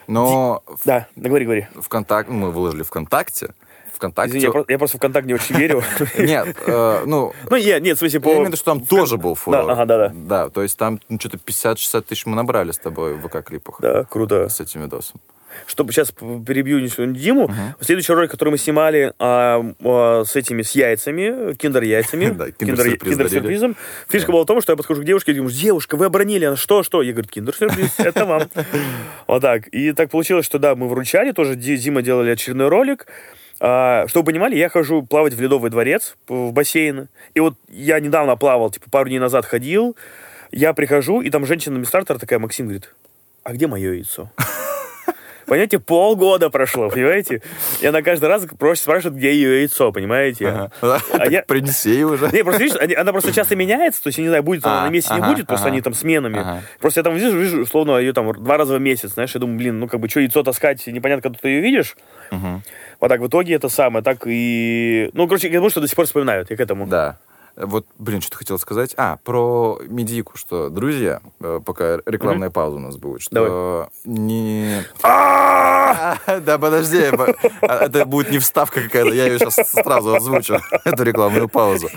Но 0.08 0.62
в- 0.66 0.84
Да, 0.84 1.06
да, 1.14 1.28
говори, 1.28 1.44
говори. 1.44 1.66
ВКонтакте, 1.76 2.32
мы 2.32 2.50
выложили 2.50 2.82
ВКонтакте. 2.82 3.50
ВКонтакте. 3.94 4.30
Извини, 4.30 4.44
я, 4.46 4.50
про- 4.50 4.64
я 4.66 4.78
просто 4.78 4.96
ВКонтакте 4.98 5.28
не 5.28 5.34
очень 5.34 5.54
верю. 5.56 5.82
Нет, 6.18 6.56
э, 6.66 7.02
ну, 7.06 7.32
Ну, 7.50 7.56
нет, 7.56 7.82
нет, 7.82 7.96
в 7.96 7.98
смысле, 8.00 8.18
я 8.24 8.26
имею 8.26 8.40
в 8.40 8.42
по... 8.44 8.46
виду, 8.48 8.56
что 8.56 8.64
там 8.64 8.80
тоже 8.80 9.18
был 9.18 9.34
фурор. 9.36 9.70
ага, 9.70 9.84
да-да. 9.84 10.10
Да, 10.14 10.48
то 10.48 10.62
есть 10.62 10.76
там 10.78 10.98
ну, 11.08 11.18
что-то 11.20 11.36
50-60 11.36 12.00
тысяч 12.02 12.26
мы 12.26 12.34
набрали 12.34 12.72
с 12.72 12.78
тобой 12.78 13.14
в 13.14 13.24
ВК-клипах 13.26 13.76
Да, 13.80 14.04
круто. 14.04 14.48
с 14.48 14.58
этим 14.58 14.80
видосом. 14.82 15.20
Чтобы 15.66 15.92
сейчас 15.92 16.12
перебью 16.12 16.80
Диму, 17.14 17.52
следующий 17.80 18.12
ролик, 18.12 18.30
который 18.30 18.50
мы 18.50 18.58
снимали 18.58 19.12
а, 19.18 19.64
а, 19.82 20.24
с 20.24 20.36
этими, 20.36 20.62
с 20.62 20.72
яйцами, 20.72 21.54
киндер-яйцами, 21.54 22.52
киндер-сюрпризом. 22.58 23.76
Фишка 24.08 24.32
была 24.32 24.42
в 24.42 24.46
том, 24.46 24.60
что 24.60 24.72
я 24.72 24.76
подхожу 24.76 25.02
к 25.02 25.04
девушке 25.04 25.32
и 25.32 25.34
говорю, 25.34 25.54
девушка, 25.54 25.96
вы 25.96 26.06
обронили, 26.06 26.44
она 26.44 26.56
что, 26.56 26.82
что? 26.82 27.02
Я 27.02 27.12
говорю, 27.12 27.28
киндер-сюрприз, 27.28 27.94
это 27.98 28.24
вам. 28.24 28.42
Вот 29.26 29.42
так. 29.42 29.68
И 29.68 29.92
так 29.92 30.10
получилось, 30.10 30.46
что 30.46 30.58
да, 30.58 30.74
мы 30.74 30.88
вручали, 30.88 31.32
тоже 31.32 31.56
Ди- 31.56 31.76
Дима 31.76 32.02
делали 32.02 32.30
очередной 32.30 32.68
ролик. 32.68 33.06
А, 33.60 34.06
чтобы 34.08 34.24
вы 34.24 34.32
понимали, 34.32 34.56
я 34.56 34.68
хожу 34.70 35.02
плавать 35.02 35.34
в 35.34 35.40
Ледовый 35.40 35.70
дворец, 35.70 36.16
в 36.28 36.50
бассейн. 36.50 37.08
И 37.34 37.40
вот 37.40 37.54
я 37.68 38.00
недавно 38.00 38.36
плавал, 38.36 38.70
типа 38.70 38.90
пару 38.90 39.08
дней 39.08 39.18
назад 39.18 39.44
ходил, 39.44 39.96
я 40.50 40.72
прихожу, 40.72 41.20
и 41.20 41.30
там 41.30 41.44
женщина-администратор 41.44 42.18
такая, 42.18 42.38
Максим 42.38 42.66
говорит, 42.66 42.94
а 43.44 43.52
где 43.52 43.66
мое 43.66 43.92
яйцо? 43.92 44.30
Понимаете, 45.50 45.80
полгода 45.80 46.48
прошло, 46.48 46.90
понимаете? 46.90 47.42
И 47.80 47.86
она 47.86 48.02
каждый 48.02 48.26
раз 48.28 48.46
просит, 48.56 48.84
спрашивает, 48.84 49.16
где 49.16 49.32
ее 49.32 49.58
яйцо, 49.62 49.90
понимаете? 49.90 50.70
Ага. 50.80 51.00
А 51.12 51.26
я- 51.26 51.42
Принеси 51.48 52.04
уже. 52.04 52.30
Не, 52.30 52.44
просто 52.44 52.62
видишь, 52.62 52.78
она 52.96 53.10
просто 53.10 53.32
часто 53.32 53.56
меняется, 53.56 54.00
то 54.00 54.06
есть 54.10 54.18
я 54.18 54.22
не 54.22 54.28
знаю, 54.28 54.44
будет 54.44 54.64
она 54.64 54.82
А, 54.82 54.84
на 54.86 54.90
месяце, 54.90 55.14
не 55.14 55.20
будет, 55.22 55.48
просто 55.48 55.66
они 55.66 55.80
там 55.80 55.92
сменами. 55.94 56.62
Просто 56.78 57.00
я 57.00 57.04
там 57.04 57.16
вижу, 57.16 57.36
вижу, 57.36 57.62
условно, 57.62 57.98
ее 57.98 58.12
там 58.12 58.32
два 58.32 58.58
раза 58.58 58.76
в 58.76 58.80
месяц, 58.80 59.14
знаешь, 59.14 59.34
я 59.34 59.40
думаю, 59.40 59.58
блин, 59.58 59.80
ну 59.80 59.88
как 59.88 59.98
бы, 59.98 60.08
что 60.08 60.20
яйцо 60.20 60.44
таскать, 60.44 60.86
непонятно, 60.86 61.22
когда 61.22 61.36
ты 61.40 61.48
ее 61.48 61.60
видишь. 61.60 61.96
Вот 62.30 63.08
так, 63.08 63.20
в 63.20 63.26
итоге 63.26 63.54
это 63.54 63.68
самое, 63.68 64.04
так 64.04 64.18
и... 64.26 65.10
Ну, 65.14 65.26
короче, 65.26 65.48
я 65.48 65.54
думаю, 65.54 65.70
что 65.70 65.80
до 65.80 65.88
сих 65.88 65.96
пор 65.96 66.04
вспоминают, 66.06 66.48
я 66.50 66.56
к 66.56 66.60
этому. 66.60 66.86
Да. 66.86 67.18
Вот, 67.66 67.86
блин, 67.98 68.20
что-то 68.20 68.38
хотел 68.38 68.58
сказать. 68.58 68.94
А, 68.96 69.18
про 69.22 69.78
медийку, 69.86 70.36
что, 70.36 70.70
друзья, 70.70 71.20
э, 71.40 71.60
пока 71.64 71.98
рекламная 72.06 72.50
пауза 72.50 72.76
у 72.76 72.80
нас 72.80 72.96
будет, 72.96 73.20
что 73.22 73.88
не... 74.04 74.82
А, 75.02 76.16
Да, 76.40 76.58
подожди, 76.58 77.10
по- 77.10 77.34
а, 77.62 77.84
это 77.86 78.04
будет 78.06 78.30
не 78.30 78.38
вставка 78.38 78.80
какая-то, 78.82 79.12
я 79.12 79.26
ее 79.26 79.38
сейчас 79.38 79.70
сразу 79.70 80.14
озвучу, 80.14 80.58
эту 80.84 81.02
рекламную 81.02 81.48
паузу. 81.48 81.88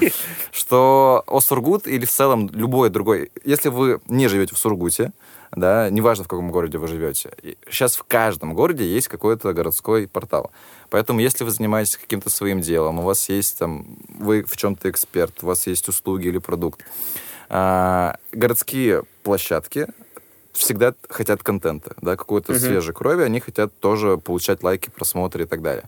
Что 0.52 1.24
о 1.28 1.40
Сургут 1.40 1.88
или 1.88 2.06
в 2.06 2.12
целом 2.12 2.50
любой 2.54 2.90
другой, 2.90 3.32
если 3.46 3.70
вы 3.70 4.00
не 4.08 4.28
живете 4.28 4.56
в 4.56 4.58
Сургуте, 4.58 5.12
да, 5.56 5.90
неважно 5.90 6.24
в 6.24 6.28
каком 6.28 6.50
городе 6.52 6.78
вы 6.80 6.88
живете, 6.88 7.32
сейчас 7.70 7.96
в 7.96 8.04
каждом 8.04 8.54
городе 8.56 8.86
есть 8.86 9.08
какой-то 9.08 9.54
городской 9.54 10.08
портал. 10.08 10.52
Поэтому, 10.94 11.22
если 11.22 11.44
вы 11.44 11.50
занимаетесь 11.50 11.98
каким-то 11.98 12.30
своим 12.30 12.62
делом, 12.62 13.00
у 13.00 13.02
вас 13.02 13.28
есть 13.28 13.58
там, 13.58 13.98
вы 14.10 14.44
в 14.44 14.56
чем-то 14.56 14.92
эксперт, 14.92 15.34
у 15.42 15.48
вас 15.48 15.66
есть 15.66 15.90
услуги 15.90 16.28
или 16.28 16.38
продукт, 16.38 16.86
а, 17.50 18.18
городские 18.32 19.02
площадки 19.24 19.88
всегда 20.52 20.94
хотят 21.10 21.42
контента, 21.42 21.96
да, 22.00 22.16
какой-то 22.16 22.54
свежей 22.60 22.94
крови, 22.94 23.24
они 23.24 23.40
хотят 23.40 23.74
тоже 23.80 24.20
получать 24.20 24.62
лайки, 24.62 24.92
просмотры 24.92 25.46
и 25.46 25.48
так 25.48 25.64
далее. 25.64 25.86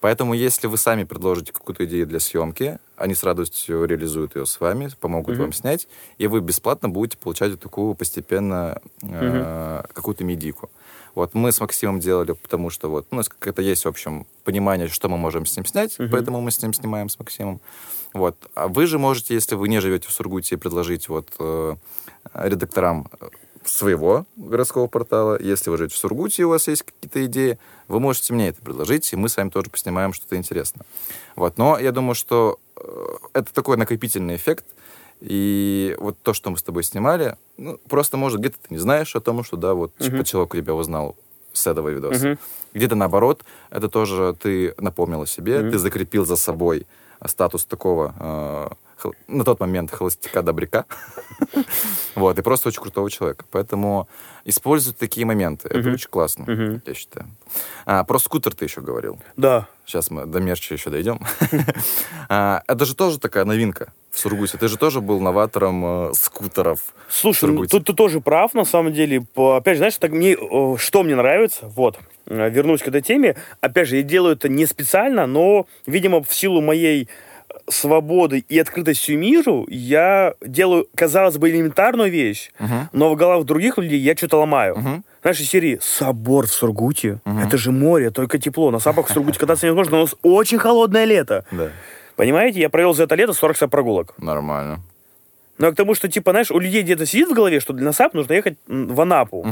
Поэтому, 0.00 0.34
если 0.34 0.66
вы 0.66 0.76
сами 0.76 1.04
предложите 1.04 1.52
какую-то 1.52 1.84
идею 1.84 2.08
для 2.08 2.18
съемки, 2.18 2.80
они 2.96 3.14
с 3.14 3.22
радостью 3.22 3.84
реализуют 3.84 4.34
ее 4.34 4.46
с 4.46 4.58
вами, 4.58 4.90
помогут 5.00 5.38
вам 5.38 5.52
снять, 5.52 5.86
и 6.18 6.26
вы 6.26 6.40
бесплатно 6.40 6.88
будете 6.88 7.16
получать 7.16 7.52
вот 7.52 7.60
такую 7.60 7.94
постепенно 7.94 8.80
э, 9.02 9.84
какую-то 9.92 10.24
медийку. 10.24 10.68
Вот 11.14 11.34
мы 11.34 11.52
с 11.52 11.60
Максимом 11.60 12.00
делали, 12.00 12.32
потому 12.32 12.70
что 12.70 12.88
вот 12.88 13.06
у 13.10 13.16
нас 13.16 13.28
какое-то 13.28 13.60
есть, 13.62 13.84
в 13.84 13.88
общем, 13.88 14.26
понимание, 14.44 14.88
что 14.88 15.08
мы 15.08 15.18
можем 15.18 15.44
с 15.44 15.56
ним 15.56 15.66
снять, 15.66 15.96
поэтому 15.98 16.40
мы 16.40 16.50
с 16.50 16.62
ним 16.62 16.72
снимаем 16.72 17.08
с 17.08 17.18
Максимом. 17.18 17.60
Вот. 18.14 18.36
А 18.54 18.68
вы 18.68 18.86
же 18.86 18.98
можете, 18.98 19.34
если 19.34 19.54
вы 19.54 19.68
не 19.68 19.80
живете 19.80 20.08
в 20.08 20.12
Сургуте, 20.12 20.56
предложить 20.56 21.08
вот 21.08 21.28
э, 21.38 21.76
редакторам 22.34 23.08
своего 23.64 24.26
городского 24.36 24.86
портала. 24.86 25.40
Если 25.40 25.70
вы 25.70 25.76
живете 25.76 25.94
в 25.94 25.98
Сургуте, 25.98 26.42
и 26.42 26.44
у 26.44 26.50
вас 26.50 26.68
есть 26.68 26.82
какие-то 26.82 27.24
идеи, 27.26 27.58
вы 27.88 28.00
можете 28.00 28.32
мне 28.32 28.48
это 28.48 28.60
предложить, 28.60 29.12
и 29.12 29.16
мы 29.16 29.28
с 29.28 29.36
вами 29.36 29.50
тоже 29.50 29.70
поснимаем 29.70 30.12
что-то 30.12 30.36
интересное. 30.36 30.84
Вот. 31.36 31.58
Но 31.58 31.78
я 31.78 31.92
думаю, 31.92 32.14
что 32.14 32.58
э, 32.76 33.06
это 33.34 33.52
такой 33.52 33.76
накопительный 33.76 34.36
эффект, 34.36 34.64
и 35.22 35.96
вот 36.00 36.18
то, 36.22 36.34
что 36.34 36.50
мы 36.50 36.58
с 36.58 36.62
тобой 36.64 36.82
снимали, 36.82 37.36
ну, 37.56 37.78
просто, 37.88 38.16
может, 38.16 38.40
где-то 38.40 38.56
ты 38.60 38.74
не 38.74 38.78
знаешь 38.78 39.14
о 39.14 39.20
том, 39.20 39.44
что, 39.44 39.56
да, 39.56 39.74
вот 39.74 39.96
типа, 39.96 40.24
человек 40.24 40.54
у 40.54 40.56
тебя 40.56 40.74
узнал 40.74 41.16
с 41.52 41.66
этого 41.66 41.90
видоса. 41.90 42.28
Мгм. 42.28 42.38
Где-то 42.74 42.96
наоборот, 42.96 43.44
это 43.70 43.88
тоже 43.88 44.34
ты 44.40 44.74
напомнил 44.78 45.22
о 45.22 45.26
себе, 45.26 45.70
ты 45.70 45.78
закрепил 45.78 46.26
за 46.26 46.36
собой 46.36 46.86
статус 47.24 47.64
такого 47.64 48.14
э, 48.18 48.74
хол- 49.02 49.14
на 49.28 49.44
тот 49.44 49.60
момент 49.60 49.90
холостяка-добряка. 49.90 50.84
Вот, 52.14 52.38
и 52.38 52.42
просто 52.42 52.68
очень 52.68 52.80
крутого 52.82 53.10
человека. 53.10 53.44
Поэтому 53.50 54.06
используй 54.44 54.92
такие 54.94 55.26
моменты. 55.26 55.68
Это 55.68 55.90
очень 55.90 56.08
классно, 56.10 56.80
я 56.86 56.94
считаю. 56.94 57.26
А, 57.86 58.04
про 58.04 58.18
скутер 58.18 58.54
ты 58.54 58.66
еще 58.66 58.80
говорил. 58.80 59.18
Да. 59.36 59.66
Сейчас 59.86 60.10
мы 60.10 60.26
до 60.26 60.38
мерча 60.40 60.74
еще 60.74 60.90
дойдем. 60.90 61.20
А, 62.28 62.62
Это 62.66 62.84
же 62.84 62.94
тоже 62.94 63.18
такая 63.18 63.44
новинка 63.44 63.92
в 64.10 64.18
Сургуте. 64.18 64.56
Ты 64.58 64.68
же 64.68 64.76
тоже 64.78 65.00
был 65.00 65.20
новатором 65.20 66.10
э, 66.10 66.14
скутеров. 66.14 66.80
Слушай, 67.08 67.50
ну, 67.50 67.66
тут 67.66 67.84
ты 67.86 67.92
тоже 67.92 68.20
прав, 68.20 68.54
на 68.54 68.64
самом 68.64 68.92
деле. 68.92 69.26
Опять 69.36 69.74
же, 69.74 69.78
знаешь, 69.78 69.96
так 69.98 70.12
мне, 70.12 70.36
что 70.78 71.02
мне 71.02 71.16
нравится, 71.16 71.66
вот, 71.66 71.98
э, 72.26 72.50
вернусь 72.50 72.80
к 72.82 72.88
этой 72.88 73.02
теме. 73.02 73.36
Опять 73.60 73.88
же, 73.88 73.96
я 73.96 74.02
делаю 74.02 74.34
это 74.36 74.48
не 74.48 74.64
специально, 74.66 75.26
но, 75.26 75.66
видимо, 75.86 76.22
в 76.22 76.32
силу 76.34 76.60
моей 76.62 77.08
свободы 77.68 78.44
и 78.48 78.58
открытостью 78.58 79.18
миру 79.18 79.66
я 79.68 80.34
делаю, 80.44 80.86
казалось 80.94 81.36
бы, 81.38 81.50
элементарную 81.50 82.10
вещь, 82.10 82.50
но 82.92 83.12
в 83.12 83.16
головах 83.16 83.44
других 83.44 83.78
людей 83.78 83.98
я 84.00 84.16
что-то 84.16 84.38
ломаю. 84.38 85.02
Знаешь, 85.22 85.40
из 85.40 85.48
серии 85.48 85.78
«Сапборд 85.80 86.46
в 86.46 86.52
Сургуте» 86.52 87.20
это 87.24 87.56
же 87.56 87.70
море, 87.70 88.10
только 88.10 88.38
тепло. 88.38 88.70
На 88.70 88.78
сапах 88.80 89.06
в 89.08 89.12
Сургуте 89.12 89.38
кататься 89.38 89.66
невозможно, 89.66 89.92
но 89.92 89.98
у 89.98 90.04
нас 90.06 90.14
очень 90.22 90.58
холодное 90.58 91.04
лето. 91.04 91.44
Да, 91.52 91.70
Понимаете, 92.16 92.60
я 92.60 92.68
провел 92.68 92.92
за 92.94 93.04
это 93.04 93.14
лето 93.14 93.32
40 93.32 93.70
прогулок. 93.70 94.14
нормально. 94.18 94.80
Ну, 95.58 95.68
а 95.68 95.72
к 95.72 95.76
тому, 95.76 95.94
что, 95.94 96.08
типа, 96.08 96.32
знаешь, 96.32 96.50
у 96.50 96.58
людей 96.58 96.82
где-то 96.82 97.06
сидит 97.06 97.28
в 97.28 97.34
голове, 97.34 97.60
что 97.60 97.72
для 97.72 97.92
САП 97.92 98.14
нужно 98.14 98.32
ехать 98.32 98.56
в 98.66 99.00
Анапу. 99.00 99.46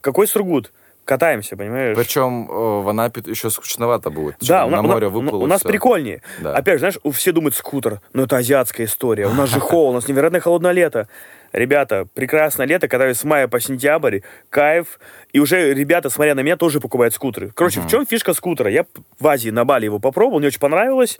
Какой 0.00 0.26
Сургут? 0.26 0.72
Катаемся, 1.04 1.56
понимаешь? 1.56 1.96
Причем 1.96 2.48
э, 2.48 2.52
в 2.82 2.88
Анапе 2.88 3.22
еще 3.26 3.50
скучновато 3.50 4.10
будет. 4.10 4.36
Да, 4.40 4.60
Чё, 4.62 4.66
у, 4.66 4.70
на 4.70 4.76
на- 4.76 4.82
море 4.82 5.06
у, 5.08 5.10
на- 5.10 5.16
выплыл. 5.18 5.42
у 5.42 5.46
нас 5.46 5.60
всё. 5.60 5.68
прикольнее. 5.68 6.22
Да. 6.40 6.54
Опять 6.54 6.74
же, 6.74 6.90
знаешь, 6.90 6.98
все 7.16 7.32
думают 7.32 7.54
скутер, 7.56 8.00
но 8.12 8.24
это 8.24 8.36
азиатская 8.36 8.86
история. 8.86 9.26
У 9.26 9.32
нас 9.34 9.48
же 9.50 9.58
холод, 9.60 9.90
у 9.90 9.94
нас 9.94 10.08
невероятно 10.08 10.38
холодное 10.40 10.72
лето. 10.72 11.08
Ребята, 11.52 12.06
прекрасное 12.14 12.64
лето, 12.66 12.86
катаюсь 12.86 13.16
с 13.18 13.24
мая 13.24 13.48
по 13.48 13.58
сентябрь, 13.58 14.20
кайф. 14.50 15.00
И 15.32 15.40
уже 15.40 15.74
ребята, 15.74 16.08
смотря 16.10 16.36
на 16.36 16.40
меня, 16.40 16.56
тоже 16.56 16.78
покупают 16.78 17.12
скутеры. 17.12 17.50
Короче, 17.54 17.80
в 17.80 17.88
чем 17.88 18.06
фишка 18.06 18.32
скутера? 18.32 18.70
Я 18.70 18.86
в 19.18 19.26
Азии 19.26 19.50
на 19.50 19.64
Бали 19.64 19.86
его 19.86 19.98
попробовал, 19.98 20.38
мне 20.38 20.46
очень 20.48 20.60
понравилось. 20.60 21.18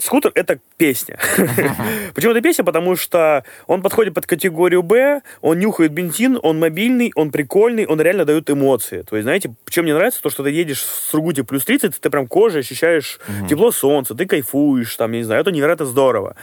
Скутер— 0.00 0.32
это 0.34 0.58
песня. 0.78 1.18
Почему 2.14 2.32
это 2.32 2.40
песня? 2.40 2.64
Потому 2.64 2.96
что 2.96 3.44
он 3.66 3.82
подходит 3.82 4.14
под 4.14 4.26
категорию 4.26 4.82
«Б», 4.82 5.20
он 5.42 5.58
нюхает 5.58 5.92
бензин, 5.92 6.38
он 6.42 6.58
мобильный, 6.58 7.12
он 7.14 7.30
прикольный, 7.30 7.86
он 7.86 8.00
реально 8.00 8.24
дает 8.24 8.48
эмоции. 8.50 9.02
То 9.02 9.16
есть, 9.16 9.24
знаете, 9.24 9.54
чем 9.68 9.84
мне 9.84 9.94
нравится, 9.94 10.22
то, 10.22 10.30
что 10.30 10.42
ты 10.42 10.50
едешь 10.50 10.80
в 10.80 11.10
Сургуте 11.10 11.44
плюс 11.44 11.64
30, 11.64 12.00
ты 12.00 12.10
прям 12.10 12.26
кожей 12.26 12.60
ощущаешь 12.60 13.20
тепло 13.48 13.70
солнца, 13.70 14.14
ты 14.14 14.26
кайфуешь, 14.26 14.96
там, 14.96 15.12
я 15.12 15.18
не 15.18 15.24
знаю, 15.24 15.42
это 15.42 15.52
невероятно 15.52 15.84
здорово. 15.86 16.34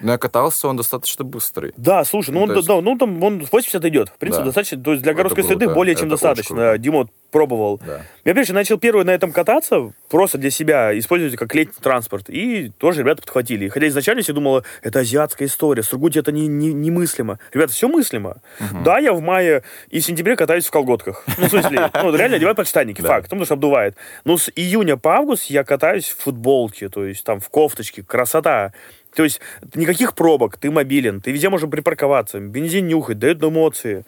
Но 0.00 0.12
я 0.12 0.18
катался, 0.18 0.68
он 0.68 0.76
достаточно 0.76 1.24
быстрый. 1.24 1.72
Да, 1.76 2.04
слушай, 2.04 2.30
ну, 2.30 2.40
Ну, 2.46 2.52
он, 2.52 2.56
есть- 2.56 2.68
да, 2.68 2.80
ну 2.80 2.96
там 2.98 3.22
он 3.22 3.44
80 3.50 3.84
идет. 3.84 4.08
В 4.08 4.18
принципе, 4.18 4.40
Да. 4.42 4.46
достаточно. 4.46 4.82
То 4.82 4.92
есть 4.92 5.02
для 5.02 5.12
городской 5.14 5.44
круто, 5.44 5.58
среды 5.60 5.74
более 5.74 5.94
чем 5.94 6.06
это 6.06 6.12
достаточно. 6.12 6.78
Дима 6.78 7.08
пробовал. 7.30 7.80
Да. 7.86 8.00
Я, 8.24 8.32
опять 8.32 8.48
же, 8.48 8.52
начал 8.54 8.76
первый 8.78 9.04
на 9.04 9.10
этом 9.10 9.30
кататься, 9.30 9.92
просто 10.08 10.36
для 10.38 10.50
себя, 10.50 10.98
использовать 10.98 11.36
как 11.36 11.54
летний 11.54 11.80
транспорт. 11.80 12.28
И 12.28 12.70
тоже 12.78 13.00
ребята 13.00 13.22
подхватили. 13.22 13.68
Хотя 13.68 13.86
изначально 13.88 14.22
я 14.26 14.34
думала, 14.34 14.64
это 14.82 15.00
азиатская 15.00 15.46
история. 15.46 15.82
Сургуте 15.84 16.18
это 16.20 16.32
не, 16.32 16.48
не- 16.48 16.72
немыслимо. 16.72 17.38
Ребята, 17.52 17.72
все 17.72 17.86
мыслимо. 17.88 18.38
Да, 18.84 18.98
я 18.98 19.12
в 19.12 19.20
мае 19.20 19.62
и 19.90 20.00
в 20.00 20.04
сентябре 20.04 20.34
катаюсь 20.36 20.66
в 20.66 20.70
колготках. 20.72 21.24
Ну, 21.38 21.46
в 21.46 21.50
смысле, 21.50 21.90
ну, 22.02 22.16
реально 22.16 22.36
одеваю 22.36 22.56
подштанники, 22.56 23.00
Да. 23.00 23.08
факт, 23.08 23.24
потому 23.26 23.44
что 23.44 23.54
обдувает. 23.54 23.94
Но 24.24 24.36
с 24.36 24.50
июня 24.56 24.96
по 24.96 25.16
август 25.16 25.44
я 25.50 25.62
катаюсь 25.62 26.08
в 26.08 26.18
футболке, 26.22 26.88
то 26.88 27.04
есть 27.04 27.22
там 27.24 27.38
в 27.38 27.48
кофточке, 27.48 28.02
красота. 28.02 28.72
То 29.14 29.24
есть 29.24 29.40
никаких 29.74 30.14
пробок, 30.14 30.56
ты 30.56 30.70
мобилен, 30.70 31.20
ты 31.20 31.32
везде 31.32 31.48
можешь 31.48 31.68
припарковаться, 31.68 32.38
бензин 32.40 32.86
нюхать, 32.86 33.18
дает 33.18 33.42
эмоции. 33.42 34.04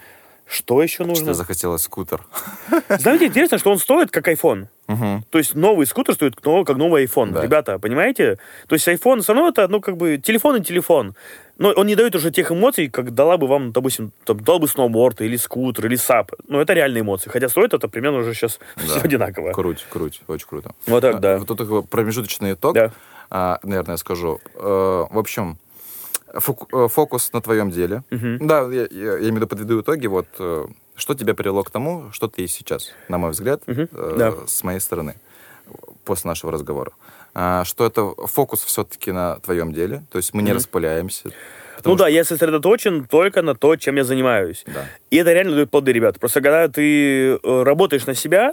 Что 0.47 0.83
еще 0.83 1.05
нужно? 1.05 1.25
Что 1.27 1.35
захотелось 1.35 1.83
скутер. 1.83 2.21
Знаете, 2.89 3.27
интересно, 3.29 3.59
что 3.59 3.71
он 3.71 3.79
стоит 3.79 4.11
как 4.11 4.29
iPhone. 4.29 4.67
Мгм. 4.87 5.25
То 5.31 5.39
есть 5.39 5.55
новый 5.55 5.87
скутер 5.87 6.15
стоит 6.15 6.35
как 6.37 6.77
новый 6.77 7.05
iPhone. 7.05 7.31
Да. 7.33 7.43
Ребята, 7.43 7.79
понимаете? 7.79 8.39
То 8.67 8.75
есть 8.75 8.87
iPhone 8.87 9.23
все 9.23 9.33
равно 9.33 9.49
это, 9.49 9.69
ну, 9.69 9.81
как 9.81 9.97
бы, 9.97 10.19
телефон 10.19 10.57
и 10.57 10.61
телефон. 10.63 11.15
Но 11.59 11.71
он 11.71 11.87
не 11.87 11.95
дает 11.95 12.15
уже 12.17 12.31
тех 12.31 12.51
эмоций, 12.51 12.89
как 12.89 13.15
дала 13.15 13.37
бы 13.39 13.47
вам, 13.47 13.73
допустим, 13.73 14.13
там, 14.25 14.41
дал 14.41 14.59
бы 14.59 14.69
сноуборд 14.69 15.21
или 15.21 15.37
скутер, 15.37 15.87
или 15.87 15.97
сап. 15.97 16.33
Ну, 16.49 16.61
это 16.61 16.73
реальные 16.75 17.03
эмоции. 17.03 17.31
Хотя 17.31 17.49
стоит 17.49 17.73
это 17.73 17.89
примерно 17.89 18.19
уже 18.19 18.35
сейчас 18.35 18.59
все 18.77 19.01
одинаково. 19.01 19.53
Круть, 19.53 19.87
круть, 19.89 20.21
очень 20.27 20.47
круто. 20.47 20.75
Вот 20.87 21.01
так, 21.01 21.17
А, 21.17 21.19
да. 21.19 21.39
Вот 21.39 21.49
тут 21.49 21.89
промежуточный 21.89 22.55
итог, 22.55 22.75
Да. 22.75 22.93
А, 23.35 23.59
наверное, 23.63 23.97
скажу. 23.97 24.41
Э, 24.55 25.07
В 25.11 25.19
общем, 25.19 25.57
э, 26.33 26.89
фокус 26.89 27.33
на 27.33 27.41
твоем 27.41 27.71
деле. 27.71 28.03
Да, 28.11 28.61
я, 28.71 28.87
я- 28.91 29.13
я 29.17 29.19
имею 29.19 29.33
в 29.33 29.37
виду 29.37 29.47
подведу 29.49 29.81
итоги. 29.81 30.07
Вот, 30.07 30.27
э, 30.39 30.67
Что 30.95 31.15
тебя 31.15 31.33
привело 31.35 31.63
к 31.63 31.71
тому, 31.71 32.13
что 32.13 32.29
ты 32.29 32.43
есть 32.43 32.55
сейчас, 32.55 32.93
на 33.09 33.17
мой 33.19 33.31
взгляд, 33.31 33.63
Мгм, 33.67 33.89
э, 33.93 34.15
да. 34.19 34.33
с 34.47 34.63
моей 34.63 34.79
стороны, 34.81 35.15
после 36.05 36.29
нашего 36.29 36.53
разговора? 36.53 36.93
А, 37.35 37.65
что 37.65 37.87
это 37.87 38.13
фокус 38.27 38.63
все-таки 38.63 39.11
на 39.13 39.37
твоем 39.41 39.73
деле, 39.73 40.03
то 40.11 40.19
есть 40.19 40.35
мы 40.35 40.43
не 40.43 40.51
Мгм. 40.51 40.57
распыляемся. 40.59 41.23
Ну 41.29 41.33
потому 41.77 41.97
да, 41.97 42.09
я 42.09 42.25
сосредоточен 42.25 43.07
только 43.07 43.41
на 43.43 43.55
то, 43.55 43.75
чем 43.77 43.97
я 43.97 44.05
занимаюсь. 44.05 44.65
Да. 44.67 44.85
И 45.11 45.17
это 45.17 45.33
реально 45.33 45.55
дает 45.55 45.71
плоды, 45.71 45.93
ребят. 45.93 46.21
Просто 46.21 46.41
когда 46.43 46.69
ты 46.69 47.39
работаешь 47.43 48.07
на 48.07 48.15
себя, 48.15 48.53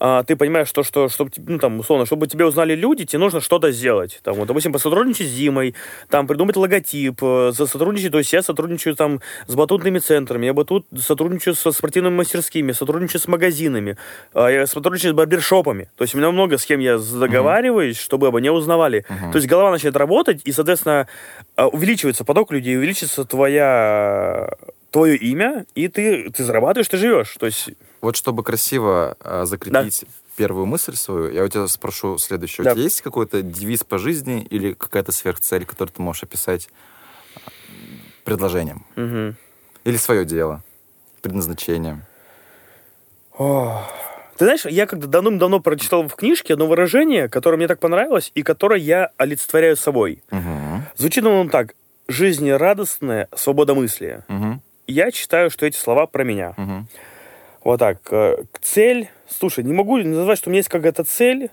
а, 0.00 0.22
ты 0.22 0.34
понимаешь, 0.34 0.66
что, 0.66 0.82
что 0.82 1.08
чтобы, 1.10 1.30
ну, 1.36 1.58
там, 1.58 1.78
условно, 1.78 2.06
чтобы 2.06 2.26
тебя 2.26 2.46
узнали 2.46 2.74
люди, 2.74 3.04
тебе 3.04 3.18
нужно 3.18 3.40
что-то 3.40 3.70
сделать. 3.70 4.20
Там, 4.24 4.34
вот, 4.34 4.48
допустим, 4.48 4.72
посотрудничать 4.72 5.28
с 5.28 5.34
Димой, 5.34 5.74
там, 6.08 6.26
придумать 6.26 6.56
логотип, 6.56 7.18
э, 7.22 7.52
сотрудничать, 7.54 8.10
то 8.10 8.18
есть 8.18 8.32
я 8.32 8.42
сотрудничаю 8.42 8.96
там 8.96 9.20
с 9.46 9.54
батутными 9.54 9.98
центрами, 9.98 10.46
я 10.46 10.54
батут 10.54 10.86
сотрудничаю 10.98 11.54
со 11.54 11.70
спортивными 11.70 12.14
мастерскими, 12.14 12.72
сотрудничаю 12.72 13.20
с 13.20 13.28
магазинами, 13.28 13.98
а, 14.32 14.48
я 14.48 14.66
сотрудничаю 14.66 15.12
с 15.12 15.14
барбершопами. 15.14 15.90
То 15.96 16.02
есть 16.02 16.14
у 16.14 16.18
меня 16.18 16.30
много 16.30 16.56
с 16.56 16.64
кем 16.64 16.80
я 16.80 16.98
договариваюсь, 16.98 17.98
чтобы 17.98 18.28
обо 18.28 18.40
мне 18.40 18.50
узнавали. 18.50 19.04
То 19.32 19.36
есть 19.36 19.46
голова 19.46 19.70
начинает 19.70 19.96
работать, 19.96 20.40
и, 20.44 20.52
соответственно, 20.52 21.08
а, 21.56 21.68
увеличивается 21.68 22.24
поток 22.24 22.52
людей, 22.52 22.76
увеличится 22.76 23.24
твоя 23.26 24.50
твое 24.90 25.16
имя, 25.16 25.66
и 25.74 25.88
ты, 25.88 26.30
ты 26.30 26.44
зарабатываешь, 26.44 26.88
ты 26.88 26.96
живешь. 26.96 27.36
То 27.38 27.46
есть, 27.46 27.70
Вот 28.00 28.16
чтобы 28.16 28.42
красиво 28.42 29.16
а, 29.20 29.44
закрепить 29.44 30.04
первую 30.36 30.66
мысль 30.66 30.96
свою, 30.96 31.30
я 31.30 31.44
у 31.44 31.48
тебя 31.48 31.66
спрошу 31.68 32.16
следующее. 32.18 32.64
Да. 32.64 32.70
У 32.70 32.74
тебя 32.74 32.84
есть 32.84 33.02
какой-то 33.02 33.42
девиз 33.42 33.84
по 33.84 33.98
жизни 33.98 34.42
или 34.42 34.72
какая-то 34.72 35.12
сверхцель, 35.12 35.66
которую 35.66 35.92
ты 35.92 36.00
можешь 36.02 36.22
описать 36.22 36.68
а, 37.34 37.50
предложением? 38.24 38.86
мгм. 38.96 39.36
Или 39.84 39.96
свое 39.96 40.24
дело, 40.24 40.62
предназначением? 41.22 42.02
Ты 43.38 44.44
знаешь, 44.44 44.64
я 44.66 44.86
когда 44.86 45.06
давным-давно 45.06 45.60
прочитал 45.60 46.06
в 46.06 46.14
книжке 46.14 46.54
одно 46.54 46.66
выражение, 46.66 47.28
которое 47.28 47.56
мне 47.56 47.68
так 47.68 47.78
понравилось, 47.78 48.30
и 48.34 48.42
которое 48.42 48.80
я 48.80 49.10
олицетворяю 49.16 49.76
собой. 49.76 50.22
Мгм. 50.30 50.84
Звучит 50.96 51.24
оно 51.24 51.48
так. 51.48 51.74
Жизнерадостная 52.08 53.28
свободомыслие. 53.34 54.24
Мгм. 54.28 54.62
Я 54.86 55.10
считаю, 55.10 55.50
что 55.50 55.66
эти 55.66 55.76
слова 55.76 56.06
про 56.06 56.24
меня. 56.24 56.54
Мгм. 56.56 56.88
Вот 57.62 57.78
так. 57.78 57.98
э, 58.10 58.36
Цель. 58.60 59.08
Слушай, 59.28 59.64
не 59.64 59.72
могу 59.72 59.96
назвать, 59.98 60.38
что 60.38 60.48
у 60.48 60.52
меня 60.52 60.58
есть 60.58 60.68
какая-то 60.68 61.04
цель, 61.04 61.50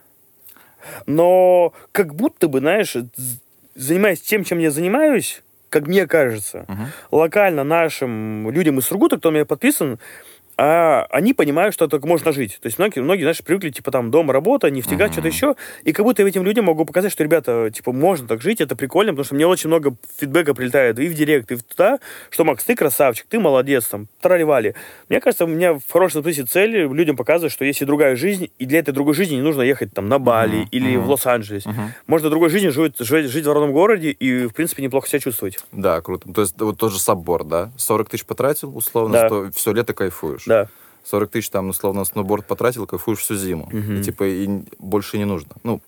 но 1.06 1.74
как 1.92 2.16
будто 2.16 2.48
бы, 2.48 2.60
знаешь, 2.60 2.96
занимаясь 3.76 4.22
тем, 4.22 4.44
чем 4.44 4.60
я 4.60 4.72
занимаюсь, 4.72 5.42
как 5.70 5.88
мне 5.88 6.08
кажется, 6.08 6.66
Мгм. 6.68 6.88
локально 7.12 7.64
нашим 7.64 8.50
людям 8.50 8.80
из 8.80 8.86
Сургута, 8.86 9.18
кто 9.18 9.30
у 9.30 9.32
меня 9.32 9.46
подписан, 9.46 10.00
а 10.58 11.06
они 11.12 11.34
понимают, 11.34 11.74
что 11.74 11.88
так 11.88 12.04
можно 12.04 12.32
жить. 12.32 12.58
То 12.62 12.66
есть 12.68 12.80
многие, 12.80 13.02
многие, 13.02 13.22
знаешь, 13.22 13.44
привыкли, 13.44 13.70
типа, 13.70 13.92
там, 13.92 14.10
дом, 14.12 14.32
работа, 14.32 14.70
нефтегаз, 14.72 15.08
Мгм. 15.10 15.14
что-то 15.14 15.28
еще. 15.28 15.56
И 15.84 15.94
как 15.94 16.04
будто 16.06 16.24
я 16.24 16.28
этим 16.28 16.44
людям 16.44 16.66
могу 16.66 16.84
показать, 16.86 17.12
что, 17.12 17.24
ребята, 17.24 17.70
типа, 17.72 17.92
можно 17.92 18.28
так 18.28 18.42
жить, 18.42 18.60
это 18.60 18.76
прикольно, 18.76 19.12
потому 19.12 19.26
что 19.26 19.36
мне 19.36 19.46
очень 19.46 19.68
много 19.68 19.96
фидбэка 20.20 20.54
прилетает 20.56 20.98
и 21.00 21.08
в 21.08 21.14
директ, 21.14 21.52
и 21.52 21.56
в 21.56 21.64
туда, 21.64 22.00
что, 22.32 22.44
Макс, 22.44 22.64
ты 22.64 22.76
красавчик, 22.76 23.28
ты 23.30 23.40
молодец, 23.40 23.86
там, 23.86 24.08
тролливали. 24.20 24.74
Мне 25.10 25.20
кажется, 25.22 25.46
у 25.46 25.48
меня 25.48 25.74
в 25.76 25.82
хорошем 25.92 26.24
смысле 26.24 26.46
цель 26.46 26.72
людям 26.88 27.16
показывать, 27.16 27.54
что 27.54 27.64
есть 27.64 27.82
и 27.82 27.86
другая 27.86 28.16
жизнь, 28.16 28.50
и 28.58 28.66
для 28.66 28.80
этой 28.80 28.94
другой 28.94 29.14
жизни 29.14 29.36
не 29.36 29.42
нужно 29.44 29.62
ехать 29.62 29.94
там 29.94 30.10
на 30.10 30.18
Бали 30.18 30.58
Мгм. 30.62 30.68
или 30.72 30.96
Мгм. 30.98 31.06
в 31.06 31.10
Лос-Анджелес. 31.12 31.66
Мгм. 31.68 31.94
Можно 32.08 32.30
другой 32.32 32.50
жизнью 32.50 32.72
жить, 32.72 32.96
жить, 33.00 33.28
жить 33.30 33.46
в 33.46 33.52
родном 33.52 33.72
городе 33.74 34.10
и, 34.10 34.48
в 34.48 34.54
принципе, 34.54 34.82
неплохо 34.82 35.08
себя 35.08 35.20
чувствовать. 35.20 35.60
Да, 35.72 36.02
круто. 36.02 36.28
То 36.34 36.42
есть 36.42 36.60
вот 36.60 36.78
тоже 36.78 37.00
саббор, 37.00 37.44
да? 37.44 37.72
40 37.78 38.10
тысяч 38.10 38.26
потратил, 38.26 38.76
условно, 38.76 39.14
Да. 39.14 39.28
что 39.28 39.52
все 39.54 39.72
лето 39.72 39.94
кайфуешь. 39.94 40.46
Да. 40.48 40.68
40 41.04 41.30
тысяч 41.32 41.50
там, 41.50 41.70
условно, 41.70 42.04
сноуборд 42.06 42.46
потратил, 42.46 42.86
кайфуешь 42.88 43.20
всю 43.20 43.36
зиму. 43.36 43.70
Мгм. 43.72 44.00
И 44.00 44.04
типа 44.04 44.24
и 44.26 44.50
больше 44.80 45.18
не 45.18 45.26
нужно. 45.26 45.52
Ну, 45.64 45.80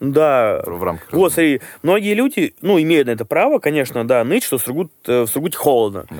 Да. 0.00 0.62
в 0.66 0.82
рамках... 0.82 1.12
Вот, 1.12 1.32
смотри, 1.32 1.60
многие 1.82 2.14
люди, 2.14 2.54
ну, 2.60 2.80
имеют 2.80 3.06
на 3.06 3.12
это 3.12 3.24
право, 3.24 3.58
конечно, 3.60 4.06
да, 4.06 4.22
ныть, 4.24 4.44
что 4.44 4.58
в 4.58 4.62
Сургут, 4.62 4.92
э, 5.06 5.22
в 5.22 5.26
Сургуте 5.28 5.56
холодно. 5.56 6.04
Да. 6.10 6.16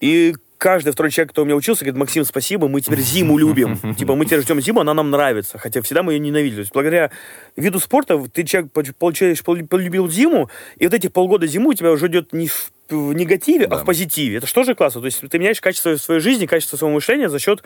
И 0.00 0.34
каждый 0.58 0.92
второй 0.92 1.10
человек, 1.10 1.32
кто 1.32 1.42
у 1.42 1.44
меня 1.44 1.56
учился, 1.56 1.84
говорит, 1.84 1.98
Максим, 1.98 2.24
спасибо, 2.24 2.68
мы 2.68 2.80
теперь 2.80 3.00
зиму 3.00 3.36
любим. 3.36 3.76
Типа, 3.98 4.14
мы 4.14 4.24
теперь 4.26 4.42
ждем 4.42 4.60
зиму, 4.60 4.80
она 4.80 4.94
нам 4.94 5.10
нравится. 5.10 5.58
Хотя 5.58 5.82
всегда 5.82 6.02
мы 6.04 6.12
ее 6.14 6.18
ненавидели. 6.20 6.56
То 6.56 6.60
есть, 6.60 6.72
благодаря 6.72 7.10
виду 7.56 7.80
спорта 7.80 8.16
ты, 8.32 8.44
человек, 8.44 8.70
получаешь, 8.98 9.42
пол- 9.42 9.66
полюбил 9.68 10.08
зиму, 10.08 10.50
и 10.76 10.84
вот 10.86 10.94
эти 10.94 11.08
полгода 11.08 11.46
зимы 11.46 11.70
у 11.70 11.74
тебя 11.74 11.90
уже 11.90 12.06
идет 12.06 12.32
не 12.32 12.48
в, 12.88 13.12
негативе, 13.12 13.66
а 13.66 13.68
Да. 13.70 13.76
в 13.78 13.84
позитиве. 13.84 14.38
Это 14.38 14.46
что 14.46 14.64
же 14.64 14.74
классно? 14.74 15.00
То 15.00 15.06
есть, 15.06 15.20
ты 15.28 15.38
меняешь 15.38 15.60
качество 15.60 15.94
своей 15.96 16.20
жизни, 16.20 16.46
качество 16.46 16.76
своего 16.76 16.94
мышления 16.94 17.28
за 17.28 17.38
счет 17.38 17.62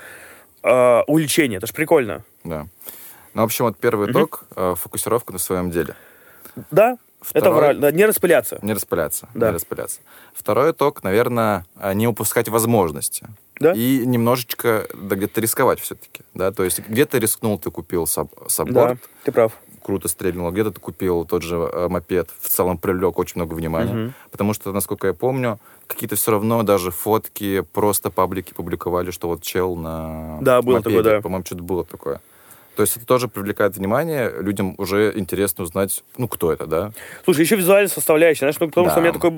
э, 0.62 1.00
увлечения. 1.06 1.56
Это 1.56 1.66
же 1.66 1.72
прикольно. 1.72 2.24
Да. 2.44 2.66
Ну, 3.34 3.42
в 3.42 3.44
общем, 3.44 3.64
вот 3.66 3.78
первый 3.78 4.10
итог 4.10 4.44
э, 4.56 4.74
фокусировка 4.78 5.32
на 5.32 5.38
своем 5.38 5.70
деле. 5.70 5.94
Да, 6.70 6.98
это 7.32 7.50
Второй- 7.50 7.74
вра- 7.74 7.78
да, 7.78 7.90
не 7.92 8.04
распыляться. 8.04 8.58
Не 8.62 8.72
распыляться. 8.74 9.28
Да. 9.34 9.48
Не 9.48 9.54
распыляться. 9.54 10.00
Второй 10.34 10.72
итог, 10.72 11.02
наверное, 11.02 11.64
а, 11.76 11.94
не 11.94 12.06
упускать 12.06 12.48
возможности. 12.48 13.26
Да. 13.60 13.72
И 13.74 14.04
немножечко 14.04 14.86
да, 14.94 15.14
где-то 15.16 15.40
рисковать 15.40 15.80
все-таки. 15.80 16.22
Да? 16.34 16.50
То 16.52 16.64
есть 16.64 16.80
где-то 16.86 17.18
рискнул, 17.18 17.58
ты 17.58 17.70
купил 17.70 18.06
саб, 18.06 18.28
Да, 18.38 18.48
сабборд, 18.48 18.98
ты 19.24 19.30
прав. 19.32 19.52
Круто 19.82 20.08
стрельнуло, 20.08 20.50
где-то 20.50 20.70
ты 20.70 20.80
купил 20.80 21.24
тот 21.24 21.42
же 21.42 21.56
э, 21.56 21.88
мопед, 21.88 22.28
в 22.40 22.48
целом 22.48 22.78
привлек 22.78 23.18
очень 23.18 23.34
много 23.36 23.54
внимания. 23.54 23.92
Мгм. 23.92 24.14
Потому 24.30 24.54
что, 24.54 24.72
насколько 24.72 25.08
я 25.08 25.14
помню, 25.14 25.58
какие-то 25.86 26.16
все 26.16 26.30
равно 26.30 26.62
даже 26.62 26.90
фотки, 26.90 27.60
просто 27.72 28.10
паблики 28.10 28.52
публиковали, 28.54 29.10
что 29.10 29.28
вот 29.28 29.42
чел 29.42 29.76
на 29.76 30.38
Да, 30.40 30.62
было 30.62 30.76
мопеде. 30.76 30.96
такое, 30.96 31.14
да. 31.16 31.20
По-моему, 31.20 31.44
что-то 31.44 31.62
было 31.62 31.84
такое. 31.84 32.20
То 32.76 32.82
есть 32.82 32.96
это 32.96 33.04
тоже 33.04 33.28
привлекает 33.28 33.76
внимание, 33.76 34.32
людям 34.40 34.74
уже 34.78 35.12
интересно 35.14 35.64
узнать, 35.64 36.02
ну, 36.16 36.26
кто 36.26 36.52
это, 36.52 36.66
да? 36.66 36.92
Слушай, 37.24 37.40
еще 37.42 37.56
визуальная 37.56 37.88
составляющая, 37.88 38.40
знаешь, 38.40 38.56
ну, 38.60 38.68
потому 38.68 38.86
Да. 38.86 38.90
что 38.92 39.00
у 39.00 39.02
меня 39.02 39.12
такой 39.12 39.30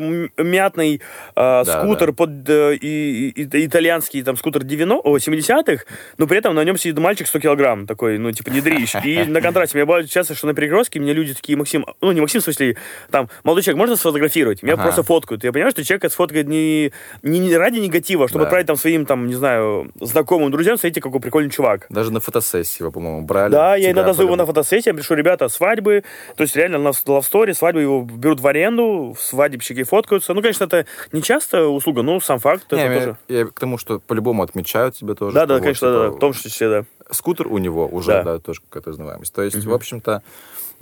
мятный 0.44 0.96
э, 0.96 1.00
Да, 1.34 1.64
скутер 1.64 2.08
да. 2.08 2.12
под 2.12 2.48
э, 2.48 2.76
и, 2.76 3.30
и- 3.30 3.66
итальянский 3.66 4.22
там 4.22 4.36
скутер 4.36 4.62
90, 4.62 5.00
о, 5.08 5.18
70-х, 5.18 5.84
но 6.16 6.26
при 6.28 6.38
этом 6.38 6.54
на 6.54 6.62
нем 6.62 6.78
сидит 6.78 6.98
мальчик 6.98 7.26
100 7.26 7.40
килограмм, 7.40 7.86
такой, 7.88 8.18
ну, 8.18 8.30
типа, 8.30 8.50
не 8.50 8.60
дрищ. 8.60 8.94
И 9.04 9.24
на 9.28 9.40
контрасте. 9.40 9.76
Мне 9.78 9.84
бывает 9.84 10.08
часто, 10.08 10.34
что 10.36 10.46
на 10.46 10.54
перекрестке 10.54 11.00
мне 11.00 11.12
люди 11.12 11.34
такие, 11.34 11.58
Максим, 11.58 11.84
ну, 12.00 12.12
не 12.12 12.20
Максим, 12.20 12.40
в 12.40 12.44
смысле, 12.44 12.76
там, 13.10 13.28
молодой 13.42 13.62
человек, 13.64 13.78
можно 13.78 13.96
сфотографировать? 13.96 14.62
Меня 14.62 14.74
Ага. 14.74 14.84
просто 14.84 15.02
фоткают. 15.02 15.42
Я 15.42 15.52
понимаю, 15.52 15.72
что 15.72 15.82
человек 15.84 16.04
это 16.04 16.14
сфоткает 16.14 16.46
не, 16.46 16.92
не, 17.22 17.38
не 17.40 17.56
ради 17.56 17.78
негатива, 17.80 18.26
а 18.26 18.28
чтобы 18.28 18.42
Да. 18.44 18.46
отправить 18.46 18.66
там 18.68 18.76
своим, 18.76 19.06
там, 19.06 19.26
не 19.26 19.34
знаю, 19.34 19.90
знакомым 20.00 20.52
друзьям, 20.52 20.76
смотрите, 20.78 21.00
какой 21.00 21.20
прикольный 21.20 21.50
чувак. 21.50 21.86
Даже 21.90 22.12
на 22.12 22.20
фотосессии 22.20 22.84
по-моему, 22.94 23.22
брали. 23.24 23.50
Да, 23.52 23.74
я 23.76 23.90
иногда 23.90 24.12
зову 24.12 24.28
по-любому. 24.28 24.36
на 24.36 24.46
фотосессии, 24.46 24.88
я 24.90 24.94
пишу, 24.96 25.14
ребята, 25.14 25.48
свадьбы, 25.48 26.04
то 26.36 26.42
есть 26.42 26.54
реально 26.56 26.78
на 26.78 26.92
лавсторе, 27.06 27.54
свадьбы 27.54 27.82
его 27.82 28.02
берут 28.02 28.40
в 28.40 28.46
аренду, 28.46 29.16
свадебщики 29.18 29.82
фоткаются. 29.82 30.34
Ну, 30.34 30.40
конечно, 30.42 30.64
это 30.64 30.86
не 31.12 31.22
часто 31.22 31.66
услуга, 31.66 32.02
но 32.02 32.20
сам 32.20 32.38
факт, 32.38 32.70
Не, 32.72 32.78
это 32.78 32.92
я- 32.92 33.00
тоже. 33.00 33.16
я 33.28 33.44
к 33.46 33.58
тому, 33.58 33.78
что 33.78 33.98
по-любому 33.98 34.42
отмечают 34.42 34.94
тебя 34.96 35.14
тоже. 35.14 35.34
Да, 35.34 35.46
да, 35.46 35.54
вот, 35.54 35.62
конечно, 35.62 35.88
типа, 35.88 35.98
да, 35.98 36.08
в 36.10 36.18
том 36.18 36.32
числе, 36.32 36.68
да. 36.68 36.84
Скутер 37.10 37.48
у 37.48 37.58
него 37.58 37.86
уже, 37.86 38.12
Да. 38.12 38.22
да, 38.22 38.38
тоже 38.38 38.60
какая-то 38.68 38.90
узнаваемость. 38.90 39.32
То 39.34 39.42
есть, 39.42 39.64
в 39.64 39.72
общем-то, 39.74 40.22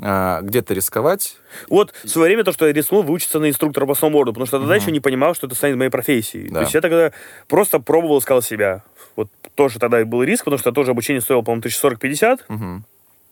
а, 0.01 0.41
где-то 0.41 0.73
рисковать. 0.73 1.37
Вот 1.69 1.93
в 2.03 2.09
свое 2.09 2.29
время 2.29 2.45
то, 2.45 2.53
что 2.53 2.67
я 2.67 2.73
рискнул 2.73 3.03
выучиться 3.03 3.39
на 3.39 3.49
инструктора 3.51 3.85
по 3.87 3.95
сноуборду, 3.95 4.33
потому 4.33 4.47
что 4.47 4.59
тогда 4.59 4.75
еще 4.75 4.91
не 4.91 5.01
понимал, 5.01 5.35
что 5.35 5.47
это 5.47 5.55
станет 5.55 5.77
моей 5.77 5.91
профессией. 5.91 6.49
Да. 6.49 6.55
То 6.55 6.61
есть 6.63 6.75
я 6.75 6.81
тогда 6.81 7.13
просто 7.47 7.79
пробовал, 7.79 8.19
искал 8.19 8.41
себя. 8.41 8.83
Вот 9.17 9.29
тоже 9.55 9.79
тогда 9.79 10.05
был 10.05 10.23
риск, 10.23 10.45
потому 10.45 10.59
что 10.59 10.73
тоже 10.73 10.91
обучение 10.93 11.21
стоило, 11.21 11.43
по-моему, 11.43 11.63
1040-50. 11.63 12.41
Мгм. 12.49 12.85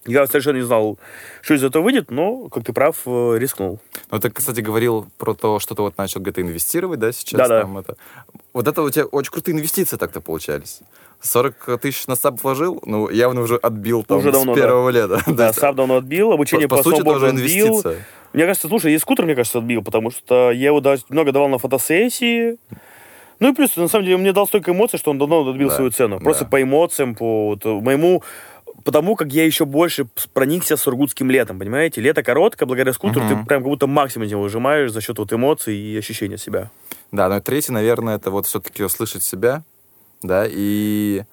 Я 0.06 0.26
совершенно 0.26 0.56
не 0.56 0.62
знал, 0.62 0.98
что 1.42 1.54
из 1.54 1.62
этого 1.62 1.82
выйдет, 1.82 2.10
но, 2.10 2.48
как 2.48 2.64
ты 2.64 2.72
прав, 2.72 2.96
э, 3.04 3.36
рискнул. 3.38 3.80
Ну, 4.10 4.18
ты, 4.18 4.30
кстати, 4.30 4.60
говорил 4.60 5.06
про 5.18 5.34
то, 5.34 5.58
что 5.58 5.74
ты 5.74 5.82
вот 5.82 5.98
начал 5.98 6.20
где-то 6.20 6.40
инвестировать, 6.40 6.98
да, 6.98 7.12
сейчас? 7.12 7.36
Да-да. 7.36 7.60
там 7.60 7.76
это. 7.76 7.96
Вот 8.54 8.66
это 8.66 8.80
у 8.80 8.88
тебя 8.88 9.04
очень 9.04 9.30
крутые 9.30 9.54
инвестиции 9.54 9.98
так-то 9.98 10.22
получались. 10.22 10.80
40 11.20 11.78
тысяч 11.82 12.06
на 12.06 12.16
САП 12.16 12.42
вложил, 12.42 12.80
ну, 12.86 13.10
явно 13.10 13.42
уже 13.42 13.56
отбил 13.56 14.02
там 14.02 14.18
Уже 14.18 14.30
с 14.30 14.32
давно, 14.32 14.54
да. 14.54 14.60
первого 14.60 14.88
лета. 14.88 15.22
То 15.26 15.34
Да, 15.34 15.52
сам 15.52 15.76
давно 15.76 15.96
отбил, 15.98 16.32
обучение 16.32 16.66
по, 16.66 16.78
по, 16.78 16.82
сути, 16.82 17.02
тоже 17.02 17.28
отбил. 17.28 17.42
инвестиция. 17.42 18.06
Мне 18.32 18.46
кажется, 18.46 18.68
слушай, 18.68 18.94
и 18.94 18.98
скутер, 18.98 19.26
мне 19.26 19.34
кажется, 19.34 19.58
отбил, 19.58 19.82
потому 19.82 20.10
что 20.10 20.50
я 20.50 20.68
его 20.68 20.80
даже 20.80 21.02
много 21.10 21.30
давал 21.32 21.48
на 21.50 21.58
фотосессии. 21.58 22.56
Ну 23.40 23.50
и 23.50 23.54
плюс, 23.54 23.74
на 23.76 23.88
самом 23.88 24.04
деле, 24.04 24.16
он 24.16 24.22
мне 24.22 24.32
дал 24.32 24.46
столько 24.46 24.70
эмоций, 24.72 24.98
что 24.98 25.10
он 25.10 25.18
давно 25.18 25.48
отбил 25.48 25.68
Да, 25.70 25.74
свою 25.74 25.90
цену. 25.90 26.20
Просто 26.20 26.44
да. 26.44 26.50
по 26.50 26.62
эмоциям, 26.62 27.14
по 27.14 27.48
вот, 27.48 27.64
моему... 27.64 28.22
Потому 28.84 29.14
как 29.14 29.30
я 29.32 29.44
еще 29.44 29.66
больше 29.66 30.06
проникся 30.32 30.76
сургутским 30.78 31.30
летом, 31.30 31.58
понимаете? 31.58 32.00
Лето 32.00 32.22
короткое, 32.22 32.64
благодаря 32.64 32.94
скутеру 32.94 33.26
Мгм. 33.26 33.28
ты 33.40 33.46
прям 33.46 33.60
как 33.60 33.62
будто 33.64 33.86
максимум 33.86 34.26
из 34.26 34.30
него 34.30 34.40
выжимаешь 34.42 34.90
за 34.90 35.02
счет 35.02 35.18
вот 35.18 35.30
эмоций 35.34 35.76
и 35.76 35.98
ощущения 35.98 36.38
себя. 36.38 36.70
Да, 37.12 37.28
но 37.28 37.36
и 37.38 37.40
третий, 37.40 37.72
наверное, 37.72 38.16
это 38.16 38.30
вот 38.30 38.46
все-таки 38.46 38.82
услышать 38.82 39.22
себя, 39.22 39.64
да, 40.22 40.46
и 40.48 41.24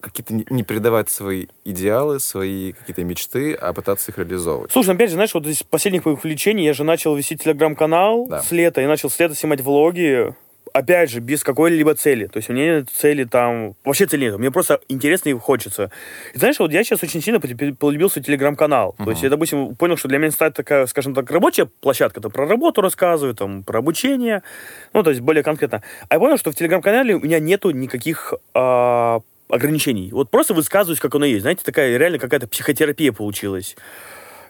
какие-то 0.00 0.32
не 0.34 0.46
не 0.48 0.62
передавать 0.62 1.10
свои 1.10 1.46
идеалы, 1.66 2.18
свои 2.20 2.72
какие-то 2.72 3.04
мечты, 3.04 3.52
а 3.54 3.72
пытаться 3.74 4.10
их 4.12 4.18
реализовывать. 4.18 4.72
Слушай, 4.72 4.88
ну, 4.88 4.94
опять 4.94 5.10
же, 5.10 5.14
знаешь, 5.14 5.34
вот 5.34 5.46
из 5.46 5.62
последних 5.62 6.04
моих 6.06 6.18
увлечений 6.18 6.64
я 6.64 6.72
же 6.74 6.84
начал 6.84 7.14
вести 7.14 7.36
телеграм-канал 7.36 8.26
Да. 8.28 8.42
с 8.42 8.50
лета, 8.52 8.80
я 8.80 8.88
начал 8.88 9.10
с 9.10 9.18
лета 9.18 9.34
снимать 9.34 9.60
влоги, 9.60 10.34
опять 10.74 11.08
же, 11.08 11.20
без 11.20 11.44
какой-либо 11.44 11.94
цели. 11.94 12.26
То 12.26 12.38
есть 12.38 12.50
у 12.50 12.52
меня 12.52 12.78
нет 12.78 12.90
цели 12.90 13.22
там... 13.24 13.76
Вообще 13.84 14.06
цели 14.06 14.24
нет. 14.24 14.38
Мне 14.38 14.50
просто 14.50 14.80
интересно 14.88 15.28
и 15.28 15.32
хочется. 15.34 15.92
И 16.34 16.38
знаешь, 16.38 16.58
вот 16.58 16.72
я 16.72 16.82
сейчас 16.82 17.02
очень 17.02 17.22
сильно 17.22 17.38
полюбил- 17.38 18.10
свой 18.10 18.24
телеграм-канал. 18.24 18.96
То 18.98 19.10
есть 19.10 19.22
я, 19.22 19.30
допустим, 19.30 19.76
понял, 19.76 19.96
что 19.96 20.08
для 20.08 20.18
меня 20.18 20.32
стать 20.32 20.54
такая, 20.54 20.86
скажем 20.86 21.14
так, 21.14 21.30
рабочая 21.30 21.66
площадка. 21.66 22.20
Там 22.20 22.32
про 22.32 22.46
работу 22.46 22.80
рассказываю, 22.80 23.36
там 23.36 23.62
про 23.62 23.78
обучение. 23.78 24.42
Ну, 24.92 25.04
то 25.04 25.10
есть 25.10 25.22
более 25.22 25.44
конкретно. 25.44 25.82
А 26.08 26.16
я 26.16 26.18
понял, 26.18 26.38
что 26.38 26.50
в 26.50 26.56
телеграм-канале 26.56 27.14
у 27.14 27.20
меня 27.20 27.38
нету 27.38 27.70
никаких 27.70 28.34
а, 28.52 29.20
ограничений. 29.48 30.10
Вот 30.10 30.28
просто 30.30 30.54
высказываюсь, 30.54 30.98
как 30.98 31.14
оно 31.14 31.24
есть. 31.24 31.42
Знаете, 31.42 31.62
такая 31.64 31.96
реально 31.96 32.18
какая-то 32.18 32.48
психотерапия 32.48 33.12
получилась. 33.12 33.76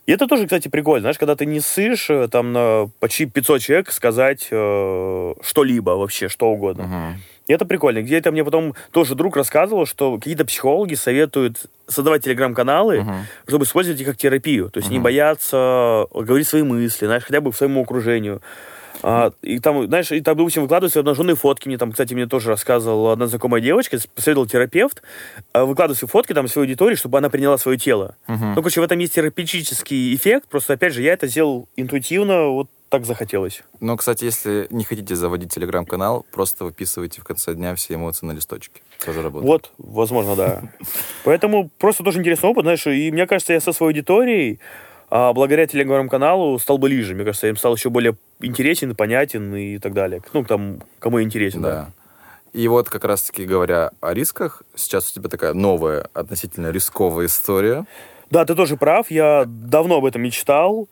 И 0.07 0.13
это 0.13 0.27
тоже, 0.27 0.45
кстати, 0.45 0.69
прикольно. 0.69 1.01
Знаешь, 1.03 1.19
когда 1.19 1.35
ты 1.35 1.47
не 1.47 1.61
сышь 1.61 2.11
э, 2.11 2.29
там 2.29 2.53
на 2.53 2.91
почти 3.01 3.25
500 3.25 3.61
человек 3.63 3.91
сказать 3.91 4.49
э, 4.51 5.35
что-либо 5.43 5.91
вообще, 5.93 6.29
что 6.29 6.49
угодно. 6.51 6.85
Мгм. 6.85 7.21
И 7.47 7.53
это 7.53 7.65
прикольно. 7.65 8.03
Где-то 8.03 8.31
мне 8.33 8.45
потом 8.45 8.75
тоже 8.91 9.15
друг 9.15 9.37
рассказывал, 9.37 9.87
что 9.87 10.17
какие-то 10.19 10.45
психологи 10.45 10.95
советуют 10.95 11.67
создавать 11.87 12.25
телеграм-каналы, 12.25 13.01
Мгм. 13.03 13.15
чтобы 13.49 13.65
использовать 13.65 14.01
их 14.01 14.07
как 14.07 14.17
терапию. 14.19 14.71
То 14.71 14.79
есть 14.79 14.91
не 14.91 14.97
Мгм. 14.99 15.05
бояться 15.05 16.07
говорить 16.13 16.49
свои 16.49 16.63
мысли, 16.63 17.07
знаешь, 17.07 17.25
хотя 17.25 17.41
бы 17.41 17.53
своему 17.53 17.83
окружению. 17.83 18.43
А, 19.03 19.33
и 19.43 19.59
там, 19.59 19.87
знаешь, 19.87 20.13
и 20.13 20.21
там, 20.21 20.37
допустим, 20.37 20.63
выкладывают 20.63 20.93
свои 20.93 21.03
обнаженные 21.03 21.37
фотки. 21.37 21.69
Мне 21.69 21.79
там, 21.79 21.93
кстати, 21.93 22.15
мне 22.15 22.27
тоже 22.27 22.49
рассказывала 22.49 23.13
одна 23.13 23.27
знакомая 23.27 23.61
девочка, 23.61 23.99
посоветовал 24.15 24.47
терапевт, 24.47 25.03
а, 25.53 25.65
выкладывать 25.65 25.99
свои 25.99 26.09
фотки 26.09 26.33
там 26.33 26.49
своей 26.49 26.69
аудитории, 26.69 26.95
чтобы 26.95 27.19
она 27.19 27.31
приняла 27.31 27.59
свое 27.59 27.79
тело. 27.79 28.17
Мгм. 28.27 28.51
Ну, 28.51 28.57
короче, 28.57 28.81
в 28.81 28.85
этом 28.85 28.99
есть 28.99 29.15
терапевтический 29.15 30.15
эффект. 30.15 30.49
Просто, 30.49 30.75
опять 30.75 30.95
же, 30.95 31.03
я 31.03 31.13
это 31.13 31.27
сделал 31.27 31.69
интуитивно, 31.77 32.49
вот 32.49 32.69
так 32.95 33.07
захотелось. 33.07 33.65
Ну, 33.81 33.97
кстати, 33.97 34.25
если 34.25 34.69
не 34.71 34.85
хотите 34.85 35.17
заводить 35.17 35.53
телеграм-канал, 35.53 36.25
просто 36.31 36.65
выписывайте 36.65 37.21
в 37.21 37.25
конце 37.25 37.55
дня 37.55 37.75
все 37.75 37.95
эмоции 37.95 38.25
на 38.25 38.33
листочке. 38.33 38.83
Тоже 39.05 39.21
работает. 39.21 39.51
Вот, 39.51 39.73
возможно, 39.79 40.37
да. 40.37 40.63
Поэтому 41.25 41.71
просто 41.79 42.05
тоже 42.05 42.21
интересный 42.21 42.51
опыт, 42.51 42.63
знаешь, 42.63 42.87
и 42.87 43.11
мне 43.11 43.27
кажется, 43.27 43.53
я 43.53 43.61
со 43.61 43.73
своей 43.73 43.91
аудиторией, 43.91 44.61
а, 45.11 45.33
благодаря 45.33 45.67
телеграм-каналу, 45.67 46.59
стал 46.59 46.79
бы 46.79 46.89
ближе. 46.89 47.15
Мне 47.15 47.25
кажется, 47.25 47.47
я 47.47 47.51
им 47.51 47.57
стал 47.57 47.75
еще 47.75 47.91
более 47.91 48.17
интересен, 48.45 48.95
понятен 48.95 49.55
и 49.55 49.79
так 49.79 49.93
далее. 49.95 50.23
Ну, 50.33 50.45
там, 50.45 50.81
кому 50.99 51.23
интересен, 51.23 51.63
да. 51.63 51.71
Да. 51.71 51.91
И 52.53 52.69
вот 52.69 52.89
как 52.89 53.05
раз-таки 53.05 53.45
говоря 53.47 53.91
о 54.01 54.15
рисках, 54.15 54.63
сейчас 54.77 55.11
у 55.11 55.15
тебя 55.15 55.29
такая 55.29 55.55
новая, 55.55 56.09
относительно 56.15 56.71
рисковая 56.71 57.27
история. 57.27 57.85
Да, 58.31 58.45
ты 58.45 58.55
тоже 58.55 58.77
прав, 58.77 59.11
я 59.11 59.45
давно 59.47 59.97
об 59.97 60.05
этом 60.05 60.23
мечтал. 60.23 60.89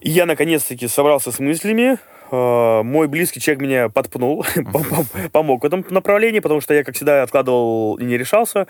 И 0.00 0.10
я, 0.10 0.26
наконец-таки, 0.26 0.88
собрался 0.88 1.30
с 1.32 1.38
мыслями. 1.38 1.98
Э, 2.30 2.82
Мой 2.82 3.06
близкий 3.08 3.40
человек 3.40 3.62
меня 3.62 3.88
подпнул, 3.88 4.44
пом- 4.56 5.30
помог 5.30 5.62
в 5.62 5.66
этом 5.66 5.84
направлении, 5.90 6.40
потому 6.40 6.60
что 6.60 6.74
я, 6.74 6.82
как 6.84 6.94
всегда, 6.96 7.22
откладывал 7.22 7.96
и 7.96 8.04
не 8.04 8.18
решался. 8.18 8.66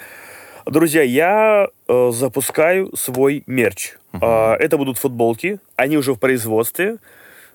Друзья, 0.66 1.02
я 1.02 1.68
э, 1.88 2.10
запускаю 2.12 2.94
свой 2.96 3.42
мерч. 3.46 3.94
Э, 4.12 4.54
Это 4.58 4.76
будут 4.76 4.98
футболки, 4.98 5.58
они 5.76 5.96
уже 5.96 6.12
в 6.14 6.18
производстве, 6.18 6.98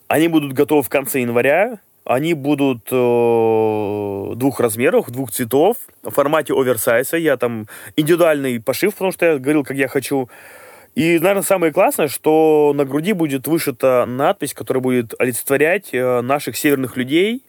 они 0.09 0.27
будут 0.27 0.53
готовы 0.53 0.81
в 0.81 0.89
конце 0.89 1.21
января, 1.21 1.79
они 2.03 2.33
будут 2.33 2.87
э, 2.91 4.33
двух 4.35 4.59
размеров, 4.59 5.11
двух 5.11 5.31
цветов, 5.31 5.77
в 6.01 6.09
формате 6.09 6.53
оверсайза. 6.53 7.17
Я 7.17 7.37
там 7.37 7.67
индивидуальный 7.95 8.59
пошив, 8.59 8.93
потому 8.93 9.11
что 9.11 9.25
я 9.27 9.37
говорил, 9.37 9.63
как 9.63 9.77
я 9.77 9.87
хочу. 9.87 10.27
И, 10.95 11.19
наверное, 11.19 11.43
самое 11.43 11.71
классное, 11.71 12.07
что 12.07 12.73
на 12.75 12.85
груди 12.85 13.13
будет 13.13 13.47
вышита 13.47 14.05
надпись, 14.07 14.55
которая 14.55 14.81
будет 14.81 15.13
олицетворять 15.19 15.89
э, 15.93 16.21
наших 16.21 16.57
северных 16.57 16.97
людей. 16.97 17.43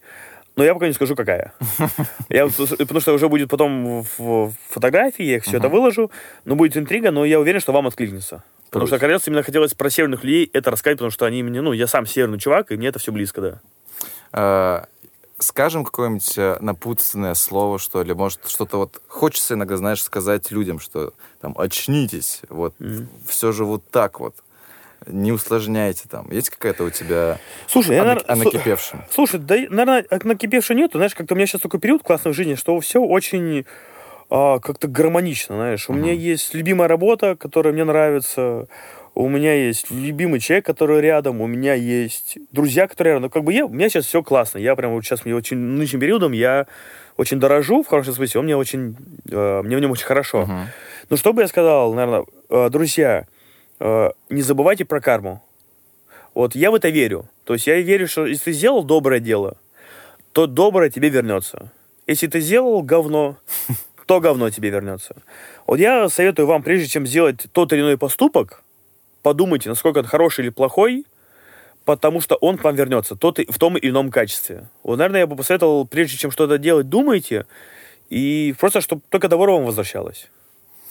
Но 0.56 0.62
я 0.62 0.74
пока 0.74 0.86
не 0.86 0.92
скажу, 0.92 1.16
какая. 1.16 1.54
Я, 2.28 2.46
потому 2.46 3.00
что 3.00 3.14
уже 3.14 3.30
будет 3.30 3.48
потом 3.48 4.02
в, 4.02 4.18
в 4.18 4.52
фотографии, 4.68 5.24
я 5.24 5.40
все 5.40 5.56
это 5.56 5.70
выложу. 5.70 6.11
Но 6.44 6.56
будет 6.56 6.76
интрига, 6.76 7.11
но 7.11 7.24
я 7.24 7.40
уверен, 7.40 7.61
что 7.61 7.72
вам 7.72 7.86
откликнется. 7.86 8.42
Потому 8.70 8.86
что 8.86 8.96
Круто. 8.96 9.06
как 9.06 9.10
раз 9.10 9.26
именно 9.28 9.42
хотелось 9.42 9.74
про 9.74 9.90
северных 9.90 10.22
людей 10.22 10.48
это 10.52 10.70
рассказать, 10.70 10.98
потому 10.98 11.10
что 11.10 11.26
они 11.26 11.42
мне, 11.42 11.60
ну, 11.60 11.72
я 11.72 11.86
сам 11.86 12.06
северный 12.06 12.38
чувак, 12.38 12.70
и 12.70 12.76
мне 12.76 12.88
это 12.88 12.98
все 12.98 13.10
близко, 13.12 13.40
да. 13.40 13.60
Э, 14.32 14.84
Скажем 15.42 15.84
какое-нибудь 15.84 16.36
э, 16.36 16.58
напутственное 16.60 17.32
слово, 17.32 17.78
что 17.78 18.02
ли, 18.02 18.12
может, 18.12 18.46
что-то 18.46 18.76
вот 18.76 19.00
хочется 19.08 19.54
иногда, 19.54 19.78
знаешь, 19.78 20.02
сказать 20.02 20.50
людям, 20.50 20.78
что 20.78 21.14
там 21.40 21.54
очнитесь, 21.58 22.42
вот 22.50 22.74
все 23.26 23.50
же 23.50 23.64
вот 23.64 23.82
так 23.90 24.20
вот, 24.20 24.34
не 25.06 25.32
усложняйте 25.32 26.08
там. 26.10 26.30
Есть 26.30 26.50
какая-то 26.50 26.84
у 26.84 26.90
тебя 26.90 27.38
Слушай, 27.68 27.96
я, 27.96 28.02
о, 28.02 28.04
наверно, 28.04 28.28
о 28.28 28.36
слу- 28.36 28.44
накипевшем? 28.44 29.04
Слушай, 29.10 29.40
да, 29.40 29.54
наверное, 29.70 30.04
накипевшего 30.24 30.76
нету. 30.76 30.98
Знаешь, 30.98 31.14
как-то 31.14 31.32
у 31.32 31.36
меня 31.38 31.46
сейчас 31.46 31.62
такой 31.62 31.80
период 31.80 32.02
классный 32.02 32.32
в 32.32 32.34
жизни, 32.36 32.54
что 32.54 32.78
все 32.80 33.00
очень 33.00 33.64
а, 34.30 34.60
как-то 34.60 34.86
гармонично, 34.86 35.56
знаешь. 35.56 35.90
У 35.90 35.92
меня 35.92 36.12
есть 36.12 36.54
любимая 36.54 36.88
работа, 36.88 37.36
которая 37.36 37.72
мне 37.72 37.84
нравится. 37.84 38.68
У 39.14 39.28
меня 39.28 39.54
есть 39.54 39.90
любимый 39.90 40.38
человек, 40.38 40.64
который 40.64 41.00
рядом. 41.00 41.40
У 41.40 41.48
меня 41.48 41.74
есть 41.74 42.38
друзья, 42.52 42.86
которые 42.86 43.14
рядом. 43.14 43.24
Ну, 43.24 43.30
как 43.30 43.42
бы 43.42 43.52
я, 43.52 43.66
у 43.66 43.68
меня 43.68 43.88
сейчас 43.88 44.06
все 44.06 44.22
классно. 44.22 44.58
Я 44.58 44.76
прям 44.76 44.92
вот 44.92 45.04
сейчас, 45.04 45.24
мне 45.24 45.34
очень, 45.34 45.56
нынешним 45.56 46.00
периодом 46.00 46.30
я 46.30 46.68
очень 47.16 47.40
дорожу, 47.40 47.82
в 47.82 47.88
хорошем 47.88 48.14
смысле. 48.14 48.38
Он 48.38 48.44
мне 48.44 48.56
очень, 48.56 48.96
э, 49.30 49.62
мне 49.62 49.76
в 49.76 49.80
нем 49.80 49.90
очень 49.90 50.06
хорошо. 50.06 50.42
Мгм. 50.42 50.66
Ну, 51.10 51.16
что 51.16 51.32
бы 51.32 51.42
я 51.42 51.48
сказал, 51.48 51.92
наверное, 51.92 52.24
э, 52.50 52.70
друзья, 52.70 53.26
э, 53.80 54.10
не 54.28 54.42
забывайте 54.42 54.84
про 54.84 55.00
карму. 55.00 55.42
Вот 56.34 56.54
я 56.54 56.70
в 56.70 56.76
это 56.76 56.88
верю. 56.88 57.28
То 57.44 57.54
есть 57.54 57.66
я 57.66 57.80
верю, 57.80 58.06
что 58.06 58.26
если 58.26 58.44
ты 58.44 58.52
сделал 58.52 58.84
доброе 58.84 59.18
дело, 59.18 59.56
то 60.32 60.46
доброе 60.46 60.88
тебе 60.88 61.08
вернется. 61.08 61.72
Если 62.06 62.28
ты 62.28 62.40
сделал 62.40 62.82
говно, 62.82 63.36
то 64.11 64.18
говно 64.18 64.50
тебе 64.50 64.70
вернется. 64.70 65.14
Вот 65.68 65.78
я 65.78 66.08
советую 66.08 66.48
вам, 66.48 66.64
прежде 66.64 66.88
чем 66.88 67.06
сделать 67.06 67.46
тот 67.52 67.72
или 67.72 67.80
иной 67.80 67.96
поступок, 67.96 68.64
подумайте, 69.22 69.68
насколько 69.68 69.98
он 69.98 70.04
хороший 70.04 70.40
или 70.40 70.48
плохой, 70.50 71.04
потому 71.84 72.20
что 72.20 72.34
он 72.34 72.58
к 72.58 72.64
вам 72.64 72.74
вернется 72.74 73.14
тот 73.14 73.38
и- 73.38 73.46
в 73.48 73.56
том 73.56 73.76
или 73.76 73.88
ином 73.90 74.11
качестве. 74.11 74.66
Вот, 74.82 74.96
наверное, 74.98 75.20
я 75.20 75.26
бы 75.28 75.36
посоветовал, 75.36 75.86
прежде 75.86 76.16
чем 76.16 76.32
что-то 76.32 76.58
делать, 76.58 76.88
думайте, 76.88 77.46
и 78.08 78.52
просто, 78.58 78.80
чтобы 78.80 79.02
только 79.11 79.28
добро 79.28 79.56
вам 79.56 79.64
возвращалось. 79.66 80.26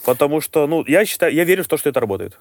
Потому 0.06 0.40
что, 0.40 0.66
ну, 0.66 0.82
я 0.86 1.04
считаю, 1.04 1.34
я 1.34 1.44
верю 1.44 1.64
в 1.64 1.68
то, 1.68 1.76
что 1.76 1.90
это 1.90 2.00
работает. 2.00 2.38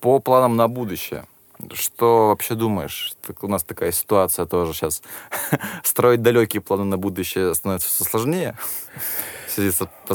По 0.00 0.18
планам 0.18 0.56
на 0.56 0.66
будущее. 0.66 1.26
Что 1.74 2.26
вообще 2.26 2.56
думаешь? 2.56 3.12
Так 3.24 3.44
у 3.44 3.46
нас 3.46 3.62
такая 3.62 3.92
ситуация 3.92 4.46
тоже 4.46 4.72
сейчас. 4.72 5.00
Строить 5.84 6.22
далекие 6.22 6.60
планы 6.60 6.82
на 6.82 6.98
будущее 6.98 7.54
становится 7.54 7.88
все 7.88 8.02
сложнее. 8.02 8.56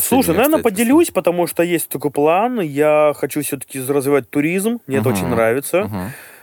Слушай, 0.01 0.35
наверное, 0.35 0.61
поделюсь, 0.61 1.11
потому 1.11 1.47
что 1.47 1.63
есть 1.63 1.89
такой 1.89 2.11
план. 2.11 2.59
Я 2.61 3.13
хочу 3.15 3.41
все-таки 3.41 3.79
развивать 3.81 4.29
туризм. 4.29 4.79
Мне 4.87 4.97
это 4.97 5.09
Мгм. 5.09 5.17
очень 5.17 5.27
нравится. 5.27 5.89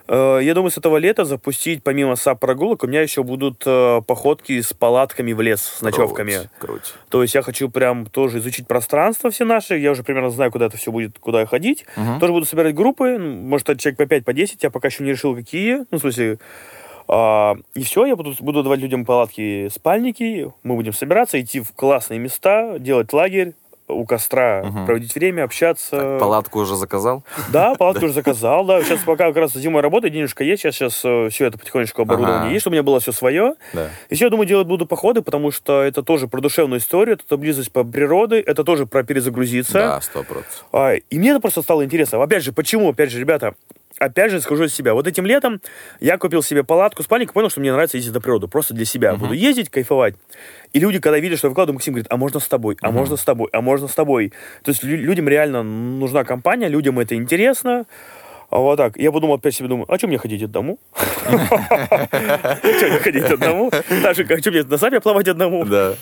Э, 0.07 0.41
Я 0.43 0.53
думаю, 0.53 0.71
с 0.71 0.77
этого 0.77 0.99
лета 0.99 1.25
запустить, 1.25 1.83
помимо 1.83 2.15
САП-прогулок, 2.17 2.85
у 2.85 2.87
меня 2.87 3.01
еще 3.01 3.23
будут 3.23 3.63
э, 3.65 4.03
походки 4.07 4.61
с 4.61 4.75
палатками 4.75 5.33
в 5.33 5.41
лес, 5.41 5.63
с 5.63 5.81
ночевками. 5.81 6.33
Круть, 6.33 6.49
круть. 6.59 6.95
То 7.09 7.23
есть 7.23 7.35
я 7.35 7.41
хочу 7.41 7.71
прям 7.71 8.05
тоже 8.05 8.39
изучить 8.41 8.67
пространство 8.67 9.31
все 9.31 9.47
наши. 9.47 9.79
Я 9.79 9.93
уже 9.93 10.03
примерно 10.03 10.29
знаю, 10.29 10.51
куда 10.53 10.67
это 10.67 10.77
все 10.77 10.93
будет, 10.93 11.19
куда 11.19 11.47
ходить. 11.47 11.87
Мгм. 11.97 12.21
Тоже 12.21 12.33
буду 12.35 12.45
собирать 12.45 12.75
группы. 12.75 13.17
ну, 13.19 13.31
Может, 13.49 13.71
это 13.71 13.81
человек 13.81 13.97
по 13.99 14.05
5, 14.07 14.25
по 14.27 14.35
10. 14.35 14.63
Я 14.63 14.69
пока 14.71 14.89
еще 14.89 15.05
не 15.05 15.11
решил, 15.11 15.35
какие. 15.35 15.87
Ну, 15.91 15.97
в 15.97 16.01
смысле... 16.01 16.39
а, 17.09 17.57
и 17.75 17.83
все, 17.83 18.07
я 18.07 18.17
буду, 18.17 18.35
буду 18.41 18.63
давать 18.63 18.81
людям 18.81 19.05
палатки, 19.05 19.69
спальники. 19.69 20.51
Мы 20.63 20.75
будем 20.77 20.93
собираться, 20.93 21.41
идти 21.41 21.61
в 21.61 21.73
классные 21.73 22.19
места, 22.19 22.79
делать 22.79 23.13
лагерь 23.13 23.55
у 23.87 24.07
костра, 24.07 24.63
Мгм. 24.65 24.87
проводить 24.87 25.15
время, 25.15 25.45
общаться. 25.45 25.91
Так, 25.99 26.19
палатку 26.19 26.61
уже 26.61 26.75
заказал? 26.75 27.23
Да, 27.53 27.75
палатку 27.79 28.07
уже 28.07 28.15
заказал, 28.15 28.65
да. 28.65 28.83
Сейчас 28.83 29.01
пока 29.01 29.27
как 29.27 29.37
раз 29.37 29.53
зимой 29.53 29.83
работает, 29.83 30.15
денежка 30.15 30.43
есть, 30.43 30.63
сейчас, 30.63 30.75
сейчас 30.77 30.95
все 31.31 31.45
это 31.47 31.59
потихонечку 31.59 32.01
оборудование 32.01 32.45
Ага. 32.45 32.51
есть, 32.53 32.63
чтобы 32.63 32.73
у 32.73 32.77
меня 32.77 32.83
было 32.83 32.99
все 33.01 33.13
свое. 33.13 33.57
Да. 33.75 33.91
Еще, 34.09 34.25
я 34.25 34.31
думаю, 34.31 34.47
делать 34.47 34.67
буду 34.67 34.87
походы, 34.87 35.21
потому 35.21 35.51
что 35.51 35.83
это 35.83 36.03
тоже 36.03 36.29
про 36.29 36.41
душевную 36.41 36.81
историю, 36.81 37.19
это 37.23 37.37
близость 37.37 37.73
по 37.73 37.85
природе, 37.85 38.41
это 38.41 38.65
тоже 38.65 38.87
про 38.87 39.03
перезагрузиться. 39.03 39.75
Да, 39.75 40.01
сто 40.01 40.23
процентов. 40.23 40.65
А, 40.73 40.95
и 40.95 41.19
мне 41.19 41.33
это 41.33 41.41
просто 41.41 41.61
стало 41.61 41.85
интересно. 41.85 42.23
Опять 42.23 42.43
же, 42.43 42.53
почему? 42.55 42.89
Опять 42.89 43.11
же, 43.11 43.21
ребята, 43.21 43.55
опять 43.99 44.31
же 44.31 44.41
скажу 44.41 44.65
из 44.65 44.75
себя. 44.75 44.95
Вот 44.95 45.07
этим 45.07 45.27
летом 45.27 45.61
я 46.01 46.19
купил 46.19 46.43
себе 46.43 46.65
палатку, 46.65 47.03
спальник, 47.03 47.33
понял, 47.33 47.51
что 47.51 47.61
мне 47.61 47.73
нравится 47.73 47.97
ездить 47.97 48.15
на 48.15 48.21
природу. 48.21 48.49
Просто 48.49 48.75
для 48.75 48.85
себя. 48.85 49.15
Буду 49.15 49.33
ездить, 49.35 49.71
кайфовать. 49.71 50.15
И 50.73 50.81
люди, 50.81 50.99
когда 51.01 51.19
видят, 51.19 51.39
что 51.39 51.47
я 51.47 51.51
выкладываю, 51.51 51.75
Максим 51.75 51.95
говорит, 51.95 52.09
а 52.11 52.17
можно 52.17 52.41
с 52.41 52.49
тобой, 52.49 52.77
а 52.81 52.91
можно 52.91 53.17
с 53.17 53.25
тобой, 53.25 53.49
а 53.53 53.61
можно 53.61 53.89
с 53.89 53.95
тобой. 53.95 54.33
То 54.63 54.71
есть 54.71 54.83
лю- 54.83 54.97
людям 54.97 55.29
реально 55.29 55.63
нужна 55.63 56.25
компания, 56.25 56.69
людям 56.69 56.99
это 56.99 57.15
интересно. 57.15 57.87
А 58.51 58.59
вот 58.59 58.77
так. 58.77 58.97
Я 58.97 59.11
подумал, 59.11 59.37
опять 59.37 59.55
себе 59.55 59.69
думаю, 59.69 59.87
а 59.93 59.97
что 59.99 60.07
мне 60.07 60.19
ходить 60.19 60.43
одному? 60.43 60.79
Что 61.25 62.89
мне 62.89 62.99
ходить 62.99 63.25
одному? 63.25 63.71
Так 64.03 64.15
же, 64.17 64.25
как 64.25 64.41
что 64.41 64.51
мне 64.51 64.63
на 64.63 64.79
сапе 64.79 65.01
плавать 65.01 65.29
одному? 65.29 65.65
Да. 65.65 65.95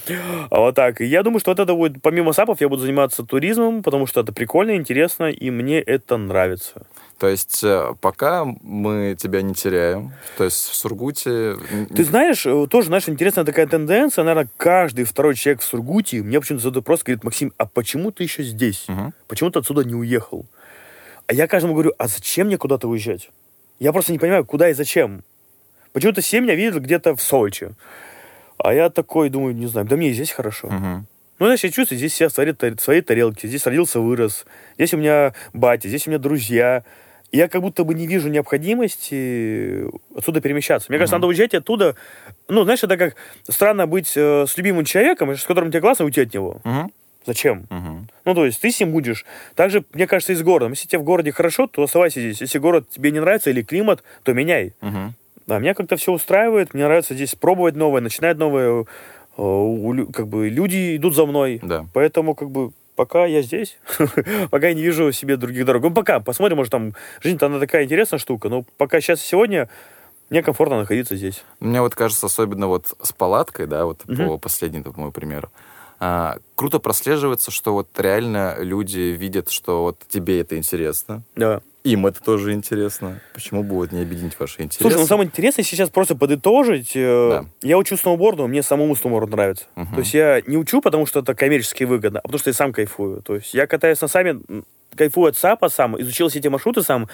А 0.50 0.60
вот 0.60 0.74
так. 0.74 1.00
Я 1.00 1.22
думаю, 1.22 1.40
что 1.40 1.52
это 1.52 1.64
будет, 1.74 2.02
помимо 2.02 2.32
сапов, 2.32 2.60
я 2.60 2.68
буду 2.68 2.82
заниматься 2.82 3.24
туризмом, 3.24 3.82
потому 3.82 4.06
что 4.06 4.20
это 4.20 4.32
прикольно, 4.32 4.76
интересно, 4.76 5.30
и 5.30 5.50
мне 5.50 5.80
это 5.80 6.16
нравится. 6.16 6.86
То 7.22 7.28
есть 7.28 7.62
э, 7.62 7.94
пока 8.00 8.44
мы 8.44 9.14
тебя 9.16 9.42
не 9.42 9.54
теряем, 9.54 10.10
то 10.36 10.42
есть 10.42 10.70
в 10.70 10.74
Сургуте... 10.74 11.54
Ты 11.94 12.02
знаешь, 12.02 12.44
э, 12.44 12.66
тоже, 12.68 12.88
знаешь, 12.88 13.08
интересная 13.08 13.44
такая 13.44 13.68
тенденция, 13.68 14.24
наверное, 14.24 14.50
каждый 14.56 15.04
второй 15.04 15.36
человек 15.36 15.60
в 15.60 15.64
Сургуте 15.64 16.20
мне 16.20 16.40
почему-то 16.40 16.64
задает 16.64 16.78
вопрос, 16.78 17.04
говорит, 17.04 17.22
Максим, 17.22 17.52
а 17.58 17.66
почему 17.66 18.10
ты 18.10 18.24
еще 18.24 18.42
здесь? 18.42 18.86
Мгм. 18.88 19.14
Почему 19.28 19.50
ты 19.50 19.60
отсюда 19.60 19.84
не 19.84 19.94
уехал? 19.94 20.46
А 21.28 21.34
я 21.34 21.46
каждому 21.46 21.74
говорю, 21.74 21.92
а 21.96 22.08
зачем 22.08 22.48
мне 22.48 22.58
куда-то 22.58 22.88
уезжать? 22.88 23.30
Я 23.78 23.92
просто 23.92 24.10
не 24.10 24.18
понимаю, 24.18 24.44
куда 24.44 24.68
и 24.70 24.72
зачем. 24.72 25.22
Почему-то 25.92 26.22
все 26.22 26.40
меня 26.40 26.56
видят 26.56 26.82
где-то 26.82 27.14
в 27.14 27.22
Сочи. 27.22 27.70
А 28.58 28.74
я 28.74 28.90
такой 28.90 29.28
думаю, 29.28 29.54
не 29.54 29.68
знаю, 29.68 29.86
да 29.86 29.94
мне 29.94 30.10
и 30.10 30.12
здесь 30.12 30.32
хорошо. 30.32 30.66
Мгм. 30.66 31.06
Ну, 31.38 31.46
знаешь, 31.46 31.62
я 31.62 31.70
чувствую, 31.70 31.98
здесь 31.98 32.20
я 32.20 32.28
в 32.28 32.32
своей, 32.32 32.52
тар- 32.52 32.76
в 32.76 32.80
своей 32.82 33.00
тарелке, 33.00 33.46
здесь 33.46 33.64
родился, 33.64 34.00
вырос, 34.00 34.44
здесь 34.74 34.92
у 34.92 34.96
меня 34.96 35.34
батя, 35.52 35.88
здесь 35.88 36.08
у 36.08 36.10
меня 36.10 36.18
друзья. 36.18 36.82
Я 37.32 37.48
как 37.48 37.62
будто 37.62 37.84
бы 37.84 37.94
не 37.94 38.06
вижу 38.06 38.28
необходимости 38.28 39.86
отсюда 40.14 40.42
перемещаться. 40.42 40.86
Мне 40.90 40.98
кажется, 40.98 41.16
надо 41.16 41.26
уезжать 41.28 41.54
оттуда. 41.54 41.96
Ну, 42.48 42.64
знаешь, 42.64 42.84
это 42.84 42.98
как 42.98 43.16
странно 43.48 43.86
быть 43.86 44.12
э, 44.16 44.44
с 44.46 44.56
любимым 44.58 44.84
человеком, 44.84 45.34
с 45.34 45.44
которым 45.44 45.70
тебе 45.70 45.80
классно, 45.80 46.04
уйти 46.04 46.20
от 46.20 46.34
него. 46.34 46.60
Мгм. 46.64 46.92
Зачем? 47.24 47.66
Мгм. 47.70 48.08
Ну, 48.26 48.34
то 48.34 48.44
есть 48.44 48.60
ты 48.60 48.70
с 48.70 48.78
ним 48.80 48.92
будешь. 48.92 49.24
Также, 49.54 49.82
мне 49.94 50.06
кажется, 50.06 50.34
и 50.34 50.36
с 50.36 50.42
городом. 50.42 50.72
Если 50.72 50.88
тебе 50.88 50.98
в 50.98 51.04
городе 51.04 51.32
хорошо, 51.32 51.66
то 51.68 51.82
оставайся 51.82 52.20
здесь. 52.20 52.40
Если 52.42 52.58
город 52.58 52.88
тебе 52.90 53.10
не 53.10 53.20
нравится 53.20 53.48
или 53.48 53.62
климат, 53.62 54.02
то 54.24 54.34
меняй. 54.34 54.74
Мгм. 54.82 55.14
Да, 55.46 55.58
меня 55.58 55.72
как-то 55.72 55.96
все 55.96 56.12
устраивает. 56.12 56.74
Мне 56.74 56.84
нравится 56.84 57.14
здесь 57.14 57.34
пробовать 57.34 57.76
новое, 57.76 58.02
начинать 58.02 58.36
новое. 58.36 58.84
Э, 59.38 60.04
Как 60.12 60.28
бы 60.28 60.50
люди 60.50 60.96
идут 60.96 61.14
за 61.14 61.24
мной. 61.24 61.60
Да. 61.62 61.86
Поэтому, 61.94 62.34
как 62.34 62.50
бы, 62.50 62.72
пока 63.02 63.26
я 63.26 63.42
здесь, 63.42 63.78
пока 64.50 64.68
я 64.68 64.74
не 64.74 64.82
вижу 64.82 65.10
себе 65.10 65.36
других 65.36 65.64
дорог. 65.64 65.82
Ну, 65.82 65.90
пока, 65.92 66.20
посмотрим, 66.20 66.58
может, 66.58 66.70
там, 66.70 66.94
жизнь-то 67.20 67.46
она 67.46 67.58
такая 67.58 67.84
интересная 67.84 68.20
штука, 68.20 68.48
но 68.48 68.64
пока 68.76 69.00
сейчас 69.00 69.20
и 69.20 69.26
сегодня 69.26 69.68
мне 70.30 70.40
комфортно 70.42 70.78
находиться 70.78 71.16
здесь. 71.16 71.42
Мне 71.58 71.80
вот 71.80 71.96
кажется, 71.96 72.26
особенно 72.26 72.68
вот 72.68 72.94
с 73.02 73.12
палаткой, 73.12 73.66
да, 73.66 73.86
вот 73.86 74.02
Мгм. 74.06 74.16
по 74.28 74.38
последнему 74.38 74.84
такому 74.84 75.10
примеру, 75.10 75.50
а, 75.98 76.38
круто 76.54 76.78
прослеживается, 76.78 77.50
что 77.50 77.72
вот 77.72 77.88
реально 77.98 78.54
люди 78.60 79.00
видят, 79.00 79.50
что 79.50 79.82
вот 79.82 79.98
тебе 80.08 80.40
это 80.40 80.56
интересно, 80.56 81.22
Да. 81.34 81.60
Им 81.84 82.06
это 82.06 82.22
тоже 82.22 82.52
интересно. 82.52 83.20
Почему 83.34 83.62
бы 83.62 83.74
вот 83.74 83.92
не 83.92 84.00
объединить 84.02 84.38
ваши 84.38 84.62
интересы? 84.62 84.82
Слушай, 84.82 85.00
ну 85.00 85.06
самое 85.06 85.26
интересное 85.28 85.64
сейчас 85.64 85.90
просто 85.90 86.14
подытожить. 86.16 86.92
э, 86.94 87.28
Да. 87.30 87.44
Я 87.68 87.78
учу 87.78 87.96
сноуборду, 87.96 88.46
мне 88.46 88.62
самому 88.62 88.94
сноуборд 88.96 89.30
нравится. 89.30 89.64
Мгм. 89.74 89.94
То 89.94 90.00
есть 90.00 90.14
я 90.14 90.40
не 90.46 90.56
учу, 90.56 90.80
потому 90.80 91.06
что 91.06 91.20
это 91.20 91.34
коммерчески 91.34 91.84
выгодно, 91.84 92.20
а 92.20 92.22
потому 92.22 92.38
что 92.38 92.50
я 92.50 92.54
сам 92.54 92.72
кайфую. 92.72 93.22
То 93.22 93.34
есть 93.36 93.52
я 93.54 93.66
катаюсь 93.66 94.00
на 94.00 94.08
сами, 94.08 94.40
кайфую 94.96 95.28
от 95.30 95.36
САПа 95.36 95.68
сам, 95.68 96.00
изучил 96.00 96.28
все 96.28 96.38
эти 96.38 96.48
маршруты 96.48 96.82
сам. 96.82 97.08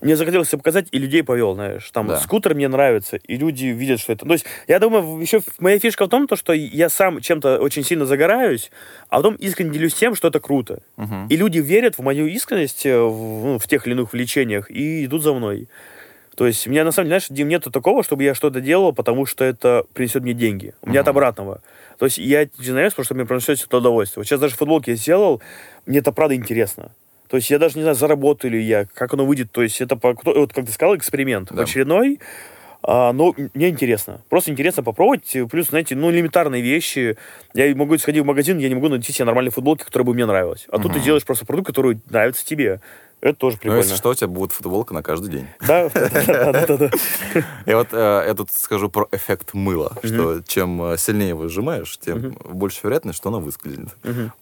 Мне 0.00 0.16
захотелось 0.16 0.48
все 0.48 0.56
показать, 0.56 0.86
и 0.92 0.98
людей 0.98 1.22
повел, 1.22 1.54
знаешь. 1.54 1.90
Там 1.90 2.06
Да. 2.08 2.16
скутер 2.16 2.54
мне 2.54 2.68
нравится, 2.68 3.16
и 3.16 3.36
люди 3.36 3.66
видят, 3.66 4.00
что 4.00 4.12
это. 4.12 4.24
То 4.24 4.32
есть 4.32 4.46
я 4.66 4.78
думаю, 4.78 5.20
еще 5.20 5.40
моя 5.58 5.78
фишка 5.78 6.06
в 6.06 6.08
том, 6.08 6.26
то, 6.26 6.36
что 6.36 6.52
я 6.52 6.88
сам 6.88 7.20
чем-то 7.20 7.58
очень 7.60 7.84
сильно 7.84 8.06
загораюсь, 8.06 8.70
а 9.08 9.16
потом 9.16 9.34
искренне 9.34 9.72
делюсь 9.72 9.94
тем, 9.94 10.14
что 10.14 10.28
это 10.28 10.40
круто. 10.40 10.82
Мгм. 10.96 11.26
И 11.28 11.36
люди 11.36 11.58
верят 11.58 11.98
в 11.98 12.02
мою 12.02 12.26
искренность 12.26 12.86
э, 12.86 12.98
в, 12.98 13.44
ну, 13.44 13.58
в 13.58 13.66
тех 13.68 13.86
или 13.86 13.92
иных 13.94 14.12
влечениях 14.12 14.70
и 14.70 15.04
идут 15.04 15.22
за 15.22 15.34
мной. 15.34 15.68
То 16.36 16.46
есть 16.46 16.66
у 16.66 16.70
меня 16.70 16.84
на 16.84 16.92
самом 16.92 17.08
деле, 17.10 17.20
знаешь, 17.20 17.46
нету 17.46 17.70
такого, 17.70 18.02
чтобы 18.02 18.22
я 18.22 18.34
что-то 18.34 18.62
делал, 18.62 18.94
потому 18.94 19.26
что 19.26 19.44
это 19.44 19.84
принесет 19.92 20.22
мне 20.22 20.32
деньги. 20.32 20.72
У 20.80 20.88
меня 20.88 21.00
от 21.00 21.06
Мгм. 21.06 21.10
обратного. 21.18 21.62
То 21.98 22.06
есть 22.06 22.16
я 22.16 22.48
занимаюсь, 22.56 22.92
потому 22.94 23.04
что 23.04 23.14
мне 23.14 23.26
принесет 23.26 23.62
это 23.62 23.76
удовольствие. 23.76 24.22
Вот 24.22 24.26
сейчас 24.26 24.40
даже 24.40 24.54
футболки 24.56 24.88
я 24.90 24.96
сделал, 24.96 25.42
мне 25.84 25.98
это 25.98 26.12
правда 26.12 26.34
интересно. 26.34 26.92
То 27.30 27.36
есть 27.36 27.48
я 27.48 27.58
даже 27.60 27.76
не 27.76 27.82
знаю, 27.82 27.94
заработаю 27.94 28.50
ли 28.50 28.60
я, 28.60 28.86
как 28.92 29.14
оно 29.14 29.24
выйдет. 29.24 29.52
То 29.52 29.62
есть 29.62 29.80
это, 29.80 29.98
вот 30.02 30.52
как 30.52 30.66
ты 30.66 30.72
сказал, 30.72 30.96
эксперимент 30.96 31.48
Да. 31.52 31.62
очередной. 31.62 32.18
А, 32.82 33.12
но 33.12 33.34
мне 33.54 33.68
интересно. 33.68 34.22
Просто 34.28 34.50
интересно 34.50 34.82
попробовать. 34.82 35.36
Плюс, 35.50 35.68
знаете, 35.68 35.94
ну, 35.94 36.10
элементарные 36.10 36.62
вещи. 36.62 37.16
Я 37.54 37.74
могу 37.76 37.96
сходить 37.98 38.22
в 38.22 38.26
магазин, 38.26 38.58
я 38.58 38.68
не 38.68 38.74
могу 38.74 38.88
найти 38.88 39.12
себе 39.12 39.26
нормальной 39.26 39.52
футболки, 39.52 39.84
которая 39.84 40.06
бы 40.06 40.14
мне 40.14 40.26
нравилась. 40.26 40.66
А 40.72 40.78
тут 40.78 40.92
ты 40.94 41.00
делаешь 41.00 41.24
просто 41.24 41.46
продукт, 41.46 41.68
который 41.68 42.00
нравится 42.08 42.44
тебе. 42.44 42.80
Это 43.20 43.34
тоже 43.38 43.56
Ну, 43.56 43.60
прикольно. 43.60 43.78
если 43.82 43.96
что, 43.96 44.10
у 44.10 44.14
тебя 44.14 44.28
будет 44.28 44.52
футболка 44.52 44.94
на 44.94 45.02
каждый 45.02 45.30
день. 45.30 45.46
Да, 45.66 45.90
да, 45.90 46.66
да. 46.76 46.90
И 47.66 47.74
вот 47.74 47.88
э, 47.92 48.24
я 48.26 48.34
тут 48.34 48.50
скажу 48.52 48.88
про 48.88 49.08
эффект 49.12 49.52
мыла, 49.52 49.92
что 50.02 50.40
чем 50.46 50.82
э, 50.82 50.96
сильнее 50.96 51.30
его 51.30 51.48
сжимаешь, 51.48 51.98
тем 51.98 52.32
больше 52.44 52.80
вероятность, 52.84 53.18
что 53.18 53.28
оно 53.28 53.40
выскользнет. 53.40 53.90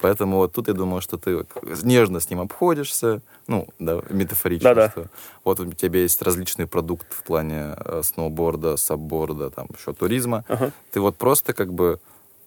Поэтому 0.01 0.37
вот 0.39 0.53
тут 0.53 0.69
я 0.69 0.75
думаю, 0.75 1.01
что 1.01 1.17
ты 1.19 1.45
нежно 1.83 2.21
с 2.21 2.31
ним 2.31 2.41
обходишься, 2.41 3.21
ну, 3.49 3.67
да, 3.79 4.01
метафорично. 4.11 4.75
Да-да. 4.75 5.05
вот 5.45 5.59
у 5.61 5.73
тебя 5.73 6.01
есть 6.01 6.23
различный 6.23 6.67
продукт 6.67 7.07
в 7.13 7.23
плане 7.25 7.75
э, 7.79 8.03
сноуборда, 8.05 8.77
сабборда, 8.77 9.51
там 9.51 9.67
еще 9.77 9.93
туризма. 9.93 10.45
Ты 10.93 11.01
вот 11.01 11.17
просто 11.17 11.53
как 11.53 11.73
бы 11.73 11.99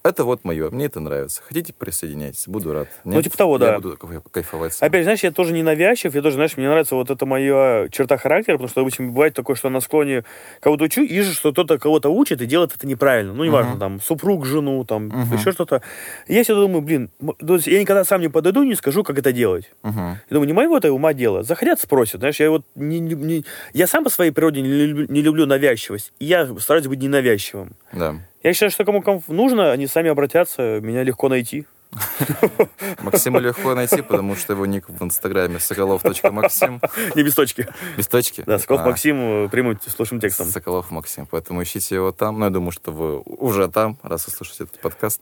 это 0.03 0.23
вот 0.23 0.43
мое, 0.43 0.69
мне 0.71 0.85
это 0.85 0.99
нравится. 0.99 1.41
Хотите, 1.45 1.73
присоединяйтесь, 1.73 2.47
буду 2.47 2.73
рад. 2.73 2.87
Ну, 3.03 3.21
типа 3.21 3.37
того, 3.37 3.53
я 3.53 3.59
да. 3.59 3.75
буду 3.79 3.95
кайф- 3.99 4.23
кайфовать. 4.31 4.73
сам. 4.73 4.87
Опять, 4.87 5.03
знаешь, 5.03 5.19
я 5.23 5.31
тоже 5.31 5.53
не 5.53 5.63
навязчив, 5.63 6.13
я 6.15 6.21
тоже, 6.21 6.35
знаешь, 6.35 6.57
мне 6.57 6.67
нравится 6.67 6.95
вот 6.95 7.09
это 7.11 7.25
моя 7.25 7.87
черта 7.91 8.17
характера, 8.17 8.55
потому 8.55 8.69
что 8.69 8.81
обычно 8.81 9.07
бывает 9.07 9.33
такое, 9.33 9.55
что 9.55 9.69
на 9.69 9.79
склоне 9.79 10.23
кого-то 10.59 10.85
учу, 10.85 11.01
и 11.03 11.07
вижу, 11.07 11.33
что 11.33 11.51
кто-то 11.51 11.77
кого-то 11.77 12.09
учит 12.09 12.41
и 12.41 12.45
делает 12.45 12.73
это 12.75 12.87
неправильно. 12.87 13.33
Ну, 13.33 13.43
неважно, 13.43 13.71
Мгм. 13.71 13.79
там, 13.79 14.01
супруг, 14.01 14.45
жену, 14.45 14.83
там, 14.85 15.05
Мгм. 15.07 15.35
еще 15.37 15.51
что-то. 15.51 15.81
Я 16.27 16.43
всегда 16.43 16.61
думаю, 16.61 16.81
блин, 16.81 17.09
то 17.45 17.55
есть 17.55 17.67
я 17.67 17.79
никогда 17.79 18.03
сам 18.03 18.21
не 18.21 18.29
подойду, 18.29 18.63
не 18.63 18.75
скажу, 18.75 19.03
как 19.03 19.19
это 19.19 19.31
делать. 19.31 19.71
Мгм. 19.83 19.99
Я 19.99 20.17
думаю, 20.29 20.47
не 20.47 20.53
моего 20.53 20.77
это 20.77 20.91
ума 20.91 21.13
дело. 21.13 21.43
Захотят, 21.43 21.79
спросят. 21.79 22.21
Знаешь, 22.21 22.39
я 22.39 22.49
вот 22.49 22.63
не, 22.75 22.99
не- 22.99 23.13
не- 23.15 23.45
я 23.73 23.87
сам 23.87 24.03
по 24.03 24.09
своей 24.09 24.31
природе 24.31 24.61
не 24.61 24.67
люблю, 24.69 25.05
не 25.09 25.21
люблю 25.21 25.45
навязчивость. 25.45 26.11
И 26.19 26.25
я 26.25 26.47
стараюсь 26.59 26.87
быть 26.87 26.99
ненавязчивым. 27.01 27.73
Да. 27.93 28.15
Я 28.43 28.53
считаю, 28.53 28.71
что 28.71 28.85
кому 28.85 29.03
нужно, 29.27 29.71
они 29.71 29.87
сами 29.87 30.09
обратятся, 30.09 30.79
меня 30.81 31.03
легко 31.03 31.29
найти. 31.29 31.67
Максима 33.01 33.39
легко 33.39 33.75
найти, 33.75 34.01
потому 34.01 34.35
что 34.35 34.53
его 34.53 34.65
ник 34.65 34.87
в 34.87 35.03
инстаграме 35.03 35.59
соколов.максим. 35.59 36.81
Не 37.15 37.23
без 37.23 37.35
точки. 37.35 37.67
Без 37.97 38.07
точки? 38.07 38.43
Да, 38.45 38.59
Соколов 38.59 38.81
А, 38.81 38.89
Максим 38.89 39.45
э, 39.45 39.49
прямым 39.49 39.77
слушным 39.81 40.21
текстом. 40.21 40.47
Соколов 40.47 40.89
Максим. 40.89 41.27
Поэтому 41.29 41.61
ищите 41.61 41.95
его 41.95 42.11
там. 42.11 42.39
Ну, 42.39 42.45
я 42.45 42.51
думаю, 42.51 42.71
что 42.71 42.91
вы 42.91 43.19
уже 43.19 43.67
там, 43.67 43.97
раз 44.03 44.25
вы 44.27 44.31
слушаете 44.31 44.63
этот 44.63 44.79
подкаст. 44.79 45.21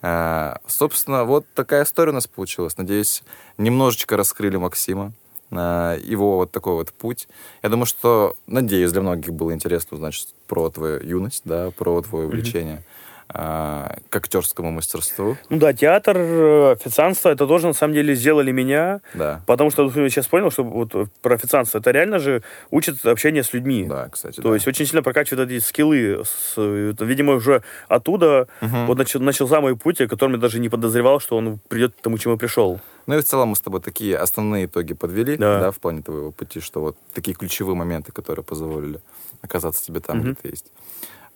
А, 0.00 0.58
собственно, 0.68 1.24
вот 1.24 1.44
такая 1.54 1.82
история 1.82 2.10
у 2.12 2.14
нас 2.14 2.28
получилась. 2.28 2.76
Надеюсь, 2.78 3.24
немножечко 3.56 4.16
раскрыли 4.16 4.56
Максима, 4.56 5.12
его 5.50 6.36
вот 6.36 6.50
такой 6.52 6.74
вот 6.74 6.92
путь. 6.92 7.28
Я 7.62 7.68
думаю, 7.70 7.86
что, 7.86 8.36
надеюсь, 8.46 8.92
для 8.92 9.00
многих 9.02 9.32
было 9.32 9.52
интересно 9.54 9.94
узнать 9.96 10.28
про 10.46 10.68
твою 10.70 11.00
юность, 11.02 11.42
да, 11.44 11.70
про 11.70 12.00
твое 12.02 12.26
увлечение 12.26 12.82
а, 13.30 13.96
к 14.08 14.16
актерскому 14.16 14.70
мастерству. 14.70 15.36
Ну 15.50 15.58
да, 15.58 15.74
театр, 15.74 16.16
э, 16.18 16.72
официантство, 16.72 17.28
это 17.28 17.46
тоже 17.46 17.66
на 17.66 17.72
самом 17.74 17.92
деле 17.92 18.14
сделали 18.14 18.52
меня, 18.52 19.00
Да, 19.12 19.42
потому 19.46 19.70
что 19.70 19.84
я 19.94 20.08
сейчас 20.08 20.26
понял, 20.26 20.50
что 20.50 20.64
вот 20.64 20.94
э, 20.94 21.06
про 21.20 21.34
официантство 21.34 21.78
это 21.78 21.90
реально 21.90 22.18
же 22.20 22.42
учит 22.70 23.04
общение 23.04 23.42
с 23.42 23.52
людьми. 23.52 23.84
да, 23.86 24.08
кстати. 24.08 24.36
То 24.36 24.48
да. 24.48 24.54
есть 24.54 24.66
очень 24.66 24.86
сильно 24.86 25.02
прокачивает 25.02 25.50
эти 25.50 25.62
скиллы. 25.62 26.22
С, 26.24 26.54
э, 26.56 26.92
видимо, 27.00 27.34
уже 27.34 27.62
оттуда 27.88 28.48
Мгм. 28.62 28.86
вот 28.86 28.96
начал, 28.96 29.20
начался 29.20 29.60
мой 29.60 29.76
путь, 29.76 30.00
о 30.00 30.08
котором 30.08 30.32
я 30.32 30.38
даже 30.38 30.58
не 30.58 30.70
подозревал, 30.70 31.20
что 31.20 31.36
он 31.36 31.58
придет 31.68 31.94
к 31.96 32.00
тому, 32.00 32.16
чему 32.16 32.34
я 32.34 32.38
пришел. 32.38 32.80
Ну 33.08 33.16
и 33.16 33.22
в 33.22 33.24
целом 33.24 33.48
мы 33.48 33.56
с 33.56 33.60
тобой 33.62 33.80
такие 33.80 34.18
основные 34.18 34.66
итоги 34.66 34.92
подвели, 34.92 35.38
Да. 35.38 35.60
да, 35.60 35.70
в 35.70 35.78
плане 35.78 36.02
твоего 36.02 36.30
пути, 36.30 36.60
что 36.60 36.80
вот 36.82 36.96
такие 37.14 37.34
ключевые 37.34 37.74
моменты, 37.74 38.12
которые 38.12 38.44
позволили 38.44 39.00
оказаться 39.40 39.82
тебе 39.82 40.00
там, 40.00 40.18
Мгм. 40.18 40.32
где 40.32 40.34
ты 40.42 40.48
есть. 40.48 40.70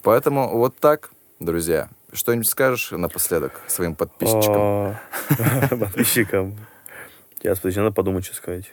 Поэтому 0.02 0.54
вот 0.58 0.76
так, 0.78 1.10
друзья. 1.40 1.88
Что-нибудь 2.12 2.46
скажешь 2.46 2.90
напоследок 2.90 3.58
своим 3.68 3.94
подписчикам? 3.94 4.54
А, 4.58 4.96
Подписчикам. 5.70 6.56
Сейчас, 7.38 7.58
подожди, 7.58 7.80
надо 7.80 7.94
подумать, 7.94 8.26
что 8.26 8.34
сказать. 8.36 8.70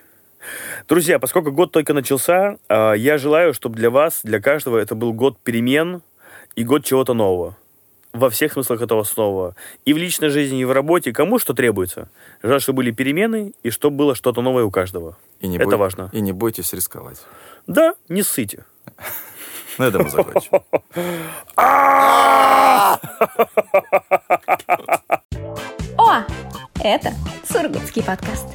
Друзья, 0.89 1.19
поскольку 1.19 1.53
год 1.53 1.71
только 1.71 1.93
начался, 1.93 2.57
а, 2.67 2.91
я 2.95 3.17
желаю, 3.17 3.53
чтобы 3.53 3.77
для 3.77 3.89
вас, 3.89 4.19
для 4.23 4.41
каждого, 4.41 4.77
это 4.77 4.93
был 4.95 5.13
год 5.13 5.39
перемен 5.39 6.01
и 6.57 6.65
год 6.65 6.83
чего-то 6.83 7.13
нового. 7.13 7.55
Во 8.11 8.29
всех 8.29 8.53
смыслах 8.53 8.81
этого 8.81 9.03
слова. 9.03 9.55
И 9.85 9.93
в 9.93 9.97
личной 9.97 10.29
жизни, 10.29 10.61
и 10.61 10.65
в 10.65 10.71
работе. 10.71 11.13
Кому 11.13 11.37
что 11.37 11.53
требуется. 11.53 12.09
Желаю, 12.41 12.59
чтобы 12.59 12.77
были 12.77 12.91
перемены, 12.91 13.53
и 13.61 13.69
чтобы 13.69 13.97
было 13.97 14.15
что-то 14.15 14.41
новое 14.41 14.63
у 14.63 14.71
каждого. 14.71 15.17
И 15.41 15.47
не 15.47 15.57
это 15.57 15.77
важно. 15.77 16.09
И 16.11 16.21
не 16.21 16.31
бойтесь 16.31 16.73
рисковать. 16.73 17.21
Да, 17.67 17.93
не 18.07 18.23
ссыте. 18.23 18.65
На 19.77 19.85
этом 19.85 20.03
мы 20.03 20.09
закончим. 20.09 20.61
О, 25.97 26.23
это 26.83 27.13
Сургутский 27.47 28.03
подкаст. 28.03 28.47